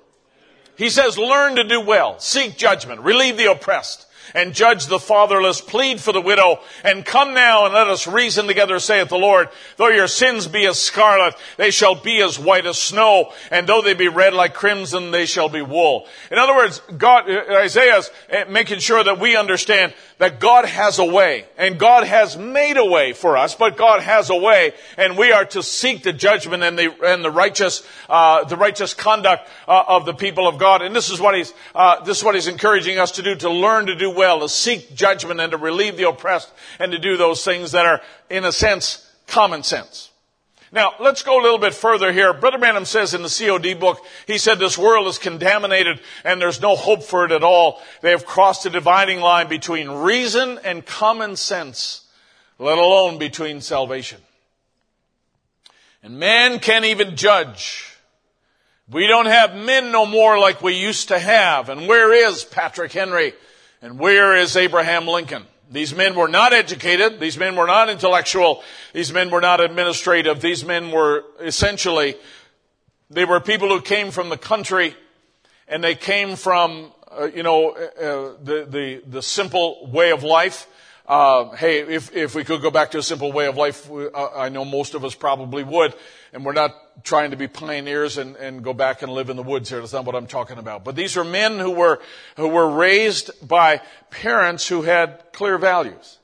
He 0.77 0.91
says, 0.91 1.17
learn 1.17 1.57
to 1.57 1.65
do 1.65 1.81
well, 1.81 2.19
seek 2.19 2.57
judgment, 2.57 3.01
relieve 3.01 3.37
the 3.39 3.51
oppressed, 3.51 4.06
and 4.35 4.55
judge 4.55 4.87
the 4.87 4.99
fatherless, 4.99 5.61
plead 5.61 6.01
for 6.01 6.13
the 6.13 6.21
widow, 6.21 6.61
and 6.85 7.05
come 7.05 7.35
now 7.35 7.65
and 7.65 7.75
let 7.75 7.89
us 7.89 8.07
reason 8.07 8.47
together, 8.47 8.79
saith 8.79 9.09
the 9.09 9.17
Lord. 9.17 9.49
Though 9.77 9.89
your 9.89 10.09
sins 10.09 10.47
be 10.47 10.67
as 10.67 10.79
scarlet, 10.79 11.35
they 11.57 11.71
shall 11.71 11.95
be 11.95 12.23
as 12.23 12.39
white 12.39 12.67
as 12.67 12.79
snow, 12.79 13.33
and 13.51 13.67
though 13.67 13.83
they 13.83 13.95
be 13.95 14.09
red 14.09 14.35
like 14.35 14.55
crimson, 14.55 15.11
they 15.11 15.27
shall 15.27 15.49
be 15.49 15.63
wool. 15.63 16.07
In 16.31 16.39
other 16.39 16.55
words, 16.55 16.81
God, 16.97 17.29
Isaiah's 17.29 18.11
making 18.49 18.79
sure 18.79 19.03
that 19.03 19.21
we 19.21 19.37
understand 19.37 19.95
that 20.19 20.41
God 20.41 20.65
has 20.65 20.99
a 20.99 21.05
way, 21.05 21.45
and 21.59 21.79
God 21.79 22.05
has 22.05 22.37
made 22.37 22.77
a 22.79 22.85
way 22.85 23.13
for 23.13 23.37
us, 23.37 23.55
but 23.55 23.77
God 23.77 24.01
has 24.01 24.31
a 24.31 24.37
way, 24.37 24.73
and 24.97 25.19
we 25.19 25.33
are 25.33 25.45
to 25.47 25.63
seek 25.63 26.03
the 26.03 26.13
judgment 26.13 26.63
and 26.63 26.79
the, 26.79 26.95
and 27.05 27.23
the 27.23 27.31
righteous, 27.31 27.87
uh, 28.09 28.45
the 28.45 28.57
righteous 28.57 28.95
conduct 28.95 29.49
uh, 29.69 29.85
of 29.89 30.07
the 30.07 30.15
people 30.15 30.49
of 30.49 30.59
God. 30.59 30.81
And 30.81 30.97
this 30.97 31.11
is 31.11 31.21
what 31.21 31.35
he's, 31.35 31.53
uh, 31.75 32.03
this 32.05 32.19
is 32.19 32.25
what 32.25 32.35
he's 32.35 32.49
encouraging 32.49 32.99
us 32.99 33.13
to 33.13 33.23
do, 33.23 33.35
to 33.37 33.51
learn 33.51 33.87
to 33.87 33.95
do 33.95 34.11
well, 34.17 34.41
to 34.41 34.49
seek 34.49 34.95
judgment 34.95 35.41
and 35.41 35.53
to 35.53 35.59
relieve 35.59 35.97
the 35.97 36.09
oppressed, 36.09 36.53
and 36.79 36.93
to 36.93 36.99
do 36.99 37.17
those 37.17 37.45
things 37.45 37.73
that 37.73 37.87
are, 37.87 38.01
in 38.31 38.45
a 38.45 38.53
sense, 38.53 39.09
common 39.27 39.63
sense. 39.63 40.11
Now, 40.73 40.95
let's 40.99 41.23
go 41.23 41.41
a 41.41 41.43
little 41.43 41.59
bit 41.59 41.75
further 41.75 42.13
here. 42.13 42.33
Brother 42.33 42.59
Branham 42.59 42.85
says 42.85 43.15
in 43.15 43.23
the 43.23 43.29
COD 43.29 43.79
book, 43.79 44.05
he 44.27 44.37
said 44.37 44.59
this 44.59 44.77
world 44.77 45.07
is 45.07 45.17
contaminated 45.17 46.01
and 46.25 46.41
there's 46.41 46.61
no 46.61 46.75
hope 46.75 47.05
for 47.05 47.25
it 47.25 47.31
at 47.31 47.45
all. 47.45 47.81
They 48.03 48.11
have 48.11 48.27
crossed 48.27 48.65
the 48.65 48.71
dividing 48.71 49.21
line 49.21 49.49
between 49.49 49.89
reason 49.89 50.59
and 50.65 50.85
common 50.85 51.37
sense, 51.37 52.05
let 52.59 52.79
alone 52.79 53.19
between 53.19 53.61
salvation. 53.61 54.21
And 56.03 56.19
man 56.19 56.59
can't 56.59 56.85
even 56.85 57.17
judge. 57.17 57.97
We 58.91 59.07
don't 59.07 59.27
have 59.27 59.57
men 59.57 59.91
no 59.93 60.05
more 60.05 60.39
like 60.39 60.63
we 60.63 60.75
used 60.75 61.09
to 61.09 61.19
have. 61.19 61.69
And 61.69 61.89
where 61.89 62.13
is 62.13 62.45
Patrick 62.45 62.93
Henry? 62.93 63.35
And 63.83 63.99
where 63.99 64.35
is 64.37 64.57
Abraham 64.57 65.07
Lincoln? 65.07 65.45
These 65.71 65.95
men 65.95 66.15
were 66.15 66.29
not 66.29 66.53
educated. 66.53 67.19
These 67.19 67.39
men 67.39 67.57
were 67.57 67.67
not 67.67 67.89
intellectual. 67.89 68.63
These 68.93 69.13
men 69.13 69.31
were 69.31 69.41
not 69.41 69.61
administrative. 69.61 70.41
These 70.41 70.65
men 70.65 70.91
were 70.93 71.25
essentially, 71.41 72.17
they 73.11 73.25
were 73.25 73.41
people 73.41 73.69
who 73.69 73.81
came 73.81 74.11
from 74.11 74.29
the 74.29 74.39
country 74.39 74.95
and 75.67 75.83
they 75.83 75.95
came 75.97 76.37
from, 76.37 76.93
uh, 77.11 77.25
you 77.25 77.43
know, 77.43 77.71
uh, 77.71 78.37
the, 78.43 78.67
the, 78.69 79.03
the 79.07 79.23
simple 79.23 79.89
way 79.93 80.13
of 80.13 80.23
life. 80.23 80.69
Uh, 81.09 81.51
hey, 81.57 81.81
if, 81.81 82.15
if 82.15 82.35
we 82.35 82.45
could 82.45 82.63
go 82.63 82.71
back 82.71 82.93
to 82.93 82.99
a 82.99 83.03
simple 83.03 83.33
way 83.33 83.47
of 83.47 83.57
life, 83.57 83.91
uh, 83.91 84.31
I 84.37 84.49
know 84.49 84.65
most 84.65 84.95
of 84.95 85.05
us 85.05 85.15
probably 85.15 85.65
would. 85.65 85.95
And 86.33 86.45
we're 86.45 86.53
not 86.53 86.75
trying 87.03 87.31
to 87.31 87.37
be 87.37 87.47
pioneers 87.47 88.19
and, 88.19 88.37
and 88.37 88.63
go 88.63 88.73
back 88.73 89.03
and 89.03 89.13
live 89.13 89.31
in 89.31 89.37
the 89.37 89.43
woods 89.43 89.69
here. 89.69 89.81
That's 89.81 89.93
not 89.93 90.05
what 90.05 90.15
I'm 90.15 90.27
talking 90.27 90.59
about. 90.59 90.85
But 90.85 90.97
these 90.97 91.17
are 91.17 91.25
men 91.25 91.59
who 91.59 91.71
were, 91.71 92.01
who 92.37 92.49
were 92.49 92.69
raised 92.69 93.31
by 93.47 93.81
parents 94.11 94.67
who 94.67 94.83
had 94.83 95.33
clear 95.33 95.59
values. 95.59 96.19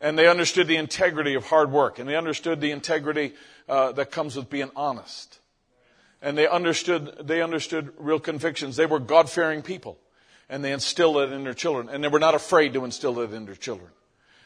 And 0.00 0.18
they 0.18 0.28
understood 0.28 0.66
the 0.66 0.76
integrity 0.76 1.34
of 1.34 1.44
hard 1.44 1.70
work. 1.70 1.98
And 1.98 2.08
they 2.08 2.16
understood 2.16 2.60
the 2.60 2.70
integrity 2.70 3.34
uh, 3.68 3.92
that 3.92 4.10
comes 4.10 4.36
with 4.36 4.48
being 4.50 4.70
honest. 4.74 5.38
And 6.22 6.36
they 6.36 6.48
understood, 6.48 7.16
they 7.22 7.42
understood 7.42 7.92
real 7.98 8.20
convictions. 8.20 8.76
They 8.76 8.86
were 8.86 8.98
God-fearing 8.98 9.62
people 9.62 9.98
and 10.48 10.64
they 10.64 10.72
instilled 10.72 11.18
it 11.18 11.32
in 11.32 11.44
their 11.44 11.54
children. 11.54 11.88
And 11.88 12.02
they 12.02 12.08
were 12.08 12.18
not 12.18 12.34
afraid 12.34 12.74
to 12.74 12.84
instill 12.84 13.20
it 13.20 13.32
in 13.32 13.46
their 13.46 13.54
children. 13.54 13.90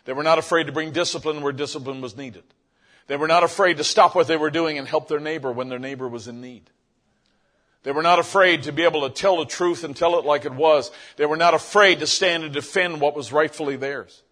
They 0.04 0.12
were 0.12 0.22
not 0.22 0.38
afraid 0.38 0.66
to 0.66 0.72
bring 0.72 0.92
discipline 0.92 1.40
where 1.40 1.52
discipline 1.52 2.02
was 2.02 2.16
needed. 2.16 2.44
They 3.06 3.16
were 3.16 3.28
not 3.28 3.44
afraid 3.44 3.76
to 3.76 3.84
stop 3.84 4.14
what 4.14 4.26
they 4.26 4.36
were 4.36 4.50
doing 4.50 4.78
and 4.78 4.88
help 4.88 5.08
their 5.08 5.20
neighbor 5.20 5.52
when 5.52 5.68
their 5.68 5.78
neighbor 5.78 6.08
was 6.08 6.28
in 6.28 6.40
need. 6.40 6.70
They 7.82 7.92
were 7.92 8.02
not 8.02 8.18
afraid 8.18 8.62
to 8.62 8.72
be 8.72 8.82
able 8.84 9.06
to 9.06 9.14
tell 9.14 9.36
the 9.36 9.44
truth 9.44 9.84
and 9.84 9.94
tell 9.94 10.18
it 10.18 10.24
like 10.24 10.46
it 10.46 10.54
was. 10.54 10.90
They 11.16 11.26
were 11.26 11.36
not 11.36 11.52
afraid 11.52 12.00
to 12.00 12.06
stand 12.06 12.42
and 12.42 12.52
defend 12.52 13.00
what 13.00 13.14
was 13.14 13.30
rightfully 13.30 13.76
theirs. 13.76 14.22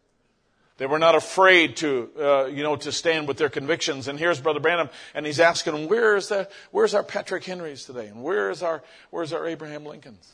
They 0.78 0.86
were 0.86 0.98
not 0.98 1.14
afraid 1.14 1.76
to, 1.76 2.10
uh, 2.18 2.44
you 2.46 2.62
know, 2.62 2.76
to 2.76 2.90
stand 2.90 3.28
with 3.28 3.36
their 3.36 3.50
convictions. 3.50 4.08
And 4.08 4.18
here's 4.18 4.40
Brother 4.40 4.58
Branham, 4.58 4.88
and 5.14 5.26
he's 5.26 5.38
asking 5.38 5.88
where 5.88 6.16
is 6.16 6.28
the, 6.28 6.48
where's 6.70 6.94
our 6.94 7.02
Patrick 7.02 7.44
Henrys 7.44 7.84
today? 7.84 8.06
And 8.06 8.22
where's 8.22 8.62
our, 8.62 8.82
where's 9.10 9.34
our 9.34 9.46
Abraham 9.46 9.84
Lincolns? 9.84 10.32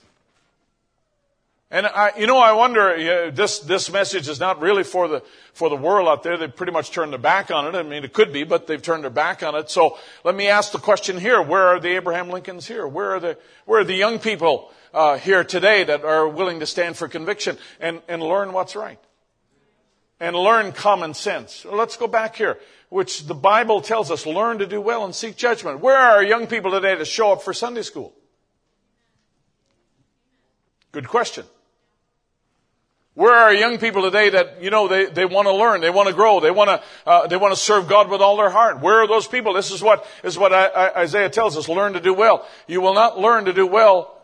And 1.70 1.86
I, 1.86 2.12
you 2.16 2.27
know, 2.27 2.39
I 2.39 2.53
wonder, 2.53 2.97
you 2.97 3.07
know, 3.07 3.31
this, 3.31 3.59
this 3.59 3.93
message 3.93 4.27
is 4.27 4.40
not 4.40 4.62
really 4.62 4.85
for 4.85 5.07
the, 5.07 5.23
for 5.53 5.69
the 5.69 5.77
world 5.77 6.09
out 6.09 6.23
there. 6.23 6.39
They've 6.39 6.55
pretty 6.55 6.73
much 6.73 6.93
turned 6.93 7.12
their 7.12 7.19
back 7.19 7.51
on 7.51 7.66
it. 7.66 7.78
I 7.78 7.82
mean, 7.82 8.05
it 8.05 8.15
could 8.15 8.32
be, 8.32 8.45
but 8.45 8.66
they've 8.66 8.81
turned 8.81 9.05
their 9.05 9.11
back 9.11 9.43
on 9.43 9.55
it. 9.55 9.69
So 9.69 9.99
let 10.24 10.35
me 10.35 10.49
ask 10.49 10.73
the 10.73 10.78
question 10.78 11.19
here. 11.19 11.43
Where 11.43 11.66
are 11.66 11.78
the 11.78 11.95
Abraham 11.97 12.31
Lincolns 12.31 12.66
here? 12.66 12.89
Where 12.89 13.16
are 13.16 13.20
the, 13.20 13.39
where 13.66 13.81
are 13.81 13.85
the 13.85 13.95
young 13.95 14.19
people, 14.19 14.73
uh, 14.95 15.19
here 15.19 15.45
today 15.45 15.85
that 15.85 16.05
are 16.05 16.27
willing 16.27 16.61
to 16.61 16.66
stand 16.66 16.97
for 16.97 17.07
conviction 17.07 17.59
and, 17.81 18.01
and 18.09 18.23
learn 18.23 18.55
what's 18.55 18.74
right? 18.74 18.99
And 20.20 20.35
learn 20.35 20.73
common 20.73 21.12
sense. 21.12 21.66
Let's 21.70 21.99
go 21.99 22.07
back 22.07 22.35
here, 22.35 22.59
which 22.89 23.27
the 23.27 23.35
Bible 23.35 23.82
tells 23.82 24.11
us, 24.11 24.24
learn 24.24 24.59
to 24.61 24.66
do 24.66 24.81
well 24.81 25.05
and 25.05 25.15
seek 25.15 25.36
judgment. 25.36 25.81
Where 25.81 25.99
are 25.99 26.23
young 26.23 26.47
people 26.47 26.70
today 26.70 26.97
to 26.97 27.05
show 27.05 27.32
up 27.32 27.43
for 27.43 27.53
Sunday 27.53 27.82
school? 27.82 28.15
Good 30.93 31.07
question. 31.07 31.45
Where 33.19 33.35
are 33.35 33.53
young 33.53 33.78
people 33.78 34.03
today 34.03 34.31
that, 34.31 34.62
you 34.62 34.70
know, 34.70 34.86
they, 34.86 35.07
they 35.07 35.24
want 35.24 35.49
to 35.49 35.53
learn, 35.53 35.81
they 35.81 35.90
want 35.90 36.07
to 36.09 36.15
grow, 36.15 36.39
they 36.39 36.53
want 36.53 36.70
to, 36.70 36.82
uh, 37.05 37.27
they 37.27 37.36
want 37.36 37.53
to 37.53 37.59
serve 37.59 37.89
God 37.89 38.09
with 38.09 38.20
all 38.20 38.36
their 38.36 38.49
heart? 38.49 38.78
Where 38.81 39.03
are 39.03 39.09
those 39.09 39.27
people? 39.27 39.55
This 39.55 39.73
is 39.73 39.82
what, 39.82 40.07
is 40.23 40.39
what 40.39 40.53
I, 40.53 40.66
I, 40.66 41.01
Isaiah 41.01 41.28
tells 41.28 41.57
us, 41.57 41.69
learn 41.69 41.95
to 41.95 42.01
do 42.01 42.15
well. 42.15 42.47
You 42.69 42.81
will 42.81 42.95
not 42.95 43.19
learn 43.19 43.47
to 43.47 43.53
do 43.53 43.66
well 43.66 44.16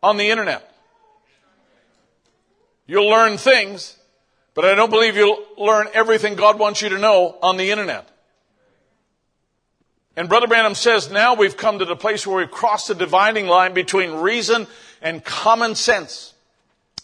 on 0.00 0.16
the 0.16 0.30
internet. 0.30 0.72
You'll 2.86 3.08
learn 3.08 3.36
things, 3.36 3.98
but 4.54 4.64
I 4.64 4.76
don't 4.76 4.90
believe 4.90 5.16
you'll 5.16 5.44
learn 5.58 5.88
everything 5.92 6.36
God 6.36 6.56
wants 6.56 6.80
you 6.82 6.90
to 6.90 6.98
know 6.98 7.36
on 7.42 7.56
the 7.56 7.72
internet. 7.72 8.08
And 10.16 10.28
Brother 10.28 10.46
Branham 10.46 10.76
says 10.76 11.10
now 11.10 11.34
we've 11.34 11.56
come 11.56 11.80
to 11.80 11.84
the 11.84 11.96
place 11.96 12.24
where 12.24 12.36
we've 12.36 12.50
crossed 12.52 12.86
the 12.86 12.94
dividing 12.94 13.48
line 13.48 13.74
between 13.74 14.12
reason 14.12 14.68
and 15.02 15.24
common 15.24 15.74
sense 15.74 16.32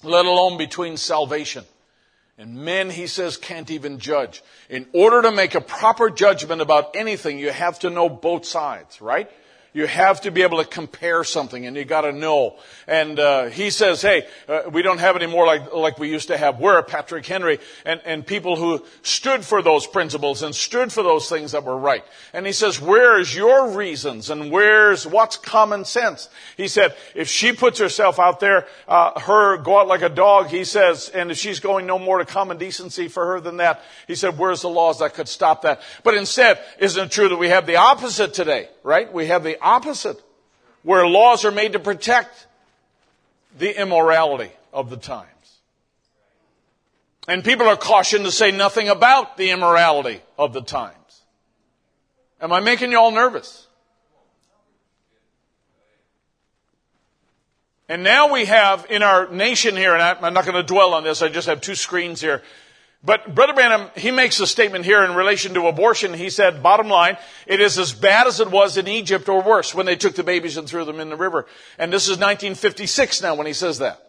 let 0.02 0.26
alone 0.26 0.58
between 0.58 0.96
salvation. 0.96 1.64
And 2.38 2.56
men, 2.56 2.90
he 2.90 3.06
says, 3.06 3.36
can't 3.36 3.70
even 3.70 3.98
judge. 3.98 4.42
In 4.68 4.86
order 4.92 5.22
to 5.22 5.30
make 5.30 5.54
a 5.54 5.60
proper 5.60 6.10
judgment 6.10 6.60
about 6.60 6.96
anything, 6.96 7.38
you 7.38 7.50
have 7.50 7.78
to 7.80 7.90
know 7.90 8.08
both 8.08 8.44
sides, 8.46 9.00
right? 9.00 9.30
You 9.74 9.86
have 9.86 10.20
to 10.22 10.30
be 10.30 10.42
able 10.42 10.58
to 10.58 10.68
compare 10.68 11.24
something 11.24 11.66
and 11.66 11.76
you 11.76 11.84
gotta 11.84 12.12
know. 12.12 12.56
And, 12.86 13.18
uh, 13.18 13.46
he 13.46 13.70
says, 13.70 14.02
hey, 14.02 14.26
uh, 14.48 14.62
we 14.70 14.82
don't 14.82 14.98
have 14.98 15.16
any 15.16 15.26
more 15.26 15.46
like, 15.46 15.72
like 15.72 15.98
we 15.98 16.10
used 16.10 16.28
to 16.28 16.36
have. 16.36 16.60
We're 16.60 16.82
Patrick 16.82 17.24
Henry 17.24 17.58
and, 17.86 18.00
and 18.04 18.26
people 18.26 18.56
who 18.56 18.84
stood 19.02 19.44
for 19.44 19.62
those 19.62 19.86
principles 19.86 20.42
and 20.42 20.54
stood 20.54 20.92
for 20.92 21.02
those 21.02 21.28
things 21.28 21.52
that 21.52 21.64
were 21.64 21.78
right. 21.78 22.04
And 22.34 22.44
he 22.44 22.52
says, 22.52 22.80
where's 22.80 23.34
your 23.34 23.70
reasons 23.70 24.28
and 24.28 24.50
where's, 24.50 25.06
what's 25.06 25.36
common 25.38 25.84
sense? 25.86 26.28
He 26.56 26.68
said, 26.68 26.94
if 27.14 27.28
she 27.28 27.52
puts 27.52 27.78
herself 27.78 28.18
out 28.18 28.40
there, 28.40 28.66
uh, 28.86 29.18
her 29.20 29.56
go 29.56 29.78
out 29.78 29.88
like 29.88 30.02
a 30.02 30.08
dog, 30.08 30.48
he 30.48 30.64
says, 30.64 31.08
and 31.08 31.30
if 31.30 31.38
she's 31.38 31.60
going 31.60 31.86
no 31.86 31.98
more 31.98 32.18
to 32.18 32.24
common 32.24 32.58
decency 32.58 33.08
for 33.08 33.26
her 33.26 33.40
than 33.40 33.56
that, 33.56 33.82
he 34.06 34.14
said, 34.14 34.36
where's 34.36 34.60
the 34.62 34.68
laws 34.68 34.98
that 34.98 35.14
could 35.14 35.28
stop 35.28 35.62
that? 35.62 35.80
But 36.04 36.14
instead, 36.14 36.58
isn't 36.78 37.04
it 37.06 37.10
true 37.10 37.30
that 37.30 37.38
we 37.38 37.48
have 37.48 37.66
the 37.66 37.76
opposite 37.76 38.34
today, 38.34 38.68
right? 38.82 39.12
We 39.12 39.26
have 39.26 39.44
the 39.44 39.60
opposite, 39.60 40.22
where 40.82 41.06
laws 41.06 41.44
are 41.44 41.50
made 41.50 41.72
to 41.74 41.78
protect 41.78 42.46
the 43.58 43.80
immorality 43.80 44.50
of 44.72 44.90
the 44.90 44.96
times. 44.96 45.28
And 47.28 47.44
people 47.44 47.68
are 47.68 47.76
cautioned 47.76 48.24
to 48.24 48.32
say 48.32 48.50
nothing 48.50 48.88
about 48.88 49.36
the 49.36 49.50
immorality 49.50 50.22
of 50.38 50.52
the 50.52 50.62
times. 50.62 50.96
Am 52.40 52.52
I 52.52 52.60
making 52.60 52.90
you 52.90 52.98
all 52.98 53.12
nervous? 53.12 53.68
And 57.88 58.02
now 58.02 58.32
we 58.32 58.46
have 58.46 58.86
in 58.90 59.02
our 59.02 59.28
nation 59.30 59.76
here, 59.76 59.94
and 59.94 60.02
I'm 60.02 60.34
not 60.34 60.44
going 60.44 60.56
to 60.56 60.62
dwell 60.62 60.94
on 60.94 61.04
this, 61.04 61.20
I 61.22 61.28
just 61.28 61.46
have 61.46 61.60
two 61.60 61.74
screens 61.74 62.20
here. 62.20 62.42
But 63.04 63.34
Brother 63.34 63.52
Branham, 63.52 63.90
he 63.96 64.12
makes 64.12 64.38
a 64.38 64.46
statement 64.46 64.84
here 64.84 65.02
in 65.04 65.14
relation 65.14 65.54
to 65.54 65.66
abortion. 65.66 66.14
He 66.14 66.30
said, 66.30 66.62
bottom 66.62 66.88
line, 66.88 67.16
it 67.46 67.60
is 67.60 67.76
as 67.76 67.92
bad 67.92 68.28
as 68.28 68.38
it 68.38 68.50
was 68.50 68.76
in 68.76 68.86
Egypt 68.86 69.28
or 69.28 69.42
worse 69.42 69.74
when 69.74 69.86
they 69.86 69.96
took 69.96 70.14
the 70.14 70.22
babies 70.22 70.56
and 70.56 70.68
threw 70.68 70.84
them 70.84 71.00
in 71.00 71.08
the 71.08 71.16
river. 71.16 71.46
And 71.78 71.92
this 71.92 72.04
is 72.04 72.18
1956 72.18 73.22
now 73.22 73.34
when 73.34 73.48
he 73.48 73.52
says 73.52 73.78
that. 73.78 74.00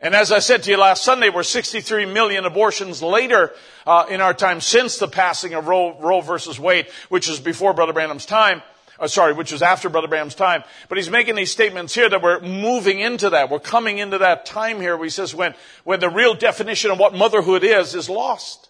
And 0.00 0.14
as 0.14 0.30
I 0.30 0.38
said 0.38 0.62
to 0.64 0.70
you 0.70 0.76
last 0.76 1.02
Sunday, 1.02 1.30
we're 1.30 1.42
63 1.42 2.06
million 2.06 2.44
abortions 2.44 3.02
later 3.02 3.52
uh, 3.86 4.04
in 4.10 4.20
our 4.20 4.34
time 4.34 4.60
since 4.60 4.98
the 4.98 5.08
passing 5.08 5.54
of 5.54 5.66
Roe, 5.66 5.98
Roe 5.98 6.20
versus 6.20 6.60
Wade, 6.60 6.88
which 7.08 7.28
is 7.28 7.40
before 7.40 7.72
Brother 7.72 7.94
Branham's 7.94 8.26
time 8.26 8.62
uh, 8.98 9.06
sorry, 9.06 9.32
which 9.32 9.52
was 9.52 9.62
after 9.62 9.88
Brother 9.88 10.08
Branham's 10.08 10.34
time. 10.34 10.64
But 10.88 10.98
he's 10.98 11.10
making 11.10 11.34
these 11.34 11.50
statements 11.50 11.94
here 11.94 12.08
that 12.08 12.22
we're 12.22 12.40
moving 12.40 13.00
into 13.00 13.30
that. 13.30 13.50
We're 13.50 13.60
coming 13.60 13.98
into 13.98 14.18
that 14.18 14.46
time 14.46 14.80
here 14.80 14.96
where 14.96 15.04
he 15.04 15.10
says 15.10 15.34
when, 15.34 15.54
when 15.84 16.00
the 16.00 16.10
real 16.10 16.34
definition 16.34 16.90
of 16.90 16.98
what 16.98 17.14
motherhood 17.14 17.64
is, 17.64 17.94
is 17.94 18.08
lost. 18.08 18.68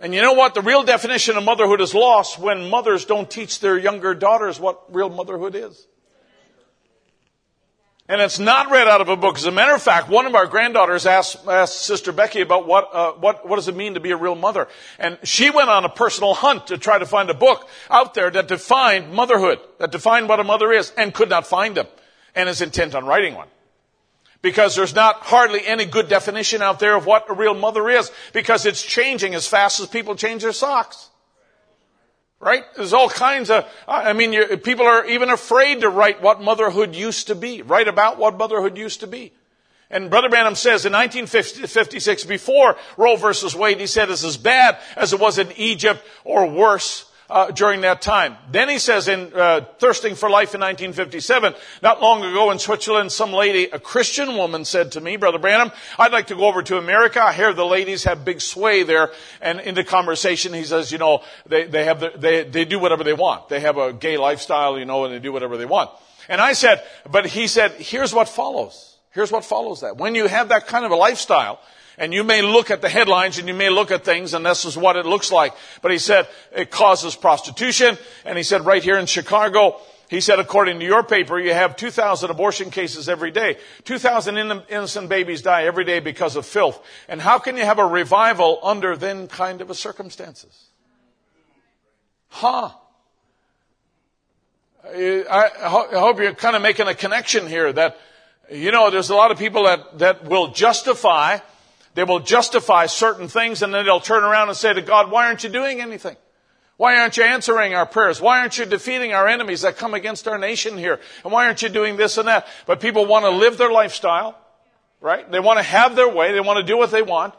And 0.00 0.14
you 0.14 0.22
know 0.22 0.34
what? 0.34 0.54
The 0.54 0.62
real 0.62 0.84
definition 0.84 1.36
of 1.36 1.44
motherhood 1.44 1.80
is 1.80 1.94
lost 1.94 2.38
when 2.38 2.70
mothers 2.70 3.04
don't 3.04 3.28
teach 3.28 3.60
their 3.60 3.76
younger 3.76 4.14
daughters 4.14 4.60
what 4.60 4.94
real 4.94 5.08
motherhood 5.08 5.54
is. 5.54 5.86
And 8.10 8.22
it's 8.22 8.38
not 8.38 8.70
read 8.70 8.88
out 8.88 9.02
of 9.02 9.10
a 9.10 9.16
book. 9.16 9.36
As 9.36 9.44
a 9.44 9.50
matter 9.50 9.74
of 9.74 9.82
fact, 9.82 10.08
one 10.08 10.24
of 10.24 10.34
our 10.34 10.46
granddaughters 10.46 11.04
asked, 11.04 11.46
asked 11.46 11.82
Sister 11.82 12.10
Becky 12.10 12.40
about 12.40 12.66
what, 12.66 12.88
uh, 12.94 13.12
what, 13.12 13.46
what 13.46 13.56
does 13.56 13.68
it 13.68 13.76
mean 13.76 13.94
to 13.94 14.00
be 14.00 14.12
a 14.12 14.16
real 14.16 14.34
mother. 14.34 14.66
And 14.98 15.18
she 15.24 15.50
went 15.50 15.68
on 15.68 15.84
a 15.84 15.90
personal 15.90 16.32
hunt 16.32 16.68
to 16.68 16.78
try 16.78 16.98
to 16.98 17.04
find 17.04 17.28
a 17.28 17.34
book 17.34 17.68
out 17.90 18.14
there 18.14 18.30
that 18.30 18.48
defined 18.48 19.12
motherhood, 19.12 19.60
that 19.78 19.92
defined 19.92 20.26
what 20.26 20.40
a 20.40 20.44
mother 20.44 20.72
is, 20.72 20.90
and 20.96 21.12
could 21.12 21.28
not 21.28 21.46
find 21.46 21.74
them, 21.74 21.86
and 22.34 22.48
is 22.48 22.62
intent 22.62 22.94
on 22.94 23.04
writing 23.04 23.34
one. 23.34 23.48
Because 24.40 24.74
there's 24.74 24.94
not 24.94 25.16
hardly 25.16 25.66
any 25.66 25.84
good 25.84 26.08
definition 26.08 26.62
out 26.62 26.78
there 26.78 26.96
of 26.96 27.04
what 27.04 27.28
a 27.28 27.34
real 27.34 27.54
mother 27.54 27.90
is, 27.90 28.10
because 28.32 28.64
it's 28.64 28.82
changing 28.82 29.34
as 29.34 29.46
fast 29.46 29.80
as 29.80 29.86
people 29.86 30.14
change 30.14 30.42
their 30.42 30.52
socks. 30.52 31.07
Right? 32.40 32.62
There's 32.76 32.92
all 32.92 33.08
kinds 33.08 33.50
of, 33.50 33.68
I 33.88 34.12
mean, 34.12 34.58
people 34.58 34.86
are 34.86 35.04
even 35.06 35.28
afraid 35.28 35.80
to 35.80 35.88
write 35.88 36.22
what 36.22 36.40
motherhood 36.40 36.94
used 36.94 37.26
to 37.26 37.34
be, 37.34 37.62
write 37.62 37.88
about 37.88 38.16
what 38.16 38.38
motherhood 38.38 38.78
used 38.78 39.00
to 39.00 39.08
be. 39.08 39.32
And 39.90 40.08
Brother 40.08 40.28
Branham 40.28 40.54
says 40.54 40.84
in 40.84 40.92
1956, 40.92 42.24
before 42.24 42.76
Roe 42.96 43.16
versus 43.16 43.56
Wade, 43.56 43.80
he 43.80 43.86
said 43.86 44.10
it's 44.10 44.22
as 44.22 44.36
bad 44.36 44.78
as 44.96 45.12
it 45.12 45.18
was 45.18 45.38
in 45.38 45.50
Egypt 45.56 46.04
or 46.24 46.46
worse 46.48 47.07
uh, 47.30 47.50
during 47.50 47.82
that 47.82 48.00
time. 48.00 48.36
Then 48.50 48.68
he 48.68 48.78
says 48.78 49.08
in 49.08 49.32
uh, 49.34 49.60
Thirsting 49.78 50.14
for 50.14 50.30
Life 50.30 50.54
in 50.54 50.60
1957, 50.60 51.54
not 51.82 52.00
long 52.00 52.24
ago 52.24 52.50
in 52.50 52.58
Switzerland, 52.58 53.12
some 53.12 53.32
lady, 53.32 53.64
a 53.64 53.78
Christian 53.78 54.36
woman, 54.36 54.64
said 54.64 54.92
to 54.92 55.00
me, 55.00 55.16
Brother 55.16 55.38
Branham, 55.38 55.70
I'd 55.98 56.12
like 56.12 56.28
to 56.28 56.34
go 56.34 56.46
over 56.46 56.62
to 56.62 56.78
America. 56.78 57.22
I 57.22 57.32
hear 57.32 57.52
the 57.52 57.66
ladies 57.66 58.04
have 58.04 58.24
big 58.24 58.40
sway 58.40 58.82
there. 58.82 59.10
And 59.40 59.60
in 59.60 59.74
the 59.74 59.84
conversation, 59.84 60.54
he 60.54 60.64
says, 60.64 60.90
you 60.90 60.98
know, 60.98 61.22
they, 61.46 61.64
they 61.64 61.84
have 61.84 62.00
the, 62.00 62.12
they, 62.16 62.44
they 62.44 62.64
do 62.64 62.78
whatever 62.78 63.04
they 63.04 63.14
want. 63.14 63.48
They 63.48 63.60
have 63.60 63.76
a 63.76 63.92
gay 63.92 64.16
lifestyle, 64.16 64.78
you 64.78 64.84
know, 64.84 65.04
and 65.04 65.14
they 65.14 65.18
do 65.18 65.32
whatever 65.32 65.56
they 65.56 65.66
want. 65.66 65.90
And 66.28 66.40
I 66.40 66.52
said, 66.52 66.82
but 67.10 67.26
he 67.26 67.46
said, 67.46 67.72
here's 67.72 68.14
what 68.14 68.28
follows. 68.28 68.96
Here's 69.12 69.32
what 69.32 69.44
follows 69.44 69.80
that. 69.80 69.96
When 69.96 70.14
you 70.14 70.26
have 70.26 70.50
that 70.50 70.66
kind 70.66 70.84
of 70.84 70.90
a 70.90 70.96
lifestyle, 70.96 71.60
and 71.98 72.14
you 72.14 72.24
may 72.24 72.42
look 72.42 72.70
at 72.70 72.80
the 72.80 72.88
headlines 72.88 73.38
and 73.38 73.48
you 73.48 73.54
may 73.54 73.70
look 73.70 73.90
at 73.90 74.04
things 74.04 74.32
and 74.32 74.46
this 74.46 74.64
is 74.64 74.76
what 74.76 74.96
it 74.96 75.04
looks 75.04 75.32
like. 75.32 75.54
But 75.82 75.90
he 75.90 75.98
said 75.98 76.28
it 76.52 76.70
causes 76.70 77.16
prostitution. 77.16 77.98
And 78.24 78.38
he 78.38 78.44
said 78.44 78.64
right 78.64 78.82
here 78.82 78.98
in 78.98 79.06
Chicago, 79.06 79.80
he 80.08 80.20
said, 80.22 80.38
according 80.38 80.78
to 80.78 80.86
your 80.86 81.02
paper, 81.02 81.38
you 81.38 81.52
have 81.52 81.76
2,000 81.76 82.30
abortion 82.30 82.70
cases 82.70 83.08
every 83.08 83.30
day. 83.30 83.58
2,000 83.84 84.38
innocent 84.70 85.08
babies 85.08 85.42
die 85.42 85.64
every 85.64 85.84
day 85.84 86.00
because 86.00 86.34
of 86.34 86.46
filth. 86.46 86.82
And 87.08 87.20
how 87.20 87.38
can 87.38 87.56
you 87.56 87.64
have 87.64 87.78
a 87.78 87.84
revival 87.84 88.58
under 88.62 88.96
then 88.96 89.28
kind 89.28 89.60
of 89.60 89.68
a 89.68 89.74
circumstances? 89.74 90.68
Huh. 92.28 92.70
I 94.84 95.50
hope 95.92 96.18
you're 96.18 96.34
kind 96.34 96.56
of 96.56 96.62
making 96.62 96.88
a 96.88 96.94
connection 96.94 97.46
here 97.46 97.70
that, 97.70 97.98
you 98.50 98.70
know, 98.70 98.90
there's 98.90 99.10
a 99.10 99.14
lot 99.14 99.30
of 99.30 99.38
people 99.38 99.64
that, 99.64 99.98
that 99.98 100.24
will 100.24 100.48
justify 100.48 101.38
they 101.98 102.04
will 102.04 102.20
justify 102.20 102.86
certain 102.86 103.26
things 103.26 103.60
and 103.60 103.74
then 103.74 103.84
they'll 103.84 103.98
turn 103.98 104.22
around 104.22 104.46
and 104.46 104.56
say 104.56 104.72
to 104.72 104.80
God, 104.80 105.10
why 105.10 105.26
aren't 105.26 105.42
you 105.42 105.50
doing 105.50 105.80
anything? 105.80 106.14
Why 106.76 106.96
aren't 107.00 107.16
you 107.16 107.24
answering 107.24 107.74
our 107.74 107.86
prayers? 107.86 108.20
Why 108.20 108.38
aren't 108.38 108.56
you 108.56 108.66
defeating 108.66 109.12
our 109.14 109.26
enemies 109.26 109.62
that 109.62 109.78
come 109.78 109.94
against 109.94 110.28
our 110.28 110.38
nation 110.38 110.78
here? 110.78 111.00
And 111.24 111.32
why 111.32 111.46
aren't 111.46 111.60
you 111.60 111.68
doing 111.68 111.96
this 111.96 112.16
and 112.16 112.28
that? 112.28 112.46
But 112.66 112.78
people 112.78 113.06
want 113.06 113.24
to 113.24 113.30
live 113.30 113.58
their 113.58 113.72
lifestyle, 113.72 114.38
right? 115.00 115.28
They 115.28 115.40
want 115.40 115.58
to 115.58 115.64
have 115.64 115.96
their 115.96 116.08
way. 116.08 116.32
They 116.32 116.40
want 116.40 116.58
to 116.58 116.62
do 116.62 116.78
what 116.78 116.92
they 116.92 117.02
want. 117.02 117.34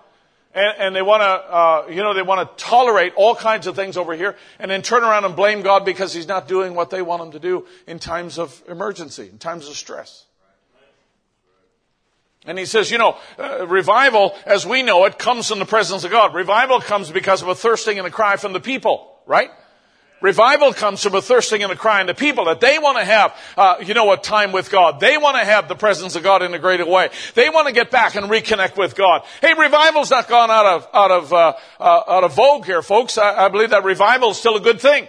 And, 0.53 0.73
and 0.77 0.94
they 0.94 1.02
want 1.02 1.22
to, 1.22 1.26
uh, 1.26 1.86
you 1.90 2.03
know, 2.03 2.14
they 2.14 2.22
want 2.22 2.45
to 2.57 2.61
tolerate 2.61 3.14
all 3.15 3.36
kinds 3.36 3.65
of 3.65 3.77
things 3.77 3.95
over 3.95 4.14
here 4.14 4.36
and 4.60 4.69
then 4.69 4.81
turn 4.81 5.03
around 5.03 5.23
and 5.23 5.38
blame 5.38 5.61
God 5.61 5.86
because 5.86 6.14
He's 6.14 6.27
not 6.27 6.49
doing 6.49 6.76
what 6.76 6.90
they 6.90 7.02
want 7.02 7.22
Him 7.22 7.31
to 7.31 7.40
do 7.40 7.65
in 7.88 7.98
times 7.98 8.38
of 8.38 8.61
emergency, 8.68 9.30
in 9.31 9.38
times 9.38 9.69
of 9.69 9.77
stress. 9.77 10.26
And 12.45 12.57
he 12.57 12.66
says, 12.66 12.90
you 12.90 12.98
know, 12.98 13.18
uh, 13.38 13.68
revival, 13.68 14.36
as 14.45 14.66
we 14.66 14.82
know 14.82 15.03
it, 15.06 15.20
comes 15.20 15.49
from 15.49 15.60
the 15.60 15.66
presence 15.66 16.03
of 16.03 16.11
God. 16.11 16.34
Revival 16.34 16.80
comes 16.80 17.11
because 17.11 17.41
of 17.41 17.49
a 17.49 17.56
thirsting 17.56 17.98
and 17.98 18.07
a 18.07 18.11
cry 18.11 18.38
from 18.38 18.53
the 18.53 18.61
people, 18.61 19.20
right? 19.26 19.52
Revival 20.22 20.74
comes 20.74 21.02
from 21.02 21.16
a 21.16 21.22
thirsting 21.22 21.64
and 21.64 21.72
a 21.72 21.76
crying 21.76 22.07
the 22.07 22.14
people 22.14 22.45
that 22.45 22.60
they 22.60 22.78
want 22.78 22.98
to 22.98 23.06
have, 23.06 23.36
uh, 23.56 23.76
you 23.86 23.94
know, 23.94 24.11
a 24.11 24.18
time 24.18 24.52
with 24.52 24.70
God. 24.70 24.99
They 24.99 25.18
want 25.18 25.38
to 25.38 25.45
have 25.45 25.68
the 25.68 25.76
presence 25.76 26.16
of 26.16 26.24
God 26.24 26.41
in 26.41 26.53
a 26.53 26.60
greater 26.60 26.86
way. 26.86 27.10
They 27.36 27.49
want 27.49 27.68
to 27.68 27.74
get 27.74 27.90
back 27.90 28.16
and 28.16 28.28
reconnect 28.28 28.78
with 28.78 28.95
God. 28.95 29.24
Hey, 29.41 29.53
revival's 29.53 30.11
not 30.11 30.28
gone 30.28 30.52
out 30.52 30.66
of 30.66 30.88
out 30.94 31.11
of 31.11 31.34
uh, 31.34 31.53
uh, 31.80 32.03
out 32.07 32.24
of 32.26 32.34
vogue 32.34 32.66
here, 32.66 32.82
folks. 32.82 33.18
I, 33.18 33.45
I 33.45 33.49
believe 33.49 33.70
that 33.70 33.86
revival 33.86 34.32
is 34.32 34.38
still 34.38 34.57
a 34.57 34.61
good 34.61 34.82
thing. 34.82 35.07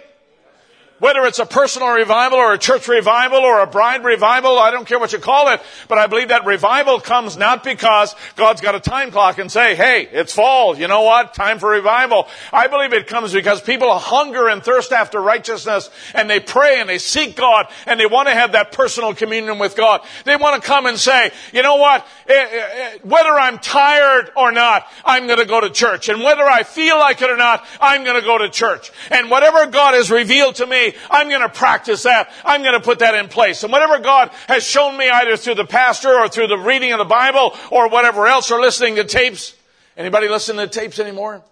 Whether 1.01 1.25
it's 1.25 1.39
a 1.39 1.47
personal 1.47 1.89
revival 1.89 2.37
or 2.37 2.53
a 2.53 2.59
church 2.59 2.87
revival 2.87 3.39
or 3.39 3.59
a 3.61 3.65
bride 3.65 4.03
revival, 4.03 4.59
I 4.59 4.69
don't 4.69 4.87
care 4.87 4.99
what 4.99 5.11
you 5.11 5.17
call 5.17 5.47
it, 5.47 5.59
but 5.87 5.97
I 5.97 6.05
believe 6.05 6.27
that 6.27 6.45
revival 6.45 6.99
comes 6.99 7.37
not 7.37 7.63
because 7.63 8.15
God's 8.35 8.61
got 8.61 8.75
a 8.75 8.79
time 8.79 9.09
clock 9.09 9.39
and 9.39 9.51
say, 9.51 9.73
hey, 9.73 10.07
it's 10.11 10.31
fall, 10.31 10.77
you 10.77 10.87
know 10.87 11.01
what, 11.01 11.33
time 11.33 11.57
for 11.57 11.71
revival. 11.71 12.27
I 12.53 12.67
believe 12.67 12.93
it 12.93 13.07
comes 13.07 13.33
because 13.33 13.61
people 13.61 13.91
hunger 13.97 14.47
and 14.47 14.63
thirst 14.63 14.91
after 14.91 15.19
righteousness 15.19 15.89
and 16.13 16.29
they 16.29 16.39
pray 16.39 16.79
and 16.79 16.87
they 16.87 16.99
seek 16.99 17.35
God 17.35 17.65
and 17.87 17.99
they 17.99 18.05
want 18.05 18.27
to 18.27 18.35
have 18.35 18.51
that 18.51 18.71
personal 18.71 19.15
communion 19.15 19.57
with 19.57 19.75
God. 19.75 20.01
They 20.25 20.35
want 20.35 20.61
to 20.61 20.67
come 20.67 20.85
and 20.85 20.99
say, 20.99 21.31
you 21.51 21.63
know 21.63 21.77
what, 21.77 22.05
eh, 22.27 22.33
eh, 22.33 22.67
eh, 22.73 22.97
whether 23.01 23.31
I'm 23.31 23.57
tired 23.57 24.29
or 24.37 24.51
not, 24.51 24.85
I'm 25.03 25.25
going 25.25 25.39
to 25.39 25.45
go 25.45 25.61
to 25.61 25.71
church. 25.71 26.09
And 26.09 26.21
whether 26.21 26.43
I 26.43 26.61
feel 26.61 26.99
like 26.99 27.23
it 27.23 27.31
or 27.31 27.37
not, 27.37 27.65
I'm 27.79 28.03
going 28.03 28.19
to 28.19 28.25
go 28.25 28.37
to 28.37 28.49
church. 28.49 28.91
And 29.09 29.31
whatever 29.31 29.65
God 29.65 29.95
has 29.95 30.11
revealed 30.11 30.53
to 30.57 30.67
me, 30.67 30.90
I'm 31.09 31.29
going 31.29 31.41
to 31.41 31.49
practice 31.49 32.03
that. 32.03 32.31
I'm 32.45 32.61
going 32.61 32.73
to 32.73 32.79
put 32.79 32.99
that 32.99 33.15
in 33.15 33.27
place. 33.27 33.63
And 33.63 33.71
whatever 33.71 33.99
God 33.99 34.31
has 34.47 34.63
shown 34.63 34.97
me 34.97 35.09
either 35.09 35.37
through 35.37 35.55
the 35.55 35.65
pastor 35.65 36.09
or 36.09 36.27
through 36.29 36.47
the 36.47 36.57
reading 36.57 36.91
of 36.91 36.99
the 36.99 37.05
Bible 37.05 37.55
or 37.69 37.89
whatever 37.89 38.27
else 38.27 38.51
or 38.51 38.59
listening 38.59 38.95
to 38.95 39.03
tapes. 39.03 39.55
Anybody 39.97 40.29
listen 40.29 40.55
to 40.57 40.67
tapes 40.67 40.99
anymore? 40.99 41.43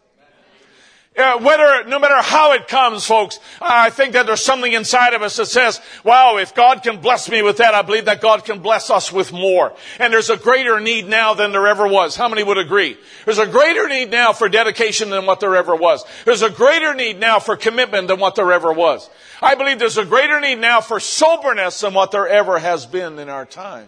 Uh, 1.17 1.37
whether, 1.39 1.83
no 1.85 1.99
matter 1.99 2.21
how 2.21 2.53
it 2.53 2.67
comes, 2.67 3.03
folks, 3.05 3.39
I 3.61 3.89
think 3.89 4.13
that 4.13 4.25
there's 4.25 4.43
something 4.43 4.71
inside 4.71 5.13
of 5.13 5.21
us 5.21 5.35
that 5.35 5.47
says, 5.47 5.81
wow, 6.05 6.37
if 6.37 6.55
God 6.55 6.81
can 6.81 7.01
bless 7.01 7.29
me 7.29 7.41
with 7.41 7.57
that, 7.57 7.73
I 7.73 7.81
believe 7.81 8.05
that 8.05 8.21
God 8.21 8.45
can 8.45 8.59
bless 8.59 8.89
us 8.89 9.11
with 9.11 9.33
more. 9.33 9.73
And 9.97 10.13
there's 10.13 10.29
a 10.29 10.37
greater 10.37 10.79
need 10.79 11.09
now 11.09 11.33
than 11.33 11.51
there 11.51 11.67
ever 11.67 11.87
was. 11.87 12.15
How 12.15 12.29
many 12.29 12.43
would 12.43 12.57
agree? 12.57 12.95
There's 13.25 13.39
a 13.39 13.47
greater 13.47 13.89
need 13.89 14.11
now 14.11 14.31
for 14.31 14.47
dedication 14.47 15.09
than 15.09 15.25
what 15.25 15.41
there 15.41 15.57
ever 15.57 15.75
was. 15.75 16.05
There's 16.23 16.43
a 16.43 16.49
greater 16.49 16.93
need 16.93 17.19
now 17.19 17.39
for 17.39 17.57
commitment 17.57 18.07
than 18.07 18.19
what 18.19 18.35
there 18.35 18.53
ever 18.53 18.71
was. 18.71 19.09
I 19.41 19.55
believe 19.55 19.79
there's 19.79 19.97
a 19.97 20.05
greater 20.05 20.39
need 20.39 20.59
now 20.59 20.81
for 20.81 20.99
soberness 20.99 21.79
than 21.81 21.93
what 21.93 22.11
there 22.11 22.27
ever 22.27 22.59
has 22.59 22.85
been 22.85 23.19
in 23.19 23.29
our 23.29 23.45
time. 23.45 23.87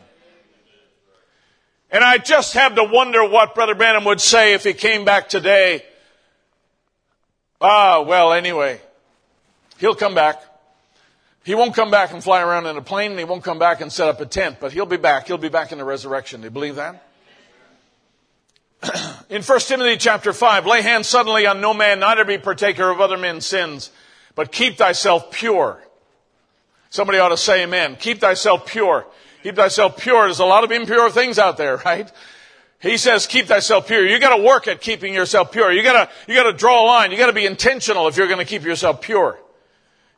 And 1.91 2.03
I 2.03 2.17
just 2.19 2.53
have 2.53 2.75
to 2.75 2.85
wonder 2.85 3.27
what 3.27 3.53
Brother 3.53 3.75
Branham 3.75 4.05
would 4.05 4.21
say 4.21 4.53
if 4.53 4.63
he 4.63 4.73
came 4.73 5.03
back 5.03 5.27
today 5.27 5.83
Ah, 7.61 8.01
well, 8.01 8.33
anyway, 8.33 8.81
he'll 9.77 9.93
come 9.93 10.15
back. 10.15 10.41
He 11.43 11.53
won't 11.53 11.75
come 11.75 11.91
back 11.91 12.11
and 12.11 12.23
fly 12.23 12.41
around 12.41 12.65
in 12.65 12.75
a 12.75 12.81
plane, 12.81 13.11
and 13.11 13.19
he 13.19 13.25
won't 13.25 13.43
come 13.43 13.59
back 13.59 13.81
and 13.81 13.91
set 13.91 14.07
up 14.07 14.19
a 14.19 14.25
tent, 14.25 14.57
but 14.59 14.73
he'll 14.73 14.87
be 14.87 14.97
back. 14.97 15.27
He'll 15.27 15.37
be 15.37 15.49
back 15.49 15.71
in 15.71 15.77
the 15.77 15.83
resurrection. 15.83 16.41
Do 16.41 16.45
you 16.45 16.51
believe 16.51 16.75
that? 16.75 17.03
in 19.29 19.43
1 19.43 19.59
Timothy 19.59 19.97
chapter 19.97 20.33
5, 20.33 20.65
lay 20.65 20.81
hands 20.81 21.07
suddenly 21.07 21.45
on 21.45 21.61
no 21.61 21.73
man, 21.73 21.99
neither 21.99 22.25
be 22.25 22.39
partaker 22.39 22.89
of 22.89 22.99
other 22.99 23.17
men's 23.17 23.45
sins, 23.45 23.91
but 24.35 24.51
keep 24.51 24.77
thyself 24.77 25.31
pure. 25.31 25.81
Somebody 26.89 27.19
ought 27.19 27.29
to 27.29 27.37
say 27.37 27.63
amen. 27.63 27.95
Keep 27.99 28.19
thyself 28.19 28.65
pure. 28.65 29.07
Keep 29.43 29.55
thyself 29.55 29.97
pure. 29.97 30.23
There's 30.25 30.39
a 30.39 30.45
lot 30.45 30.63
of 30.63 30.71
impure 30.71 31.09
things 31.09 31.39
out 31.39 31.57
there, 31.57 31.77
right? 31.85 32.11
He 32.79 32.97
says, 32.97 33.27
keep 33.27 33.45
thyself 33.45 33.87
pure. 33.87 34.05
You 34.05 34.19
gotta 34.19 34.41
work 34.41 34.67
at 34.67 34.81
keeping 34.81 35.13
yourself 35.13 35.51
pure. 35.51 35.71
You 35.71 35.83
gotta, 35.83 36.09
you 36.27 36.35
gotta 36.35 36.53
draw 36.53 36.83
a 36.83 36.85
line. 36.85 37.11
You 37.11 37.17
gotta 37.17 37.33
be 37.33 37.45
intentional 37.45 38.07
if 38.07 38.17
you're 38.17 38.27
gonna 38.27 38.45
keep 38.45 38.63
yourself 38.63 39.01
pure. 39.01 39.39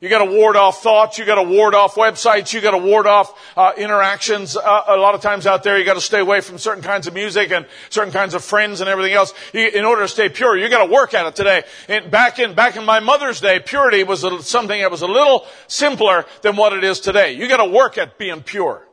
You 0.04 0.10
gotta 0.10 0.30
ward 0.30 0.58
off 0.58 0.84
thoughts. 0.84 1.18
You 1.18 1.24
gotta 1.24 1.44
ward 1.44 1.74
off 1.74 1.96
websites. 1.96 2.52
You 2.52 2.60
gotta 2.60 2.78
ward 2.78 3.08
off 3.08 3.34
uh, 3.56 3.72
interactions. 3.78 4.58
Uh, 4.58 4.84
a 4.88 4.98
lot 4.98 5.16
of 5.16 5.22
times 5.22 5.48
out 5.48 5.64
there, 5.64 5.80
you 5.80 5.86
gotta 5.86 6.02
stay 6.02 6.20
away 6.20 6.42
from 6.42 6.58
certain 6.58 6.84
kinds 6.84 7.08
of 7.08 7.14
music 7.14 7.54
and 7.54 7.66
certain 7.90 8.12
kinds 8.12 8.34
of 8.34 8.44
friends 8.44 8.82
and 8.82 8.90
everything 8.90 9.14
else. 9.14 9.34
You, 9.54 9.66
in 9.70 9.86
order 9.86 10.02
to 10.02 10.10
stay 10.10 10.28
pure, 10.28 10.58
you 10.58 10.68
gotta 10.68 10.92
work 10.92 11.14
at 11.14 11.26
it 11.26 11.38
today. 11.38 11.64
And 11.88 12.12
back 12.12 12.38
in 12.38 12.54
back 12.54 12.76
in 12.76 12.84
my 12.84 13.00
mother's 13.00 13.40
day, 13.40 13.62
purity 13.62 14.04
was 14.04 14.26
a, 14.26 14.44
something 14.44 14.82
that 14.82 14.92
was 14.92 15.04
a 15.04 15.08
little 15.08 15.46
simpler 15.70 16.26
than 16.42 16.58
what 16.58 16.74
it 16.74 16.84
is 16.84 17.00
today. 17.00 17.32
You 17.32 17.48
gotta 17.48 17.72
work 17.72 17.98
at 17.98 18.18
being 18.18 18.44
pure. 18.44 18.86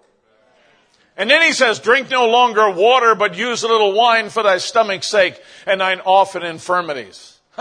And 1.16 1.28
then 1.28 1.42
he 1.42 1.52
says, 1.52 1.80
drink 1.80 2.08
no 2.08 2.28
longer 2.28 2.70
water, 2.70 3.16
but 3.16 3.36
use 3.36 3.64
a 3.64 3.66
little 3.68 3.94
wine 3.94 4.28
for 4.28 4.44
thy 4.44 4.58
stomach's 4.58 5.08
sake 5.08 5.42
and 5.66 5.80
thine 5.80 6.02
often 6.02 6.44
infirmities. 6.44 7.40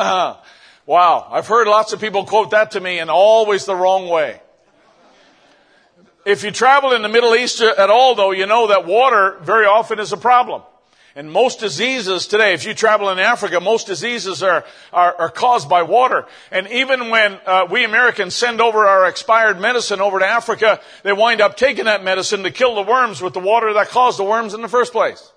wow. 0.89 1.27
I've 1.29 1.45
heard 1.45 1.67
lots 1.67 1.93
of 1.93 2.01
people 2.01 2.25
quote 2.25 2.49
that 2.51 2.71
to 2.71 2.81
me 2.81 2.97
and 2.97 3.11
always 3.11 3.65
the 3.65 3.75
wrong 3.75 4.09
way. 4.09 4.41
If 6.25 6.43
you 6.43 6.49
travel 6.49 6.93
in 6.93 7.03
the 7.03 7.09
Middle 7.09 7.35
East 7.35 7.61
at 7.61 7.91
all 7.91 8.15
though, 8.15 8.31
you 8.31 8.47
know 8.47 8.67
that 8.67 8.87
water 8.87 9.37
very 9.41 9.67
often 9.67 9.99
is 9.99 10.11
a 10.11 10.17
problem. 10.17 10.63
And 11.15 11.31
most 11.31 11.59
diseases 11.59 12.27
today, 12.27 12.53
if 12.53 12.65
you 12.65 12.73
travel 12.73 13.09
in 13.09 13.19
Africa, 13.19 13.59
most 13.59 13.87
diseases 13.87 14.41
are, 14.41 14.63
are, 14.91 15.15
are 15.15 15.29
caused 15.29 15.69
by 15.69 15.83
water. 15.83 16.25
And 16.51 16.67
even 16.69 17.09
when 17.09 17.39
uh, 17.45 17.67
we 17.69 17.83
Americans 17.83 18.33
send 18.33 18.59
over 18.59 18.87
our 18.87 19.07
expired 19.07 19.59
medicine 19.59 20.01
over 20.01 20.19
to 20.19 20.25
Africa, 20.25 20.79
they 21.03 21.13
wind 21.13 21.39
up 21.39 21.55
taking 21.55 21.85
that 21.85 22.03
medicine 22.03 22.43
to 22.43 22.51
kill 22.51 22.75
the 22.75 22.89
worms 22.89 23.21
with 23.21 23.33
the 23.33 23.39
water 23.39 23.73
that 23.73 23.89
caused 23.89 24.17
the 24.17 24.23
worms 24.23 24.53
in 24.53 24.61
the 24.61 24.67
first 24.67 24.91
place. 24.91 25.31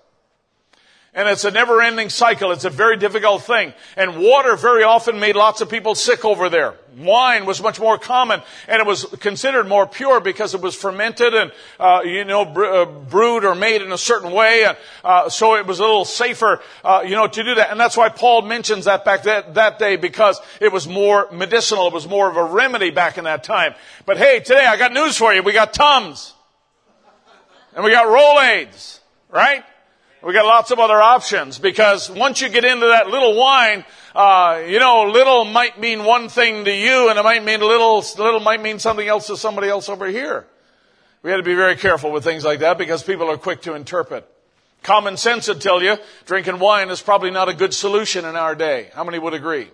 And 1.15 1.29
it's 1.29 1.45
a 1.45 1.51
never 1.51 1.79
ending 1.79 2.09
cycle. 2.09 2.51
It's 2.51 2.65
a 2.65 2.71
very 2.71 2.97
difficult 2.97 3.43
thing. 3.43 3.73
And 3.95 4.17
water 4.17 4.55
very 4.55 4.81
often 4.81 5.19
made 5.19 5.35
lots 5.35 5.61
of 5.61 5.69
people 5.69 5.93
sick 5.93 6.25
over 6.25 6.49
there. 6.49 6.73
Wine 6.97 7.45
was 7.45 7.61
much 7.61 7.79
more 7.79 7.99
common 7.99 8.41
and 8.67 8.79
it 8.79 8.87
was 8.87 9.05
considered 9.19 9.67
more 9.67 9.85
pure 9.85 10.19
because 10.19 10.55
it 10.55 10.61
was 10.61 10.73
fermented 10.73 11.35
and, 11.35 11.51
uh, 11.79 12.01
you 12.03 12.25
know, 12.25 12.41
uh, 12.41 12.85
brewed 12.85 13.45
or 13.45 13.53
made 13.53 13.83
in 13.83 13.91
a 13.91 13.97
certain 13.97 14.31
way. 14.31 14.63
And, 14.63 14.77
uh, 15.03 15.29
so 15.29 15.55
it 15.55 15.67
was 15.67 15.77
a 15.77 15.83
little 15.83 16.05
safer, 16.05 16.61
uh, 16.83 17.03
you 17.05 17.15
know, 17.15 17.27
to 17.27 17.43
do 17.43 17.55
that. 17.55 17.69
And 17.69 17.79
that's 17.79 17.95
why 17.95 18.09
Paul 18.09 18.41
mentions 18.41 18.85
that 18.85 19.05
back 19.05 19.23
that, 19.23 19.53
that 19.53 19.77
day 19.77 19.97
because 19.97 20.41
it 20.59 20.71
was 20.71 20.87
more 20.87 21.27
medicinal. 21.31 21.85
It 21.87 21.93
was 21.93 22.07
more 22.07 22.27
of 22.27 22.37
a 22.37 22.43
remedy 22.43 22.89
back 22.89 23.19
in 23.19 23.25
that 23.25 23.43
time. 23.43 23.75
But 24.07 24.17
hey, 24.17 24.39
today 24.39 24.65
I 24.65 24.77
got 24.77 24.91
news 24.91 25.15
for 25.15 25.31
you. 25.31 25.43
We 25.43 25.53
got 25.53 25.73
Tums. 25.73 26.33
And 27.75 27.85
we 27.85 27.91
got 27.91 28.07
Rolaids. 28.07 28.99
Right? 29.29 29.63
We 30.23 30.31
got 30.31 30.45
lots 30.45 30.71
of 30.71 30.79
other 30.79 31.01
options 31.01 31.59
because 31.59 32.09
once 32.09 32.39
you 32.39 32.47
get 32.47 32.63
into 32.63 32.87
that 32.87 33.07
little 33.07 33.35
wine, 33.35 33.83
uh, 34.15 34.63
you 34.65 34.79
know, 34.79 35.03
little 35.11 35.43
might 35.43 35.77
mean 35.77 36.05
one 36.05 36.29
thing 36.29 36.63
to 36.63 36.73
you 36.73 37.09
and 37.09 37.19
it 37.19 37.23
might 37.23 37.43
mean 37.43 37.59
little, 37.59 37.97
little 37.97 38.39
might 38.39 38.61
mean 38.61 38.79
something 38.79 39.05
else 39.05 39.27
to 39.27 39.35
somebody 39.35 39.67
else 39.67 39.89
over 39.89 40.07
here. 40.07 40.47
We 41.23 41.31
had 41.31 41.37
to 41.37 41.43
be 41.43 41.55
very 41.55 41.75
careful 41.75 42.09
with 42.11 42.23
things 42.23 42.45
like 42.45 42.59
that 42.59 42.77
because 42.77 43.03
people 43.03 43.29
are 43.29 43.37
quick 43.37 43.63
to 43.63 43.73
interpret. 43.73 44.25
Common 44.81 45.17
sense 45.17 45.49
would 45.49 45.59
tell 45.59 45.83
you 45.83 45.97
drinking 46.25 46.59
wine 46.59 46.89
is 46.89 47.01
probably 47.01 47.31
not 47.31 47.49
a 47.49 47.53
good 47.53 47.73
solution 47.73 48.23
in 48.23 48.37
our 48.37 48.55
day. 48.55 48.91
How 48.93 49.03
many 49.03 49.19
would 49.19 49.33
agree? 49.33 49.71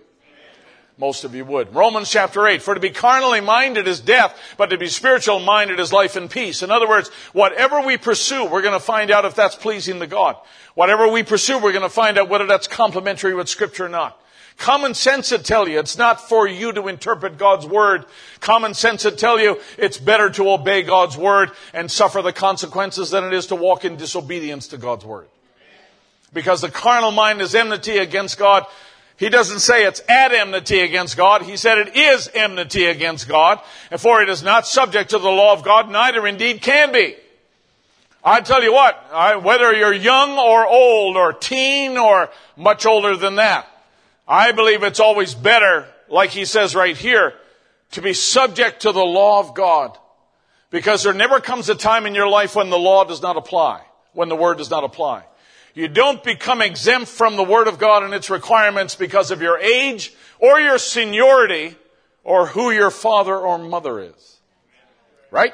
Most 1.00 1.24
of 1.24 1.34
you 1.34 1.46
would. 1.46 1.74
Romans 1.74 2.10
chapter 2.10 2.46
8. 2.46 2.60
For 2.60 2.74
to 2.74 2.80
be 2.80 2.90
carnally 2.90 3.40
minded 3.40 3.88
is 3.88 4.00
death, 4.00 4.38
but 4.58 4.66
to 4.66 4.76
be 4.76 4.88
spiritual 4.88 5.40
minded 5.40 5.80
is 5.80 5.94
life 5.94 6.14
and 6.14 6.30
peace. 6.30 6.62
In 6.62 6.70
other 6.70 6.86
words, 6.86 7.08
whatever 7.32 7.80
we 7.80 7.96
pursue, 7.96 8.44
we're 8.44 8.60
going 8.60 8.74
to 8.74 8.78
find 8.78 9.10
out 9.10 9.24
if 9.24 9.34
that's 9.34 9.54
pleasing 9.54 9.98
to 10.00 10.06
God. 10.06 10.36
Whatever 10.74 11.08
we 11.08 11.22
pursue, 11.22 11.58
we're 11.58 11.72
going 11.72 11.84
to 11.84 11.88
find 11.88 12.18
out 12.18 12.28
whether 12.28 12.46
that's 12.46 12.68
complementary 12.68 13.34
with 13.34 13.48
scripture 13.48 13.86
or 13.86 13.88
not. 13.88 14.20
Common 14.58 14.92
sense 14.92 15.30
would 15.30 15.46
tell 15.46 15.66
you 15.66 15.78
it's 15.78 15.96
not 15.96 16.28
for 16.28 16.46
you 16.46 16.70
to 16.74 16.86
interpret 16.86 17.38
God's 17.38 17.64
word. 17.64 18.04
Common 18.40 18.74
sense 18.74 19.06
would 19.06 19.16
tell 19.16 19.40
you 19.40 19.58
it's 19.78 19.96
better 19.96 20.28
to 20.28 20.50
obey 20.50 20.82
God's 20.82 21.16
word 21.16 21.52
and 21.72 21.90
suffer 21.90 22.20
the 22.20 22.34
consequences 22.34 23.08
than 23.08 23.24
it 23.24 23.32
is 23.32 23.46
to 23.46 23.56
walk 23.56 23.86
in 23.86 23.96
disobedience 23.96 24.68
to 24.68 24.76
God's 24.76 25.06
word. 25.06 25.28
Because 26.34 26.60
the 26.60 26.70
carnal 26.70 27.10
mind 27.10 27.40
is 27.40 27.54
enmity 27.54 27.96
against 27.96 28.38
God 28.38 28.66
he 29.20 29.28
doesn't 29.28 29.58
say 29.58 29.84
it's 29.84 30.00
at 30.08 30.32
enmity 30.32 30.80
against 30.80 31.14
God. 31.14 31.42
He 31.42 31.58
said 31.58 31.76
it 31.76 31.94
is 31.94 32.30
enmity 32.32 32.86
against 32.86 33.28
God. 33.28 33.60
And 33.90 34.00
for 34.00 34.22
it 34.22 34.30
is 34.30 34.42
not 34.42 34.66
subject 34.66 35.10
to 35.10 35.18
the 35.18 35.28
law 35.28 35.52
of 35.52 35.62
God, 35.62 35.90
neither 35.90 36.26
indeed 36.26 36.62
can 36.62 36.90
be. 36.90 37.16
I 38.24 38.40
tell 38.40 38.62
you 38.62 38.72
what, 38.72 38.98
I, 39.12 39.36
whether 39.36 39.74
you're 39.74 39.92
young 39.92 40.38
or 40.38 40.66
old 40.66 41.18
or 41.18 41.34
teen 41.34 41.98
or 41.98 42.30
much 42.56 42.86
older 42.86 43.14
than 43.14 43.34
that, 43.34 43.68
I 44.26 44.52
believe 44.52 44.82
it's 44.82 45.00
always 45.00 45.34
better, 45.34 45.86
like 46.08 46.30
he 46.30 46.46
says 46.46 46.74
right 46.74 46.96
here, 46.96 47.34
to 47.90 48.00
be 48.00 48.14
subject 48.14 48.82
to 48.82 48.92
the 48.92 49.04
law 49.04 49.40
of 49.40 49.54
God. 49.54 49.98
Because 50.70 51.02
there 51.02 51.12
never 51.12 51.40
comes 51.40 51.68
a 51.68 51.74
time 51.74 52.06
in 52.06 52.14
your 52.14 52.28
life 52.28 52.56
when 52.56 52.70
the 52.70 52.78
law 52.78 53.04
does 53.04 53.20
not 53.20 53.36
apply, 53.36 53.82
when 54.14 54.30
the 54.30 54.36
word 54.36 54.56
does 54.56 54.70
not 54.70 54.82
apply. 54.82 55.24
You 55.74 55.88
don't 55.88 56.22
become 56.22 56.60
exempt 56.60 57.08
from 57.08 57.36
the 57.36 57.44
Word 57.44 57.68
of 57.68 57.78
God 57.78 58.02
and 58.02 58.12
its 58.12 58.30
requirements 58.30 58.94
because 58.94 59.30
of 59.30 59.40
your 59.40 59.58
age 59.58 60.12
or 60.38 60.60
your 60.60 60.78
seniority 60.78 61.76
or 62.24 62.46
who 62.46 62.70
your 62.70 62.90
father 62.90 63.36
or 63.36 63.58
mother 63.58 64.00
is. 64.00 64.38
Right? 65.30 65.52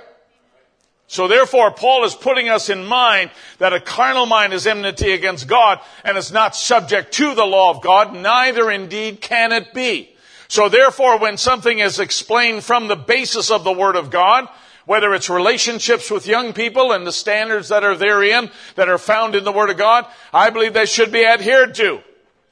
So 1.08 1.28
therefore, 1.28 1.70
Paul 1.70 2.04
is 2.04 2.14
putting 2.14 2.48
us 2.48 2.68
in 2.68 2.84
mind 2.84 3.30
that 3.58 3.72
a 3.72 3.80
carnal 3.80 4.26
mind 4.26 4.52
is 4.52 4.66
enmity 4.66 5.12
against 5.12 5.46
God 5.46 5.80
and 6.02 6.18
is 6.18 6.32
not 6.32 6.56
subject 6.56 7.12
to 7.14 7.34
the 7.34 7.44
law 7.44 7.70
of 7.70 7.82
God, 7.82 8.14
neither 8.14 8.70
indeed 8.70 9.20
can 9.20 9.52
it 9.52 9.72
be. 9.72 10.10
So 10.48 10.68
therefore, 10.68 11.18
when 11.18 11.36
something 11.36 11.78
is 11.78 12.00
explained 12.00 12.64
from 12.64 12.88
the 12.88 12.96
basis 12.96 13.50
of 13.50 13.64
the 13.64 13.72
Word 13.72 13.96
of 13.96 14.10
God, 14.10 14.48
whether 14.86 15.12
it's 15.12 15.28
relationships 15.28 16.10
with 16.10 16.26
young 16.26 16.52
people 16.52 16.92
and 16.92 17.06
the 17.06 17.12
standards 17.12 17.68
that 17.68 17.84
are 17.84 17.96
therein 17.96 18.50
that 18.76 18.88
are 18.88 18.98
found 18.98 19.34
in 19.34 19.44
the 19.44 19.52
Word 19.52 19.68
of 19.68 19.76
God, 19.76 20.06
I 20.32 20.50
believe 20.50 20.72
they 20.72 20.86
should 20.86 21.12
be 21.12 21.26
adhered 21.26 21.74
to. 21.74 22.00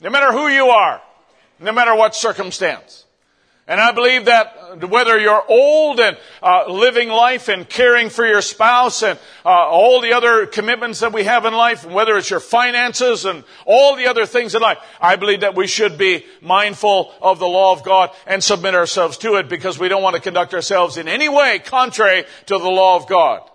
No 0.03 0.11
matter 0.11 0.33
who 0.33 0.49
you 0.49 0.67
are, 0.67 1.01
no 1.59 1.73
matter 1.73 1.95
what 1.95 2.15
circumstance. 2.15 3.04
And 3.67 3.81
I 3.81 3.93
believe 3.93 4.27
that 4.27 4.91
whether 4.91 5.19
you're 5.19 5.43
old 5.49 5.99
and 5.99 6.19
uh, 6.43 6.71
living 6.71 7.09
life 7.09 7.49
and 7.49 7.67
caring 7.67 8.11
for 8.11 8.27
your 8.27 8.43
spouse 8.43 9.03
and 9.03 9.19
uh, 9.43 9.49
all 9.49 10.03
the 10.03 10.13
other 10.13 10.45
commitments 10.45 11.01
that 11.01 11.15
we 11.15 11.25
have 11.25 11.47
in 11.47 11.55
life, 11.55 11.87
whether 11.87 12.15
it's 12.19 12.29
your 12.29 12.41
finances 12.41 13.25
and 13.25 13.43
all 13.65 13.97
the 13.97 14.07
other 14.07 14.27
things 14.27 14.55
in 14.55 14.61
life, 14.61 14.77
I 15.01 15.17
believe 15.17 15.41
that 15.41 15.55
we 15.55 15.67
should 15.67 15.97
be 15.97 16.27
mindful 16.43 17.15
of 17.23 17.39
the 17.39 17.47
law 17.47 17.73
of 17.73 17.83
God 17.83 18.11
and 18.27 18.45
submit 18.45 18.75
ourselves 18.75 19.17
to 19.19 19.37
it 19.37 19.49
because 19.49 19.79
we 19.79 19.89
don't 19.89 20.03
want 20.03 20.17
to 20.17 20.21
conduct 20.21 20.53
ourselves 20.53 20.99
in 20.99 21.09
any 21.09 21.31
way 21.31 21.59
contrary 21.59 22.25
to 22.47 22.59
the 22.59 22.69
law 22.69 22.97
of 22.97 23.09
God. 23.09 23.49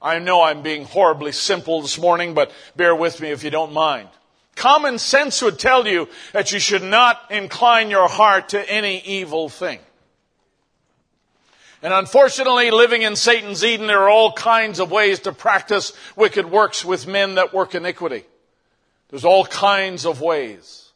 I 0.00 0.20
know 0.20 0.42
I'm 0.42 0.62
being 0.62 0.84
horribly 0.84 1.32
simple 1.32 1.82
this 1.82 1.98
morning, 1.98 2.34
but 2.34 2.52
bear 2.76 2.94
with 2.94 3.20
me 3.20 3.32
if 3.32 3.42
you 3.42 3.50
don't 3.50 3.72
mind. 3.72 4.08
Common 4.58 4.98
sense 4.98 5.40
would 5.40 5.56
tell 5.56 5.86
you 5.86 6.08
that 6.32 6.50
you 6.50 6.58
should 6.58 6.82
not 6.82 7.30
incline 7.30 7.90
your 7.90 8.08
heart 8.08 8.48
to 8.48 8.68
any 8.68 8.98
evil 8.98 9.48
thing. 9.48 9.78
And 11.80 11.92
unfortunately, 11.92 12.72
living 12.72 13.02
in 13.02 13.14
Satan's 13.14 13.64
Eden, 13.64 13.86
there 13.86 14.02
are 14.02 14.10
all 14.10 14.32
kinds 14.32 14.80
of 14.80 14.90
ways 14.90 15.20
to 15.20 15.32
practice 15.32 15.92
wicked 16.16 16.50
works 16.50 16.84
with 16.84 17.06
men 17.06 17.36
that 17.36 17.54
work 17.54 17.76
iniquity. 17.76 18.24
There's 19.10 19.24
all 19.24 19.46
kinds 19.46 20.04
of 20.04 20.20
ways. 20.20 20.90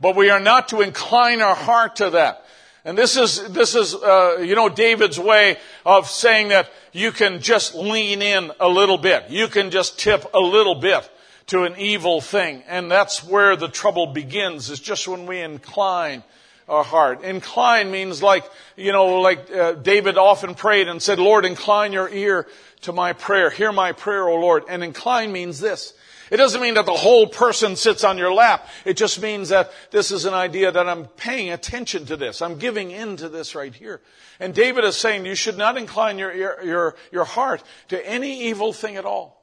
But 0.00 0.14
we 0.14 0.30
are 0.30 0.38
not 0.38 0.68
to 0.68 0.82
incline 0.82 1.42
our 1.42 1.56
heart 1.56 1.96
to 1.96 2.10
that. 2.10 2.44
And 2.84 2.96
this 2.96 3.16
is, 3.16 3.52
this 3.52 3.74
is, 3.74 3.92
uh, 3.92 4.38
you 4.40 4.54
know, 4.54 4.68
David's 4.68 5.18
way 5.18 5.56
of 5.84 6.08
saying 6.08 6.50
that 6.50 6.70
you 6.92 7.10
can 7.10 7.40
just 7.40 7.74
lean 7.74 8.22
in 8.22 8.52
a 8.60 8.68
little 8.68 8.98
bit. 8.98 9.30
You 9.30 9.48
can 9.48 9.72
just 9.72 9.98
tip 9.98 10.32
a 10.32 10.38
little 10.38 10.76
bit 10.76 11.10
to 11.50 11.64
an 11.64 11.74
evil 11.78 12.20
thing. 12.20 12.62
And 12.68 12.90
that's 12.90 13.24
where 13.24 13.56
the 13.56 13.68
trouble 13.68 14.06
begins, 14.06 14.70
is 14.70 14.78
just 14.78 15.06
when 15.08 15.26
we 15.26 15.40
incline 15.40 16.22
our 16.68 16.84
heart. 16.84 17.24
Incline 17.24 17.90
means 17.90 18.22
like, 18.22 18.44
you 18.76 18.92
know, 18.92 19.20
like 19.20 19.50
uh, 19.50 19.72
David 19.72 20.16
often 20.16 20.54
prayed 20.54 20.86
and 20.86 21.02
said, 21.02 21.18
Lord, 21.18 21.44
incline 21.44 21.92
your 21.92 22.08
ear 22.08 22.46
to 22.82 22.92
my 22.92 23.12
prayer. 23.12 23.50
Hear 23.50 23.72
my 23.72 23.90
prayer, 23.90 24.28
O 24.28 24.36
Lord. 24.36 24.64
And 24.68 24.84
incline 24.84 25.32
means 25.32 25.58
this. 25.58 25.92
It 26.30 26.36
doesn't 26.36 26.62
mean 26.62 26.74
that 26.74 26.86
the 26.86 26.92
whole 26.92 27.26
person 27.26 27.74
sits 27.74 28.04
on 28.04 28.16
your 28.16 28.32
lap. 28.32 28.68
It 28.84 28.96
just 28.96 29.20
means 29.20 29.48
that 29.48 29.72
this 29.90 30.12
is 30.12 30.26
an 30.26 30.34
idea 30.34 30.70
that 30.70 30.88
I'm 30.88 31.06
paying 31.06 31.50
attention 31.50 32.06
to 32.06 32.16
this. 32.16 32.40
I'm 32.40 32.58
giving 32.58 32.92
in 32.92 33.16
to 33.16 33.28
this 33.28 33.56
right 33.56 33.74
here. 33.74 34.00
And 34.38 34.54
David 34.54 34.84
is 34.84 34.96
saying 34.96 35.26
you 35.26 35.34
should 35.34 35.58
not 35.58 35.76
incline 35.76 36.16
your, 36.16 36.32
your, 36.62 36.94
your 37.10 37.24
heart 37.24 37.64
to 37.88 38.08
any 38.08 38.44
evil 38.44 38.72
thing 38.72 38.96
at 38.96 39.04
all 39.04 39.39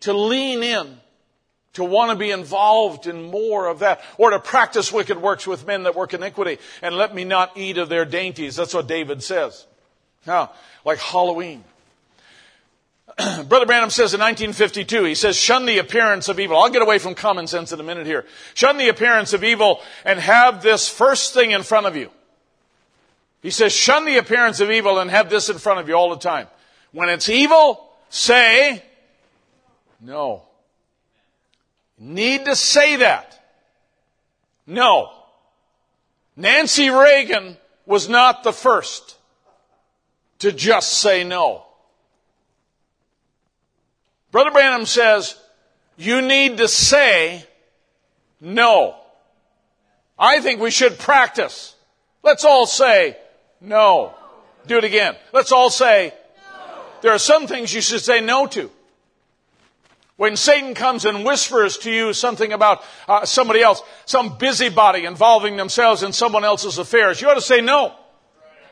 to 0.00 0.12
lean 0.12 0.62
in, 0.62 0.98
to 1.74 1.84
want 1.84 2.10
to 2.10 2.16
be 2.16 2.30
involved 2.30 3.06
in 3.06 3.30
more 3.30 3.66
of 3.66 3.80
that, 3.80 4.00
or 4.16 4.30
to 4.30 4.38
practice 4.38 4.92
wicked 4.92 5.20
works 5.20 5.46
with 5.46 5.66
men 5.66 5.84
that 5.84 5.94
work 5.94 6.14
iniquity, 6.14 6.58
and 6.82 6.96
let 6.96 7.14
me 7.14 7.24
not 7.24 7.56
eat 7.56 7.78
of 7.78 7.88
their 7.88 8.04
dainties. 8.04 8.56
That's 8.56 8.74
what 8.74 8.86
David 8.86 9.22
says. 9.22 9.66
Now, 10.26 10.52
like 10.84 10.98
Halloween. 10.98 11.64
Brother 13.48 13.66
Branham 13.66 13.90
says 13.90 14.14
in 14.14 14.20
1952, 14.20 15.04
he 15.04 15.14
says, 15.14 15.36
shun 15.36 15.66
the 15.66 15.78
appearance 15.78 16.28
of 16.28 16.38
evil. 16.38 16.56
I'll 16.56 16.70
get 16.70 16.82
away 16.82 16.98
from 16.98 17.14
common 17.14 17.46
sense 17.46 17.72
in 17.72 17.80
a 17.80 17.82
minute 17.82 18.06
here. 18.06 18.24
Shun 18.54 18.76
the 18.76 18.88
appearance 18.88 19.32
of 19.32 19.42
evil 19.42 19.80
and 20.04 20.20
have 20.20 20.62
this 20.62 20.88
first 20.88 21.34
thing 21.34 21.50
in 21.50 21.62
front 21.62 21.86
of 21.86 21.96
you. 21.96 22.10
He 23.42 23.50
says, 23.50 23.72
shun 23.72 24.04
the 24.04 24.18
appearance 24.18 24.60
of 24.60 24.70
evil 24.70 24.98
and 24.98 25.10
have 25.10 25.30
this 25.30 25.48
in 25.48 25.58
front 25.58 25.80
of 25.80 25.88
you 25.88 25.94
all 25.94 26.10
the 26.10 26.18
time. 26.18 26.46
When 26.92 27.08
it's 27.08 27.28
evil, 27.28 27.88
say, 28.08 28.82
no. 30.00 30.42
Need 31.98 32.44
to 32.44 32.54
say 32.54 32.96
that? 32.96 33.34
No. 34.66 35.12
Nancy 36.36 36.90
Reagan 36.90 37.56
was 37.84 38.08
not 38.08 38.44
the 38.44 38.52
first 38.52 39.16
to 40.38 40.52
just 40.52 40.92
say 40.92 41.24
no. 41.24 41.64
Brother 44.30 44.50
Branham 44.50 44.86
says, 44.86 45.36
you 45.96 46.22
need 46.22 46.58
to 46.58 46.68
say 46.68 47.44
no. 48.40 48.94
I 50.18 50.40
think 50.40 50.60
we 50.60 50.70
should 50.70 50.98
practice. 50.98 51.74
Let's 52.22 52.44
all 52.44 52.66
say 52.66 53.16
no. 53.60 54.14
Do 54.66 54.78
it 54.78 54.84
again. 54.84 55.16
Let's 55.32 55.50
all 55.50 55.70
say 55.70 56.12
no. 56.36 56.82
There 57.00 57.12
are 57.12 57.18
some 57.18 57.46
things 57.46 57.72
you 57.72 57.80
should 57.80 58.02
say 58.02 58.20
no 58.20 58.46
to. 58.48 58.70
When 60.18 60.36
Satan 60.36 60.74
comes 60.74 61.04
and 61.04 61.24
whispers 61.24 61.78
to 61.78 61.92
you 61.92 62.12
something 62.12 62.52
about 62.52 62.82
uh, 63.06 63.24
somebody 63.24 63.62
else, 63.62 63.80
some 64.04 64.36
busybody 64.36 65.04
involving 65.04 65.56
themselves 65.56 66.02
in 66.02 66.12
someone 66.12 66.42
else's 66.42 66.76
affairs, 66.76 67.20
you 67.20 67.28
ought 67.28 67.34
to 67.34 67.40
say 67.40 67.60
no. 67.60 67.94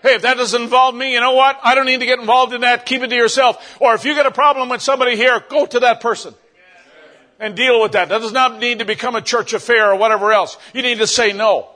Hey, 0.03 0.17
if 0.17 0.23
that 0.23 0.39
doesn't 0.39 0.61
involve 0.61 0.97
me, 0.97 1.13
you 1.13 1.21
know 1.21 1.35
what? 1.35 1.57
I 1.63 1.77
don't 1.77 1.87
need 1.87 2.01
to 2.01 2.07
get 2.07 2.19
involved 2.19 2.53
in 2.53 2.63
that. 2.63 2.85
Keep 2.85 3.03
it 3.03 3.11
to 3.11 3.15
yourself. 3.15 3.79
Or 3.81 3.95
if 3.95 4.05
you 4.05 4.15
get 4.15 4.27
a 4.27 4.33
problem 4.33 4.69
with 4.69 4.83
somebody 4.83 5.15
here, 5.15 5.41
go 5.49 5.67
to 5.67 5.79
that 5.81 6.01
person 6.01 6.35
and 7.39 7.55
deal 7.55 7.81
with 7.81 7.93
that. 7.93 8.09
That 8.09 8.23
does 8.23 8.33
not 8.33 8.59
need 8.59 8.81
to 8.81 8.85
become 8.85 9.15
a 9.15 9.23
church 9.23 9.53
affair 9.53 9.93
or 9.93 9.97
whatever 9.97 10.33
else. 10.33 10.59
You 10.75 10.83
need 10.83 10.99
to 10.99 11.07
say 11.07 11.33
no. 11.33 11.71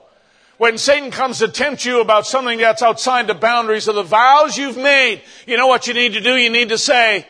When 0.57 0.77
Satan 0.77 1.11
comes 1.11 1.39
to 1.39 1.47
tempt 1.47 1.85
you 1.85 2.01
about 2.01 2.27
something 2.27 2.57
that's 2.57 2.81
outside 2.81 3.27
the 3.27 3.35
boundaries 3.35 3.87
of 3.87 3.95
the 3.95 4.03
vows 4.03 4.57
you've 4.57 4.75
made, 4.75 5.21
you 5.47 5.55
know 5.55 5.67
what 5.67 5.87
you 5.87 5.93
need 5.93 6.11
to 6.13 6.19
do? 6.19 6.35
You 6.35 6.49
need 6.49 6.69
to 6.69 6.77
say, 6.77 7.25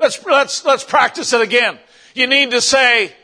Let's, 0.00 0.24
let's, 0.24 0.64
let's 0.64 0.82
practice 0.82 1.32
it 1.34 1.42
again. 1.42 1.78
You 2.14 2.26
need 2.26 2.50
to 2.52 2.60
say, 2.60 3.14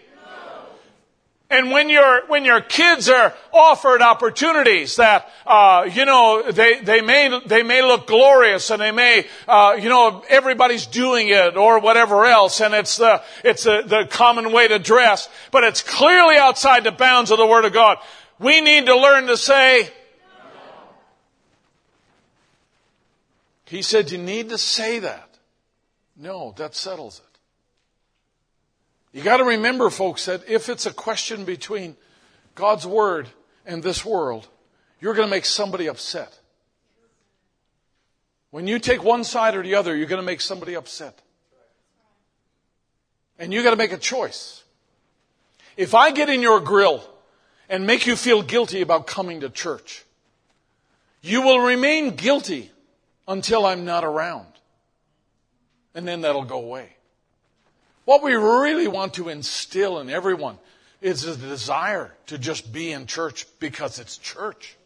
and 1.48 1.70
when 1.70 1.88
your 1.88 2.26
when 2.26 2.44
your 2.44 2.60
kids 2.60 3.08
are 3.08 3.32
offered 3.52 4.02
opportunities 4.02 4.96
that 4.96 5.30
uh, 5.46 5.88
you 5.92 6.04
know 6.04 6.50
they 6.50 6.80
they 6.80 7.00
may 7.00 7.40
they 7.46 7.62
may 7.62 7.82
look 7.82 8.08
glorious 8.08 8.70
and 8.70 8.82
they 8.82 8.90
may 8.90 9.26
uh, 9.46 9.76
you 9.80 9.88
know 9.88 10.24
everybody's 10.28 10.86
doing 10.86 11.28
it 11.28 11.56
or 11.56 11.78
whatever 11.78 12.24
else 12.24 12.60
and 12.60 12.74
it's 12.74 12.96
the 12.96 13.22
it's 13.44 13.64
a, 13.64 13.82
the 13.86 14.08
common 14.10 14.52
way 14.52 14.66
to 14.66 14.80
dress 14.80 15.28
but 15.52 15.62
it's 15.62 15.82
clearly 15.82 16.36
outside 16.36 16.82
the 16.82 16.90
bounds 16.90 17.30
of 17.30 17.38
the 17.38 17.46
Word 17.46 17.64
of 17.64 17.72
God. 17.72 17.98
We 18.40 18.60
need 18.60 18.86
to 18.86 18.96
learn 18.96 19.28
to 19.28 19.36
say. 19.36 19.88
He 23.66 23.82
said 23.82 24.10
you 24.10 24.18
need 24.18 24.48
to 24.50 24.58
say 24.58 25.00
that. 25.00 25.25
No, 26.16 26.54
that 26.56 26.74
settles 26.74 27.20
it. 27.20 27.38
You 29.16 29.22
got 29.22 29.38
to 29.38 29.44
remember, 29.44 29.90
folks, 29.90 30.26
that 30.26 30.48
if 30.48 30.68
it's 30.68 30.86
a 30.86 30.92
question 30.92 31.44
between 31.44 31.96
God's 32.54 32.86
Word 32.86 33.28
and 33.64 33.82
this 33.82 34.04
world, 34.04 34.48
you're 35.00 35.14
going 35.14 35.28
to 35.28 35.30
make 35.30 35.44
somebody 35.44 35.86
upset. 35.86 36.38
When 38.50 38.66
you 38.66 38.78
take 38.78 39.02
one 39.02 39.24
side 39.24 39.54
or 39.54 39.62
the 39.62 39.74
other, 39.74 39.94
you're 39.94 40.06
going 40.06 40.20
to 40.20 40.26
make 40.26 40.40
somebody 40.40 40.74
upset. 40.74 41.20
And 43.38 43.52
you 43.52 43.62
got 43.62 43.70
to 43.70 43.76
make 43.76 43.92
a 43.92 43.98
choice. 43.98 44.64
If 45.76 45.94
I 45.94 46.10
get 46.10 46.30
in 46.30 46.40
your 46.40 46.60
grill 46.60 47.02
and 47.68 47.86
make 47.86 48.06
you 48.06 48.16
feel 48.16 48.42
guilty 48.42 48.80
about 48.80 49.06
coming 49.06 49.40
to 49.40 49.50
church, 49.50 50.04
you 51.20 51.42
will 51.42 51.60
remain 51.60 52.16
guilty 52.16 52.70
until 53.28 53.66
I'm 53.66 53.84
not 53.84 54.04
around 54.04 54.46
and 55.96 56.06
then 56.06 56.20
that'll 56.20 56.44
go 56.44 56.58
away. 56.58 56.90
What 58.04 58.22
we 58.22 58.34
really 58.34 58.86
want 58.86 59.14
to 59.14 59.30
instill 59.30 59.98
in 59.98 60.10
everyone 60.10 60.58
is 61.00 61.24
a 61.24 61.36
desire 61.36 62.14
to 62.26 62.38
just 62.38 62.72
be 62.72 62.92
in 62.92 63.06
church 63.06 63.46
because 63.58 63.98
it's 63.98 64.18
church. 64.18 64.76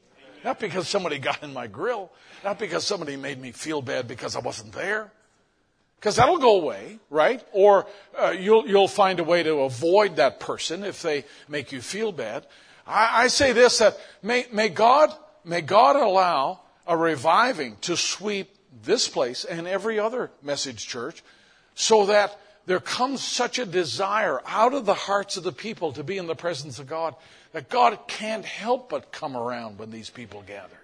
Not 0.45 0.59
because 0.59 0.89
somebody 0.89 1.19
got 1.19 1.43
in 1.43 1.53
my 1.53 1.67
grill. 1.67 2.11
Not 2.45 2.59
because 2.59 2.87
somebody 2.87 3.17
made 3.17 3.39
me 3.39 3.51
feel 3.51 3.83
bad 3.83 4.09
because 4.09 4.37
I 4.37 4.39
wasn't 4.39 4.73
there. 4.73 5.11
Because 5.99 6.17
that'll 6.17 6.39
go 6.39 6.61
away, 6.61 6.99
right? 7.11 7.45
Or 7.53 7.87
uh, 8.19 8.31
you'll, 8.31 8.67
you'll 8.67 8.89
find 8.89 9.21
a 9.21 9.25
way 9.25 9.43
to 9.43 9.61
avoid 9.61 10.17
that 10.17 10.41
person 10.41 10.85
if 10.85 11.03
they 11.03 11.25
make 11.49 11.73
you 11.73 11.83
feel 11.83 12.13
bad. 12.13 12.47
I, 12.87 13.25
I 13.25 13.27
say 13.27 13.53
this, 13.53 13.79
that 13.79 13.99
may, 14.23 14.47
may 14.53 14.71
God, 14.71 15.13
may 15.45 15.61
God 15.61 15.97
allow 15.97 16.61
a 16.87 16.97
reviving 16.97 17.77
to 17.83 17.97
sweep 17.97 18.57
this 18.85 19.09
place 19.09 19.45
and 19.45 19.67
every 19.67 19.99
other 19.99 20.31
message 20.43 20.87
church 20.87 21.23
so 21.75 22.07
that 22.07 22.39
there 22.67 22.81
comes 22.81 23.23
such 23.23 23.59
a 23.59 23.67
desire 23.67 24.41
out 24.47 24.75
of 24.75 24.87
the 24.87 24.95
hearts 24.95 25.37
of 25.37 25.43
the 25.43 25.53
people 25.53 25.93
to 25.93 26.05
be 26.05 26.19
in 26.19 26.27
the 26.27 26.35
presence 26.35 26.79
of 26.79 26.87
God 26.87 27.15
that 27.53 27.69
God 27.69 27.99
can't 28.07 28.45
help 28.45 28.91
but 28.91 29.13
come 29.13 29.37
around 29.37 29.79
when 29.79 29.91
these 29.91 30.11
people 30.11 30.43
gather. 30.47 30.77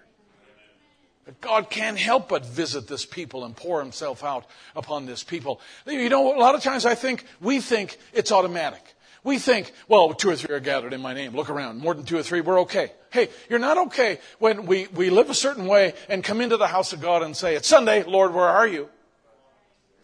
That 1.25 1.39
God 1.41 1.69
can't 1.69 1.97
help 1.97 2.29
but 2.29 2.45
visit 2.45 2.87
this 2.87 3.05
people 3.05 3.43
and 3.43 3.55
pour 3.55 3.81
himself 3.81 4.23
out 4.23 4.45
upon 4.75 5.05
this 5.05 5.23
people. 5.23 5.61
You 5.85 6.09
know, 6.09 6.35
a 6.35 6.39
lot 6.39 6.55
of 6.55 6.63
times 6.63 6.85
I 6.85 6.95
think, 6.95 7.25
we 7.41 7.59
think 7.59 7.97
it's 8.13 8.31
automatic. 8.31 8.95
We 9.27 9.39
think, 9.39 9.73
well, 9.89 10.13
two 10.13 10.29
or 10.29 10.37
three 10.37 10.55
are 10.55 10.61
gathered 10.61 10.93
in 10.93 11.01
my 11.01 11.13
name. 11.13 11.35
Look 11.35 11.49
around. 11.49 11.79
More 11.79 11.93
than 11.93 12.05
two 12.05 12.17
or 12.17 12.23
three, 12.23 12.39
we're 12.39 12.61
okay. 12.61 12.93
Hey, 13.09 13.27
you're 13.49 13.59
not 13.59 13.77
okay 13.87 14.19
when 14.39 14.65
we, 14.65 14.87
we 14.93 15.09
live 15.09 15.29
a 15.29 15.33
certain 15.33 15.65
way 15.65 15.95
and 16.07 16.23
come 16.23 16.39
into 16.39 16.55
the 16.55 16.67
house 16.67 16.93
of 16.93 17.01
God 17.01 17.21
and 17.23 17.35
say, 17.35 17.53
it's 17.55 17.67
Sunday, 17.67 18.03
Lord, 18.03 18.33
where 18.33 18.47
are 18.47 18.65
you? 18.65 18.87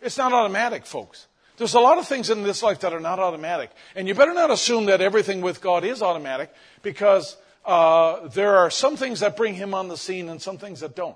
It's 0.02 0.18
not 0.18 0.34
automatic, 0.34 0.86
folks. 0.86 1.28
There's 1.56 1.74
a 1.74 1.80
lot 1.80 2.00
of 2.00 2.06
things 2.06 2.30
in 2.30 2.44
this 2.44 2.62
life 2.62 2.82
that 2.82 2.92
are 2.92 3.00
not 3.00 3.18
automatic. 3.20 3.72
And 3.96 4.10
you 4.10 4.14
better 4.14 4.34
not 4.34 4.52
assume 4.52 4.88
that 4.88 5.00
everything 5.00 5.40
with 5.40 5.62
God 5.62 5.86
is 5.86 6.02
automatic 6.02 6.54
because 6.82 7.38
uh, 7.64 8.28
there 8.28 8.58
are 8.58 8.70
some 8.70 8.98
things 8.98 9.22
that 9.22 9.38
bring 9.38 9.54
Him 9.54 9.74
on 9.74 9.88
the 9.88 9.96
scene 9.96 10.28
and 10.28 10.42
some 10.42 10.58
things 10.58 10.82
that 10.82 10.98
don't. 10.98 11.16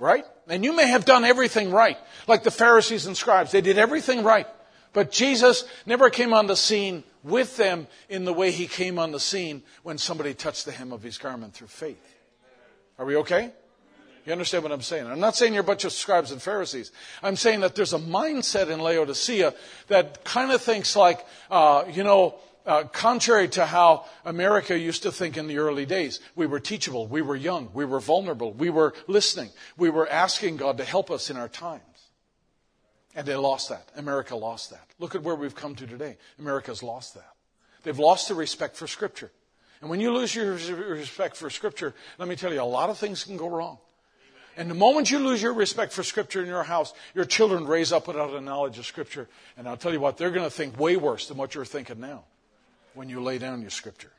Right? 0.00 0.24
And 0.48 0.64
you 0.64 0.74
may 0.74 0.88
have 0.88 1.04
done 1.04 1.24
everything 1.24 1.70
right, 1.70 1.96
like 2.26 2.42
the 2.42 2.50
Pharisees 2.50 3.06
and 3.06 3.16
scribes. 3.16 3.52
They 3.52 3.60
did 3.60 3.78
everything 3.78 4.24
right. 4.24 4.48
But 4.92 5.10
Jesus 5.10 5.64
never 5.86 6.10
came 6.10 6.34
on 6.34 6.46
the 6.46 6.56
scene 6.56 7.04
with 7.22 7.56
them 7.56 7.86
in 8.08 8.24
the 8.24 8.32
way 8.32 8.50
He 8.50 8.66
came 8.66 8.98
on 8.98 9.12
the 9.12 9.20
scene 9.20 9.62
when 9.82 9.98
somebody 9.98 10.34
touched 10.34 10.66
the 10.66 10.72
hem 10.72 10.92
of 10.92 11.02
His 11.02 11.18
garment 11.18 11.54
through 11.54 11.68
faith. 11.68 12.14
Are 12.98 13.06
we 13.06 13.16
okay? 13.16 13.52
You 14.26 14.32
understand 14.32 14.62
what 14.62 14.72
I'm 14.72 14.82
saying? 14.82 15.06
I'm 15.06 15.18
not 15.18 15.34
saying 15.34 15.52
you're 15.52 15.62
a 15.62 15.66
bunch 15.66 15.84
of 15.84 15.92
scribes 15.92 16.30
and 16.30 16.40
Pharisees. 16.40 16.92
I'm 17.22 17.34
saying 17.34 17.60
that 17.60 17.74
there's 17.74 17.92
a 17.92 17.98
mindset 17.98 18.70
in 18.70 18.78
Laodicea 18.78 19.52
that 19.88 20.22
kind 20.24 20.52
of 20.52 20.62
thinks 20.62 20.94
like, 20.94 21.26
uh, 21.50 21.84
you 21.90 22.04
know, 22.04 22.36
uh, 22.64 22.84
contrary 22.84 23.48
to 23.48 23.66
how 23.66 24.04
America 24.24 24.78
used 24.78 25.02
to 25.02 25.10
think 25.10 25.36
in 25.36 25.48
the 25.48 25.58
early 25.58 25.86
days. 25.86 26.20
We 26.36 26.46
were 26.46 26.60
teachable, 26.60 27.08
we 27.08 27.22
were 27.22 27.34
young, 27.34 27.70
we 27.74 27.84
were 27.84 27.98
vulnerable, 27.98 28.52
we 28.52 28.70
were 28.70 28.94
listening, 29.08 29.50
we 29.76 29.90
were 29.90 30.08
asking 30.08 30.58
God 30.58 30.78
to 30.78 30.84
help 30.84 31.10
us 31.10 31.28
in 31.28 31.36
our 31.36 31.48
times. 31.48 31.82
And 33.14 33.26
they 33.26 33.36
lost 33.36 33.68
that. 33.68 33.90
America 33.96 34.34
lost 34.34 34.70
that. 34.70 34.86
Look 34.98 35.14
at 35.14 35.22
where 35.22 35.34
we've 35.34 35.54
come 35.54 35.74
to 35.74 35.86
today. 35.86 36.16
America's 36.38 36.82
lost 36.82 37.14
that. 37.14 37.34
They've 37.82 37.98
lost 37.98 38.28
the 38.28 38.34
respect 38.34 38.76
for 38.76 38.86
Scripture. 38.86 39.30
And 39.80 39.90
when 39.90 40.00
you 40.00 40.12
lose 40.12 40.34
your 40.34 40.54
respect 40.54 41.36
for 41.36 41.50
Scripture, 41.50 41.94
let 42.18 42.28
me 42.28 42.36
tell 42.36 42.52
you, 42.52 42.62
a 42.62 42.64
lot 42.64 42.88
of 42.88 42.98
things 42.98 43.24
can 43.24 43.36
go 43.36 43.48
wrong. 43.48 43.78
And 44.56 44.70
the 44.70 44.74
moment 44.74 45.10
you 45.10 45.18
lose 45.18 45.42
your 45.42 45.54
respect 45.54 45.92
for 45.92 46.02
Scripture 46.02 46.40
in 46.40 46.46
your 46.46 46.62
house, 46.62 46.92
your 47.14 47.24
children 47.24 47.66
raise 47.66 47.92
up 47.92 48.06
without 48.06 48.34
a 48.34 48.40
knowledge 48.40 48.78
of 48.78 48.86
Scripture. 48.86 49.28
And 49.56 49.68
I'll 49.68 49.76
tell 49.76 49.92
you 49.92 50.00
what, 50.00 50.16
they're 50.18 50.30
going 50.30 50.46
to 50.46 50.50
think 50.50 50.78
way 50.78 50.96
worse 50.96 51.28
than 51.28 51.36
what 51.36 51.54
you're 51.54 51.64
thinking 51.64 52.00
now 52.00 52.24
when 52.94 53.08
you 53.08 53.22
lay 53.22 53.38
down 53.38 53.60
your 53.60 53.70
Scripture. 53.70 54.12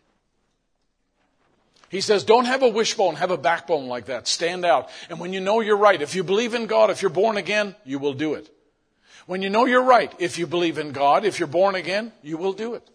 He 1.89 2.01
says, 2.01 2.23
don't 2.23 2.45
have 2.45 2.63
a 2.63 2.69
wishbone, 2.69 3.15
have 3.15 3.31
a 3.31 3.37
backbone 3.37 3.87
like 3.87 4.05
that. 4.05 4.27
Stand 4.27 4.65
out. 4.65 4.89
And 5.09 5.19
when 5.19 5.31
you 5.31 5.39
know 5.39 5.61
you're 5.61 5.77
right, 5.77 6.01
if 6.01 6.15
you 6.15 6.23
believe 6.23 6.55
in 6.55 6.65
God, 6.65 6.89
if 6.89 7.01
you're 7.01 7.11
born 7.11 7.37
again, 7.37 7.75
you 7.85 7.99
will 7.99 8.13
do 8.13 8.33
it. 8.33 8.49
When 9.25 9.41
you 9.41 9.49
know 9.49 9.65
you're 9.65 9.83
right, 9.83 10.13
if 10.19 10.37
you 10.37 10.47
believe 10.47 10.77
in 10.77 10.91
God, 10.91 11.25
if 11.25 11.39
you're 11.39 11.47
born 11.47 11.75
again, 11.75 12.11
you 12.21 12.37
will 12.37 12.53
do 12.53 12.73
it. 12.75 12.87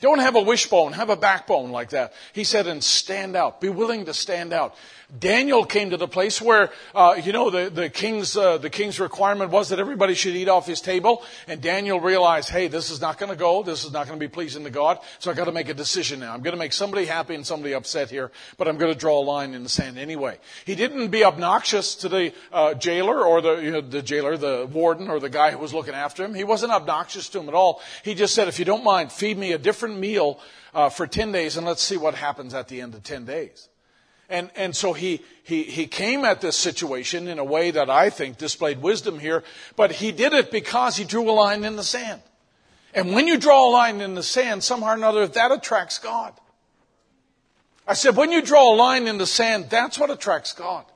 Don't 0.00 0.18
have 0.18 0.34
a 0.34 0.42
wishbone, 0.42 0.92
have 0.94 1.10
a 1.10 1.16
backbone 1.16 1.70
like 1.70 1.90
that. 1.90 2.12
He 2.32 2.42
said, 2.42 2.66
and 2.66 2.82
stand 2.82 3.36
out. 3.36 3.60
Be 3.60 3.68
willing 3.68 4.06
to 4.06 4.14
stand 4.14 4.52
out. 4.52 4.74
Daniel 5.16 5.66
came 5.66 5.90
to 5.90 5.98
the 5.98 6.08
place 6.08 6.40
where, 6.40 6.70
uh, 6.94 7.20
you 7.22 7.32
know, 7.32 7.50
the, 7.50 7.68
the 7.68 7.90
king's, 7.90 8.34
uh, 8.34 8.56
the 8.56 8.70
king's 8.70 8.98
requirement 8.98 9.50
was 9.50 9.68
that 9.68 9.78
everybody 9.78 10.14
should 10.14 10.34
eat 10.34 10.48
off 10.48 10.66
his 10.66 10.80
table. 10.80 11.22
And 11.46 11.60
Daniel 11.60 12.00
realized, 12.00 12.48
hey, 12.48 12.68
this 12.68 12.90
is 12.90 13.00
not 13.00 13.18
going 13.18 13.28
to 13.28 13.36
go. 13.36 13.62
This 13.62 13.84
is 13.84 13.92
not 13.92 14.06
going 14.06 14.18
to 14.18 14.26
be 14.26 14.32
pleasing 14.32 14.64
to 14.64 14.70
God. 14.70 15.00
So 15.18 15.30
I 15.30 15.34
got 15.34 15.44
to 15.44 15.52
make 15.52 15.68
a 15.68 15.74
decision 15.74 16.20
now. 16.20 16.32
I'm 16.32 16.40
going 16.40 16.54
to 16.54 16.58
make 16.58 16.72
somebody 16.72 17.04
happy 17.04 17.34
and 17.34 17.46
somebody 17.46 17.74
upset 17.74 18.08
here, 18.08 18.30
but 18.56 18.68
I'm 18.68 18.78
going 18.78 18.90
to 18.90 18.98
draw 18.98 19.20
a 19.20 19.24
line 19.24 19.52
in 19.52 19.62
the 19.62 19.68
sand 19.68 19.98
anyway. 19.98 20.38
He 20.64 20.74
didn't 20.74 21.08
be 21.08 21.24
obnoxious 21.24 21.94
to 21.96 22.08
the 22.08 22.32
uh, 22.50 22.72
jailer 22.74 23.22
or 23.22 23.42
the, 23.42 23.56
you 23.56 23.70
know, 23.70 23.80
the 23.82 24.00
jailer, 24.00 24.38
the 24.38 24.66
warden 24.72 25.10
or 25.10 25.20
the 25.20 25.28
guy 25.28 25.50
who 25.50 25.58
was 25.58 25.74
looking 25.74 25.94
after 25.94 26.24
him. 26.24 26.34
He 26.34 26.44
wasn't 26.44 26.72
obnoxious 26.72 27.28
to 27.30 27.40
him 27.40 27.48
at 27.48 27.54
all. 27.54 27.82
He 28.02 28.14
just 28.14 28.34
said, 28.34 28.48
if 28.48 28.58
you 28.58 28.64
don't 28.64 28.82
mind, 28.82 29.12
feed 29.12 29.36
me 29.36 29.52
a 29.52 29.58
different 29.58 29.98
meal 29.98 30.40
uh, 30.72 30.88
for 30.88 31.06
10 31.06 31.32
days 31.32 31.58
and 31.58 31.66
let's 31.66 31.82
see 31.82 31.98
what 31.98 32.14
happens 32.14 32.54
at 32.54 32.68
the 32.68 32.80
end 32.80 32.94
of 32.94 33.02
10 33.02 33.26
days. 33.26 33.68
And, 34.32 34.50
and 34.56 34.74
so 34.74 34.94
he, 34.94 35.20
he, 35.42 35.64
he 35.64 35.86
came 35.86 36.24
at 36.24 36.40
this 36.40 36.56
situation 36.56 37.28
in 37.28 37.38
a 37.38 37.44
way 37.44 37.70
that 37.70 37.90
I 37.90 38.08
think 38.08 38.38
displayed 38.38 38.80
wisdom 38.80 39.18
here, 39.18 39.44
but 39.76 39.92
he 39.92 40.10
did 40.10 40.32
it 40.32 40.50
because 40.50 40.96
he 40.96 41.04
drew 41.04 41.30
a 41.30 41.32
line 41.32 41.64
in 41.64 41.76
the 41.76 41.84
sand. 41.84 42.22
And 42.94 43.12
when 43.12 43.26
you 43.26 43.36
draw 43.36 43.68
a 43.68 43.70
line 43.70 44.00
in 44.00 44.14
the 44.14 44.22
sand, 44.22 44.64
somehow 44.64 44.92
or 44.92 44.94
another, 44.94 45.26
that 45.26 45.52
attracts 45.52 45.98
God. 45.98 46.32
I 47.86 47.92
said, 47.92 48.16
when 48.16 48.32
you 48.32 48.40
draw 48.40 48.72
a 48.72 48.74
line 48.74 49.06
in 49.06 49.18
the 49.18 49.26
sand, 49.26 49.66
that's 49.68 49.98
what 49.98 50.10
attracts 50.10 50.54
God. 50.54 50.86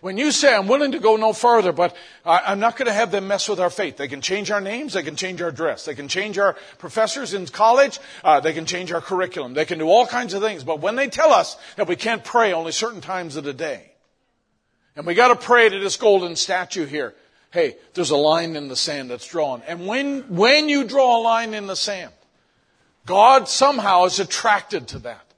When 0.00 0.16
you 0.16 0.32
say, 0.32 0.54
I'm 0.54 0.66
willing 0.66 0.92
to 0.92 0.98
go 0.98 1.16
no 1.16 1.34
further, 1.34 1.72
but 1.72 1.94
I'm 2.24 2.58
not 2.58 2.76
going 2.76 2.86
to 2.86 2.92
have 2.92 3.10
them 3.10 3.28
mess 3.28 3.50
with 3.50 3.60
our 3.60 3.68
faith. 3.68 3.98
They 3.98 4.08
can 4.08 4.22
change 4.22 4.50
our 4.50 4.60
names. 4.60 4.94
They 4.94 5.02
can 5.02 5.14
change 5.14 5.42
our 5.42 5.52
dress. 5.52 5.84
They 5.84 5.94
can 5.94 6.08
change 6.08 6.38
our 6.38 6.56
professors 6.78 7.34
in 7.34 7.46
college. 7.46 8.00
Uh, 8.24 8.40
they 8.40 8.54
can 8.54 8.64
change 8.64 8.92
our 8.92 9.02
curriculum. 9.02 9.52
They 9.52 9.66
can 9.66 9.78
do 9.78 9.88
all 9.88 10.06
kinds 10.06 10.32
of 10.32 10.42
things. 10.42 10.64
But 10.64 10.80
when 10.80 10.96
they 10.96 11.08
tell 11.08 11.32
us 11.32 11.58
that 11.76 11.86
we 11.86 11.96
can't 11.96 12.24
pray 12.24 12.54
only 12.54 12.72
certain 12.72 13.02
times 13.02 13.36
of 13.36 13.44
the 13.44 13.52
day, 13.52 13.92
and 14.96 15.06
we 15.06 15.14
got 15.14 15.28
to 15.28 15.36
pray 15.36 15.68
to 15.68 15.78
this 15.78 15.98
golden 15.98 16.34
statue 16.34 16.86
here, 16.86 17.14
hey, 17.52 17.76
there's 17.92 18.10
a 18.10 18.16
line 18.16 18.56
in 18.56 18.68
the 18.68 18.76
sand 18.76 19.10
that's 19.10 19.26
drawn. 19.26 19.62
And 19.66 19.86
when, 19.86 20.34
when 20.34 20.70
you 20.70 20.84
draw 20.84 21.18
a 21.18 21.22
line 21.22 21.52
in 21.52 21.66
the 21.66 21.76
sand, 21.76 22.12
God 23.04 23.48
somehow 23.48 24.04
is 24.04 24.18
attracted 24.18 24.88
to 24.88 25.00
that. 25.00 25.29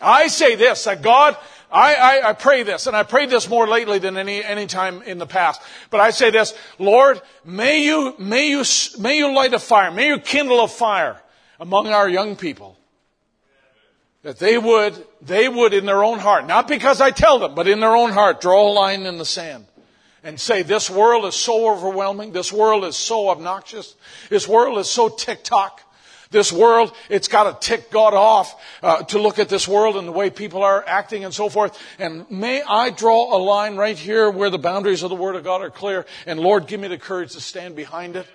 I 0.00 0.26
say 0.26 0.56
this, 0.56 0.84
that 0.84 1.02
God, 1.02 1.36
I, 1.70 1.94
I, 1.94 2.28
I, 2.30 2.32
pray 2.34 2.62
this, 2.62 2.86
and 2.86 2.94
I 2.94 3.02
prayed 3.02 3.30
this 3.30 3.48
more 3.48 3.66
lately 3.66 3.98
than 3.98 4.16
any, 4.16 4.44
any 4.44 4.66
time 4.66 5.02
in 5.02 5.18
the 5.18 5.26
past. 5.26 5.60
But 5.90 6.00
I 6.00 6.10
say 6.10 6.30
this, 6.30 6.54
Lord, 6.78 7.20
may 7.44 7.84
you, 7.84 8.14
may 8.18 8.50
you, 8.50 8.62
may 8.98 9.18
you 9.18 9.34
light 9.34 9.54
a 9.54 9.58
fire, 9.58 9.90
may 9.90 10.08
you 10.08 10.18
kindle 10.18 10.62
a 10.62 10.68
fire 10.68 11.20
among 11.58 11.88
our 11.88 12.08
young 12.08 12.36
people. 12.36 12.78
That 14.22 14.38
they 14.38 14.58
would, 14.58 14.94
they 15.22 15.48
would 15.48 15.72
in 15.72 15.86
their 15.86 16.02
own 16.02 16.18
heart, 16.18 16.46
not 16.46 16.68
because 16.68 17.00
I 17.00 17.10
tell 17.10 17.38
them, 17.38 17.54
but 17.54 17.68
in 17.68 17.80
their 17.80 17.94
own 17.94 18.10
heart, 18.10 18.40
draw 18.40 18.68
a 18.68 18.72
line 18.72 19.06
in 19.06 19.18
the 19.18 19.24
sand 19.24 19.66
and 20.26 20.40
say, 20.40 20.62
this 20.62 20.90
world 20.90 21.24
is 21.24 21.36
so 21.36 21.70
overwhelming, 21.70 22.32
this 22.32 22.52
world 22.52 22.84
is 22.84 22.96
so 22.96 23.28
obnoxious, 23.28 23.94
this 24.28 24.48
world 24.48 24.78
is 24.78 24.90
so 24.90 25.08
tick-tock, 25.08 25.80
this 26.30 26.52
world, 26.52 26.92
it's 27.08 27.28
got 27.28 27.60
to 27.60 27.66
tick 27.66 27.90
God 27.90 28.14
off 28.14 28.60
uh, 28.82 29.02
to 29.04 29.18
look 29.18 29.38
at 29.38 29.48
this 29.48 29.68
world 29.68 29.96
and 29.96 30.06
the 30.06 30.12
way 30.12 30.30
people 30.30 30.62
are 30.62 30.84
acting 30.86 31.24
and 31.24 31.32
so 31.32 31.48
forth. 31.48 31.78
And 31.98 32.30
may 32.30 32.62
I 32.62 32.90
draw 32.90 33.36
a 33.36 33.38
line 33.38 33.76
right 33.76 33.96
here 33.96 34.30
where 34.30 34.50
the 34.50 34.58
boundaries 34.58 35.02
of 35.02 35.10
the 35.10 35.16
Word 35.16 35.36
of 35.36 35.44
God 35.44 35.62
are 35.62 35.70
clear. 35.70 36.06
And 36.26 36.40
Lord, 36.40 36.66
give 36.66 36.80
me 36.80 36.88
the 36.88 36.98
courage 36.98 37.32
to 37.32 37.40
stand 37.40 37.76
behind 37.76 38.16
it. 38.16 38.26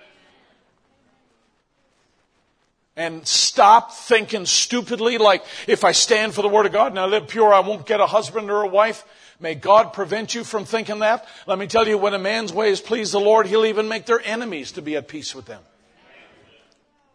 And 2.94 3.26
stop 3.26 3.92
thinking 3.92 4.44
stupidly 4.44 5.16
like, 5.16 5.44
if 5.66 5.82
I 5.82 5.92
stand 5.92 6.34
for 6.34 6.42
the 6.42 6.48
Word 6.48 6.66
of 6.66 6.72
God 6.72 6.92
and 6.92 6.98
I 6.98 7.06
live 7.06 7.26
pure, 7.26 7.52
I 7.52 7.60
won't 7.60 7.86
get 7.86 8.00
a 8.00 8.06
husband 8.06 8.50
or 8.50 8.62
a 8.62 8.68
wife. 8.68 9.04
May 9.40 9.54
God 9.54 9.92
prevent 9.92 10.34
you 10.34 10.44
from 10.44 10.66
thinking 10.66 10.98
that. 11.00 11.26
Let 11.46 11.58
me 11.58 11.66
tell 11.66 11.88
you, 11.88 11.96
when 11.96 12.14
a 12.14 12.18
man's 12.18 12.52
ways 12.52 12.80
please 12.80 13.10
the 13.10 13.18
Lord, 13.18 13.46
he'll 13.46 13.64
even 13.64 13.88
make 13.88 14.06
their 14.06 14.20
enemies 14.22 14.72
to 14.72 14.82
be 14.82 14.94
at 14.96 15.08
peace 15.08 15.34
with 15.34 15.46
them. 15.46 15.62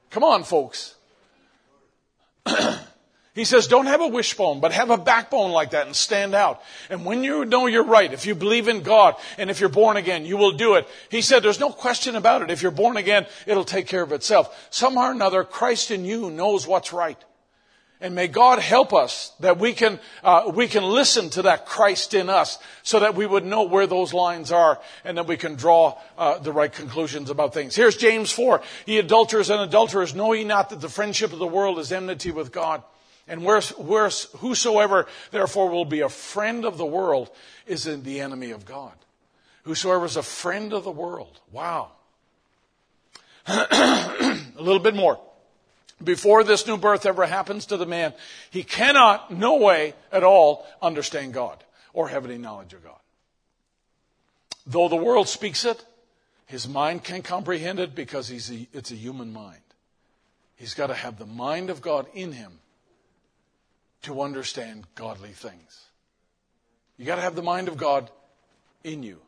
Come 0.09 0.23
on, 0.23 0.43
folks. 0.43 0.95
he 3.35 3.45
says, 3.45 3.67
don't 3.67 3.85
have 3.87 4.01
a 4.01 4.07
wishbone, 4.07 4.59
but 4.59 4.71
have 4.71 4.89
a 4.89 4.97
backbone 4.97 5.51
like 5.51 5.71
that 5.71 5.85
and 5.85 5.95
stand 5.95 6.33
out. 6.33 6.61
And 6.89 7.05
when 7.05 7.23
you 7.23 7.45
know 7.45 7.67
you're 7.67 7.83
right, 7.83 8.11
if 8.11 8.25
you 8.25 8.35
believe 8.35 8.67
in 8.67 8.81
God 8.81 9.15
and 9.37 9.49
if 9.49 9.59
you're 9.59 9.69
born 9.69 9.97
again, 9.97 10.25
you 10.25 10.37
will 10.37 10.53
do 10.53 10.75
it. 10.75 10.87
He 11.09 11.21
said, 11.21 11.43
there's 11.43 11.59
no 11.59 11.71
question 11.71 12.15
about 12.15 12.41
it. 12.41 12.51
If 12.51 12.61
you're 12.61 12.71
born 12.71 12.97
again, 12.97 13.27
it'll 13.45 13.65
take 13.65 13.87
care 13.87 14.01
of 14.01 14.11
itself. 14.11 14.67
Somehow 14.69 15.09
or 15.09 15.11
another, 15.11 15.43
Christ 15.43 15.91
in 15.91 16.05
you 16.05 16.29
knows 16.29 16.65
what's 16.65 16.93
right. 16.93 17.21
And 17.99 18.13
may 18.13 18.27
God 18.27 18.59
help 18.59 18.93
us 18.93 19.31
that 19.39 19.57
we 19.57 19.73
can, 19.73 19.99
uh, 20.23 20.51
we 20.53 20.67
can 20.67 20.83
listen 20.83 21.31
to 21.31 21.41
that 21.43 21.65
Christ 21.65 22.13
in 22.13 22.29
us 22.29 22.59
so 22.83 22.99
that 22.99 23.15
we 23.15 23.25
would 23.25 23.43
know 23.43 23.63
where 23.63 23.87
those 23.87 24.13
lines 24.13 24.51
are 24.51 24.79
and 25.03 25.17
that 25.17 25.25
we 25.25 25.35
can 25.35 25.55
draw 25.55 25.97
uh, 26.15 26.37
the 26.37 26.51
right 26.51 26.71
conclusions 26.71 27.31
about 27.31 27.55
things. 27.55 27.75
Here's 27.75 27.97
James 27.97 28.31
4. 28.31 28.61
Ye 28.85 28.99
adulterers 28.99 29.49
and 29.49 29.61
adulterers, 29.61 30.13
know 30.13 30.31
ye 30.33 30.43
not 30.43 30.69
that 30.69 30.79
the 30.79 30.89
friendship 30.89 31.33
of 31.33 31.39
the 31.39 31.47
world 31.47 31.79
is 31.79 31.91
enmity 31.91 32.29
with 32.29 32.51
God? 32.51 32.83
And 33.27 33.43
where's, 33.43 33.71
whosoever 34.37 35.07
therefore 35.31 35.69
will 35.69 35.83
be 35.83 36.01
a 36.01 36.09
friend 36.09 36.65
of 36.65 36.77
the 36.77 36.85
world 36.85 37.31
is 37.65 37.87
in 37.87 38.03
the 38.03 38.19
enemy 38.19 38.51
of 38.51 38.63
God. 38.63 38.93
Whosoever 39.63 40.05
is 40.05 40.15
a 40.17 40.23
friend 40.23 40.71
of 40.71 40.83
the 40.83 40.91
world. 40.91 41.39
Wow. 41.51 41.91
a 43.47 44.39
little 44.55 44.79
bit 44.79 44.95
more 44.95 45.19
before 46.03 46.43
this 46.43 46.67
new 46.67 46.77
birth 46.77 47.05
ever 47.05 47.25
happens 47.25 47.67
to 47.67 47.77
the 47.77 47.85
man, 47.85 48.13
he 48.49 48.63
cannot, 48.63 49.31
no 49.31 49.55
way 49.55 49.93
at 50.11 50.23
all, 50.23 50.65
understand 50.81 51.33
God 51.33 51.63
or 51.93 52.07
have 52.09 52.25
any 52.25 52.37
knowledge 52.37 52.73
of 52.73 52.83
God. 52.83 52.99
Though 54.65 54.89
the 54.89 54.95
world 54.95 55.27
speaks 55.27 55.65
it, 55.65 55.83
his 56.45 56.67
mind 56.67 57.03
can't 57.03 57.23
comprehend 57.23 57.79
it 57.79 57.95
because 57.95 58.29
a, 58.51 58.67
it's 58.73 58.91
a 58.91 58.95
human 58.95 59.33
mind. 59.33 59.61
He's 60.55 60.73
got 60.73 60.87
to 60.87 60.93
have 60.93 61.17
the 61.17 61.25
mind 61.25 61.69
of 61.69 61.81
God 61.81 62.07
in 62.13 62.31
him 62.31 62.59
to 64.03 64.21
understand 64.21 64.85
godly 64.95 65.29
things. 65.29 65.85
You 66.97 67.05
got 67.05 67.15
to 67.15 67.21
have 67.21 67.35
the 67.35 67.43
mind 67.43 67.67
of 67.67 67.77
God 67.77 68.09
in 68.83 69.03
you 69.03 69.19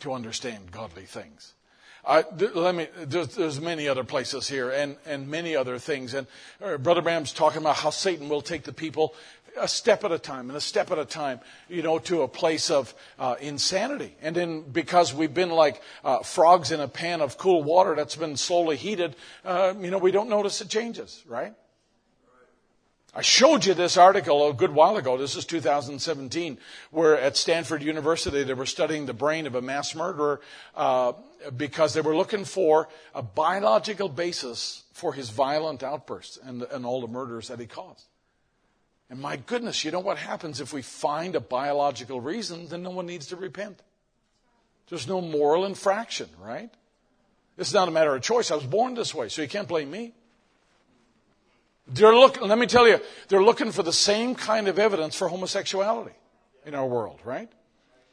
to 0.00 0.12
understand 0.12 0.70
godly 0.70 1.04
things. 1.04 1.54
I, 2.06 2.24
let 2.54 2.74
me, 2.74 2.86
there's, 2.98 3.34
there's, 3.34 3.60
many 3.60 3.88
other 3.88 4.04
places 4.04 4.46
here 4.46 4.70
and, 4.70 4.96
and 5.06 5.28
many 5.28 5.56
other 5.56 5.78
things. 5.78 6.14
And 6.14 6.28
uh, 6.62 6.76
Brother 6.76 7.02
Branham's 7.02 7.32
talking 7.32 7.60
about 7.60 7.76
how 7.76 7.90
Satan 7.90 8.28
will 8.28 8.42
take 8.42 8.62
the 8.62 8.72
people 8.72 9.14
a 9.58 9.66
step 9.66 10.04
at 10.04 10.12
a 10.12 10.18
time 10.18 10.48
and 10.48 10.56
a 10.56 10.60
step 10.60 10.90
at 10.90 10.98
a 10.98 11.04
time, 11.04 11.40
you 11.68 11.82
know, 11.82 11.98
to 11.98 12.22
a 12.22 12.28
place 12.28 12.70
of 12.70 12.94
uh, 13.18 13.34
insanity. 13.40 14.14
And 14.22 14.36
then 14.36 14.62
because 14.62 15.12
we've 15.12 15.34
been 15.34 15.50
like 15.50 15.82
uh, 16.04 16.20
frogs 16.20 16.70
in 16.70 16.80
a 16.80 16.88
pan 16.88 17.20
of 17.20 17.38
cool 17.38 17.64
water 17.64 17.94
that's 17.96 18.16
been 18.16 18.36
slowly 18.36 18.76
heated, 18.76 19.16
uh, 19.44 19.74
you 19.80 19.90
know, 19.90 19.98
we 19.98 20.12
don't 20.12 20.28
notice 20.28 20.58
the 20.60 20.66
changes, 20.66 21.24
right? 21.26 21.54
I 23.16 23.22
showed 23.22 23.64
you 23.64 23.72
this 23.72 23.96
article 23.96 24.46
a 24.46 24.52
good 24.52 24.74
while 24.74 24.98
ago. 24.98 25.16
This 25.16 25.36
is 25.36 25.46
2017, 25.46 26.58
where 26.90 27.18
at 27.18 27.38
Stanford 27.38 27.82
University 27.82 28.42
they 28.42 28.52
were 28.52 28.66
studying 28.66 29.06
the 29.06 29.14
brain 29.14 29.46
of 29.46 29.54
a 29.54 29.62
mass 29.62 29.94
murderer 29.94 30.42
uh, 30.74 31.14
because 31.56 31.94
they 31.94 32.02
were 32.02 32.14
looking 32.14 32.44
for 32.44 32.88
a 33.14 33.22
biological 33.22 34.10
basis 34.10 34.84
for 34.92 35.14
his 35.14 35.30
violent 35.30 35.82
outbursts 35.82 36.38
and, 36.44 36.62
and 36.64 36.84
all 36.84 37.00
the 37.00 37.08
murders 37.08 37.48
that 37.48 37.58
he 37.58 37.64
caused. 37.64 38.04
And 39.08 39.18
my 39.18 39.36
goodness, 39.38 39.82
you 39.82 39.92
know 39.92 40.00
what 40.00 40.18
happens 40.18 40.60
if 40.60 40.74
we 40.74 40.82
find 40.82 41.36
a 41.36 41.40
biological 41.40 42.20
reason? 42.20 42.68
Then 42.68 42.82
no 42.82 42.90
one 42.90 43.06
needs 43.06 43.28
to 43.28 43.36
repent. 43.36 43.80
There's 44.90 45.08
no 45.08 45.22
moral 45.22 45.64
infraction, 45.64 46.28
right? 46.38 46.68
It's 47.56 47.72
not 47.72 47.88
a 47.88 47.90
matter 47.90 48.14
of 48.14 48.20
choice. 48.20 48.50
I 48.50 48.56
was 48.56 48.66
born 48.66 48.92
this 48.92 49.14
way, 49.14 49.30
so 49.30 49.40
you 49.40 49.48
can't 49.48 49.68
blame 49.68 49.90
me. 49.90 50.12
They're 51.88 52.14
looking, 52.14 52.48
let 52.48 52.58
me 52.58 52.66
tell 52.66 52.88
you, 52.88 53.00
they're 53.28 53.42
looking 53.42 53.70
for 53.70 53.82
the 53.82 53.92
same 53.92 54.34
kind 54.34 54.68
of 54.68 54.78
evidence 54.78 55.14
for 55.14 55.28
homosexuality 55.28 56.14
in 56.64 56.74
our 56.74 56.86
world, 56.86 57.20
right? 57.24 57.50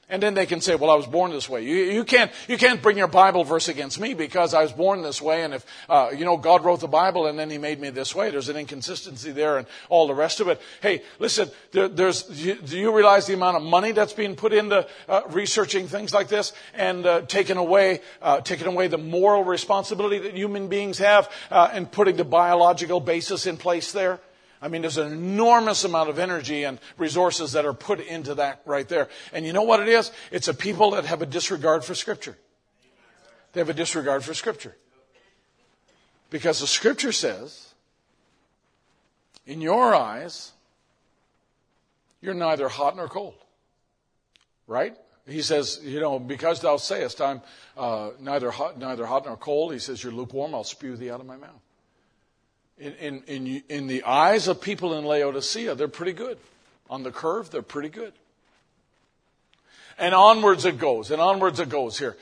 And 0.10 0.22
then 0.22 0.34
they 0.34 0.46
can 0.46 0.60
say, 0.60 0.76
well, 0.76 0.92
I 0.92 0.96
was 0.96 1.08
born 1.08 1.32
this 1.32 1.48
way. 1.48 1.64
You, 1.64 1.76
you, 1.76 2.04
can't, 2.04 2.30
you 2.50 2.58
can't 2.58 2.82
bring 2.82 2.98
your 2.98 3.08
Bible 3.08 3.46
verse 3.46 3.70
against 3.70 4.00
me 4.02 4.14
because 4.14 4.54
I 4.54 4.62
was 4.62 4.74
born 4.74 5.02
this 5.02 5.22
way. 5.22 5.44
And 5.44 5.54
if, 5.54 5.66
uh, 5.90 6.12
you 6.16 6.26
know, 6.26 6.36
God 6.36 6.66
wrote 6.66 6.82
the 6.82 6.90
Bible 6.90 7.26
and 7.26 7.40
then 7.40 7.50
he 7.50 7.58
made 7.58 7.80
me 7.80 7.90
this 7.90 8.14
way, 8.14 8.30
there's 8.30 8.50
an 8.50 8.58
inconsistency 8.58 9.32
there 9.32 9.58
and 9.58 9.66
all 9.88 10.08
the 10.08 10.14
rest 10.14 10.42
of 10.42 10.50
it. 10.50 10.62
Hey, 10.82 11.04
listen, 11.20 11.50
there, 11.72 11.88
there's, 11.88 12.24
do 12.24 12.78
you 12.78 12.94
realize 12.94 13.28
the 13.28 13.34
amount 13.34 13.56
of 13.56 13.64
money 13.64 13.94
that's 13.94 14.14
being 14.14 14.36
put 14.36 14.52
into 14.52 14.86
uh, 15.08 15.22
researching 15.30 15.88
things 15.88 16.14
like 16.14 16.28
this 16.28 16.52
and 16.74 17.06
uh, 17.06 17.22
taking 17.22 17.58
away, 17.58 18.02
uh, 18.22 18.42
taking 18.42 18.68
away 18.68 18.90
the 18.90 18.98
moral 18.98 19.46
responsibility 19.46 20.20
that 20.20 20.36
human 20.36 20.68
beings 20.68 20.98
have 20.98 21.32
uh, 21.50 21.70
and 21.72 21.90
putting 21.90 22.18
the 22.18 22.26
biological 22.26 23.00
basis 23.00 23.48
in 23.48 23.56
place 23.56 23.94
there? 23.94 24.20
I 24.64 24.70
mean, 24.70 24.82
there's 24.82 24.98
an 24.98 25.12
enormous 25.12 25.84
amount 25.84 26.10
of 26.10 26.18
energy 26.18 26.64
and 26.64 26.80
resources 26.98 27.52
that 27.52 27.66
are 27.66 27.74
put 27.74 28.00
into 28.00 28.36
that 28.36 28.62
right 28.66 28.88
there. 28.88 29.10
And 29.34 29.46
you 29.46 29.52
know 29.52 29.64
what 29.64 29.82
it 29.82 29.90
is? 29.90 30.10
It's 30.32 30.48
a 30.48 30.54
people 30.54 30.92
that 30.92 31.04
have 31.04 31.22
a 31.22 31.26
disregard 31.26 31.84
for 31.84 31.94
Scripture. 31.94 32.38
They 33.52 33.60
have 33.60 33.68
a 33.68 33.74
disregard 33.74 34.24
for 34.24 34.34
Scripture. 34.34 34.74
Because 36.30 36.62
the 36.62 36.68
Scripture 36.68 37.12
says, 37.12 37.74
in 39.46 39.60
your 39.60 39.94
eyes, 39.94 40.54
you're 42.22 42.34
neither 42.34 42.70
hot 42.70 42.96
nor 42.96 43.10
cold. 43.10 43.36
Right? 44.66 44.96
He 45.28 45.42
says, 45.42 45.82
you 45.84 46.00
know, 46.00 46.20
because 46.20 46.62
thou 46.62 46.78
sayest, 46.78 47.20
I'm 47.20 47.42
uh, 47.76 48.12
neither, 48.18 48.50
hot, 48.50 48.80
neither 48.80 49.06
hot 49.06 49.26
nor 49.26 49.36
cold, 49.36 49.74
he 49.74 49.80
says, 49.80 50.02
you're 50.02 50.14
lukewarm, 50.14 50.56
I'll 50.56 50.64
spew 50.64 50.96
thee 50.96 51.12
out 51.12 51.20
of 51.20 51.26
my 51.26 51.36
mouth 51.36 51.60
in, 52.84 53.24
in, 53.28 53.46
in, 53.48 53.64
in 53.70 53.88
the 53.88 54.04
eyes 54.04 54.48
of 54.48 54.60
people 54.60 54.98
in 54.98 55.06
Laodicea, 55.06 55.76
they're 55.76 55.88
pretty 55.88 56.14
good. 56.14 56.38
On 56.90 57.04
the 57.04 57.12
curve, 57.12 57.50
they're 57.50 57.62
pretty 57.62 57.90
good. 57.90 58.14
And 59.98 60.14
onwards 60.14 60.66
it 60.66 60.78
goes, 60.78 61.12
and 61.12 61.22
onwards 61.22 61.60
it 61.60 61.70
goes 61.70 61.98
here. 61.98 62.18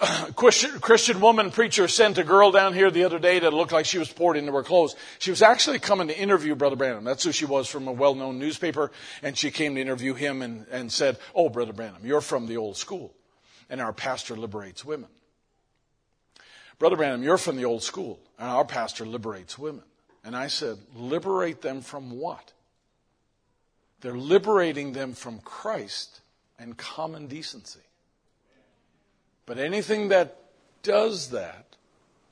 Christian, 0.36 0.78
Christian 0.80 1.20
woman 1.20 1.50
preacher 1.50 1.88
sent 1.88 2.18
a 2.18 2.24
girl 2.24 2.52
down 2.52 2.72
here 2.72 2.90
the 2.90 3.04
other 3.04 3.18
day 3.18 3.38
that 3.40 3.52
looked 3.52 3.72
like 3.72 3.84
she 3.84 3.98
was 3.98 4.10
poured 4.10 4.36
into 4.36 4.52
her 4.52 4.62
clothes. 4.62 4.94
She 5.18 5.30
was 5.30 5.42
actually 5.42 5.78
coming 5.78 6.08
to 6.08 6.18
interview 6.18 6.54
Brother 6.54 6.76
Branham. 6.76 7.04
That's 7.04 7.24
who 7.24 7.32
she 7.32 7.44
was 7.44 7.68
from 7.68 7.88
a 7.88 7.92
well-known 7.92 8.38
newspaper. 8.38 8.92
And 9.22 9.36
she 9.36 9.50
came 9.50 9.74
to 9.74 9.80
interview 9.80 10.14
him 10.14 10.40
and, 10.40 10.66
and 10.70 10.92
said, 10.92 11.18
Oh, 11.34 11.48
Brother 11.48 11.72
Branham, 11.72 12.04
you're 12.04 12.22
from 12.22 12.46
the 12.46 12.56
old 12.56 12.76
school. 12.76 13.12
And 13.68 13.80
our 13.80 13.92
pastor 13.92 14.36
liberates 14.36 14.84
women. 14.84 15.10
Brother 16.80 16.96
Branham, 16.96 17.22
you're 17.22 17.36
from 17.36 17.56
the 17.56 17.66
old 17.66 17.82
school, 17.82 18.18
and 18.38 18.48
our 18.48 18.64
pastor 18.64 19.04
liberates 19.04 19.58
women. 19.58 19.84
And 20.24 20.34
I 20.34 20.48
said, 20.48 20.78
Liberate 20.96 21.60
them 21.60 21.82
from 21.82 22.10
what? 22.10 22.52
They're 24.00 24.16
liberating 24.16 24.94
them 24.94 25.12
from 25.12 25.40
Christ 25.40 26.22
and 26.58 26.76
common 26.76 27.26
decency. 27.26 27.80
But 29.44 29.58
anything 29.58 30.08
that 30.08 30.38
does 30.82 31.30
that, 31.30 31.76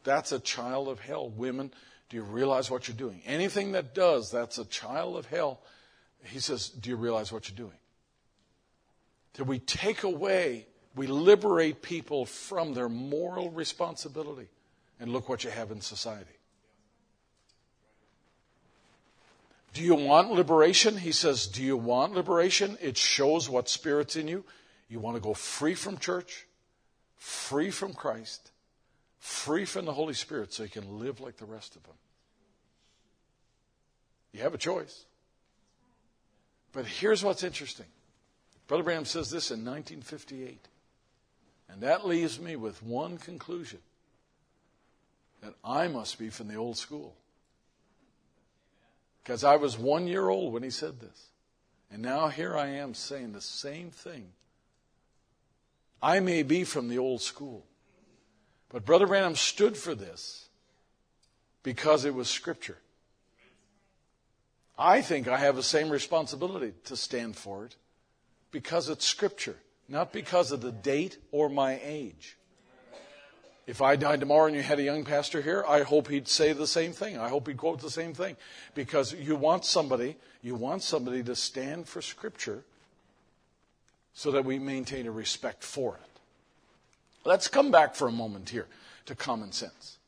that's 0.03 0.33
a 0.33 0.41
child 0.41 0.89
of 0.89 0.99
hell. 0.99 1.29
Women, 1.29 1.71
do 2.09 2.17
you 2.17 2.23
realize 2.23 2.71
what 2.71 2.89
you're 2.89 2.97
doing? 2.97 3.21
Anything 3.27 3.73
that 3.73 3.95
does, 3.95 4.31
that's 4.31 4.57
a 4.57 4.65
child 4.65 5.19
of 5.19 5.27
hell. 5.27 5.61
He 6.25 6.39
says, 6.41 6.71
Do 6.71 6.89
you 6.89 6.97
realize 6.97 7.31
what 7.31 7.51
you're 7.51 7.57
doing? 7.57 7.79
That 9.35 9.45
we 9.45 9.59
take 9.59 10.05
away 10.05 10.67
we 10.99 11.07
liberate 11.07 11.81
people 11.81 12.27
from 12.27 12.75
their 12.75 12.89
moral 12.89 13.51
responsibility. 13.51 14.49
And 14.99 15.13
look 15.13 15.29
what 15.29 15.45
you 15.45 15.51
have 15.51 15.71
in 15.71 15.81
society. 15.81 16.27
Do 19.75 19.83
you 19.83 19.95
want 19.95 20.33
liberation? 20.33 20.97
He 20.97 21.13
says, 21.13 21.47
Do 21.47 21.63
you 21.63 21.77
want 21.77 22.15
liberation? 22.15 22.77
It 22.81 22.97
shows 22.97 23.49
what 23.49 23.69
spirit's 23.69 24.17
in 24.17 24.27
you. 24.27 24.45
You 24.89 24.99
want 24.99 25.17
to 25.17 25.21
go 25.21 25.35
free 25.35 25.75
from 25.75 25.99
church, 25.99 26.49
free 27.17 27.71
from 27.71 27.95
Christ, 27.95 28.51
free 29.21 29.65
from 29.65 29.85
the 29.85 29.93
Holy 29.93 30.15
Spirit 30.15 30.53
so 30.53 30.65
you 30.65 30.69
can 30.69 30.99
live 30.99 31.21
like 31.21 31.37
the 31.37 31.45
rest 31.45 31.77
of 31.77 31.85
them. 31.85 31.95
You 34.33 34.41
have 34.41 34.55
a 34.55 34.59
choice. 34.59 35.05
But 36.73 36.87
here's 36.87 37.23
what's 37.23 37.45
interesting. 37.45 37.87
Brother 38.67 38.83
Branham 38.83 39.05
says 39.05 39.31
this 39.31 39.53
in 39.53 39.65
1958. 39.65 40.67
And 41.69 41.83
that 41.83 42.07
leaves 42.07 42.41
me 42.41 42.57
with 42.57 42.83
one 42.83 43.19
conclusion 43.19 43.81
that 45.43 45.55
I 45.65 45.89
must 45.89 46.19
be 46.19 46.31
from 46.31 46.49
the 46.49 46.57
old 46.57 46.77
school. 46.77 47.15
Because 49.23 49.45
I 49.45 49.57
was 49.57 49.79
one 49.79 50.07
year 50.07 50.29
old 50.29 50.53
when 50.53 50.63
he 50.63 50.71
said 50.71 51.01
this. 51.01 51.29
And 51.91 52.03
now 52.03 52.29
here 52.29 52.57
I 52.57 52.69
am 52.69 52.95
saying 52.95 53.33
the 53.33 53.41
same 53.41 53.91
thing. 53.91 54.29
I 56.03 56.21
may 56.21 56.43
be 56.43 56.65
from 56.65 56.89
the 56.89 56.99
old 56.99 57.21
school. 57.21 57.65
But 58.71 58.85
Brother 58.85 59.07
Branham 59.07 59.37
stood 59.37 59.77
for 59.77 59.95
this 59.95 60.49
because 61.63 62.05
it 62.05 62.15
was 62.15 62.29
Scripture. 62.29 62.79
I 64.79 65.01
think 65.01 65.27
I 65.27 65.39
have 65.39 65.57
the 65.57 65.63
same 65.63 65.91
responsibility 65.91 66.73
to 66.85 66.97
stand 66.97 67.37
for 67.37 67.65
it 67.65 67.77
because 68.51 68.89
it's 68.89 69.07
Scripture 69.07 69.57
not 69.89 70.13
because 70.13 70.53
of 70.53 70.61
the 70.61 70.73
date 70.73 71.19
or 71.33 71.49
my 71.49 71.81
age. 71.83 72.37
If 73.67 73.83
I 73.83 73.97
died 73.97 74.21
tomorrow 74.21 74.47
and 74.47 74.57
you 74.57 74.63
had 74.63 74.79
a 74.79 74.83
young 74.83 75.05
pastor 75.05 75.43
here, 75.43 75.63
I 75.69 75.83
hope 75.83 76.09
he'd 76.09 76.27
say 76.27 76.55
the 76.55 76.67
same 76.67 76.93
thing. 76.93 77.19
I 77.19 77.29
hope 77.29 77.49
he'd 77.49 77.59
quote 77.59 77.81
the 77.81 77.91
same 77.91 78.15
thing. 78.15 78.37
Because 78.75 79.13
you 79.13 79.37
want 79.37 79.67
somebody, 79.67 80.17
you 80.43 80.55
want 80.55 80.83
somebody 80.83 81.23
to 81.25 81.37
stand 81.37 81.87
for 81.87 82.01
Scripture 82.01 82.65
so 84.15 84.31
that 84.31 84.45
we 84.45 84.59
maintain 84.59 85.07
a 85.07 85.11
respect 85.11 85.63
for 85.63 85.97
it. 85.97 86.21
Let's 87.27 87.47
come 87.47 87.71
back 87.71 87.95
for 87.95 88.09
a 88.09 88.13
moment 88.13 88.49
here 88.49 88.67
to 89.05 89.15
common 89.15 89.53
sense. 89.53 89.99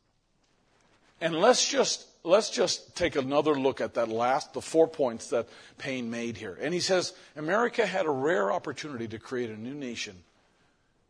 And 1.21 1.35
let's 1.35 1.69
just 1.69 2.07
let's 2.23 2.51
just 2.51 2.95
take 2.97 3.17
another 3.17 3.55
look 3.55 3.81
at 3.81 3.95
that 3.95 4.09
last, 4.09 4.53
the 4.53 4.61
four 4.61 4.89
points 4.89 5.31
that 5.31 5.49
Paine 5.79 6.11
made 6.11 6.37
here. 6.37 6.57
And 6.61 6.75
he 6.75 6.81
says 6.81 7.13
America 7.37 7.87
had 7.87 8.07
a 8.07 8.11
rare 8.11 8.53
opportunity 8.53 9.09
to 9.09 9.19
create 9.19 9.51
a 9.51 9.61
new 9.61 9.75
nation 9.75 10.17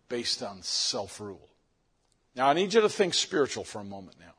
based 0.08 0.42
on 0.42 0.62
self 0.62 1.20
rule. 1.20 1.48
Now, 2.36 2.48
I 2.48 2.52
need 2.52 2.74
you 2.74 2.80
to 2.80 2.88
think 2.88 3.14
spiritual 3.14 3.64
for 3.64 3.80
a 3.80 3.84
moment 3.84 4.16
now. 4.20 4.34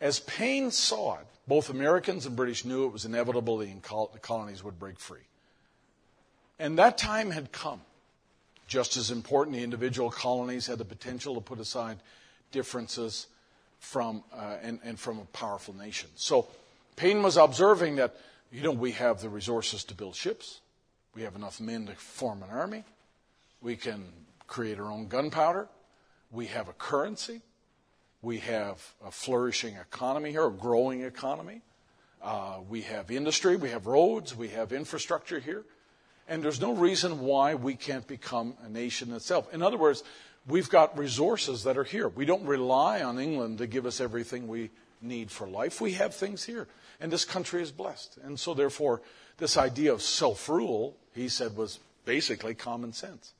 As 0.00 0.20
Paine 0.20 0.70
saw 0.70 1.18
it, 1.18 1.26
both 1.46 1.70
Americans 1.70 2.26
and 2.26 2.34
British 2.34 2.64
knew 2.64 2.86
it 2.86 2.92
was 2.92 3.04
inevitable 3.04 3.58
the 3.58 3.72
colonies 4.20 4.64
would 4.64 4.78
break 4.78 4.98
free. 4.98 5.26
And 6.58 6.78
that 6.78 6.98
time 6.98 7.30
had 7.30 7.52
come. 7.52 7.80
Just 8.66 8.96
as 8.96 9.10
important, 9.10 9.56
the 9.56 9.62
individual 9.62 10.10
colonies 10.10 10.66
had 10.66 10.78
the 10.78 10.84
potential 10.84 11.34
to 11.34 11.40
put 11.40 11.60
aside 11.60 11.98
differences 12.52 13.26
from, 13.82 14.22
uh, 14.32 14.56
and, 14.62 14.78
and 14.84 14.98
from 14.98 15.18
a 15.18 15.24
powerful 15.26 15.74
nation. 15.74 16.08
So 16.14 16.46
Paine 16.94 17.20
was 17.20 17.36
observing 17.36 17.96
that, 17.96 18.16
you 18.52 18.62
know, 18.62 18.70
we 18.70 18.92
have 18.92 19.20
the 19.20 19.28
resources 19.28 19.82
to 19.84 19.94
build 19.94 20.14
ships. 20.14 20.60
We 21.16 21.22
have 21.22 21.34
enough 21.34 21.60
men 21.60 21.86
to 21.86 21.94
form 21.96 22.44
an 22.44 22.50
army. 22.50 22.84
We 23.60 23.74
can 23.74 24.04
create 24.46 24.78
our 24.78 24.90
own 24.90 25.08
gunpowder. 25.08 25.66
We 26.30 26.46
have 26.46 26.68
a 26.68 26.72
currency. 26.72 27.42
We 28.22 28.38
have 28.38 28.80
a 29.04 29.10
flourishing 29.10 29.74
economy 29.74 30.30
here, 30.30 30.46
a 30.46 30.52
growing 30.52 31.02
economy. 31.02 31.60
Uh, 32.22 32.58
we 32.68 32.82
have 32.82 33.10
industry. 33.10 33.56
We 33.56 33.70
have 33.70 33.88
roads. 33.88 34.34
We 34.34 34.48
have 34.50 34.72
infrastructure 34.72 35.40
here. 35.40 35.64
And 36.28 36.40
there's 36.40 36.60
no 36.60 36.72
reason 36.72 37.18
why 37.18 37.56
we 37.56 37.74
can't 37.74 38.06
become 38.06 38.54
a 38.64 38.68
nation 38.68 39.12
itself. 39.12 39.52
In 39.52 39.60
other 39.60 39.76
words, 39.76 40.04
we've 40.46 40.68
got 40.68 40.98
resources 40.98 41.64
that 41.64 41.78
are 41.78 41.84
here. 41.84 42.08
We 42.08 42.24
don't 42.24 42.44
rely 42.44 43.02
on 43.02 43.18
England 43.18 43.58
to 43.58 43.66
give 43.66 43.86
us 43.86 44.00
everything 44.00 44.48
we 44.48 44.70
need 45.00 45.30
for 45.30 45.46
life. 45.46 45.80
We 45.80 45.92
have 45.92 46.14
things 46.14 46.44
here. 46.44 46.68
And 47.00 47.12
this 47.12 47.24
country 47.24 47.62
is 47.62 47.72
blessed. 47.72 48.18
And 48.22 48.38
so, 48.38 48.54
therefore, 48.54 49.02
this 49.38 49.56
idea 49.56 49.92
of 49.92 50.02
self 50.02 50.48
rule, 50.48 50.96
he 51.14 51.28
said, 51.28 51.56
was 51.56 51.80
basically 52.04 52.54
common 52.54 52.92
sense. 52.92 53.32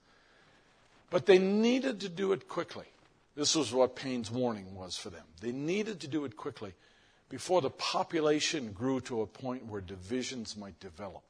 But 1.11 1.27
they 1.27 1.39
needed 1.39 2.01
to 2.01 2.09
do 2.09 2.33
it 2.33 2.49
quickly. 2.49 2.87
This 3.35 3.55
was 3.55 3.73
what 3.73 3.97
Paine's 3.97 4.31
warning 4.31 4.75
was 4.75 4.97
for 4.97 5.11
them. 5.11 5.25
They 5.41 5.53
needed 5.53 6.01
to 6.01 6.09
do 6.09 6.25
it 6.25 6.37
quickly 6.37 6.75
before 7.29 7.63
the 7.63 7.71
population 7.71 8.73
grew 8.73 9.01
to 9.03 9.23
a 9.23 9.27
point 9.27 9.65
where 9.67 9.81
divisions 9.81 10.57
might 10.57 10.79
develop. 10.81 11.23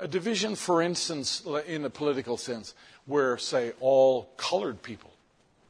A 0.00 0.06
division, 0.06 0.54
for 0.54 0.80
instance, 0.80 1.42
in 1.66 1.84
a 1.84 1.90
political 1.90 2.36
sense, 2.36 2.74
where, 3.06 3.36
say, 3.36 3.72
all 3.80 4.30
colored 4.36 4.82
people 4.82 5.10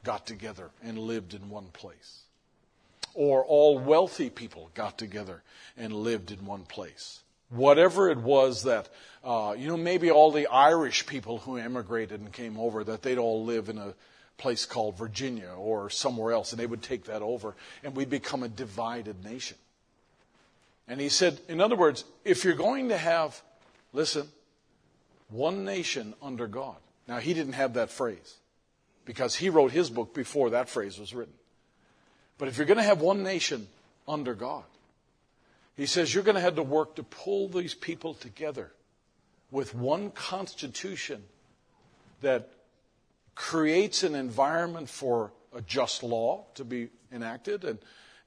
got 0.03 0.27
together 0.27 0.69
and 0.83 0.99
lived 0.99 1.33
in 1.33 1.49
one 1.49 1.67
place, 1.73 2.21
or 3.15 3.43
all 3.43 3.79
wealthy 3.79 4.29
people 4.29 4.69
got 4.75 4.97
together 4.97 5.41
and 5.75 5.93
lived 5.93 6.31
in 6.31 6.45
one 6.45 6.63
place. 6.63 7.21
Whatever 7.49 8.09
it 8.09 8.19
was 8.19 8.63
that, 8.63 8.89
uh, 9.23 9.55
you 9.57 9.67
know, 9.67 9.77
maybe 9.77 10.11
all 10.11 10.31
the 10.31 10.47
Irish 10.47 11.07
people 11.07 11.39
who 11.39 11.57
emigrated 11.57 12.19
and 12.19 12.31
came 12.31 12.59
over, 12.59 12.83
that 12.83 13.01
they'd 13.01 13.17
all 13.17 13.43
live 13.43 13.67
in 13.67 13.79
a 13.79 13.95
place 14.37 14.65
called 14.65 14.95
Virginia 14.95 15.49
or 15.57 15.89
somewhere 15.89 16.33
else, 16.33 16.51
and 16.51 16.59
they 16.59 16.67
would 16.67 16.83
take 16.83 17.05
that 17.05 17.23
over, 17.23 17.55
and 17.83 17.95
we'd 17.95 18.09
become 18.09 18.43
a 18.43 18.47
divided 18.47 19.23
nation. 19.23 19.57
And 20.87 21.01
he 21.01 21.09
said, 21.09 21.39
in 21.47 21.59
other 21.61 21.75
words, 21.75 22.03
if 22.23 22.43
you're 22.43 22.53
going 22.53 22.89
to 22.89 22.97
have 22.97 23.41
Listen, 23.93 24.27
one 25.29 25.65
nation 25.65 26.13
under 26.21 26.47
God. 26.47 26.77
Now, 27.07 27.17
he 27.17 27.33
didn't 27.33 27.53
have 27.53 27.73
that 27.73 27.89
phrase 27.89 28.37
because 29.05 29.35
he 29.35 29.49
wrote 29.49 29.71
his 29.71 29.89
book 29.89 30.13
before 30.13 30.51
that 30.51 30.69
phrase 30.69 30.99
was 30.99 31.13
written. 31.13 31.33
But 32.37 32.47
if 32.47 32.57
you're 32.57 32.67
going 32.67 32.77
to 32.77 32.83
have 32.83 33.01
one 33.01 33.23
nation 33.23 33.67
under 34.07 34.33
God, 34.33 34.63
he 35.75 35.85
says 35.85 36.13
you're 36.13 36.23
going 36.23 36.35
to 36.35 36.41
have 36.41 36.55
to 36.55 36.63
work 36.63 36.95
to 36.95 37.03
pull 37.03 37.47
these 37.47 37.73
people 37.73 38.13
together 38.13 38.71
with 39.51 39.73
one 39.73 40.11
constitution 40.11 41.23
that 42.21 42.49
creates 43.33 44.03
an 44.03 44.13
environment 44.13 44.89
for 44.89 45.31
a 45.55 45.61
just 45.61 46.03
law 46.03 46.45
to 46.55 46.63
be 46.63 46.89
enacted 47.11 47.63
and 47.63 47.79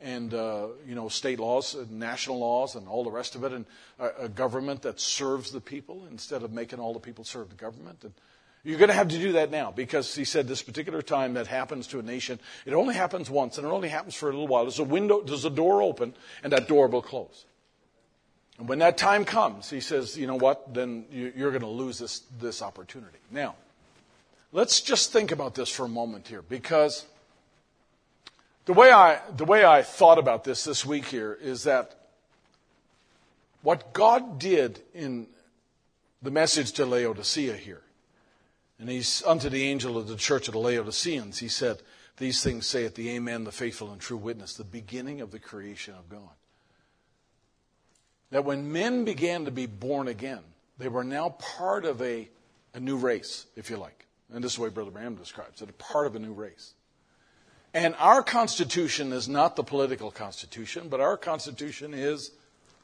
and 0.03 0.35
uh, 0.35 0.69
you 0.87 0.95
know 0.95 1.09
state 1.09 1.39
laws 1.39 1.75
and 1.75 1.91
national 1.93 2.39
laws 2.39 2.75
and 2.75 2.89
all 2.89 3.05
the 3.05 3.11
rest 3.11 3.35
of 3.35 3.45
it, 3.45 3.53
and 3.53 3.65
a, 3.99 4.25
a, 4.25 4.29
government 4.29 4.83
that 4.83 5.01
serves 5.01 5.51
the 5.51 5.61
people 5.61 6.07
instead 6.11 6.43
of 6.43 6.53
making 6.53 6.81
all 6.81 6.93
the 6.93 7.01
people 7.01 7.25
serve 7.25 7.49
the 7.49 7.57
government. 7.57 7.99
And 8.03 8.13
you're 8.65 8.79
going 8.79 8.89
to 8.89 8.95
have 8.95 9.09
to 9.09 9.19
do 9.19 9.33
that 9.33 9.51
now 9.51 9.73
because 9.73 10.15
he 10.15 10.25
said 10.25 10.47
this 10.47 10.63
particular 10.63 11.03
time 11.03 11.35
that 11.35 11.47
happens 11.47 11.87
to 11.89 11.99
a 11.99 12.03
nation, 12.03 12.39
it 12.65 12.75
only 12.75 12.95
happens 12.95 13.29
once 13.29 13.59
and 13.59 13.67
it 13.67 13.71
only 13.71 13.89
happens 13.89 14.15
for 14.15 14.29
a 14.29 14.33
little 14.33 14.47
while. 14.49 14.65
There's 14.65 14.79
a 14.79 14.85
window, 14.85 15.21
there's 15.23 15.45
a 15.45 15.51
door 15.51 15.83
open, 15.83 16.15
and 16.45 16.53
that 16.53 16.69
door 16.69 16.87
will 16.87 17.03
close. 17.03 17.45
And 18.59 18.69
when 18.69 18.79
that 18.79 18.97
time 18.97 19.25
comes, 19.25 19.71
he 19.71 19.81
says, 19.81 20.17
you 20.17 20.27
know 20.27 20.37
what? 20.37 20.73
Then 20.73 21.07
you're 21.11 21.51
going 21.51 21.63
to 21.63 21.67
lose 21.67 21.99
this 21.99 22.21
this 22.39 22.63
opportunity. 22.63 23.19
Now, 23.31 23.57
let's 24.53 24.81
just 24.81 25.13
think 25.13 25.33
about 25.33 25.55
this 25.55 25.69
for 25.69 25.87
a 25.87 25.89
moment 25.89 26.29
here 26.29 26.43
because 26.43 27.05
the 28.65 28.73
way 28.73 28.91
I, 28.91 29.21
the 29.37 29.45
way 29.45 29.65
I 29.65 29.83
thought 29.83 30.19
about 30.19 30.45
this 30.45 30.65
this 30.65 30.87
week 30.87 31.07
here 31.07 31.37
is 31.41 31.65
that 31.65 31.95
what 33.63 33.93
God 33.93 34.39
did 34.39 34.81
in 34.95 35.27
the 36.21 36.31
message 36.31 36.73
to 36.73 36.87
Laodicea 36.87 37.57
here, 37.57 37.83
and 38.79 38.89
he's 38.89 39.23
unto 39.25 39.49
the 39.49 39.65
angel 39.65 39.97
of 39.97 40.09
the 40.09 40.17
church 40.17 40.49
of 40.49 40.53
the 40.53 40.61
Laodiceans, 40.61 41.39
he 41.39 41.49
said, 41.49 41.83
These 42.17 42.43
things 42.43 42.67
saith 42.67 42.95
the 42.95 43.11
Amen, 43.11 43.45
the 43.45 43.53
faithful 43.53 43.91
and 43.91 44.01
true 44.01 44.17
witness, 44.17 44.55
the 44.55 44.65
beginning 44.65 45.21
of 45.21 45.31
the 45.31 45.39
creation 45.39 45.95
of 45.95 46.09
God. 46.09 46.31
That 48.31 48.45
when 48.45 48.73
men 48.73 49.05
began 49.05 49.45
to 49.45 49.51
be 49.51 49.67
born 49.67 50.09
again, 50.09 50.43
they 50.79 50.89
were 50.89 51.05
now 51.05 51.31
part 51.31 51.85
of 51.85 52.01
a, 52.01 52.29
a 52.75 52.81
new 52.81 52.97
race, 52.97 53.47
if 53.57 53.71
you 53.71 53.77
like. 53.77 54.07
And 54.33 54.43
this 54.43 54.53
is 54.53 54.57
the 54.57 54.65
way 54.65 54.71
Brother 54.71 54.91
Branham 54.91 55.17
describes 55.17 55.61
it, 55.63 55.69
a 55.69 55.73
part 55.75 56.07
of 56.07 56.17
a 56.17 56.19
new 56.19 56.33
race. 56.33 56.75
And 57.75 57.95
our 57.99 58.23
Constitution 58.23 59.13
is 59.13 59.29
not 59.29 59.57
the 59.57 59.65
political 59.65 60.11
Constitution, 60.11 60.89
but 60.89 61.01
our 61.01 61.17
Constitution 61.17 61.95
is 61.95 62.31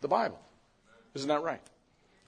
the 0.00 0.08
Bible. 0.08 0.40
Isn't 1.14 1.28
that 1.28 1.42
right? 1.42 1.60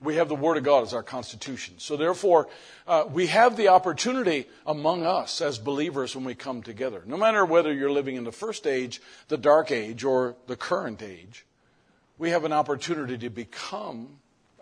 We 0.03 0.17
have 0.17 0.29
the 0.29 0.35
Word 0.35 0.57
of 0.57 0.65
God 0.65 0.83
as 0.83 0.95
our 0.95 1.03
Constitution. 1.03 1.75
So, 1.79 1.97
therefore, 1.97 2.49
uh, 2.87 3.05
we 3.11 3.27
have 3.27 3.57
the 3.57 3.69
opportunity 3.69 4.47
among 4.67 5.05
us 5.05 5.41
as 5.41 5.59
believers 5.59 6.17
when 6.17 6.25
we 6.25 6.35
come 6.35 6.63
together. 6.63 7.03
No 7.07 7.17
matter 7.17 7.45
whether 7.45 7.73
you're 7.73 7.91
living 7.91 8.17
in 8.17 8.25
the 8.25 8.33
first 8.33 8.67
age, 8.67 9.01
the 9.29 9.37
dark 9.37 9.71
age, 9.71 10.05
or 10.05 10.37
the 10.47 10.57
current 10.57 11.03
age, 11.03 11.45
we 12.19 12.31
have 12.31 12.45
an 12.45 12.53
opportunity 12.53 13.19
to 13.19 13.31
become 13.31 14.09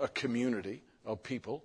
a 0.00 0.08
community 0.08 0.82
of 1.06 1.22
people 1.22 1.62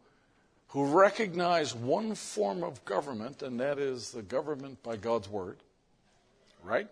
who 0.69 0.85
recognize 0.85 1.75
one 1.75 2.15
form 2.15 2.63
of 2.63 2.83
government, 2.85 3.43
and 3.43 3.59
that 3.59 3.77
is 3.77 4.11
the 4.11 4.23
government 4.23 4.81
by 4.81 4.97
God's 4.97 5.29
Word 5.29 5.57
right? 6.63 6.87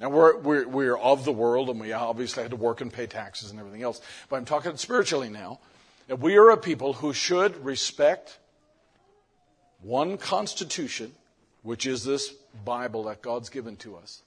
Now, 0.00 0.08
we're, 0.08 0.36
we're, 0.38 0.66
we're 0.66 0.98
of 0.98 1.24
the 1.24 1.32
world, 1.32 1.70
and 1.70 1.80
we 1.80 1.92
obviously 1.92 2.42
had 2.42 2.50
to 2.50 2.56
work 2.56 2.80
and 2.80 2.92
pay 2.92 3.06
taxes 3.06 3.50
and 3.50 3.60
everything 3.60 3.82
else. 3.82 4.00
But 4.28 4.36
I'm 4.36 4.44
talking 4.44 4.76
spiritually 4.76 5.28
now. 5.28 5.60
We 6.08 6.36
are 6.36 6.50
a 6.50 6.56
people 6.56 6.94
who 6.94 7.12
should 7.12 7.64
respect 7.64 8.38
one 9.80 10.18
constitution, 10.18 11.12
which 11.62 11.86
is 11.86 12.04
this 12.04 12.34
Bible 12.64 13.04
that 13.04 13.22
God's 13.22 13.48
given 13.48 13.76
to 13.76 13.96
us. 13.96 14.22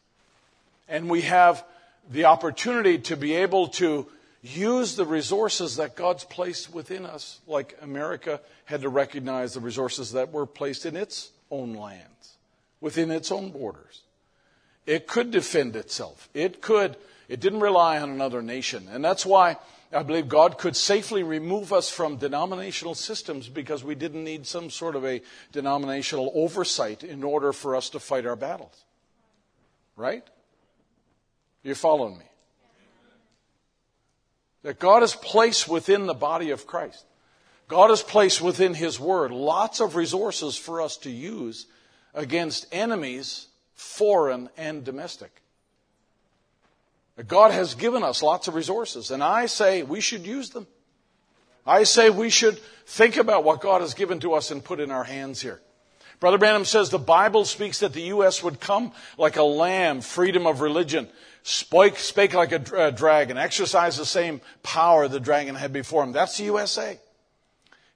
And 0.87 1.09
we 1.09 1.21
have 1.21 1.65
the 2.09 2.25
opportunity 2.25 2.99
to 2.99 3.17
be 3.17 3.33
able 3.33 3.67
to 3.67 4.07
use 4.41 4.95
the 4.95 5.05
resources 5.05 5.77
that 5.77 5.95
God's 5.95 6.23
placed 6.23 6.73
within 6.73 7.05
us, 7.05 7.39
like 7.47 7.77
America 7.81 8.39
had 8.65 8.81
to 8.81 8.89
recognize 8.89 9.53
the 9.53 9.59
resources 9.59 10.11
that 10.11 10.31
were 10.31 10.45
placed 10.45 10.85
in 10.85 10.95
its 10.95 11.31
own 11.49 11.73
lands, 11.73 12.35
within 12.79 13.09
its 13.09 13.31
own 13.31 13.49
borders. 13.49 14.01
It 14.85 15.07
could 15.07 15.31
defend 15.31 15.75
itself. 15.75 16.29
It 16.33 16.61
could, 16.61 16.97
it 17.27 17.39
didn't 17.39 17.61
rely 17.61 17.99
on 17.99 18.09
another 18.09 18.41
nation. 18.41 18.87
And 18.91 19.03
that's 19.03 19.25
why 19.25 19.57
I 19.91 20.03
believe 20.03 20.27
God 20.27 20.57
could 20.57 20.75
safely 20.75 21.23
remove 21.23 21.73
us 21.73 21.89
from 21.89 22.17
denominational 22.17 22.95
systems 22.95 23.47
because 23.47 23.83
we 23.83 23.95
didn't 23.95 24.23
need 24.23 24.45
some 24.45 24.69
sort 24.69 24.95
of 24.95 25.05
a 25.05 25.21
denominational 25.51 26.31
oversight 26.35 27.03
in 27.03 27.23
order 27.23 27.53
for 27.53 27.75
us 27.75 27.89
to 27.91 27.99
fight 27.99 28.25
our 28.25 28.35
battles. 28.35 28.83
Right? 29.95 30.23
You're 31.63 31.75
following 31.75 32.17
me? 32.17 32.25
That 34.63 34.79
God 34.79 35.01
has 35.01 35.15
placed 35.15 35.67
within 35.67 36.05
the 36.05 36.13
body 36.13 36.51
of 36.51 36.67
Christ. 36.67 37.05
God 37.67 37.89
has 37.89 38.03
placed 38.03 38.41
within 38.41 38.73
His 38.73 38.99
Word 38.99 39.31
lots 39.31 39.79
of 39.79 39.95
resources 39.95 40.57
for 40.57 40.81
us 40.81 40.97
to 40.97 41.09
use 41.09 41.65
against 42.13 42.67
enemies 42.71 43.47
foreign 43.75 44.49
and 44.57 44.83
domestic. 44.83 45.41
God 47.27 47.51
has 47.51 47.75
given 47.75 48.03
us 48.03 48.21
lots 48.21 48.47
of 48.47 48.55
resources, 48.55 49.11
and 49.11 49.23
I 49.23 49.45
say 49.45 49.83
we 49.83 50.01
should 50.01 50.25
use 50.25 50.49
them. 50.49 50.67
I 51.65 51.83
say 51.83 52.09
we 52.09 52.29
should 52.29 52.59
think 52.85 53.17
about 53.17 53.43
what 53.43 53.61
God 53.61 53.81
has 53.81 53.93
given 53.93 54.19
to 54.19 54.33
us 54.33 54.51
and 54.51 54.63
put 54.63 54.79
in 54.79 54.91
our 54.91 55.03
hands 55.03 55.41
here. 55.41 55.61
Brother 56.19 56.37
Branham 56.37 56.65
says 56.65 56.89
the 56.89 56.99
Bible 56.99 57.45
speaks 57.45 57.79
that 57.79 57.93
the 57.93 58.01
U.S. 58.01 58.43
would 58.43 58.59
come 58.59 58.91
like 59.17 59.37
a 59.37 59.43
lamb, 59.43 60.01
freedom 60.01 60.45
of 60.45 60.61
religion, 60.61 61.07
spake, 61.43 61.97
spake 61.97 62.33
like 62.33 62.51
a 62.51 62.91
dragon, 62.91 63.37
exercise 63.37 63.97
the 63.97 64.05
same 64.05 64.41
power 64.63 65.07
the 65.07 65.19
dragon 65.19 65.55
had 65.55 65.73
before 65.73 66.03
him. 66.03 66.11
That's 66.11 66.37
the 66.37 66.45
USA. 66.45 66.99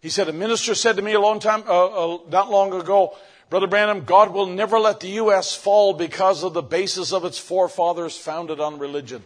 He 0.01 0.09
said, 0.09 0.29
a 0.29 0.33
minister 0.33 0.75
said 0.75 0.95
to 0.95 1.01
me 1.01 1.13
a 1.13 1.19
long 1.19 1.39
time, 1.39 1.63
uh, 1.67 2.15
uh, 2.15 2.17
not 2.29 2.49
long 2.49 2.73
ago, 2.73 3.17
Brother 3.49 3.67
Branham, 3.67 4.05
God 4.05 4.31
will 4.31 4.45
never 4.45 4.79
let 4.79 4.99
the 4.99 5.09
U.S. 5.09 5.55
fall 5.55 5.93
because 5.93 6.43
of 6.43 6.53
the 6.53 6.61
basis 6.61 7.11
of 7.11 7.25
its 7.25 7.39
forefathers 7.39 8.17
founded 8.17 8.59
on 8.59 8.77
religion. 8.77 9.23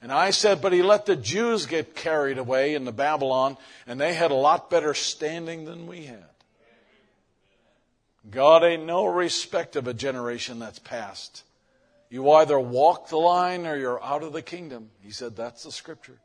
And 0.00 0.12
I 0.12 0.30
said, 0.30 0.60
but 0.60 0.72
he 0.72 0.82
let 0.82 1.06
the 1.06 1.16
Jews 1.16 1.66
get 1.66 1.96
carried 1.96 2.38
away 2.38 2.74
into 2.74 2.92
Babylon, 2.92 3.56
and 3.86 4.00
they 4.00 4.14
had 4.14 4.30
a 4.30 4.34
lot 4.34 4.70
better 4.70 4.94
standing 4.94 5.64
than 5.64 5.86
we 5.86 6.04
had. 6.04 6.24
God 8.30 8.62
ain't 8.62 8.86
no 8.86 9.06
respect 9.06 9.76
of 9.76 9.88
a 9.88 9.94
generation 9.94 10.58
that's 10.58 10.78
passed. 10.78 11.42
You 12.10 12.30
either 12.30 12.60
walk 12.60 13.08
the 13.08 13.16
line 13.16 13.66
or 13.66 13.76
you're 13.76 14.02
out 14.02 14.22
of 14.22 14.32
the 14.32 14.42
kingdom. 14.42 14.90
He 15.02 15.10
said, 15.10 15.36
that's 15.36 15.64
the 15.64 15.72
scripture. 15.72 16.18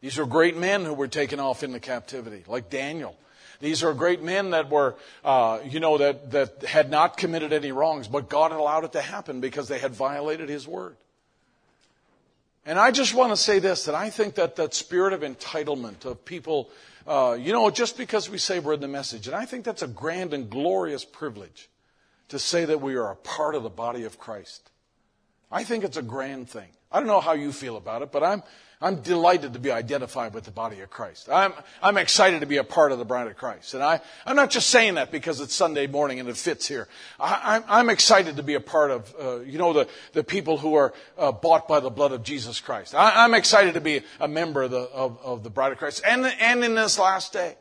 These 0.00 0.18
are 0.18 0.26
great 0.26 0.56
men 0.56 0.84
who 0.84 0.94
were 0.94 1.08
taken 1.08 1.40
off 1.40 1.62
into 1.62 1.80
captivity, 1.80 2.44
like 2.46 2.70
Daniel. 2.70 3.16
These 3.60 3.82
are 3.82 3.94
great 3.94 4.22
men 4.22 4.50
that 4.50 4.70
were, 4.70 4.96
uh, 5.24 5.60
you 5.64 5.80
know, 5.80 5.98
that, 5.98 6.30
that 6.32 6.64
had 6.64 6.90
not 6.90 7.16
committed 7.16 7.52
any 7.52 7.72
wrongs, 7.72 8.08
but 8.08 8.28
God 8.28 8.52
allowed 8.52 8.84
it 8.84 8.92
to 8.92 9.00
happen 9.00 9.40
because 9.40 9.68
they 9.68 9.78
had 9.78 9.92
violated 9.92 10.48
His 10.48 10.66
word. 10.66 10.96
And 12.66 12.78
I 12.78 12.90
just 12.90 13.14
want 13.14 13.30
to 13.30 13.36
say 13.36 13.58
this, 13.58 13.84
that 13.84 13.94
I 13.94 14.10
think 14.10 14.36
that 14.36 14.56
that 14.56 14.74
spirit 14.74 15.12
of 15.12 15.20
entitlement 15.20 16.04
of 16.04 16.24
people 16.24 16.70
uh, 17.06 17.36
you 17.38 17.52
know, 17.52 17.70
just 17.70 17.98
because 17.98 18.30
we 18.30 18.38
say 18.38 18.58
we're 18.58 18.74
in 18.74 18.80
the 18.80 18.88
message, 18.88 19.26
and 19.26 19.36
I 19.36 19.44
think 19.44 19.64
that's 19.64 19.82
a 19.82 19.88
grand 19.88 20.32
and 20.32 20.48
glorious 20.48 21.04
privilege 21.04 21.68
to 22.28 22.38
say 22.38 22.64
that 22.64 22.80
we 22.80 22.94
are 22.94 23.10
a 23.10 23.16
part 23.16 23.54
of 23.54 23.62
the 23.62 23.68
body 23.68 24.04
of 24.04 24.18
Christ. 24.18 24.70
I 25.52 25.64
think 25.64 25.84
it's 25.84 25.98
a 25.98 26.02
grand 26.02 26.48
thing. 26.48 26.68
I 26.90 26.98
don't 26.98 27.06
know 27.06 27.20
how 27.20 27.32
you 27.32 27.52
feel 27.52 27.76
about 27.76 28.00
it, 28.00 28.10
but 28.10 28.22
I'm, 28.22 28.42
I'm 28.84 28.96
delighted 28.96 29.54
to 29.54 29.58
be 29.58 29.70
identified 29.70 30.34
with 30.34 30.44
the 30.44 30.50
body 30.50 30.80
of 30.80 30.90
Christ. 30.90 31.30
I'm, 31.30 31.54
I'm 31.82 31.96
excited 31.96 32.40
to 32.40 32.46
be 32.46 32.58
a 32.58 32.64
part 32.64 32.92
of 32.92 32.98
the 32.98 33.06
bride 33.06 33.28
of 33.28 33.36
Christ. 33.38 33.72
And 33.72 33.82
I, 33.82 34.02
I'm 34.26 34.36
not 34.36 34.50
just 34.50 34.68
saying 34.68 34.96
that 34.96 35.10
because 35.10 35.40
it's 35.40 35.54
Sunday 35.54 35.86
morning 35.86 36.20
and 36.20 36.28
it 36.28 36.36
fits 36.36 36.68
here. 36.68 36.86
I, 37.18 37.56
I'm, 37.56 37.64
I'm 37.66 37.88
excited 37.88 38.36
to 38.36 38.42
be 38.42 38.52
a 38.52 38.60
part 38.60 38.90
of, 38.90 39.14
uh, 39.18 39.40
you 39.40 39.56
know, 39.56 39.72
the, 39.72 39.88
the 40.12 40.22
people 40.22 40.58
who 40.58 40.74
are 40.74 40.92
uh, 41.16 41.32
bought 41.32 41.66
by 41.66 41.80
the 41.80 41.88
blood 41.88 42.12
of 42.12 42.22
Jesus 42.22 42.60
Christ. 42.60 42.94
I, 42.94 43.24
I'm 43.24 43.32
excited 43.32 43.72
to 43.72 43.80
be 43.80 44.02
a 44.20 44.28
member 44.28 44.64
of 44.64 44.70
the, 44.70 44.80
of, 44.80 45.18
of 45.24 45.42
the 45.42 45.50
bride 45.50 45.72
of 45.72 45.78
Christ 45.78 46.02
and, 46.06 46.26
and 46.38 46.62
in 46.62 46.74
this 46.74 46.98
last 46.98 47.32
day. 47.32 47.56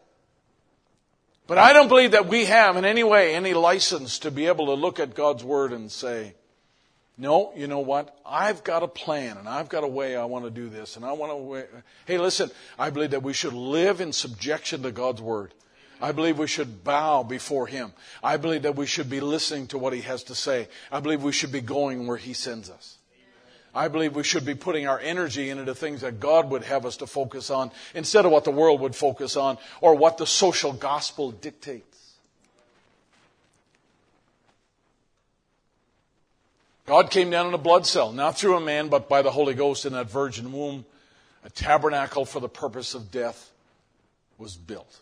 But 1.47 1.57
I 1.57 1.71
don't 1.71 1.87
believe 1.87 2.11
that 2.11 2.27
we 2.27 2.45
have 2.45 2.75
in 2.75 2.83
any 2.83 3.03
way 3.05 3.33
any 3.33 3.53
license 3.53 4.19
to 4.19 4.31
be 4.31 4.47
able 4.47 4.65
to 4.65 4.73
look 4.73 4.99
at 4.99 5.15
God's 5.15 5.45
word 5.45 5.71
and 5.71 5.89
say, 5.89 6.35
no, 7.17 7.53
you 7.55 7.67
know 7.67 7.79
what? 7.79 8.17
I've 8.25 8.63
got 8.63 8.81
a 8.81 8.87
plan 8.87 9.37
and 9.37 9.47
I've 9.47 9.69
got 9.69 9.83
a 9.83 9.87
way 9.87 10.15
I 10.15 10.25
want 10.25 10.45
to 10.45 10.51
do 10.51 10.67
this 10.67 10.95
and 10.95 11.05
I 11.05 11.11
want 11.11 11.31
to. 11.31 11.81
Hey, 12.05 12.17
listen, 12.17 12.49
I 12.77 12.89
believe 12.89 13.11
that 13.11 13.21
we 13.21 13.33
should 13.33 13.53
live 13.53 14.01
in 14.01 14.11
subjection 14.11 14.81
to 14.83 14.91
God's 14.91 15.21
word. 15.21 15.53
I 16.01 16.11
believe 16.11 16.39
we 16.39 16.47
should 16.47 16.83
bow 16.83 17.23
before 17.23 17.67
Him. 17.67 17.93
I 18.23 18.37
believe 18.37 18.63
that 18.63 18.75
we 18.75 18.87
should 18.87 19.09
be 19.09 19.21
listening 19.21 19.67
to 19.67 19.77
what 19.77 19.93
He 19.93 20.01
has 20.01 20.23
to 20.25 20.35
say. 20.35 20.67
I 20.91 20.99
believe 20.99 21.23
we 21.23 21.31
should 21.31 21.51
be 21.51 21.61
going 21.61 22.07
where 22.07 22.17
He 22.17 22.33
sends 22.33 22.69
us. 22.69 22.97
I 23.75 23.87
believe 23.87 24.15
we 24.15 24.23
should 24.23 24.45
be 24.45 24.53
putting 24.53 24.87
our 24.87 24.99
energy 24.99 25.49
into 25.49 25.63
the 25.63 25.73
things 25.73 26.01
that 26.01 26.19
God 26.19 26.49
would 26.51 26.63
have 26.63 26.85
us 26.85 26.97
to 26.97 27.07
focus 27.07 27.49
on 27.49 27.71
instead 27.95 28.25
of 28.25 28.31
what 28.31 28.43
the 28.43 28.51
world 28.51 28.81
would 28.81 28.95
focus 28.95 29.35
on 29.35 29.57
or 29.81 29.95
what 29.95 30.17
the 30.17 30.27
social 30.27 30.73
gospel 30.73 31.31
dictates. 31.31 31.92
God 36.85 37.11
came 37.11 37.29
down 37.29 37.47
in 37.47 37.53
a 37.53 37.59
blood 37.59 37.85
cell, 37.85 38.11
not 38.11 38.37
through 38.37 38.57
a 38.57 38.61
man, 38.61 38.89
but 38.89 39.07
by 39.07 39.21
the 39.21 39.31
Holy 39.31 39.53
Ghost 39.53 39.85
in 39.85 39.93
that 39.93 40.09
virgin 40.09 40.51
womb. 40.51 40.85
A 41.45 41.49
tabernacle 41.49 42.25
for 42.25 42.39
the 42.39 42.49
purpose 42.49 42.93
of 42.93 43.11
death 43.11 43.51
was 44.37 44.55
built. 44.55 44.99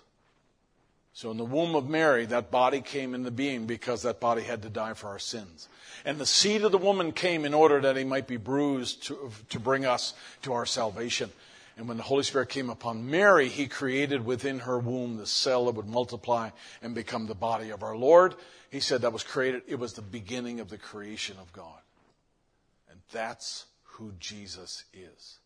So 1.13 1.29
in 1.29 1.37
the 1.37 1.45
womb 1.45 1.75
of 1.75 1.89
Mary, 1.89 2.25
that 2.27 2.51
body 2.51 2.81
came 2.81 3.13
into 3.13 3.31
being 3.31 3.65
because 3.65 4.03
that 4.03 4.19
body 4.19 4.43
had 4.43 4.61
to 4.63 4.69
die 4.69 4.93
for 4.93 5.07
our 5.07 5.19
sins. 5.19 5.67
And 6.05 6.17
the 6.17 6.25
seed 6.25 6.63
of 6.63 6.71
the 6.71 6.77
woman 6.77 7.11
came 7.11 7.45
in 7.45 7.53
order 7.53 7.81
that 7.81 7.97
he 7.97 8.03
might 8.03 8.27
be 8.27 8.37
bruised 8.37 9.03
to, 9.07 9.29
to 9.49 9.59
bring 9.59 9.85
us 9.85 10.13
to 10.43 10.53
our 10.53 10.65
salvation. 10.65 11.29
And 11.77 11.87
when 11.87 11.97
the 11.97 12.03
Holy 12.03 12.23
Spirit 12.23 12.49
came 12.49 12.69
upon 12.69 13.09
Mary, 13.09 13.49
he 13.49 13.67
created 13.67 14.25
within 14.25 14.59
her 14.59 14.79
womb 14.79 15.17
the 15.17 15.27
cell 15.27 15.65
that 15.65 15.75
would 15.75 15.87
multiply 15.87 16.49
and 16.81 16.95
become 16.95 17.27
the 17.27 17.35
body 17.35 17.69
of 17.69 17.83
our 17.83 17.95
Lord. 17.95 18.35
He 18.71 18.79
said 18.79 19.01
that 19.01 19.13
was 19.13 19.23
created, 19.23 19.63
it 19.67 19.77
was 19.77 19.93
the 19.93 20.01
beginning 20.01 20.61
of 20.61 20.69
the 20.69 20.77
creation 20.77 21.35
of 21.39 21.51
God. 21.51 21.81
And 22.89 22.99
that's 23.11 23.65
who 23.83 24.13
Jesus 24.17 24.85
is. 24.93 25.39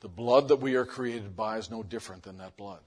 The 0.00 0.08
blood 0.08 0.48
that 0.48 0.56
we 0.56 0.74
are 0.74 0.86
created 0.86 1.36
by 1.36 1.58
is 1.58 1.70
no 1.70 1.82
different 1.82 2.22
than 2.22 2.38
that 2.38 2.56
blood. 2.56 2.80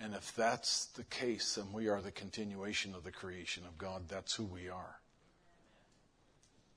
And 0.00 0.14
if 0.14 0.34
that's 0.34 0.86
the 0.86 1.04
case, 1.04 1.54
then 1.54 1.72
we 1.72 1.88
are 1.88 2.00
the 2.00 2.10
continuation 2.10 2.92
of 2.96 3.04
the 3.04 3.12
creation 3.12 3.62
of 3.64 3.78
God. 3.78 4.08
That's 4.08 4.34
who 4.34 4.44
we 4.44 4.68
are. 4.68 4.98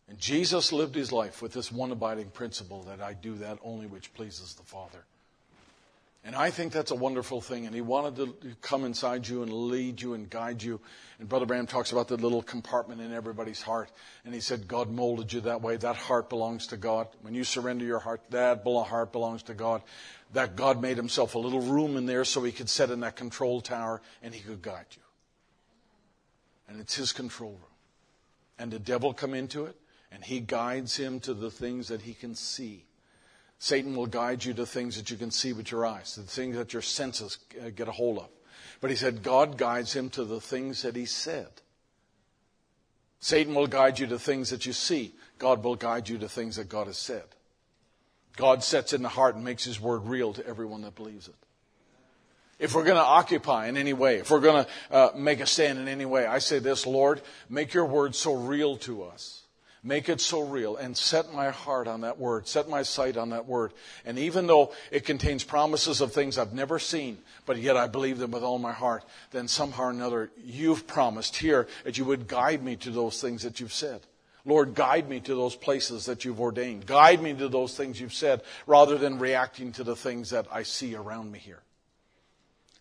And 0.07 0.19
Jesus 0.19 0.71
lived 0.71 0.93
his 0.93 1.11
life 1.11 1.41
with 1.41 1.53
this 1.53 1.71
one 1.71 1.91
abiding 1.91 2.29
principle 2.29 2.83
that 2.83 3.01
I 3.01 3.13
do 3.13 3.33
that 3.37 3.57
only 3.63 3.87
which 3.87 4.13
pleases 4.13 4.53
the 4.53 4.63
Father. 4.63 5.05
And 6.25 6.35
I 6.35 6.49
think 6.49 6.73
that's 6.73 6.89
a 6.89 6.95
wonderful 6.95 7.39
thing. 7.39 7.67
And 7.67 7.75
he 7.75 7.81
wanted 7.81 8.15
to 8.15 8.55
come 8.63 8.83
inside 8.83 9.27
you 9.27 9.43
and 9.43 9.53
lead 9.53 10.01
you 10.01 10.15
and 10.15 10.27
guide 10.27 10.63
you. 10.63 10.81
And 11.19 11.29
Brother 11.29 11.45
Branham 11.45 11.67
talks 11.67 11.91
about 11.91 12.07
the 12.07 12.17
little 12.17 12.41
compartment 12.41 12.99
in 12.99 13.13
everybody's 13.13 13.61
heart. 13.61 13.91
And 14.25 14.33
he 14.33 14.39
said, 14.39 14.67
God 14.67 14.89
molded 14.89 15.31
you 15.31 15.41
that 15.41 15.61
way. 15.61 15.77
That 15.77 15.95
heart 15.95 16.29
belongs 16.29 16.65
to 16.67 16.77
God. 16.77 17.07
When 17.21 17.35
you 17.35 17.43
surrender 17.43 17.85
your 17.85 17.99
heart, 17.99 18.21
that 18.31 18.63
heart 18.65 19.11
belongs 19.11 19.43
to 19.43 19.53
God. 19.53 19.83
That 20.33 20.55
God 20.55 20.81
made 20.81 20.97
himself 20.97 21.35
a 21.35 21.39
little 21.39 21.61
room 21.61 21.95
in 21.95 22.07
there 22.07 22.25
so 22.25 22.43
he 22.43 22.51
could 22.51 22.69
sit 22.69 22.89
in 22.89 23.01
that 23.01 23.15
control 23.15 23.61
tower 23.61 24.01
and 24.23 24.33
he 24.33 24.41
could 24.41 24.63
guide 24.63 24.87
you. 24.95 25.03
And 26.67 26.81
it's 26.81 26.95
his 26.95 27.11
control 27.11 27.51
room. 27.51 27.61
And 28.57 28.71
the 28.71 28.79
devil 28.79 29.13
come 29.13 29.35
into 29.35 29.65
it 29.65 29.75
and 30.11 30.23
he 30.23 30.39
guides 30.39 30.97
him 30.97 31.19
to 31.19 31.35
the 31.35 31.51
things 31.51 31.89
that 31.89 32.01
he 32.01 32.15
can 32.15 32.33
see 32.33 32.85
Satan 33.57 33.95
will 33.95 34.07
guide 34.07 34.43
you 34.43 34.53
to 34.53 34.65
things 34.65 34.97
that 34.97 35.09
you 35.09 35.17
can 35.17 35.31
see 35.31 35.53
with 35.53 35.71
your 35.71 35.85
eyes, 35.85 36.15
the 36.15 36.23
things 36.23 36.57
that 36.57 36.73
your 36.73 36.81
senses 36.81 37.39
uh, 37.59 37.69
get 37.69 37.87
a 37.87 37.91
hold 37.91 38.19
of. 38.19 38.29
But 38.81 38.89
he 38.89 38.95
said 38.95 39.23
God 39.23 39.57
guides 39.57 39.93
him 39.93 40.09
to 40.11 40.25
the 40.25 40.41
things 40.41 40.81
that 40.81 40.95
he 40.95 41.05
said. 41.05 41.47
Satan 43.19 43.55
will 43.55 43.67
guide 43.67 43.97
you 43.97 44.07
to 44.07 44.19
things 44.19 44.49
that 44.49 44.65
you 44.65 44.73
see. 44.73 45.15
God 45.39 45.63
will 45.63 45.75
guide 45.75 46.09
you 46.09 46.17
to 46.19 46.29
things 46.29 46.57
that 46.57 46.69
God 46.69 46.87
has 46.87 46.97
said. 46.97 47.23
God 48.35 48.63
sets 48.63 48.93
in 48.93 49.01
the 49.01 49.09
heart 49.09 49.35
and 49.35 49.43
makes 49.43 49.63
his 49.63 49.79
word 49.79 50.05
real 50.05 50.33
to 50.33 50.45
everyone 50.45 50.81
that 50.81 50.95
believes 50.95 51.27
it. 51.27 51.35
If 52.59 52.75
we're 52.75 52.83
going 52.83 52.97
to 52.97 53.03
occupy 53.03 53.67
in 53.67 53.77
any 53.77 53.93
way, 53.93 54.17
if 54.17 54.29
we're 54.29 54.41
going 54.41 54.65
to 54.65 54.95
uh, 54.95 55.11
make 55.15 55.39
a 55.39 55.45
stand 55.45 55.79
in 55.79 55.87
any 55.87 56.05
way, 56.05 56.25
I 56.25 56.39
say 56.39 56.59
this, 56.59 56.85
Lord, 56.85 57.21
make 57.49 57.73
your 57.73 57.85
word 57.85 58.15
so 58.15 58.33
real 58.33 58.77
to 58.77 59.03
us 59.03 59.44
Make 59.87 60.09
it 60.09 60.19
so 60.19 60.41
real 60.41 60.77
and 60.77 60.97
set 60.97 61.31
my 61.31 61.51
heart 61.51 61.87
on 61.87 62.01
that 62.01 62.17
word, 62.17 62.47
set 62.47 62.67
my 62.67 62.81
sight 62.81 63.17
on 63.17 63.29
that 63.29 63.45
word. 63.45 63.71
And 64.03 64.17
even 64.17 64.47
though 64.47 64.73
it 64.89 65.05
contains 65.05 65.43
promises 65.43 66.01
of 66.01 66.11
things 66.11 66.39
I've 66.39 66.53
never 66.53 66.79
seen, 66.79 67.19
but 67.45 67.57
yet 67.57 67.77
I 67.77 67.85
believe 67.85 68.17
them 68.17 68.31
with 68.31 68.41
all 68.41 68.57
my 68.57 68.73
heart, 68.73 69.03
then 69.29 69.47
somehow 69.47 69.83
or 69.83 69.89
another 69.91 70.31
you've 70.43 70.87
promised 70.87 71.35
here 71.35 71.67
that 71.83 71.99
you 71.99 72.05
would 72.05 72.27
guide 72.27 72.63
me 72.63 72.75
to 72.77 72.89
those 72.89 73.21
things 73.21 73.43
that 73.43 73.59
you've 73.59 73.71
said. 73.71 74.01
Lord, 74.43 74.73
guide 74.73 75.07
me 75.07 75.19
to 75.19 75.35
those 75.35 75.55
places 75.55 76.07
that 76.07 76.25
you've 76.25 76.41
ordained. 76.41 76.87
Guide 76.87 77.21
me 77.21 77.35
to 77.35 77.47
those 77.47 77.77
things 77.77 78.01
you've 78.01 78.11
said 78.11 78.41
rather 78.65 78.97
than 78.97 79.19
reacting 79.19 79.71
to 79.73 79.83
the 79.83 79.95
things 79.95 80.31
that 80.31 80.47
I 80.51 80.63
see 80.63 80.95
around 80.95 81.31
me 81.31 81.37
here. 81.37 81.61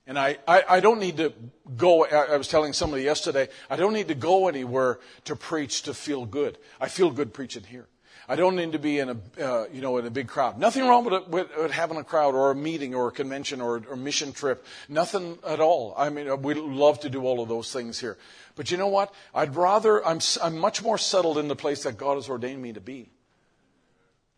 And 0.06 0.18
I, 0.18 0.36
I, 0.46 0.62
I, 0.68 0.80
don't 0.80 1.00
need 1.00 1.16
to 1.16 1.32
go, 1.78 2.04
I 2.04 2.36
was 2.36 2.48
telling 2.48 2.74
somebody 2.74 3.04
yesterday, 3.04 3.48
I 3.70 3.76
don't 3.76 3.94
need 3.94 4.08
to 4.08 4.14
go 4.14 4.48
anywhere 4.48 4.98
to 5.24 5.34
preach 5.34 5.82
to 5.84 5.94
feel 5.94 6.26
good. 6.26 6.58
I 6.78 6.88
feel 6.88 7.10
good 7.10 7.32
preaching 7.32 7.62
here. 7.62 7.88
I 8.28 8.36
don't 8.36 8.56
need 8.56 8.72
to 8.72 8.78
be 8.78 8.98
in 8.98 9.10
a, 9.10 9.42
uh, 9.42 9.66
you 9.72 9.80
know, 9.82 9.98
in 9.98 10.06
a 10.06 10.10
big 10.10 10.28
crowd. 10.28 10.58
Nothing 10.58 10.86
wrong 10.86 11.04
with, 11.04 11.28
with, 11.28 11.56
with, 11.56 11.70
having 11.70 11.98
a 11.98 12.04
crowd 12.04 12.34
or 12.34 12.50
a 12.50 12.54
meeting 12.54 12.94
or 12.94 13.08
a 13.08 13.12
convention 13.12 13.60
or 13.60 13.76
a 13.76 13.96
mission 13.96 14.32
trip. 14.32 14.64
Nothing 14.88 15.38
at 15.46 15.60
all. 15.60 15.94
I 15.96 16.08
mean, 16.08 16.42
we 16.42 16.54
love 16.54 17.00
to 17.00 17.10
do 17.10 17.24
all 17.24 17.42
of 17.42 17.48
those 17.48 17.72
things 17.72 18.00
here. 18.00 18.16
But 18.56 18.70
you 18.70 18.76
know 18.76 18.88
what? 18.88 19.12
I'd 19.34 19.56
rather, 19.56 20.04
I'm, 20.06 20.20
I'm 20.42 20.56
much 20.56 20.82
more 20.82 20.96
settled 20.96 21.38
in 21.38 21.48
the 21.48 21.56
place 21.56 21.82
that 21.82 21.98
God 21.98 22.14
has 22.14 22.28
ordained 22.28 22.62
me 22.62 22.72
to 22.72 22.80
be 22.80 23.10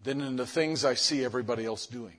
than 0.02 0.20
in 0.20 0.36
the 0.36 0.46
things 0.46 0.84
I 0.84 0.94
see 0.94 1.24
everybody 1.24 1.64
else 1.64 1.86
doing. 1.86 2.16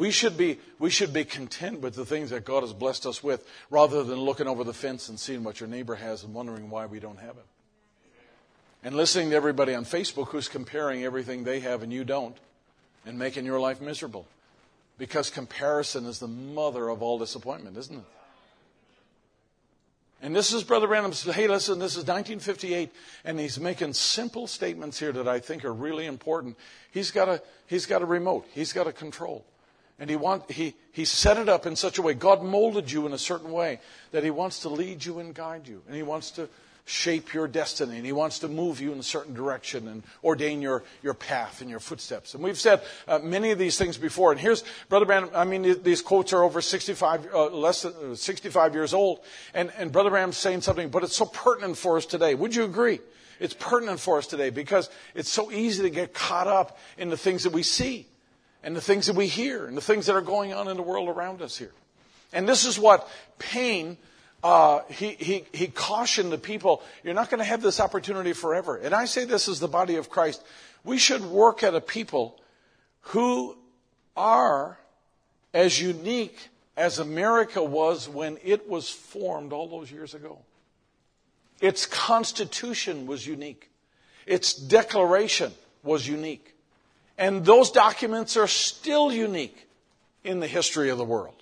We 0.00 0.10
should, 0.10 0.38
be, 0.38 0.58
we 0.78 0.88
should 0.88 1.12
be 1.12 1.26
content 1.26 1.82
with 1.82 1.94
the 1.94 2.06
things 2.06 2.30
that 2.30 2.46
God 2.46 2.62
has 2.62 2.72
blessed 2.72 3.04
us 3.04 3.22
with 3.22 3.46
rather 3.68 4.02
than 4.02 4.18
looking 4.18 4.46
over 4.46 4.64
the 4.64 4.72
fence 4.72 5.10
and 5.10 5.20
seeing 5.20 5.44
what 5.44 5.60
your 5.60 5.68
neighbor 5.68 5.94
has 5.94 6.24
and 6.24 6.32
wondering 6.32 6.70
why 6.70 6.86
we 6.86 7.00
don't 7.00 7.18
have 7.18 7.36
it. 7.36 7.44
And 8.82 8.96
listening 8.96 9.28
to 9.28 9.36
everybody 9.36 9.74
on 9.74 9.84
Facebook 9.84 10.28
who's 10.28 10.48
comparing 10.48 11.04
everything 11.04 11.44
they 11.44 11.60
have 11.60 11.82
and 11.82 11.92
you 11.92 12.02
don't 12.04 12.34
and 13.04 13.18
making 13.18 13.44
your 13.44 13.60
life 13.60 13.82
miserable. 13.82 14.26
Because 14.96 15.28
comparison 15.28 16.06
is 16.06 16.18
the 16.18 16.28
mother 16.28 16.88
of 16.88 17.02
all 17.02 17.18
disappointment, 17.18 17.76
isn't 17.76 17.98
it? 17.98 18.04
And 20.22 20.34
this 20.34 20.54
is 20.54 20.64
Brother 20.64 20.86
Branham. 20.86 21.12
Hey, 21.12 21.46
listen, 21.46 21.78
this 21.78 21.92
is 21.92 22.06
1958, 22.06 22.90
and 23.26 23.38
he's 23.38 23.60
making 23.60 23.92
simple 23.92 24.46
statements 24.46 24.98
here 24.98 25.12
that 25.12 25.28
I 25.28 25.40
think 25.40 25.62
are 25.62 25.74
really 25.74 26.06
important. 26.06 26.56
He's 26.90 27.10
got 27.10 27.28
a, 27.28 27.42
he's 27.66 27.84
got 27.84 28.00
a 28.00 28.06
remote. 28.06 28.46
He's 28.54 28.72
got 28.72 28.86
a 28.86 28.94
control. 28.94 29.44
And 30.00 30.08
he, 30.08 30.16
want, 30.16 30.50
he, 30.50 30.74
he 30.92 31.04
set 31.04 31.36
it 31.36 31.50
up 31.50 31.66
in 31.66 31.76
such 31.76 31.98
a 31.98 32.02
way. 32.02 32.14
God 32.14 32.42
molded 32.42 32.90
you 32.90 33.06
in 33.06 33.12
a 33.12 33.18
certain 33.18 33.52
way 33.52 33.80
that 34.12 34.24
he 34.24 34.30
wants 34.30 34.60
to 34.60 34.70
lead 34.70 35.04
you 35.04 35.18
and 35.18 35.34
guide 35.34 35.68
you. 35.68 35.82
And 35.86 35.94
he 35.94 36.02
wants 36.02 36.30
to 36.32 36.48
shape 36.86 37.34
your 37.34 37.46
destiny. 37.46 37.98
And 37.98 38.06
he 38.06 38.12
wants 38.12 38.38
to 38.38 38.48
move 38.48 38.80
you 38.80 38.92
in 38.92 38.98
a 38.98 39.02
certain 39.02 39.34
direction 39.34 39.86
and 39.88 40.02
ordain 40.24 40.62
your, 40.62 40.84
your 41.02 41.12
path 41.12 41.60
and 41.60 41.68
your 41.68 41.80
footsteps. 41.80 42.32
And 42.32 42.42
we've 42.42 42.58
said 42.58 42.80
uh, 43.06 43.18
many 43.18 43.50
of 43.50 43.58
these 43.58 43.76
things 43.76 43.98
before. 43.98 44.32
And 44.32 44.40
here's 44.40 44.64
Brother 44.88 45.04
Branham. 45.04 45.30
I 45.34 45.44
mean, 45.44 45.82
these 45.82 46.00
quotes 46.00 46.32
are 46.32 46.42
over 46.42 46.62
65, 46.62 47.28
uh, 47.34 47.50
less 47.50 47.82
than 47.82 47.92
uh, 48.12 48.14
65 48.14 48.74
years 48.74 48.94
old. 48.94 49.20
And, 49.52 49.70
and 49.76 49.92
Brother 49.92 50.08
Branham's 50.08 50.38
saying 50.38 50.62
something, 50.62 50.88
but 50.88 51.04
it's 51.04 51.16
so 51.16 51.26
pertinent 51.26 51.76
for 51.76 51.98
us 51.98 52.06
today. 52.06 52.34
Would 52.34 52.54
you 52.54 52.64
agree? 52.64 53.00
It's 53.38 53.54
pertinent 53.54 54.00
for 54.00 54.16
us 54.16 54.26
today 54.26 54.48
because 54.48 54.88
it's 55.14 55.30
so 55.30 55.52
easy 55.52 55.82
to 55.82 55.90
get 55.90 56.14
caught 56.14 56.46
up 56.46 56.78
in 56.96 57.10
the 57.10 57.18
things 57.18 57.44
that 57.44 57.52
we 57.52 57.62
see 57.62 58.06
and 58.62 58.76
the 58.76 58.80
things 58.80 59.06
that 59.06 59.16
we 59.16 59.26
hear 59.26 59.66
and 59.66 59.76
the 59.76 59.82
things 59.82 60.06
that 60.06 60.16
are 60.16 60.20
going 60.20 60.52
on 60.52 60.68
in 60.68 60.76
the 60.76 60.82
world 60.82 61.08
around 61.08 61.42
us 61.42 61.56
here. 61.56 61.72
And 62.32 62.48
this 62.48 62.64
is 62.64 62.78
what 62.78 63.08
Paine, 63.38 63.96
uh, 64.42 64.80
he, 64.88 65.10
he, 65.12 65.44
he 65.52 65.66
cautioned 65.66 66.30
the 66.30 66.38
people, 66.38 66.82
you're 67.02 67.14
not 67.14 67.30
going 67.30 67.38
to 67.38 67.44
have 67.44 67.62
this 67.62 67.80
opportunity 67.80 68.32
forever. 68.32 68.76
And 68.76 68.94
I 68.94 69.06
say 69.06 69.24
this 69.24 69.48
as 69.48 69.60
the 69.60 69.68
body 69.68 69.96
of 69.96 70.10
Christ. 70.10 70.42
We 70.84 70.98
should 70.98 71.24
work 71.24 71.62
at 71.62 71.74
a 71.74 71.80
people 71.80 72.38
who 73.00 73.56
are 74.16 74.78
as 75.52 75.80
unique 75.80 76.48
as 76.76 76.98
America 76.98 77.62
was 77.62 78.08
when 78.08 78.38
it 78.44 78.68
was 78.68 78.88
formed 78.88 79.52
all 79.52 79.68
those 79.68 79.90
years 79.90 80.14
ago. 80.14 80.38
Its 81.60 81.84
constitution 81.84 83.06
was 83.06 83.26
unique. 83.26 83.70
Its 84.26 84.54
declaration 84.54 85.52
was 85.82 86.06
unique. 86.06 86.54
And 87.20 87.44
those 87.44 87.70
documents 87.70 88.38
are 88.38 88.46
still 88.46 89.12
unique 89.12 89.68
in 90.24 90.40
the 90.40 90.46
history 90.46 90.88
of 90.88 90.96
the 90.96 91.04
world. 91.04 91.34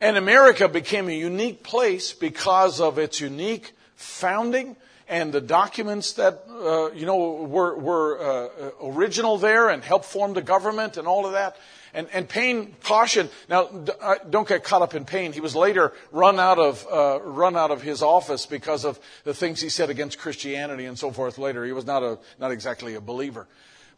And 0.00 0.16
America 0.16 0.68
became 0.68 1.08
a 1.08 1.16
unique 1.16 1.64
place 1.64 2.12
because 2.12 2.80
of 2.80 2.98
its 2.98 3.20
unique 3.20 3.72
founding 3.96 4.76
and 5.08 5.32
the 5.32 5.40
documents 5.40 6.14
that 6.14 6.44
uh, 6.48 6.92
you 6.92 7.04
know 7.04 7.44
were, 7.44 7.76
were 7.76 8.20
uh, 8.20 8.70
original 8.82 9.38
there 9.38 9.68
and 9.68 9.82
helped 9.82 10.04
form 10.04 10.34
the 10.34 10.42
government 10.42 10.96
and 10.96 11.08
all 11.08 11.26
of 11.26 11.32
that. 11.32 11.56
And, 11.94 12.08
and 12.14 12.26
Paine 12.26 12.74
cautioned. 12.84 13.28
Now, 13.50 13.68
uh, 14.00 14.14
don't 14.30 14.48
get 14.48 14.64
caught 14.64 14.80
up 14.80 14.94
in 14.94 15.04
Paine. 15.04 15.34
He 15.34 15.40
was 15.40 15.54
later 15.54 15.92
run 16.10 16.40
out 16.40 16.58
of 16.58 16.86
uh, 16.90 17.20
run 17.22 17.56
out 17.56 17.70
of 17.70 17.82
his 17.82 18.02
office 18.02 18.46
because 18.46 18.84
of 18.84 18.98
the 19.24 19.34
things 19.34 19.60
he 19.60 19.68
said 19.68 19.90
against 19.90 20.18
Christianity 20.18 20.86
and 20.86 20.98
so 20.98 21.10
forth. 21.10 21.38
Later, 21.38 21.64
he 21.64 21.72
was 21.72 21.84
not 21.84 22.02
a 22.02 22.18
not 22.38 22.52
exactly 22.52 22.94
a 22.94 23.00
believer, 23.00 23.46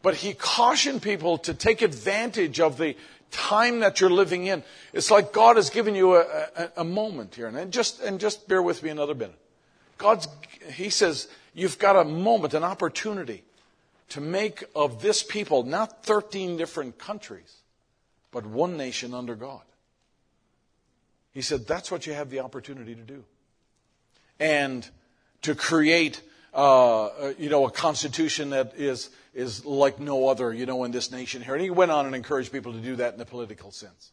but 0.05 0.13
he 0.13 0.33
cautioned 0.33 1.01
people 1.01 1.39
to 1.39 1.55
take 1.55 1.81
advantage 1.81 2.59
of 2.59 2.77
the 2.77 2.95
time 3.31 3.79
that 3.79 3.99
you're 3.99 4.11
living 4.11 4.45
in. 4.45 4.61
It's 4.93 5.09
like 5.09 5.33
God 5.33 5.55
has 5.55 5.71
given 5.71 5.95
you 5.95 6.15
a, 6.15 6.21
a, 6.55 6.71
a 6.77 6.83
moment 6.83 7.33
here, 7.33 7.47
and 7.47 7.73
just 7.73 8.01
and 8.01 8.19
just 8.19 8.47
bear 8.47 8.61
with 8.61 8.83
me 8.83 8.91
another 8.91 9.15
minute. 9.15 9.39
God's 9.97 10.27
He 10.73 10.91
says 10.91 11.27
you've 11.55 11.79
got 11.79 11.95
a 11.95 12.03
moment, 12.03 12.53
an 12.53 12.63
opportunity 12.63 13.43
to 14.09 14.21
make 14.21 14.63
of 14.75 15.01
this 15.01 15.23
people 15.23 15.63
not 15.63 16.05
13 16.05 16.55
different 16.55 16.99
countries 16.99 17.63
but 18.35 18.45
one 18.45 18.75
nation 18.75 19.13
under 19.13 19.33
God. 19.33 19.61
He 21.31 21.41
said, 21.41 21.65
that's 21.65 21.89
what 21.89 22.05
you 22.05 22.11
have 22.11 22.29
the 22.29 22.41
opportunity 22.41 22.93
to 22.93 23.01
do. 23.01 23.23
And 24.41 24.85
to 25.43 25.55
create, 25.55 26.21
uh, 26.53 27.31
you 27.37 27.49
know, 27.49 27.65
a 27.65 27.71
constitution 27.71 28.49
that 28.49 28.73
is, 28.75 29.09
is 29.35 29.65
like 29.65 29.99
no 29.99 30.29
other, 30.29 30.53
you 30.53 30.65
know, 30.65 30.85
in 30.85 30.91
this 30.91 31.11
nation 31.11 31.43
here. 31.43 31.53
And 31.53 31.61
he 31.61 31.69
went 31.69 31.91
on 31.91 32.05
and 32.05 32.15
encouraged 32.15 32.53
people 32.53 32.71
to 32.71 32.79
do 32.79 32.95
that 32.95 33.13
in 33.13 33.19
the 33.19 33.25
political 33.25 33.69
sense. 33.69 34.11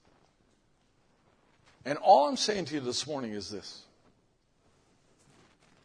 And 1.84 1.96
all 1.98 2.28
I'm 2.28 2.36
saying 2.36 2.66
to 2.66 2.74
you 2.74 2.80
this 2.80 3.06
morning 3.06 3.32
is 3.32 3.48
this. 3.48 3.82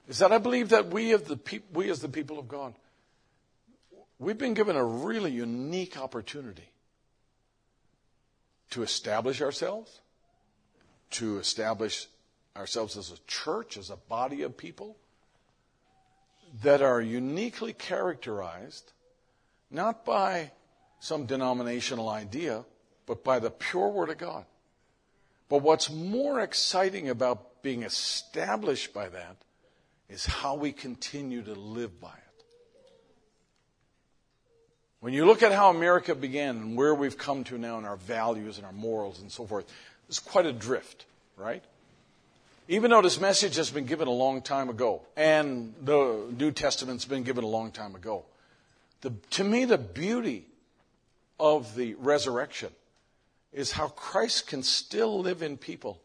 Is 0.10 0.20
that 0.20 0.32
I 0.32 0.40
believe 0.40 0.70
that 0.70 0.88
we, 0.88 1.14
the 1.14 1.40
we 1.72 1.90
as 1.90 2.00
the 2.00 2.10
people 2.10 2.40
of 2.40 2.48
God, 2.48 2.74
we've 4.20 4.38
been 4.38 4.56
given 4.56 4.76
a 4.76 4.84
really 4.84 5.32
unique 5.32 5.98
opportunity 5.98 6.72
to 8.72 8.82
establish 8.82 9.42
ourselves, 9.42 10.00
to 11.12 11.38
establish 11.38 12.08
ourselves 12.56 12.98
as 12.98 13.12
a 13.12 13.18
church, 13.28 13.78
as 13.78 13.92
a 13.92 13.98
body 13.98 14.42
of 14.42 14.58
people 14.58 14.98
that 16.64 16.82
are 16.82 17.02
uniquely 17.02 17.74
characterized 17.74 18.94
not 19.70 20.06
by 20.06 20.52
some 21.00 21.26
denominational 21.26 22.10
idea, 22.10 22.64
but 23.06 23.24
by 23.24 23.40
the 23.40 23.52
pure 23.52 23.90
Word 23.90 24.10
of 24.10 24.18
God. 24.18 24.46
But 25.50 25.62
what's 25.62 25.90
more 25.90 26.42
exciting 26.42 27.10
about 27.10 27.62
being 27.62 27.84
established 27.84 28.94
by 28.94 29.10
that 29.10 29.38
is 30.10 30.26
how 30.26 30.56
we 30.56 30.72
continue 30.72 31.42
to 31.44 31.54
live 31.54 32.00
by 32.00 32.10
it. 32.10 32.46
When 35.00 35.14
you 35.14 35.26
look 35.26 35.44
at 35.44 35.52
how 35.52 35.70
America 35.70 36.16
began 36.16 36.58
and 36.58 36.76
where 36.76 36.96
we've 36.96 37.18
come 37.18 37.44
to 37.46 37.58
now 37.58 37.78
in 37.78 37.86
our 37.86 37.98
values 37.98 38.58
and 38.58 38.66
our 38.66 38.74
morals 38.74 39.22
and 39.22 39.32
so 39.32 39.46
forth, 39.46 39.66
it's 40.10 40.20
quite 40.20 40.46
a 40.46 40.54
drift, 40.54 41.06
right? 41.36 41.64
Even 42.68 42.92
though 42.92 43.02
this 43.02 43.20
message 43.20 43.56
has 43.56 43.70
been 43.70 43.86
given 43.86 44.08
a 44.08 44.12
long 44.12 44.42
time 44.42 44.70
ago, 44.70 45.02
and 45.16 45.74
the 45.84 46.26
New 46.38 46.52
Testament's 46.52 47.06
been 47.06 47.24
given 47.24 47.44
a 47.44 47.48
long 47.48 47.72
time 47.72 47.96
ago, 47.96 48.26
the, 49.02 49.12
to 49.32 49.44
me, 49.44 49.66
the 49.66 49.78
beauty 49.78 50.46
of 51.40 51.76
the 51.76 51.94
resurrection 51.96 52.70
is 53.54 53.72
how 53.72 53.88
Christ 53.88 54.48
can 54.48 54.64
still 54.64 55.20
live 55.20 55.42
in 55.42 55.58
people 55.58 56.02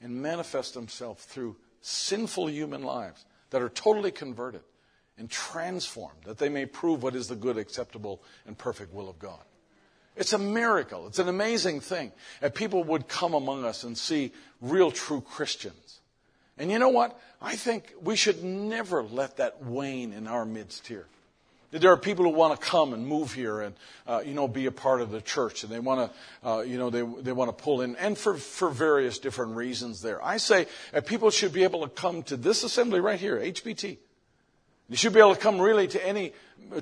and 0.00 0.22
manifest 0.22 0.74
himself 0.74 1.20
through 1.20 1.56
sinful 1.80 2.50
human 2.50 2.82
lives 2.82 3.24
that 3.50 3.62
are 3.62 3.68
totally 3.68 4.10
converted 4.10 4.62
and 5.18 5.30
transformed, 5.30 6.22
that 6.24 6.38
they 6.38 6.48
may 6.48 6.66
prove 6.66 7.02
what 7.02 7.14
is 7.14 7.28
the 7.28 7.36
good, 7.36 7.58
acceptable, 7.58 8.22
and 8.46 8.56
perfect 8.56 8.92
will 8.92 9.08
of 9.08 9.18
God. 9.18 9.40
It's 10.16 10.32
a 10.32 10.38
miracle. 10.38 11.06
It's 11.06 11.18
an 11.18 11.28
amazing 11.28 11.80
thing 11.80 12.12
that 12.40 12.54
people 12.54 12.84
would 12.84 13.08
come 13.08 13.34
among 13.34 13.64
us 13.64 13.84
and 13.84 13.96
see 13.96 14.32
real, 14.60 14.90
true 14.90 15.20
Christians. 15.20 16.00
And 16.58 16.70
you 16.70 16.78
know 16.78 16.90
what? 16.90 17.18
I 17.40 17.56
think 17.56 17.94
we 18.02 18.16
should 18.16 18.44
never 18.44 19.02
let 19.02 19.38
that 19.38 19.62
wane 19.62 20.12
in 20.12 20.26
our 20.26 20.44
midst 20.44 20.86
here. 20.86 21.06
There 21.72 21.90
are 21.90 21.96
people 21.96 22.26
who 22.26 22.30
want 22.30 22.60
to 22.60 22.66
come 22.66 22.92
and 22.92 23.06
move 23.06 23.32
here 23.32 23.62
and, 23.62 23.74
uh, 24.06 24.22
you 24.24 24.34
know, 24.34 24.46
be 24.46 24.66
a 24.66 24.70
part 24.70 25.00
of 25.00 25.10
the 25.10 25.20
church, 25.22 25.64
and 25.64 25.72
they 25.72 25.80
want 25.80 26.12
to, 26.12 26.48
uh, 26.48 26.60
you 26.60 26.76
know, 26.76 26.90
they, 26.90 27.02
they 27.22 27.32
want 27.32 27.56
to 27.56 27.62
pull 27.64 27.80
in, 27.80 27.96
and 27.96 28.16
for, 28.16 28.34
for 28.34 28.68
various 28.68 29.18
different 29.18 29.56
reasons 29.56 30.02
there. 30.02 30.22
I 30.22 30.36
say 30.36 30.66
uh, 30.92 31.00
people 31.00 31.30
should 31.30 31.52
be 31.52 31.64
able 31.64 31.82
to 31.82 31.88
come 31.88 32.22
to 32.24 32.36
this 32.36 32.62
assembly 32.62 33.00
right 33.00 33.18
here, 33.18 33.38
HBT, 33.38 33.96
you 34.92 34.96
should 34.96 35.14
be 35.14 35.20
able 35.20 35.34
to 35.34 35.40
come 35.40 35.58
really 35.58 35.88
to 35.88 36.06
any 36.06 36.34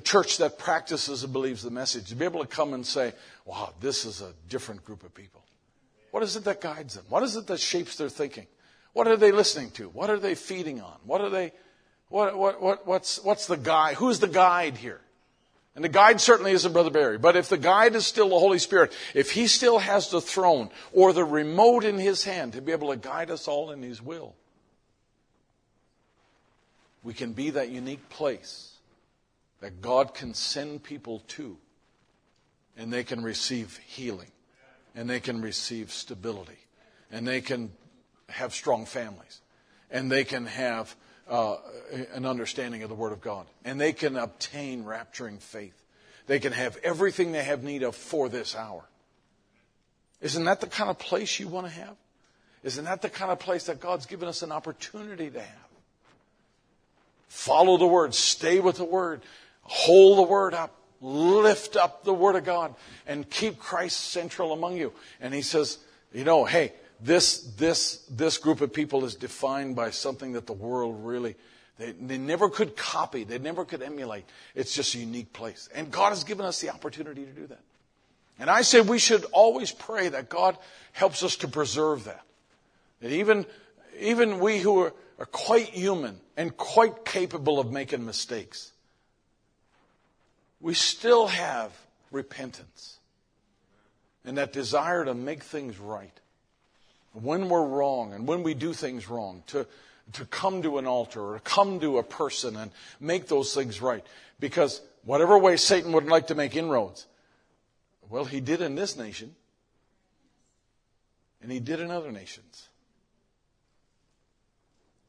church 0.03 0.39
that 0.39 0.59
practices 0.59 1.23
and 1.23 1.31
believes 1.31 1.63
the 1.63 1.71
message. 1.71 2.09
To 2.09 2.15
be 2.15 2.25
able 2.25 2.41
to 2.41 2.47
come 2.47 2.73
and 2.73 2.85
say, 2.85 3.13
wow, 3.45 3.73
this 3.79 4.03
is 4.03 4.21
a 4.21 4.33
different 4.49 4.83
group 4.83 5.03
of 5.03 5.13
people. 5.15 5.41
What 6.11 6.21
is 6.21 6.35
it 6.35 6.43
that 6.43 6.59
guides 6.59 6.95
them? 6.95 7.05
What 7.07 7.23
is 7.23 7.37
it 7.37 7.47
that 7.47 7.61
shapes 7.61 7.95
their 7.95 8.09
thinking? 8.09 8.47
What 8.91 9.07
are 9.07 9.15
they 9.15 9.31
listening 9.31 9.71
to? 9.71 9.87
What 9.87 10.09
are 10.09 10.19
they 10.19 10.35
feeding 10.35 10.81
on? 10.81 10.97
What 11.05 11.21
are 11.21 11.29
they, 11.29 11.53
what, 12.11 12.37
what, 12.37 12.61
what, 12.61 12.85
what's, 12.85 13.23
what's 13.23 13.47
the 13.47 13.57
guide? 13.57 13.95
Who's 13.95 14.19
the 14.19 14.27
guide 14.27 14.77
here? 14.77 14.99
And 15.75 15.83
the 15.83 15.89
guide 15.89 16.19
certainly 16.19 16.51
isn't 16.51 16.73
Brother 16.73 16.89
Barry. 16.89 17.17
But 17.17 17.37
if 17.37 17.47
the 17.47 17.57
guide 17.57 17.95
is 17.95 18.05
still 18.05 18.29
the 18.29 18.39
Holy 18.39 18.59
Spirit, 18.59 18.91
if 19.13 19.31
he 19.31 19.47
still 19.47 19.79
has 19.79 20.09
the 20.09 20.19
throne 20.19 20.69
or 20.91 21.13
the 21.13 21.23
remote 21.23 21.85
in 21.85 21.97
his 21.97 22.25
hand 22.25 22.53
to 22.53 22.61
be 22.61 22.73
able 22.73 22.89
to 22.89 22.97
guide 22.97 23.31
us 23.31 23.47
all 23.47 23.71
in 23.71 23.81
his 23.81 24.01
will, 24.01 24.35
we 27.03 27.13
can 27.13 27.31
be 27.31 27.51
that 27.51 27.69
unique 27.69 28.09
place 28.09 28.73
that 29.61 29.81
God 29.81 30.13
can 30.13 30.33
send 30.33 30.83
people 30.83 31.19
to, 31.29 31.57
and 32.75 32.91
they 32.91 33.03
can 33.03 33.23
receive 33.23 33.79
healing, 33.87 34.31
and 34.95 35.09
they 35.09 35.21
can 35.21 35.41
receive 35.41 35.91
stability, 35.91 36.59
and 37.11 37.25
they 37.25 37.39
can 37.39 37.71
have 38.27 38.53
strong 38.53 38.85
families, 38.85 39.39
and 39.89 40.11
they 40.11 40.25
can 40.25 40.45
have 40.47 40.95
uh, 41.31 41.55
an 42.13 42.25
understanding 42.25 42.83
of 42.83 42.89
the 42.89 42.95
Word 42.95 43.13
of 43.13 43.21
God, 43.21 43.45
and 43.63 43.79
they 43.79 43.93
can 43.93 44.17
obtain 44.17 44.83
rapturing 44.83 45.39
faith. 45.39 45.73
They 46.27 46.39
can 46.39 46.51
have 46.51 46.77
everything 46.83 47.31
they 47.31 47.43
have 47.43 47.63
need 47.63 47.83
of 47.83 47.95
for 47.95 48.27
this 48.27 48.55
hour. 48.55 48.83
Isn't 50.19 50.43
that 50.43 50.59
the 50.59 50.67
kind 50.67 50.89
of 50.89 50.99
place 50.99 51.39
you 51.39 51.47
want 51.47 51.67
to 51.67 51.71
have? 51.73 51.95
Isn't 52.63 52.85
that 52.85 53.01
the 53.01 53.09
kind 53.09 53.31
of 53.31 53.39
place 53.39 53.65
that 53.65 53.79
God's 53.79 54.05
given 54.05 54.27
us 54.27 54.43
an 54.43 54.51
opportunity 54.51 55.29
to 55.29 55.39
have? 55.39 55.67
Follow 57.29 57.77
the 57.77 57.87
word. 57.87 58.13
Stay 58.13 58.59
with 58.59 58.75
the 58.75 58.83
word. 58.83 59.21
Hold 59.63 60.17
the 60.19 60.29
word 60.29 60.53
up. 60.53 60.75
Lift 60.99 61.77
up 61.77 62.03
the 62.03 62.13
word 62.13 62.35
of 62.35 62.43
God 62.43 62.75
and 63.07 63.27
keep 63.27 63.57
Christ 63.57 63.99
central 63.99 64.51
among 64.51 64.77
you. 64.77 64.93
And 65.19 65.33
he 65.33 65.41
says, 65.41 65.79
you 66.13 66.23
know, 66.23 66.45
hey, 66.45 66.73
this, 67.03 67.39
this, 67.57 68.05
this 68.09 68.37
group 68.37 68.61
of 68.61 68.71
people 68.71 69.05
is 69.05 69.15
defined 69.15 69.75
by 69.75 69.89
something 69.89 70.33
that 70.33 70.45
the 70.45 70.53
world 70.53 71.03
really, 71.03 71.35
they, 71.77 71.93
they 71.93 72.17
never 72.17 72.47
could 72.47 72.77
copy. 72.77 73.23
They 73.23 73.39
never 73.39 73.65
could 73.65 73.81
emulate. 73.81 74.25
It's 74.53 74.75
just 74.75 74.93
a 74.93 74.99
unique 74.99 75.33
place. 75.33 75.67
And 75.73 75.89
God 75.89 76.09
has 76.09 76.23
given 76.23 76.45
us 76.45 76.61
the 76.61 76.69
opportunity 76.69 77.25
to 77.25 77.31
do 77.31 77.47
that. 77.47 77.61
And 78.37 78.49
I 78.49 78.61
say 78.61 78.81
we 78.81 78.99
should 78.99 79.25
always 79.31 79.71
pray 79.71 80.09
that 80.09 80.29
God 80.29 80.57
helps 80.93 81.23
us 81.23 81.37
to 81.37 81.47
preserve 81.47 82.03
that. 82.05 82.23
That 83.01 83.11
even, 83.11 83.45
even 83.99 84.39
we 84.39 84.59
who 84.59 84.79
are, 84.79 84.93
are 85.17 85.25
quite 85.25 85.69
human 85.69 86.19
and 86.37 86.55
quite 86.55 87.03
capable 87.03 87.59
of 87.59 87.71
making 87.71 88.05
mistakes, 88.05 88.71
we 90.59 90.75
still 90.75 91.27
have 91.27 91.71
repentance 92.11 92.99
and 94.23 94.37
that 94.37 94.53
desire 94.53 95.03
to 95.05 95.15
make 95.15 95.41
things 95.41 95.79
right. 95.79 96.20
When 97.13 97.49
we're 97.49 97.65
wrong 97.65 98.13
and 98.13 98.27
when 98.27 98.43
we 98.43 98.53
do 98.53 98.73
things 98.73 99.09
wrong, 99.09 99.43
to, 99.47 99.67
to 100.13 100.25
come 100.25 100.61
to 100.61 100.77
an 100.77 100.87
altar 100.87 101.21
or 101.21 101.39
come 101.39 101.79
to 101.81 101.97
a 101.97 102.03
person 102.03 102.55
and 102.55 102.71
make 102.99 103.27
those 103.27 103.53
things 103.53 103.81
right. 103.81 104.05
Because 104.39 104.81
whatever 105.03 105.37
way 105.37 105.57
Satan 105.57 105.91
would 105.91 106.05
like 106.05 106.27
to 106.27 106.35
make 106.35 106.55
inroads, 106.55 107.05
well, 108.09 108.25
he 108.25 108.39
did 108.39 108.61
in 108.61 108.75
this 108.75 108.97
nation, 108.97 109.35
and 111.41 111.51
he 111.51 111.59
did 111.59 111.79
in 111.79 111.91
other 111.91 112.11
nations. 112.11 112.69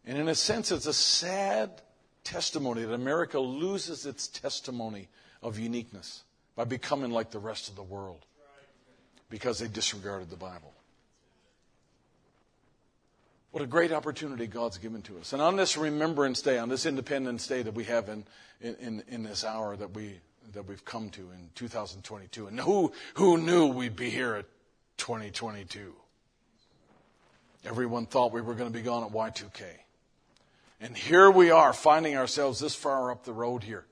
And 0.04 0.18
in 0.18 0.28
a 0.28 0.34
sense, 0.34 0.72
it's 0.72 0.86
a 0.86 0.92
sad 0.92 1.70
testimony 2.24 2.82
that 2.82 2.94
America 2.94 3.38
loses 3.38 4.06
its 4.06 4.28
testimony 4.28 5.08
of 5.42 5.58
uniqueness 5.58 6.22
by 6.54 6.64
becoming 6.64 7.10
like 7.10 7.30
the 7.30 7.38
rest 7.38 7.68
of 7.68 7.76
the 7.76 7.82
world. 7.82 8.24
because 9.32 9.58
they 9.58 9.66
disregarded 9.66 10.28
the 10.28 10.36
Bible. 10.36 10.74
What 13.52 13.62
a 13.62 13.66
great 13.66 13.92
opportunity 13.92 14.46
God's 14.46 14.78
given 14.78 15.02
to 15.02 15.18
us. 15.18 15.34
And 15.34 15.42
on 15.42 15.56
this 15.56 15.76
Remembrance 15.76 16.40
Day, 16.40 16.56
on 16.56 16.70
this 16.70 16.86
Independence 16.86 17.46
Day 17.46 17.60
that 17.60 17.74
we 17.74 17.84
have 17.84 18.08
in, 18.08 18.24
in, 18.62 19.04
in 19.08 19.22
this 19.24 19.44
hour 19.44 19.76
that, 19.76 19.94
we, 19.94 20.20
that 20.54 20.66
we've 20.66 20.84
come 20.86 21.10
to 21.10 21.20
in 21.20 21.50
2022, 21.54 22.46
and 22.46 22.58
who, 22.58 22.92
who 23.14 23.36
knew 23.36 23.66
we'd 23.66 23.94
be 23.94 24.08
here 24.08 24.36
at 24.36 24.46
2022? 24.96 25.92
Everyone 27.66 28.06
thought 28.06 28.32
we 28.32 28.40
were 28.40 28.54
going 28.54 28.72
to 28.72 28.76
be 28.76 28.82
gone 28.82 29.04
at 29.04 29.10
Y2K. 29.10 29.64
And 30.80 30.96
here 30.96 31.30
we 31.30 31.50
are 31.50 31.74
finding 31.74 32.16
ourselves 32.16 32.58
this 32.58 32.74
far 32.74 33.10
up 33.10 33.24
the 33.24 33.34
road 33.34 33.64
here. 33.64 33.84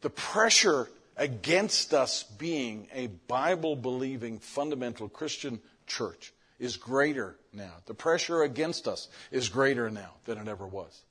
The 0.00 0.10
pressure 0.10 0.88
against 1.18 1.92
us 1.92 2.22
being 2.22 2.88
a 2.94 3.08
Bible 3.08 3.76
believing 3.76 4.38
fundamental 4.38 5.10
Christian 5.10 5.60
church 5.86 6.32
is 6.58 6.78
greater 6.78 7.36
now. 7.52 7.72
The 7.86 7.94
pressure 7.94 8.42
against 8.42 8.88
us 8.88 9.08
is 9.30 9.48
greater 9.48 9.90
now 9.90 10.12
than 10.24 10.38
it 10.38 10.48
ever 10.48 10.66
was. 10.66 11.02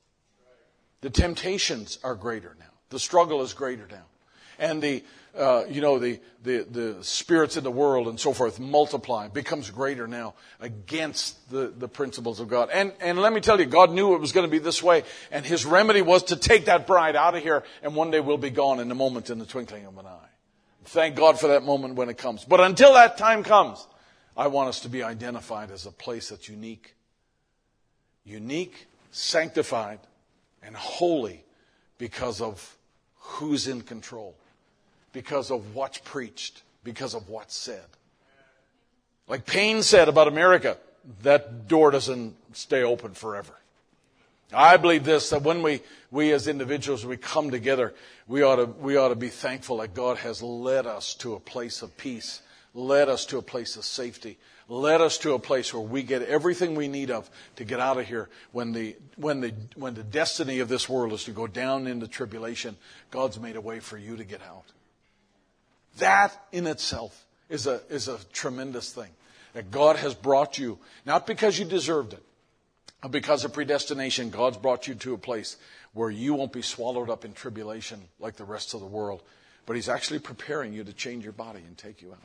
The 1.02 1.10
temptations 1.10 2.00
are 2.04 2.16
greater 2.16 2.56
now. 2.60 2.66
The 2.90 3.00
struggle 3.00 3.42
is 3.42 3.54
greater 3.54 3.88
now. 3.90 4.06
And 4.58 4.82
the, 4.82 5.04
uh, 5.38 5.64
you 5.70 5.80
know, 5.80 6.00
the, 6.00 6.20
the, 6.44 6.66
the 6.70 6.98
spirits 7.02 7.56
in 7.56 7.64
the 7.64 7.72
world 7.72 8.10
and 8.10 8.20
so 8.20 8.34
forth 8.34 8.60
multiply, 8.60 9.30
becomes 9.30 9.70
greater 9.70 10.06
now 10.06 10.34
against 10.60 11.50
the, 11.50 11.68
the 11.68 11.88
principles 11.88 12.42
of 12.42 12.50
God. 12.50 12.70
And, 12.74 12.92
and 13.00 13.18
let 13.20 13.32
me 13.32 13.40
tell 13.40 13.58
you, 13.58 13.66
God 13.66 13.92
knew 13.92 14.16
it 14.16 14.20
was 14.20 14.34
going 14.34 14.46
to 14.46 14.52
be 14.52 14.60
this 14.60 14.84
way, 14.84 15.04
and 15.32 15.46
His 15.46 15.66
remedy 15.66 16.02
was 16.02 16.24
to 16.24 16.36
take 16.36 16.66
that 16.66 16.86
bride 16.86 17.16
out 17.16 17.36
of 17.36 17.44
here, 17.44 17.64
and 17.82 17.96
one 17.96 18.12
day 18.12 18.20
we'll 18.20 18.38
be 18.38 18.50
gone 18.50 18.82
in 18.82 18.92
a 18.92 18.96
moment, 18.96 19.30
in 19.30 19.40
the 19.40 19.46
twinkling 19.46 19.86
of 19.86 19.98
an 19.98 20.06
eye. 20.06 20.30
Thank 20.86 21.16
God 21.16 21.40
for 21.40 21.48
that 21.48 21.64
moment 21.64 21.96
when 21.96 22.10
it 22.10 22.18
comes. 22.18 22.44
But 22.44 22.60
until 22.60 22.96
that 22.96 23.18
time 23.18 23.44
comes, 23.44 23.86
I 24.40 24.48
want 24.48 24.70
us 24.70 24.80
to 24.82 24.90
be 24.90 25.04
identified 25.04 25.70
as 25.70 25.86
a 25.86 25.92
place 25.92 26.30
that's 26.30 26.48
unique. 26.48 26.96
Unique, 28.24 28.88
sanctified, 29.12 30.00
and 30.64 30.78
holy 30.78 31.44
because 31.98 32.40
of 32.40 32.78
who's 33.18 33.68
in 33.68 33.82
control, 33.82 34.34
because 35.12 35.52
of 35.52 35.76
what's 35.76 35.98
preached, 35.98 36.64
because 36.86 37.16
of 37.16 37.28
what's 37.28 37.54
said. 37.54 37.84
Like 39.28 39.46
Paine 39.46 39.84
said 39.84 40.08
about 40.08 40.30
America, 40.30 40.78
that 41.24 41.68
door 41.68 41.92
doesn't 41.92 42.34
stay 42.54 42.82
open 42.82 43.16
forever. 43.16 43.52
I 44.54 44.78
believe 44.78 45.04
this, 45.04 45.32
that 45.32 45.42
when 45.42 45.62
we, 45.62 45.82
we 46.12 46.32
as 46.32 46.48
individuals, 46.48 47.06
we 47.06 47.18
come 47.18 47.52
together, 47.52 47.94
we 48.26 48.44
ought, 48.44 48.56
to, 48.56 48.68
we 48.68 48.96
ought 48.96 49.10
to 49.10 49.16
be 49.16 49.28
thankful 49.28 49.80
that 49.80 49.94
God 49.94 50.16
has 50.20 50.42
led 50.42 50.88
us 50.88 51.14
to 51.16 51.34
a 51.34 51.42
place 51.42 51.82
of 51.82 51.98
peace 51.98 52.42
led 52.80 53.10
us 53.10 53.26
to 53.28 53.38
a 53.38 53.42
place 53.42 53.76
of 53.76 53.86
safety, 53.86 54.38
led 54.68 55.02
us 55.02 55.18
to 55.20 55.34
a 55.34 55.40
place 55.40 55.74
where 55.74 55.84
we 55.84 56.04
get 56.04 56.22
everything 56.24 56.76
we 56.76 56.88
need 56.88 57.12
of 57.12 57.30
to 57.58 57.64
get 57.64 57.80
out 57.80 57.98
of 57.98 58.06
here 58.06 58.30
when 58.52 58.72
the, 58.72 58.96
when 59.16 59.42
the, 59.42 59.54
when 59.76 59.94
the 59.94 60.04
destiny 60.04 60.60
of 60.60 60.70
this 60.70 60.88
world 60.88 61.12
is 61.14 61.26
to 61.26 61.32
go 61.32 61.48
down 61.48 61.88
into 61.88 62.08
tribulation. 62.08 62.78
God's 63.12 63.40
made 63.40 63.56
a 63.56 63.62
way 63.62 63.80
for 63.80 63.98
you 63.98 64.16
to 64.18 64.24
get 64.24 64.42
out. 64.42 64.66
That 65.98 66.40
in 66.52 66.68
itself 66.68 67.26
is 67.50 67.68
a, 67.68 67.82
is 67.90 68.08
a 68.08 68.18
tremendous 68.32 68.92
thing. 68.92 69.10
That 69.54 69.72
God 69.72 69.96
has 69.96 70.14
brought 70.14 70.58
you, 70.58 70.78
not 71.06 71.26
because 71.26 71.58
you 71.58 71.66
deserved 71.66 72.14
it, 72.14 72.24
but 73.02 73.12
because 73.12 73.44
of 73.46 73.54
predestination, 73.54 74.30
God's 74.30 74.58
brought 74.58 74.88
you 74.88 74.94
to 74.96 75.14
a 75.14 75.18
place 75.18 75.58
where 75.94 76.12
you 76.12 76.36
won't 76.36 76.54
be 76.54 76.62
swallowed 76.62 77.10
up 77.10 77.26
in 77.26 77.34
tribulation 77.34 78.00
like 78.20 78.36
the 78.36 78.44
rest 78.44 78.74
of 78.74 78.80
the 78.80 78.86
world, 78.86 79.24
but 79.66 79.76
He's 79.76 79.90
actually 79.90 80.20
preparing 80.20 80.74
you 80.74 80.84
to 80.84 80.94
change 80.94 81.24
your 81.24 81.34
body 81.34 81.62
and 81.66 81.78
take 81.78 82.02
you 82.02 82.12
out. 82.12 82.20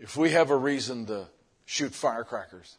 If 0.00 0.16
we 0.16 0.30
have 0.30 0.50
a 0.50 0.56
reason 0.56 1.04
to 1.06 1.26
shoot 1.66 1.92
firecrackers 1.92 2.78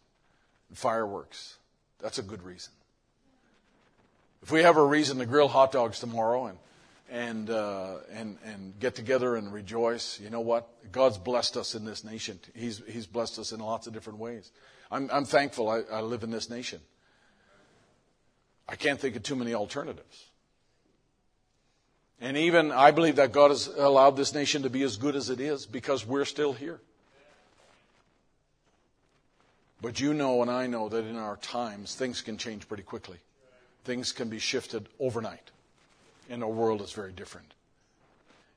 and 0.70 0.78
fireworks, 0.78 1.58
that's 2.02 2.18
a 2.18 2.24
good 2.24 2.42
reason. 2.42 2.74
If 4.42 4.52
we 4.52 4.64
have 4.64 4.76
a 4.76 4.84
reason 4.84 5.20
to 5.20 5.28
grill 5.28 5.48
hot 5.48 5.72
dogs 5.72 6.00
tomorrow 6.00 6.48
and 6.48 6.58
and 7.12 7.50
uh, 7.52 7.98
and 8.12 8.40
and 8.44 8.80
get 8.80 8.96
together 8.96 9.36
and 9.36 9.54
rejoice, 9.54 10.20
you 10.20 10.32
know 10.32 10.40
what? 10.40 10.68
God's 10.92 11.20
blessed 11.20 11.58
us 11.58 11.76
in 11.76 11.86
this 11.86 12.04
nation. 12.04 12.40
He's 12.56 12.82
He's 12.88 13.06
blessed 13.06 13.38
us 13.38 13.52
in 13.52 13.60
lots 13.60 13.86
of 13.86 13.94
different 13.94 14.18
ways. 14.18 14.52
I'm 14.90 15.08
I'm 15.14 15.26
thankful 15.26 15.70
I, 15.70 15.82
I 15.92 16.02
live 16.02 16.24
in 16.24 16.32
this 16.32 16.50
nation. 16.50 16.82
I 18.68 18.76
can't 18.76 19.00
think 19.00 19.16
of 19.16 19.22
too 19.22 19.36
many 19.36 19.54
alternatives. 19.54 20.26
And 22.20 22.36
even 22.36 22.72
I 22.72 22.90
believe 22.90 23.18
that 23.18 23.32
God 23.32 23.52
has 23.52 23.68
allowed 23.68 24.18
this 24.18 24.34
nation 24.34 24.64
to 24.64 24.72
be 24.72 24.82
as 24.82 24.98
good 24.98 25.16
as 25.16 25.30
it 25.30 25.40
is 25.40 25.68
because 25.68 26.04
we're 26.04 26.26
still 26.26 26.54
here. 26.54 26.80
But 29.82 30.00
you 30.00 30.14
know 30.14 30.42
and 30.42 30.52
I 30.52 30.68
know 30.68 30.90
that 30.90 31.06
in 31.06 31.18
our 31.18 31.38
times, 31.38 31.96
things 31.96 32.22
can 32.22 32.38
change 32.38 32.68
pretty 32.68 32.84
quickly. 32.84 33.18
Things 33.84 34.12
can 34.12 34.30
be 34.30 34.40
shifted 34.40 34.88
overnight. 35.00 35.50
And 36.30 36.44
our 36.44 36.50
world 36.50 36.82
is 36.82 36.92
very 36.92 37.12
different. 37.12 37.54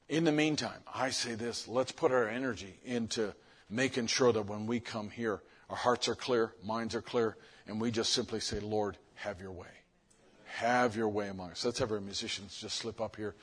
In 0.08 0.24
the 0.24 0.32
meantime, 0.32 0.80
I 0.92 1.10
say 1.10 1.34
this 1.34 1.66
let's 1.66 1.92
put 1.92 2.12
our 2.12 2.28
energy 2.28 2.74
into 2.84 3.34
making 3.70 4.08
sure 4.08 4.32
that 4.32 4.46
when 4.46 4.66
we 4.66 4.80
come 4.80 5.08
here, 5.08 5.40
our 5.70 5.76
hearts 5.76 6.08
are 6.08 6.14
clear, 6.14 6.52
minds 6.62 6.94
are 6.94 7.00
clear, 7.00 7.36
and 7.66 7.80
we 7.80 7.90
just 7.90 8.12
simply 8.12 8.40
say, 8.40 8.60
Lord, 8.60 8.98
have 9.14 9.40
your 9.40 9.52
way. 9.52 9.66
Have 10.56 10.94
your 10.94 11.08
way 11.08 11.28
among 11.28 11.50
us. 11.50 11.64
Let's 11.64 11.78
have 11.78 11.90
our 11.90 12.00
musicians 12.00 12.56
just 12.56 12.76
slip 12.76 13.00
up 13.00 13.16
here. 13.16 13.34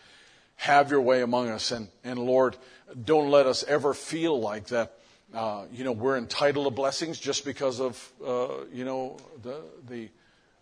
Have 0.56 0.92
your 0.92 1.02
way 1.02 1.24
among 1.24 1.50
us. 1.50 1.72
And, 1.72 1.90
and 2.04 2.20
Lord, 2.20 2.56
don't 3.04 3.32
let 3.32 3.48
us 3.48 3.64
ever 3.64 3.96
feel 3.96 4.40
like 4.40 4.68
that 4.68 4.98
uh, 5.34 5.66
you 5.72 5.84
know, 5.84 5.92
we're 5.92 6.18
entitled 6.18 6.66
to 6.66 6.72
blessings 6.72 7.20
just 7.20 7.46
because 7.46 7.80
of, 7.80 8.12
uh, 8.26 8.66
you 8.74 8.84
know, 8.84 9.18
the, 9.44 9.62
the, 9.88 10.10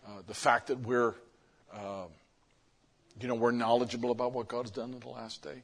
uh, 0.06 0.22
the 0.28 0.34
fact 0.34 0.68
that 0.68 0.80
we're, 0.82 1.16
uh, 1.74 2.06
you 3.20 3.28
know, 3.28 3.36
we're 3.36 3.52
knowledgeable 3.52 4.12
about 4.12 4.32
what 4.32 4.48
God's 4.48 4.72
done 4.72 4.94
in 4.94 5.00
the 5.00 5.10
last 5.10 5.42
day. 5.42 5.64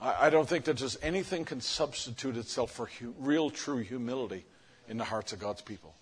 I, 0.00 0.26
I 0.26 0.30
don't 0.30 0.48
think 0.48 0.64
that 0.64 0.74
just 0.74 0.96
anything 1.02 1.44
can 1.44 1.60
substitute 1.60 2.36
itself 2.36 2.72
for 2.72 2.86
hu- 2.86 3.14
real, 3.18 3.50
true 3.50 3.78
humility 3.78 4.44
in 4.88 4.96
the 4.96 5.04
hearts 5.04 5.32
of 5.32 5.38
God's 5.38 5.62
people. 5.62 5.94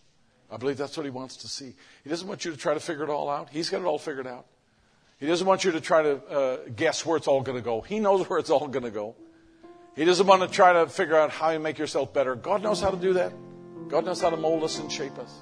I 0.51 0.57
believe 0.57 0.79
that's 0.79 0.97
what 0.97 1.05
He 1.05 1.11
wants 1.11 1.37
to 1.39 1.49
see. 1.49 1.75
He 2.03 2.11
doesn't 2.11 2.27
want 2.27 2.45
you 2.45 2.51
to 2.51 2.57
try 2.57 2.75
to 2.75 2.81
figure 2.81 3.05
it 3.05 3.11
all 3.11 3.29
out. 3.29 3.51
He's 3.51 3.69
got 3.69 3.83
it 3.83 3.85
all 3.85 3.99
figured 3.99 4.27
out. 4.27 4.47
He 5.19 5.27
doesn't 5.27 5.47
want 5.47 5.65
you 5.65 5.73
to 5.73 5.83
try 5.83 6.03
to 6.03 6.17
uh, 6.27 6.57
guess 6.75 7.05
where 7.05 7.19
it's 7.19 7.29
all 7.29 7.43
going 7.43 7.59
to 7.59 7.63
go. 7.63 7.83
He 7.83 8.01
knows 8.01 8.29
where 8.29 8.39
it's 8.39 8.49
all 8.49 8.67
going 8.67 8.85
to 8.85 8.91
go. 8.91 9.15
He 9.97 10.05
doesn't 10.05 10.27
want 10.27 10.43
to 10.43 10.49
try 10.49 10.73
to 10.73 10.87
figure 10.87 11.17
out 11.17 11.31
how 11.31 11.51
you 11.51 11.59
make 11.59 11.79
yourself 11.79 12.15
better. 12.15 12.35
God 12.35 12.63
knows 12.63 12.81
how 12.81 12.91
to 12.91 12.97
do 12.97 13.15
that. 13.15 13.33
God 13.89 14.05
knows 14.05 14.21
how 14.21 14.31
to 14.31 14.37
mold 14.37 14.63
us 14.63 14.79
and 14.79 14.91
shape 14.91 15.19
us. 15.19 15.35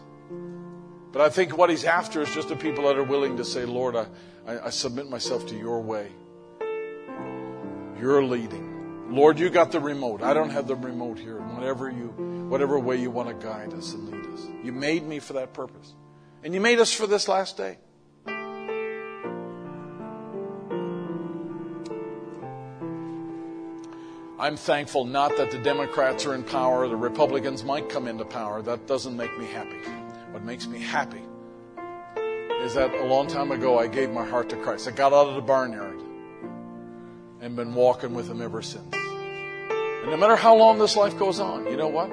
But 1.12 1.22
I 1.22 1.28
think 1.28 1.56
what 1.56 1.70
he's 1.70 1.84
after 1.84 2.22
is 2.22 2.34
just 2.34 2.48
the 2.48 2.56
people 2.56 2.84
that 2.84 2.96
are 2.96 3.04
willing 3.04 3.36
to 3.36 3.44
say, 3.44 3.64
Lord, 3.64 3.96
I, 3.96 4.06
I, 4.46 4.66
I 4.66 4.70
submit 4.70 5.08
myself 5.08 5.46
to 5.48 5.56
your 5.56 5.80
way. 5.80 6.10
You're 8.00 8.22
leading. 8.24 9.14
Lord, 9.14 9.38
you 9.38 9.50
got 9.50 9.72
the 9.72 9.80
remote. 9.80 10.22
I 10.22 10.34
don't 10.34 10.50
have 10.50 10.66
the 10.66 10.76
remote 10.76 11.18
here. 11.18 11.40
Whatever 11.40 11.90
you, 11.90 12.08
whatever 12.48 12.78
way 12.78 12.96
you 12.96 13.10
want 13.10 13.28
to 13.28 13.46
guide 13.46 13.72
us 13.72 13.94
and 13.94 14.08
lead 14.10 14.26
us. 14.34 14.46
You 14.62 14.72
made 14.72 15.06
me 15.06 15.18
for 15.18 15.34
that 15.34 15.52
purpose. 15.52 15.94
And 16.44 16.54
you 16.54 16.60
made 16.60 16.78
us 16.78 16.92
for 16.92 17.06
this 17.06 17.26
last 17.26 17.56
day. 17.56 17.78
I'm 24.40 24.56
thankful 24.56 25.04
not 25.04 25.36
that 25.36 25.50
the 25.50 25.58
Democrats 25.58 26.24
are 26.24 26.32
in 26.32 26.44
power, 26.44 26.86
the 26.86 26.94
Republicans 26.94 27.64
might 27.64 27.88
come 27.88 28.06
into 28.06 28.24
power. 28.24 28.62
That 28.62 28.86
doesn't 28.86 29.16
make 29.16 29.36
me 29.36 29.46
happy. 29.46 29.78
What 30.30 30.44
makes 30.44 30.68
me 30.68 30.78
happy 30.78 31.22
is 32.62 32.74
that 32.74 32.94
a 32.94 33.04
long 33.04 33.26
time 33.26 33.50
ago 33.50 33.80
I 33.80 33.88
gave 33.88 34.10
my 34.12 34.24
heart 34.24 34.48
to 34.50 34.56
Christ. 34.56 34.86
I 34.86 34.92
got 34.92 35.12
out 35.12 35.26
of 35.26 35.34
the 35.34 35.40
barnyard 35.40 36.00
and 37.40 37.56
been 37.56 37.74
walking 37.74 38.14
with 38.14 38.28
Him 38.30 38.40
ever 38.40 38.62
since. 38.62 38.94
And 38.94 40.10
no 40.10 40.16
matter 40.16 40.36
how 40.36 40.54
long 40.54 40.78
this 40.78 40.96
life 40.96 41.18
goes 41.18 41.40
on, 41.40 41.66
you 41.66 41.76
know 41.76 41.88
what? 41.88 42.08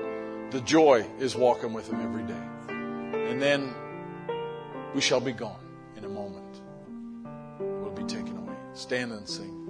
The 0.50 0.62
joy 0.62 1.06
is 1.20 1.36
walking 1.36 1.74
with 1.74 1.92
Him 1.92 2.02
every 2.02 2.24
day. 2.24 3.30
And 3.30 3.40
then 3.40 3.72
we 4.96 5.02
shall 5.02 5.22
be 5.22 5.32
gone 5.32 5.60
in 5.96 6.06
a 6.06 6.10
moment. 6.10 6.62
We'll 7.60 7.92
be 7.92 8.04
taken 8.04 8.36
away. 8.36 8.56
Stand 8.74 9.12
and 9.12 9.28
sing. 9.30 9.66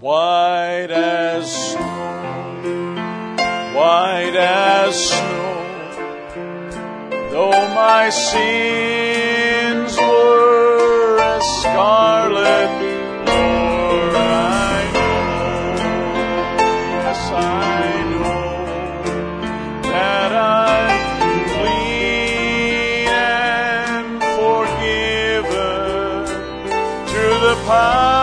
white 0.00 0.90
as 0.90 1.72
snow, 1.72 1.82
white 3.74 4.36
as 4.36 5.08
snow. 5.08 5.64
Though 7.32 7.74
my 7.74 8.08
sins 8.10 9.96
were 9.98 11.18
as 11.20 11.44
scarlet, 11.62 12.70
I 14.14 14.90
know, 14.94 15.76
yes, 16.94 17.30
I 17.32 18.02
know 18.12 18.62
that 19.82 20.32
I'm 20.32 20.98
clean 21.58 23.08
and 23.08 24.22
forgiven 24.38 26.26
through 27.08 27.38
the 27.48 27.56
power. 27.66 28.17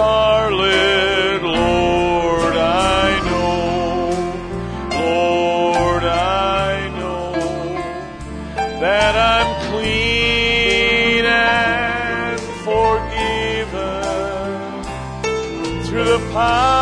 scarlet, 0.00 1.42
Lord, 1.42 2.56
I 2.56 3.20
know, 3.28 4.08
Lord, 4.98 6.04
I 6.04 6.88
know 6.98 7.32
that 8.80 9.14
I'm 9.34 9.48
clean 9.70 11.24
and 11.26 12.40
forgiven 12.64 13.92
through 15.84 16.04
the 16.04 16.20
power 16.32 16.79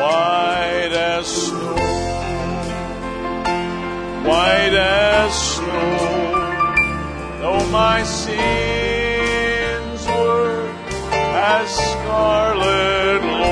white 0.00 0.92
as 0.92 1.26
snow, 1.26 1.74
white 4.28 4.74
as 4.74 5.54
snow. 5.54 6.20
Though 7.40 7.66
my 7.70 8.02
sins 8.02 10.06
were 10.06 10.68
as 11.34 11.74
scarlet. 11.74 13.43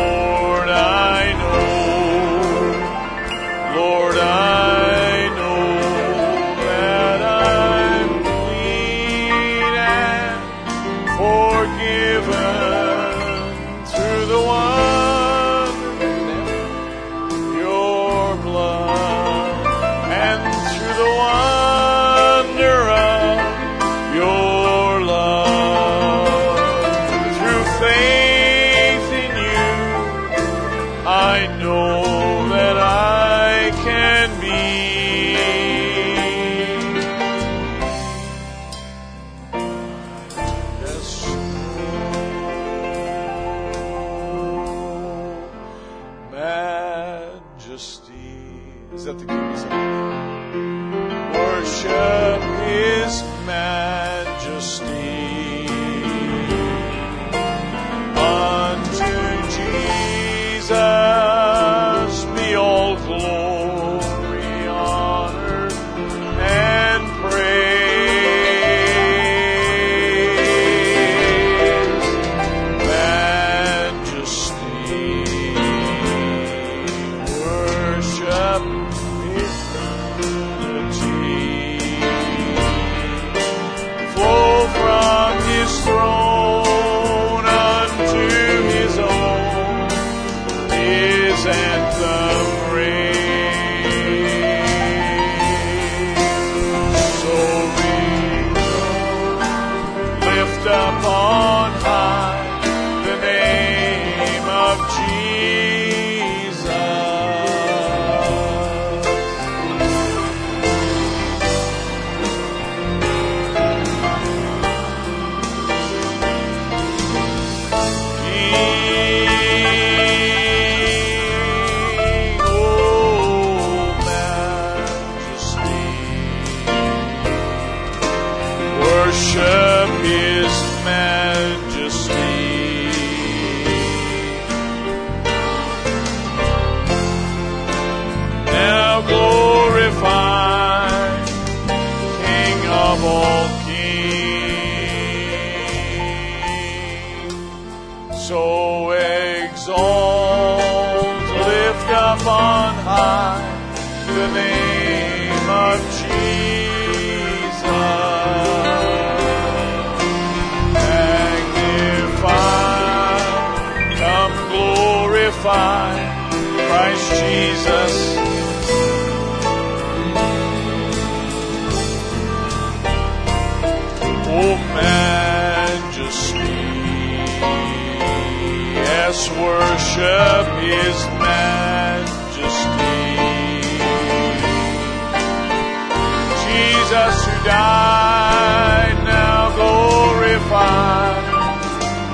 died, 187.45 188.97
now 189.05 189.55
glorified, 189.57 191.25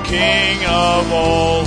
King 0.05 0.65
of 0.65 1.11
all. 1.11 1.58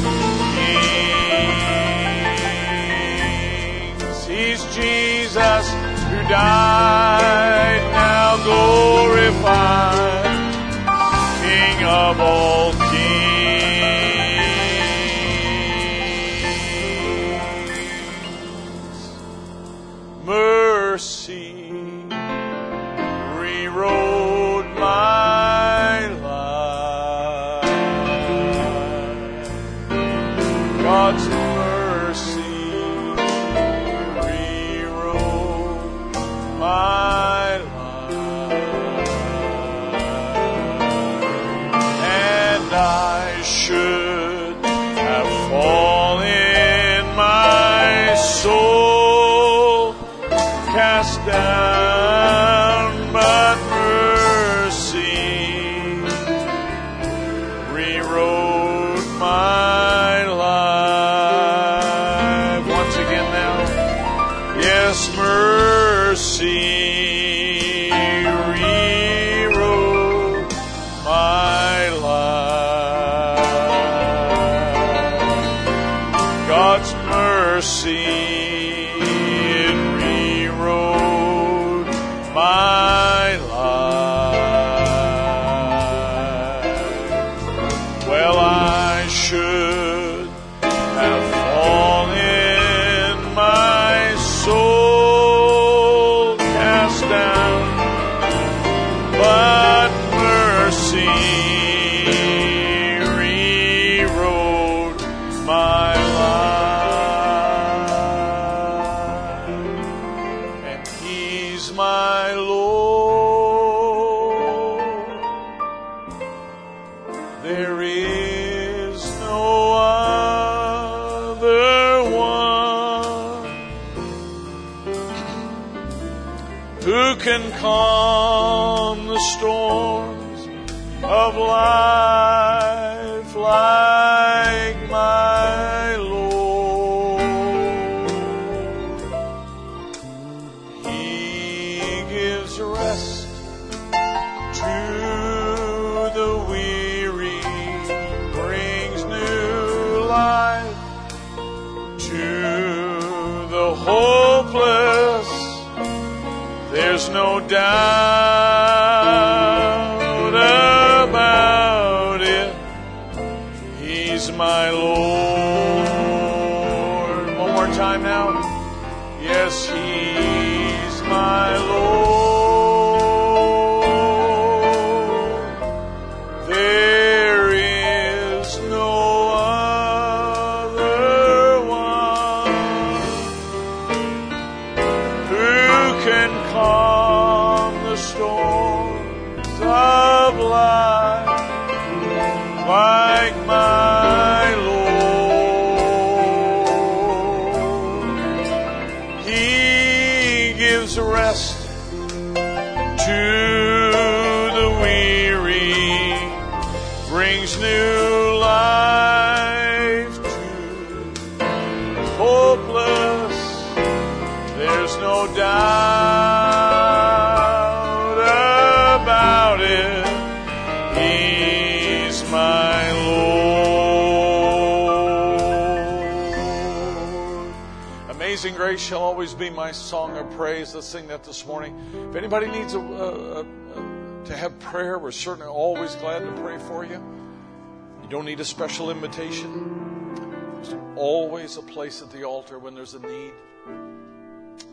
Need 238.32 238.40
a 238.40 238.44
special 238.46 238.90
invitation. 238.90 240.14
There's 240.54 240.74
always 240.96 241.58
a 241.58 241.62
place 241.62 242.00
at 242.00 242.10
the 242.10 242.24
altar 242.24 242.58
when 242.58 242.74
there's 242.74 242.94
a 242.94 242.98
need. 242.98 243.32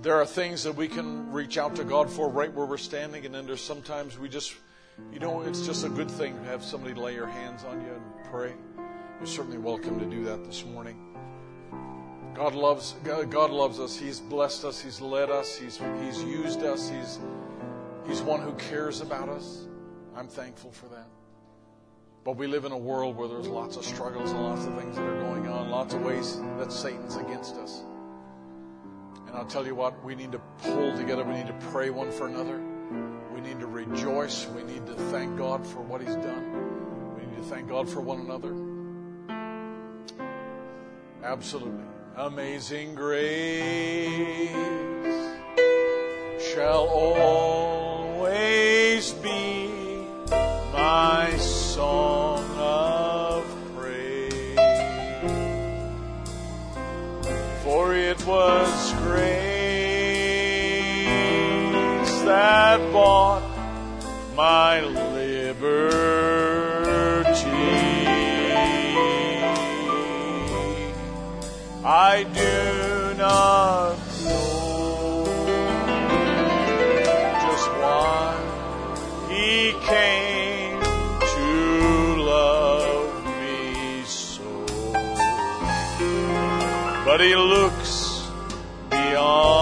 There 0.01 0.15
are 0.15 0.25
things 0.25 0.63
that 0.63 0.73
we 0.73 0.87
can 0.87 1.29
reach 1.29 1.57
out 1.57 1.75
to 1.75 1.83
God 1.83 2.09
for 2.09 2.29
right 2.29 2.53
where 2.53 2.65
we're 2.65 2.77
standing, 2.77 3.25
and 3.25 3.35
then 3.35 3.45
there's 3.45 3.59
sometimes 3.59 4.17
we 4.17 4.29
just, 4.29 4.55
you 5.11 5.19
know, 5.19 5.41
it's 5.41 5.65
just 5.65 5.83
a 5.83 5.89
good 5.89 6.09
thing 6.09 6.37
to 6.37 6.43
have 6.45 6.63
somebody 6.63 6.93
lay 6.93 7.15
your 7.15 7.27
hands 7.27 7.65
on 7.65 7.81
you 7.81 7.91
and 7.91 8.31
pray. 8.31 8.53
You're 9.17 9.27
certainly 9.27 9.57
welcome 9.57 9.99
to 9.99 10.05
do 10.05 10.23
that 10.23 10.45
this 10.45 10.63
morning. 10.63 11.17
God 12.33 12.55
loves 12.55 12.95
God 13.03 13.51
loves 13.51 13.81
us. 13.81 13.97
He's 13.97 14.21
blessed 14.21 14.63
us. 14.63 14.79
He's 14.79 15.01
led 15.01 15.29
us. 15.29 15.57
He's 15.57 15.81
He's 16.01 16.23
used 16.23 16.63
us. 16.63 16.89
He's 16.89 17.19
He's 18.07 18.21
one 18.21 18.39
who 18.39 18.53
cares 18.53 19.01
about 19.01 19.27
us. 19.27 19.67
I'm 20.15 20.29
thankful 20.29 20.71
for 20.71 20.85
that. 20.87 21.09
But 22.29 22.37
we 22.37 22.45
live 22.45 22.63
in 22.65 22.71
a 22.71 22.77
world 22.77 23.17
where 23.17 23.27
there's 23.27 23.47
lots 23.47 23.75
of 23.75 23.83
struggles 23.83 24.29
and 24.29 24.43
lots 24.43 24.63
of 24.63 24.75
things 24.75 24.95
that 24.95 25.01
are 25.03 25.19
going 25.19 25.47
on, 25.47 25.71
lots 25.71 25.95
of 25.95 26.03
ways 26.03 26.39
that 26.59 26.71
Satan's 26.71 27.15
against 27.15 27.55
us. 27.55 27.81
And 29.25 29.35
I'll 29.35 29.47
tell 29.47 29.65
you 29.65 29.73
what, 29.73 30.05
we 30.05 30.13
need 30.13 30.33
to 30.33 30.41
pull 30.61 30.95
together. 30.95 31.23
We 31.23 31.33
need 31.33 31.47
to 31.47 31.57
pray 31.71 31.89
one 31.89 32.11
for 32.11 32.27
another. 32.27 32.61
We 33.33 33.41
need 33.41 33.59
to 33.61 33.65
rejoice. 33.65 34.45
We 34.45 34.61
need 34.61 34.85
to 34.85 34.93
thank 34.93 35.39
God 35.39 35.65
for 35.65 35.81
what 35.81 36.01
He's 36.01 36.13
done. 36.17 37.15
We 37.15 37.25
need 37.25 37.37
to 37.37 37.49
thank 37.49 37.67
God 37.67 37.89
for 37.89 38.01
one 38.01 38.19
another. 38.19 38.53
Absolutely. 41.23 41.83
Amazing 42.15 42.93
grace 42.93 44.51
shall 46.53 46.87
always 46.89 48.33
be 49.13 49.69
my 50.71 51.35
song 51.79 52.43
of 52.57 53.45
praise. 53.73 54.59
For 57.63 57.95
it 57.95 58.19
was 58.27 58.93
grace 58.95 59.39
that 62.27 62.79
bought 62.91 63.43
my 64.35 64.81
liberty. 64.81 65.39
I 71.85 72.23
do 72.43 73.17
not 73.17 74.08
he 87.29 87.35
looks 87.35 88.27
beyond 88.89 89.58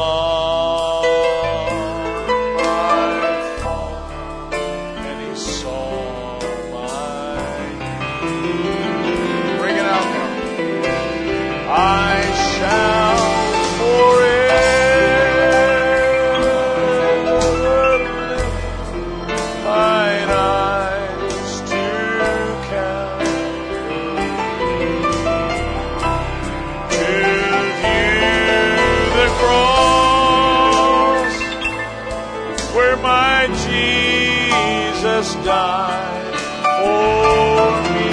Me. 37.94 38.08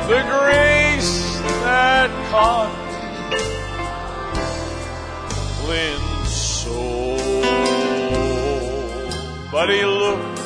the 0.10 0.22
grace 0.34 1.14
that 1.64 2.10
caught 2.32 2.74
soul. 6.28 7.18
But 9.52 9.68
he 9.70 9.86
looked 9.86 10.41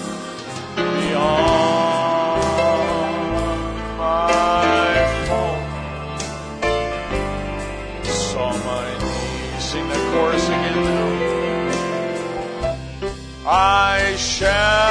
shall 14.35 14.84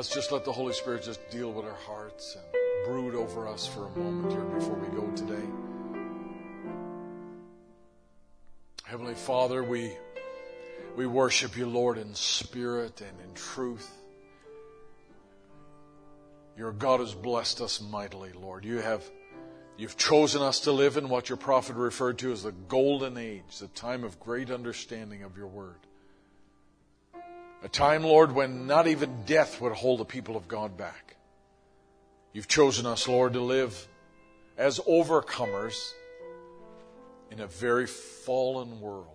let's 0.00 0.14
just 0.14 0.32
let 0.32 0.46
the 0.46 0.52
Holy 0.52 0.72
Spirit 0.72 1.02
just 1.02 1.20
deal 1.28 1.52
with 1.52 1.66
our 1.66 1.76
hearts 1.86 2.34
and 2.34 2.86
brood 2.86 3.14
over 3.14 3.46
us 3.46 3.66
for 3.66 3.84
a 3.84 3.98
moment 3.98 4.32
here 4.32 4.40
before 4.44 4.74
we 4.76 4.88
go 4.96 5.06
today. 5.14 5.46
Heavenly 8.82 9.12
Father, 9.12 9.62
we, 9.62 9.92
we 10.96 11.06
worship 11.06 11.54
you, 11.54 11.66
Lord, 11.66 11.98
in 11.98 12.14
spirit 12.14 13.02
and 13.02 13.20
in 13.28 13.34
truth. 13.34 13.90
Your 16.56 16.72
God 16.72 17.00
has 17.00 17.12
blessed 17.12 17.60
us 17.60 17.78
mightily, 17.78 18.32
Lord. 18.32 18.64
You 18.64 18.78
have 18.78 19.04
You've 19.76 19.98
chosen 19.98 20.40
us 20.40 20.60
to 20.60 20.72
live 20.72 20.96
in 20.96 21.10
what 21.10 21.28
your 21.28 21.36
prophet 21.36 21.76
referred 21.76 22.16
to 22.20 22.32
as 22.32 22.44
the 22.44 22.52
golden 22.52 23.18
age, 23.18 23.58
the 23.58 23.68
time 23.68 24.04
of 24.04 24.18
great 24.18 24.50
understanding 24.50 25.24
of 25.24 25.36
your 25.36 25.48
word. 25.48 25.76
A 27.62 27.68
time, 27.68 28.02
Lord, 28.02 28.32
when 28.32 28.66
not 28.66 28.86
even 28.86 29.24
death 29.26 29.60
would 29.60 29.72
hold 29.72 30.00
the 30.00 30.04
people 30.04 30.36
of 30.36 30.48
God 30.48 30.76
back. 30.76 31.16
You've 32.32 32.48
chosen 32.48 32.86
us, 32.86 33.06
Lord, 33.06 33.34
to 33.34 33.40
live 33.40 33.86
as 34.56 34.78
overcomers 34.80 35.92
in 37.30 37.40
a 37.40 37.46
very 37.46 37.86
fallen 37.86 38.80
world. 38.80 39.06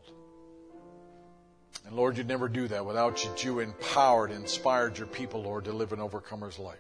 And 1.86 1.96
Lord, 1.96 2.18
you'd 2.18 2.28
never 2.28 2.48
do 2.48 2.68
that 2.68 2.86
without 2.86 3.24
you, 3.24 3.32
you 3.38 3.60
empowered, 3.60 4.32
inspired 4.32 4.98
your 4.98 5.08
people, 5.08 5.44
Lord, 5.44 5.66
to 5.66 5.72
live 5.72 5.94
an 5.94 6.00
overcomer's 6.00 6.58
life. 6.58 6.78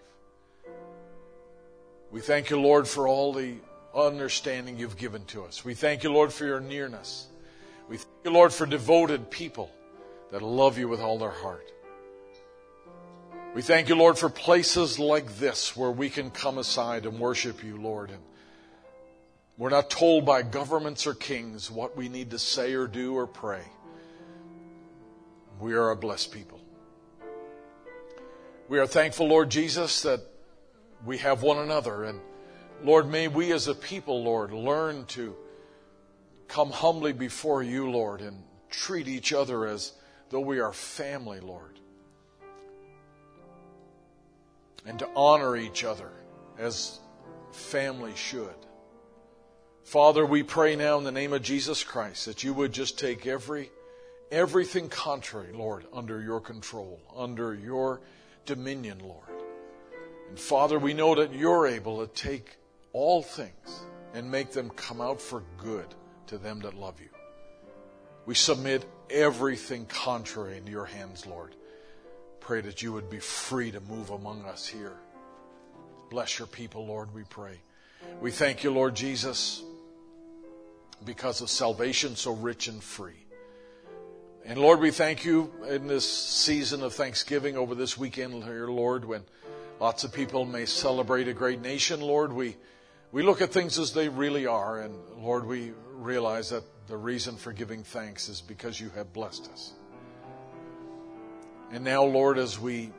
We 2.11 2.21
thank 2.21 2.49
you, 2.49 2.59
Lord, 2.59 2.87
for 2.87 3.07
all 3.07 3.33
the 3.33 3.55
understanding 3.93 4.77
you've 4.77 4.97
given 4.97 5.25
to 5.25 5.43
us. 5.43 5.65
We 5.65 5.73
thank 5.73 6.03
you, 6.03 6.11
Lord, 6.11 6.31
for 6.31 6.45
your 6.45 6.59
nearness. 6.59 7.27
We 7.89 7.97
thank 7.97 8.09
you, 8.25 8.31
Lord, 8.31 8.53
for 8.53 8.65
devoted 8.65 9.29
people 9.29 9.71
that 10.31 10.41
love 10.41 10.77
you 10.77 10.87
with 10.87 10.99
all 10.99 11.17
their 11.17 11.29
heart. 11.29 11.71
We 13.53 13.61
thank 13.61 13.87
you, 13.87 13.95
Lord, 13.95 14.17
for 14.17 14.29
places 14.29 14.99
like 14.99 15.37
this 15.37 15.77
where 15.77 15.91
we 15.91 16.09
can 16.09 16.29
come 16.29 16.57
aside 16.57 17.05
and 17.05 17.19
worship 17.19 17.63
you, 17.63 17.77
Lord. 17.77 18.09
And 18.09 18.19
we're 19.57 19.69
not 19.69 19.89
told 19.89 20.25
by 20.25 20.41
governments 20.41 21.07
or 21.07 21.13
kings 21.13 21.71
what 21.71 21.95
we 21.95 22.09
need 22.09 22.31
to 22.31 22.39
say 22.39 22.73
or 22.73 22.87
do 22.87 23.15
or 23.15 23.27
pray. 23.27 23.61
We 25.61 25.73
are 25.75 25.91
a 25.91 25.95
blessed 25.95 26.33
people. 26.33 26.59
We 28.67 28.79
are 28.79 28.87
thankful, 28.87 29.27
Lord 29.27 29.49
Jesus, 29.49 30.01
that 30.01 30.19
we 31.05 31.19
have 31.19 31.41
one 31.41 31.59
another. 31.59 32.03
And 32.03 32.19
Lord, 32.83 33.09
may 33.09 33.29
we 33.29 33.53
as 33.53 33.69
a 33.69 33.75
people, 33.75 34.23
Lord, 34.23 34.51
learn 34.51 35.05
to 35.05 35.33
come 36.49 36.71
humbly 36.71 37.13
before 37.13 37.63
you, 37.63 37.89
Lord, 37.89 38.19
and 38.19 38.43
treat 38.69 39.07
each 39.07 39.31
other 39.31 39.65
as 39.65 39.93
though 40.29 40.41
we 40.41 40.59
are 40.59 40.73
family, 40.73 41.39
Lord. 41.39 41.79
And 44.85 44.99
to 44.99 45.09
honor 45.15 45.55
each 45.55 45.83
other 45.83 46.11
as 46.57 46.99
family 47.51 48.13
should. 48.15 48.53
Father, 49.83 50.25
we 50.25 50.43
pray 50.43 50.75
now 50.75 50.97
in 50.97 51.03
the 51.03 51.11
name 51.11 51.33
of 51.33 51.41
Jesus 51.41 51.83
Christ 51.83 52.25
that 52.25 52.43
you 52.43 52.53
would 52.53 52.71
just 52.71 52.97
take 52.99 53.27
every 53.27 53.71
everything 54.31 54.89
contrary, 54.89 55.53
Lord, 55.53 55.85
under 55.93 56.21
your 56.21 56.39
control, 56.39 56.99
under 57.15 57.53
your 57.53 58.01
dominion, 58.45 58.99
Lord. 58.99 59.29
And 60.29 60.39
Father, 60.39 60.79
we 60.79 60.93
know 60.93 61.15
that 61.15 61.33
you're 61.33 61.67
able 61.67 62.05
to 62.05 62.13
take 62.13 62.57
all 62.93 63.21
things 63.21 63.85
and 64.13 64.29
make 64.29 64.51
them 64.51 64.69
come 64.71 65.01
out 65.01 65.21
for 65.21 65.43
good 65.57 65.87
to 66.27 66.37
them 66.37 66.61
that 66.61 66.73
love 66.73 66.99
you. 66.99 67.09
We 68.25 68.33
submit 68.33 68.85
everything 69.09 69.85
contrary 69.85 70.57
into 70.57 70.71
your 70.71 70.85
hands, 70.85 71.25
Lord. 71.25 71.55
Pray 72.39 72.61
that 72.61 72.81
you 72.81 72.93
would 72.93 73.09
be 73.09 73.19
free 73.19 73.71
to 73.71 73.79
move 73.79 74.09
among 74.11 74.45
us 74.45 74.67
here. 74.67 74.97
Bless 76.09 76.37
your 76.37 76.47
people, 76.47 76.85
Lord, 76.85 77.13
we 77.13 77.23
pray. 77.23 77.59
We 78.21 78.31
thank 78.31 78.63
you, 78.63 78.71
Lord 78.71 78.95
Jesus, 78.95 79.63
because 81.03 81.41
of 81.41 81.49
salvation 81.49 82.15
so 82.15 82.33
rich 82.33 82.67
and 82.67 82.83
free. 82.83 83.25
And 84.45 84.59
Lord, 84.59 84.79
we 84.79 84.91
thank 84.91 85.25
you 85.25 85.51
in 85.67 85.87
this 85.87 86.07
season 86.07 86.83
of 86.83 86.93
Thanksgiving 86.93 87.57
over 87.57 87.73
this 87.73 87.97
weekend 87.97 88.43
here, 88.43 88.67
Lord, 88.67 89.05
when 89.05 89.23
Lots 89.79 90.05
of 90.05 90.13
people 90.13 90.45
may 90.45 90.65
celebrate 90.65 91.27
a 91.27 91.33
great 91.33 91.61
nation, 91.61 91.99
Lord. 91.99 92.31
We, 92.31 92.55
we 93.11 93.23
look 93.23 93.41
at 93.41 93.51
things 93.51 93.77
as 93.77 93.91
they 93.91 94.07
really 94.07 94.47
are, 94.47 94.79
and 94.79 94.95
Lord, 95.17 95.45
we 95.45 95.73
realize 95.91 96.51
that 96.51 96.63
the 96.87 96.97
reason 96.97 97.35
for 97.35 97.51
giving 97.51 97.83
thanks 97.83 98.29
is 98.29 98.41
because 98.41 98.79
you 98.79 98.89
have 98.95 99.11
blessed 99.13 99.49
us. 99.51 99.73
And 101.71 101.83
now, 101.83 102.03
Lord, 102.03 102.37
as 102.37 102.59
we 102.59 102.91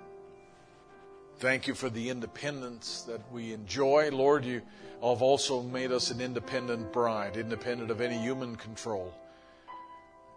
thank 1.39 1.67
you 1.67 1.75
for 1.75 1.89
the 1.89 2.11
independence 2.11 3.03
that 3.03 3.21
we 3.33 3.53
enjoy, 3.53 4.11
Lord, 4.11 4.45
you 4.45 4.63
have 5.03 5.23
also 5.23 5.63
made 5.63 5.93
us 5.93 6.11
an 6.11 6.21
independent 6.21 6.93
bride, 6.93 7.37
independent 7.37 7.91
of 7.91 8.01
any 8.01 8.19
human 8.19 8.57
control. 8.57 9.15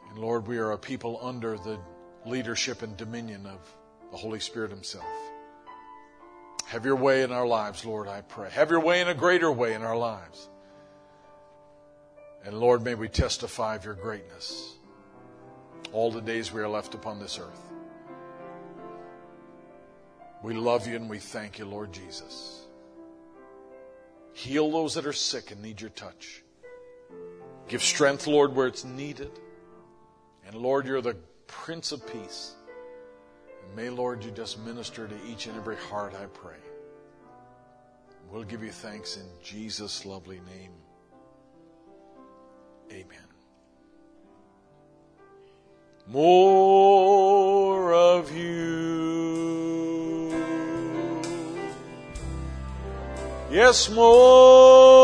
And 0.09 0.19
Lord, 0.19 0.47
we 0.47 0.57
are 0.57 0.71
a 0.71 0.77
people 0.77 1.19
under 1.21 1.57
the 1.57 1.79
leadership 2.25 2.81
and 2.81 2.95
dominion 2.97 3.45
of 3.45 3.59
the 4.11 4.17
Holy 4.17 4.39
Spirit 4.39 4.71
Himself. 4.71 5.05
Have 6.65 6.85
your 6.85 6.95
way 6.95 7.23
in 7.23 7.31
our 7.31 7.47
lives, 7.47 7.83
Lord, 7.83 8.07
I 8.07 8.21
pray. 8.21 8.49
Have 8.51 8.69
your 8.69 8.79
way 8.79 9.01
in 9.01 9.07
a 9.07 9.15
greater 9.15 9.51
way 9.51 9.73
in 9.73 9.81
our 9.81 9.97
lives. 9.97 10.49
And 12.45 12.59
Lord, 12.59 12.83
may 12.83 12.95
we 12.95 13.09
testify 13.09 13.75
of 13.75 13.85
your 13.85 13.95
greatness 13.95 14.75
all 15.91 16.11
the 16.11 16.21
days 16.21 16.51
we 16.51 16.61
are 16.61 16.69
left 16.69 16.93
upon 16.95 17.19
this 17.19 17.39
earth. 17.39 17.61
We 20.41 20.53
love 20.53 20.87
you 20.87 20.95
and 20.95 21.09
we 21.09 21.19
thank 21.19 21.59
you, 21.59 21.65
Lord 21.65 21.91
Jesus. 21.91 22.65
Heal 24.33 24.71
those 24.71 24.93
that 24.93 25.05
are 25.05 25.13
sick 25.13 25.51
and 25.51 25.61
need 25.61 25.81
your 25.81 25.89
touch. 25.89 26.43
Give 27.67 27.83
strength, 27.83 28.25
Lord, 28.25 28.55
where 28.55 28.67
it's 28.67 28.85
needed. 28.85 29.31
And 30.45 30.55
Lord, 30.55 30.87
you're 30.87 31.01
the 31.01 31.17
Prince 31.47 31.91
of 31.91 32.07
Peace. 32.07 32.53
And 33.63 33.75
may, 33.75 33.89
Lord, 33.89 34.23
you 34.23 34.31
just 34.31 34.59
minister 34.59 35.07
to 35.07 35.15
each 35.27 35.47
and 35.47 35.57
every 35.57 35.75
heart, 35.75 36.13
I 36.13 36.25
pray. 36.27 36.55
We'll 38.31 38.43
give 38.43 38.63
you 38.63 38.71
thanks 38.71 39.17
in 39.17 39.25
Jesus' 39.43 40.05
lovely 40.05 40.39
name. 40.57 40.71
Amen. 42.91 43.27
More 46.07 47.93
of 47.93 48.35
you. 48.35 48.69
Yes, 53.51 53.89
more 53.89 54.98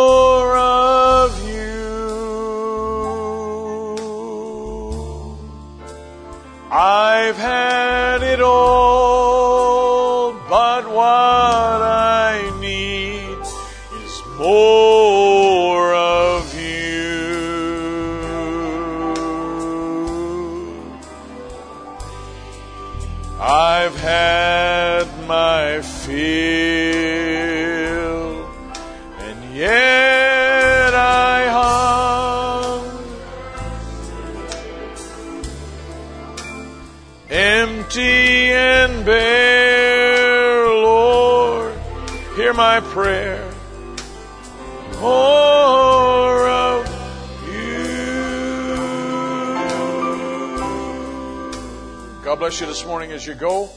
bless 52.55 52.61
you 52.61 52.67
this 52.67 52.85
morning 52.85 53.11
as 53.11 53.27
you 53.27 53.33
go. 53.33 53.67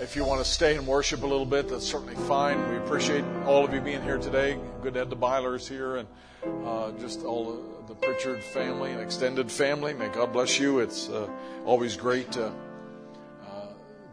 If 0.00 0.14
you 0.14 0.24
want 0.24 0.40
to 0.40 0.48
stay 0.48 0.76
and 0.76 0.86
worship 0.86 1.24
a 1.24 1.26
little 1.26 1.44
bit, 1.44 1.68
that's 1.68 1.84
certainly 1.84 2.14
fine. 2.14 2.70
We 2.70 2.76
appreciate 2.76 3.24
all 3.44 3.64
of 3.64 3.74
you 3.74 3.80
being 3.80 4.02
here 4.04 4.18
today. 4.18 4.56
Good 4.82 4.92
to 4.92 5.00
have 5.00 5.10
the 5.10 5.16
Bylers 5.16 5.66
here 5.66 5.96
and 5.96 6.06
uh, 6.64 6.92
just 7.00 7.24
all 7.24 7.60
the, 7.88 7.94
Pritchard 7.96 8.40
family 8.44 8.92
and 8.92 9.00
extended 9.00 9.50
family. 9.50 9.94
May 9.94 10.08
God 10.10 10.32
bless 10.32 10.60
you. 10.60 10.78
It's 10.78 11.08
uh, 11.08 11.28
always 11.64 11.96
great 11.96 12.30
to 12.32 12.46
uh, 12.46 12.52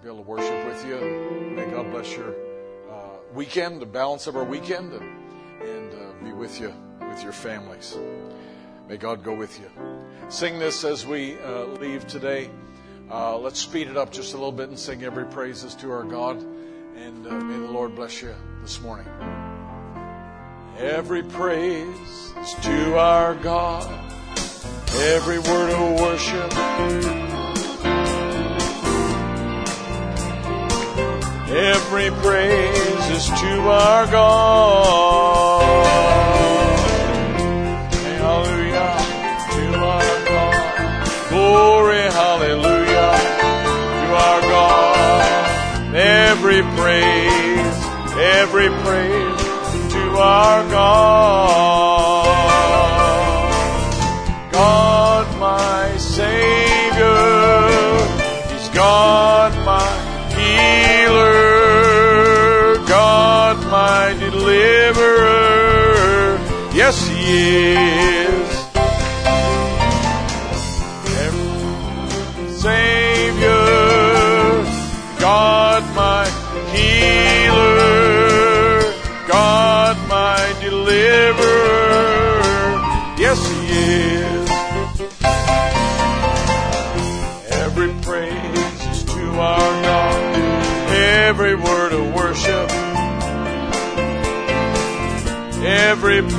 be 0.01 0.07
able 0.07 0.17
to 0.17 0.23
worship 0.23 0.65
with 0.65 0.83
you. 0.87 1.53
May 1.55 1.69
God 1.69 1.91
bless 1.91 2.15
your 2.15 2.31
uh, 2.91 3.17
weekend, 3.35 3.81
the 3.81 3.85
balance 3.85 4.25
of 4.25 4.35
our 4.35 4.43
weekend, 4.43 4.93
and, 4.93 5.61
and 5.61 5.93
uh, 5.93 6.23
be 6.23 6.31
with 6.31 6.59
you, 6.59 6.73
with 7.07 7.21
your 7.21 7.33
families. 7.33 7.97
May 8.87 8.97
God 8.97 9.23
go 9.23 9.35
with 9.35 9.59
you. 9.59 9.69
Sing 10.29 10.57
this 10.57 10.83
as 10.83 11.05
we 11.05 11.37
uh, 11.39 11.65
leave 11.65 12.07
today. 12.07 12.49
Uh, 13.11 13.37
let's 13.37 13.59
speed 13.59 13.89
it 13.89 13.97
up 13.97 14.09
just 14.09 14.33
a 14.33 14.37
little 14.37 14.53
bit 14.53 14.69
and 14.69 14.79
sing 14.79 15.03
every 15.03 15.25
praises 15.25 15.75
to 15.75 15.91
our 15.91 16.03
God. 16.03 16.37
And 16.95 17.27
uh, 17.27 17.31
may 17.41 17.57
the 17.57 17.71
Lord 17.71 17.93
bless 17.93 18.21
you 18.21 18.33
this 18.61 18.79
morning. 18.79 19.05
Every 20.77 21.21
praise 21.21 22.33
is 22.41 22.53
to 22.61 22.97
our 22.97 23.35
God. 23.35 23.91
Every 24.95 25.39
word 25.39 25.71
of 25.71 25.99
worship. 25.99 26.53
Every 31.49 32.11
praise 32.21 33.09
is 33.09 33.25
to 33.25 33.59
our 33.67 34.05
God. 34.07 35.40
Every 46.33 46.61
praise, 46.61 47.85
every 48.15 48.69
praise 48.69 49.91
to 49.91 50.17
our 50.17 50.63
God. 50.71 51.90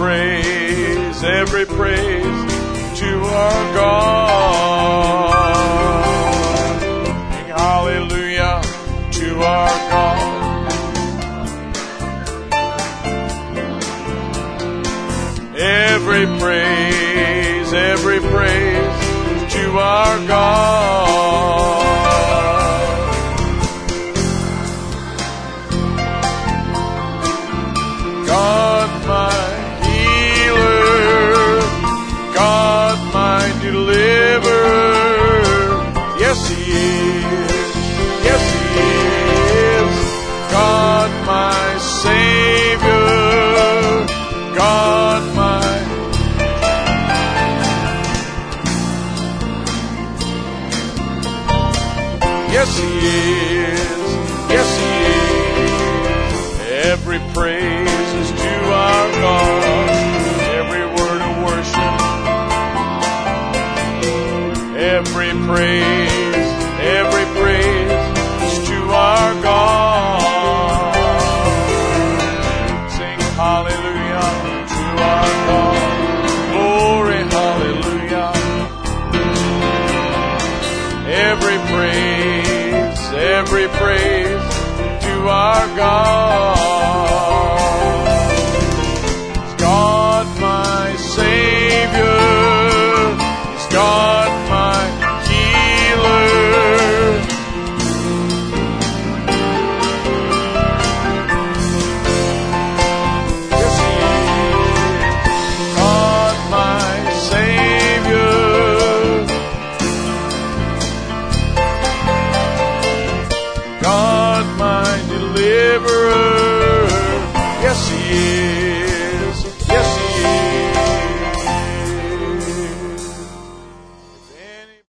Praise, 0.02 1.22
every 1.22 1.64
praise 1.64 2.52
to 2.98 3.20
our 3.22 3.74
God. 3.74 4.61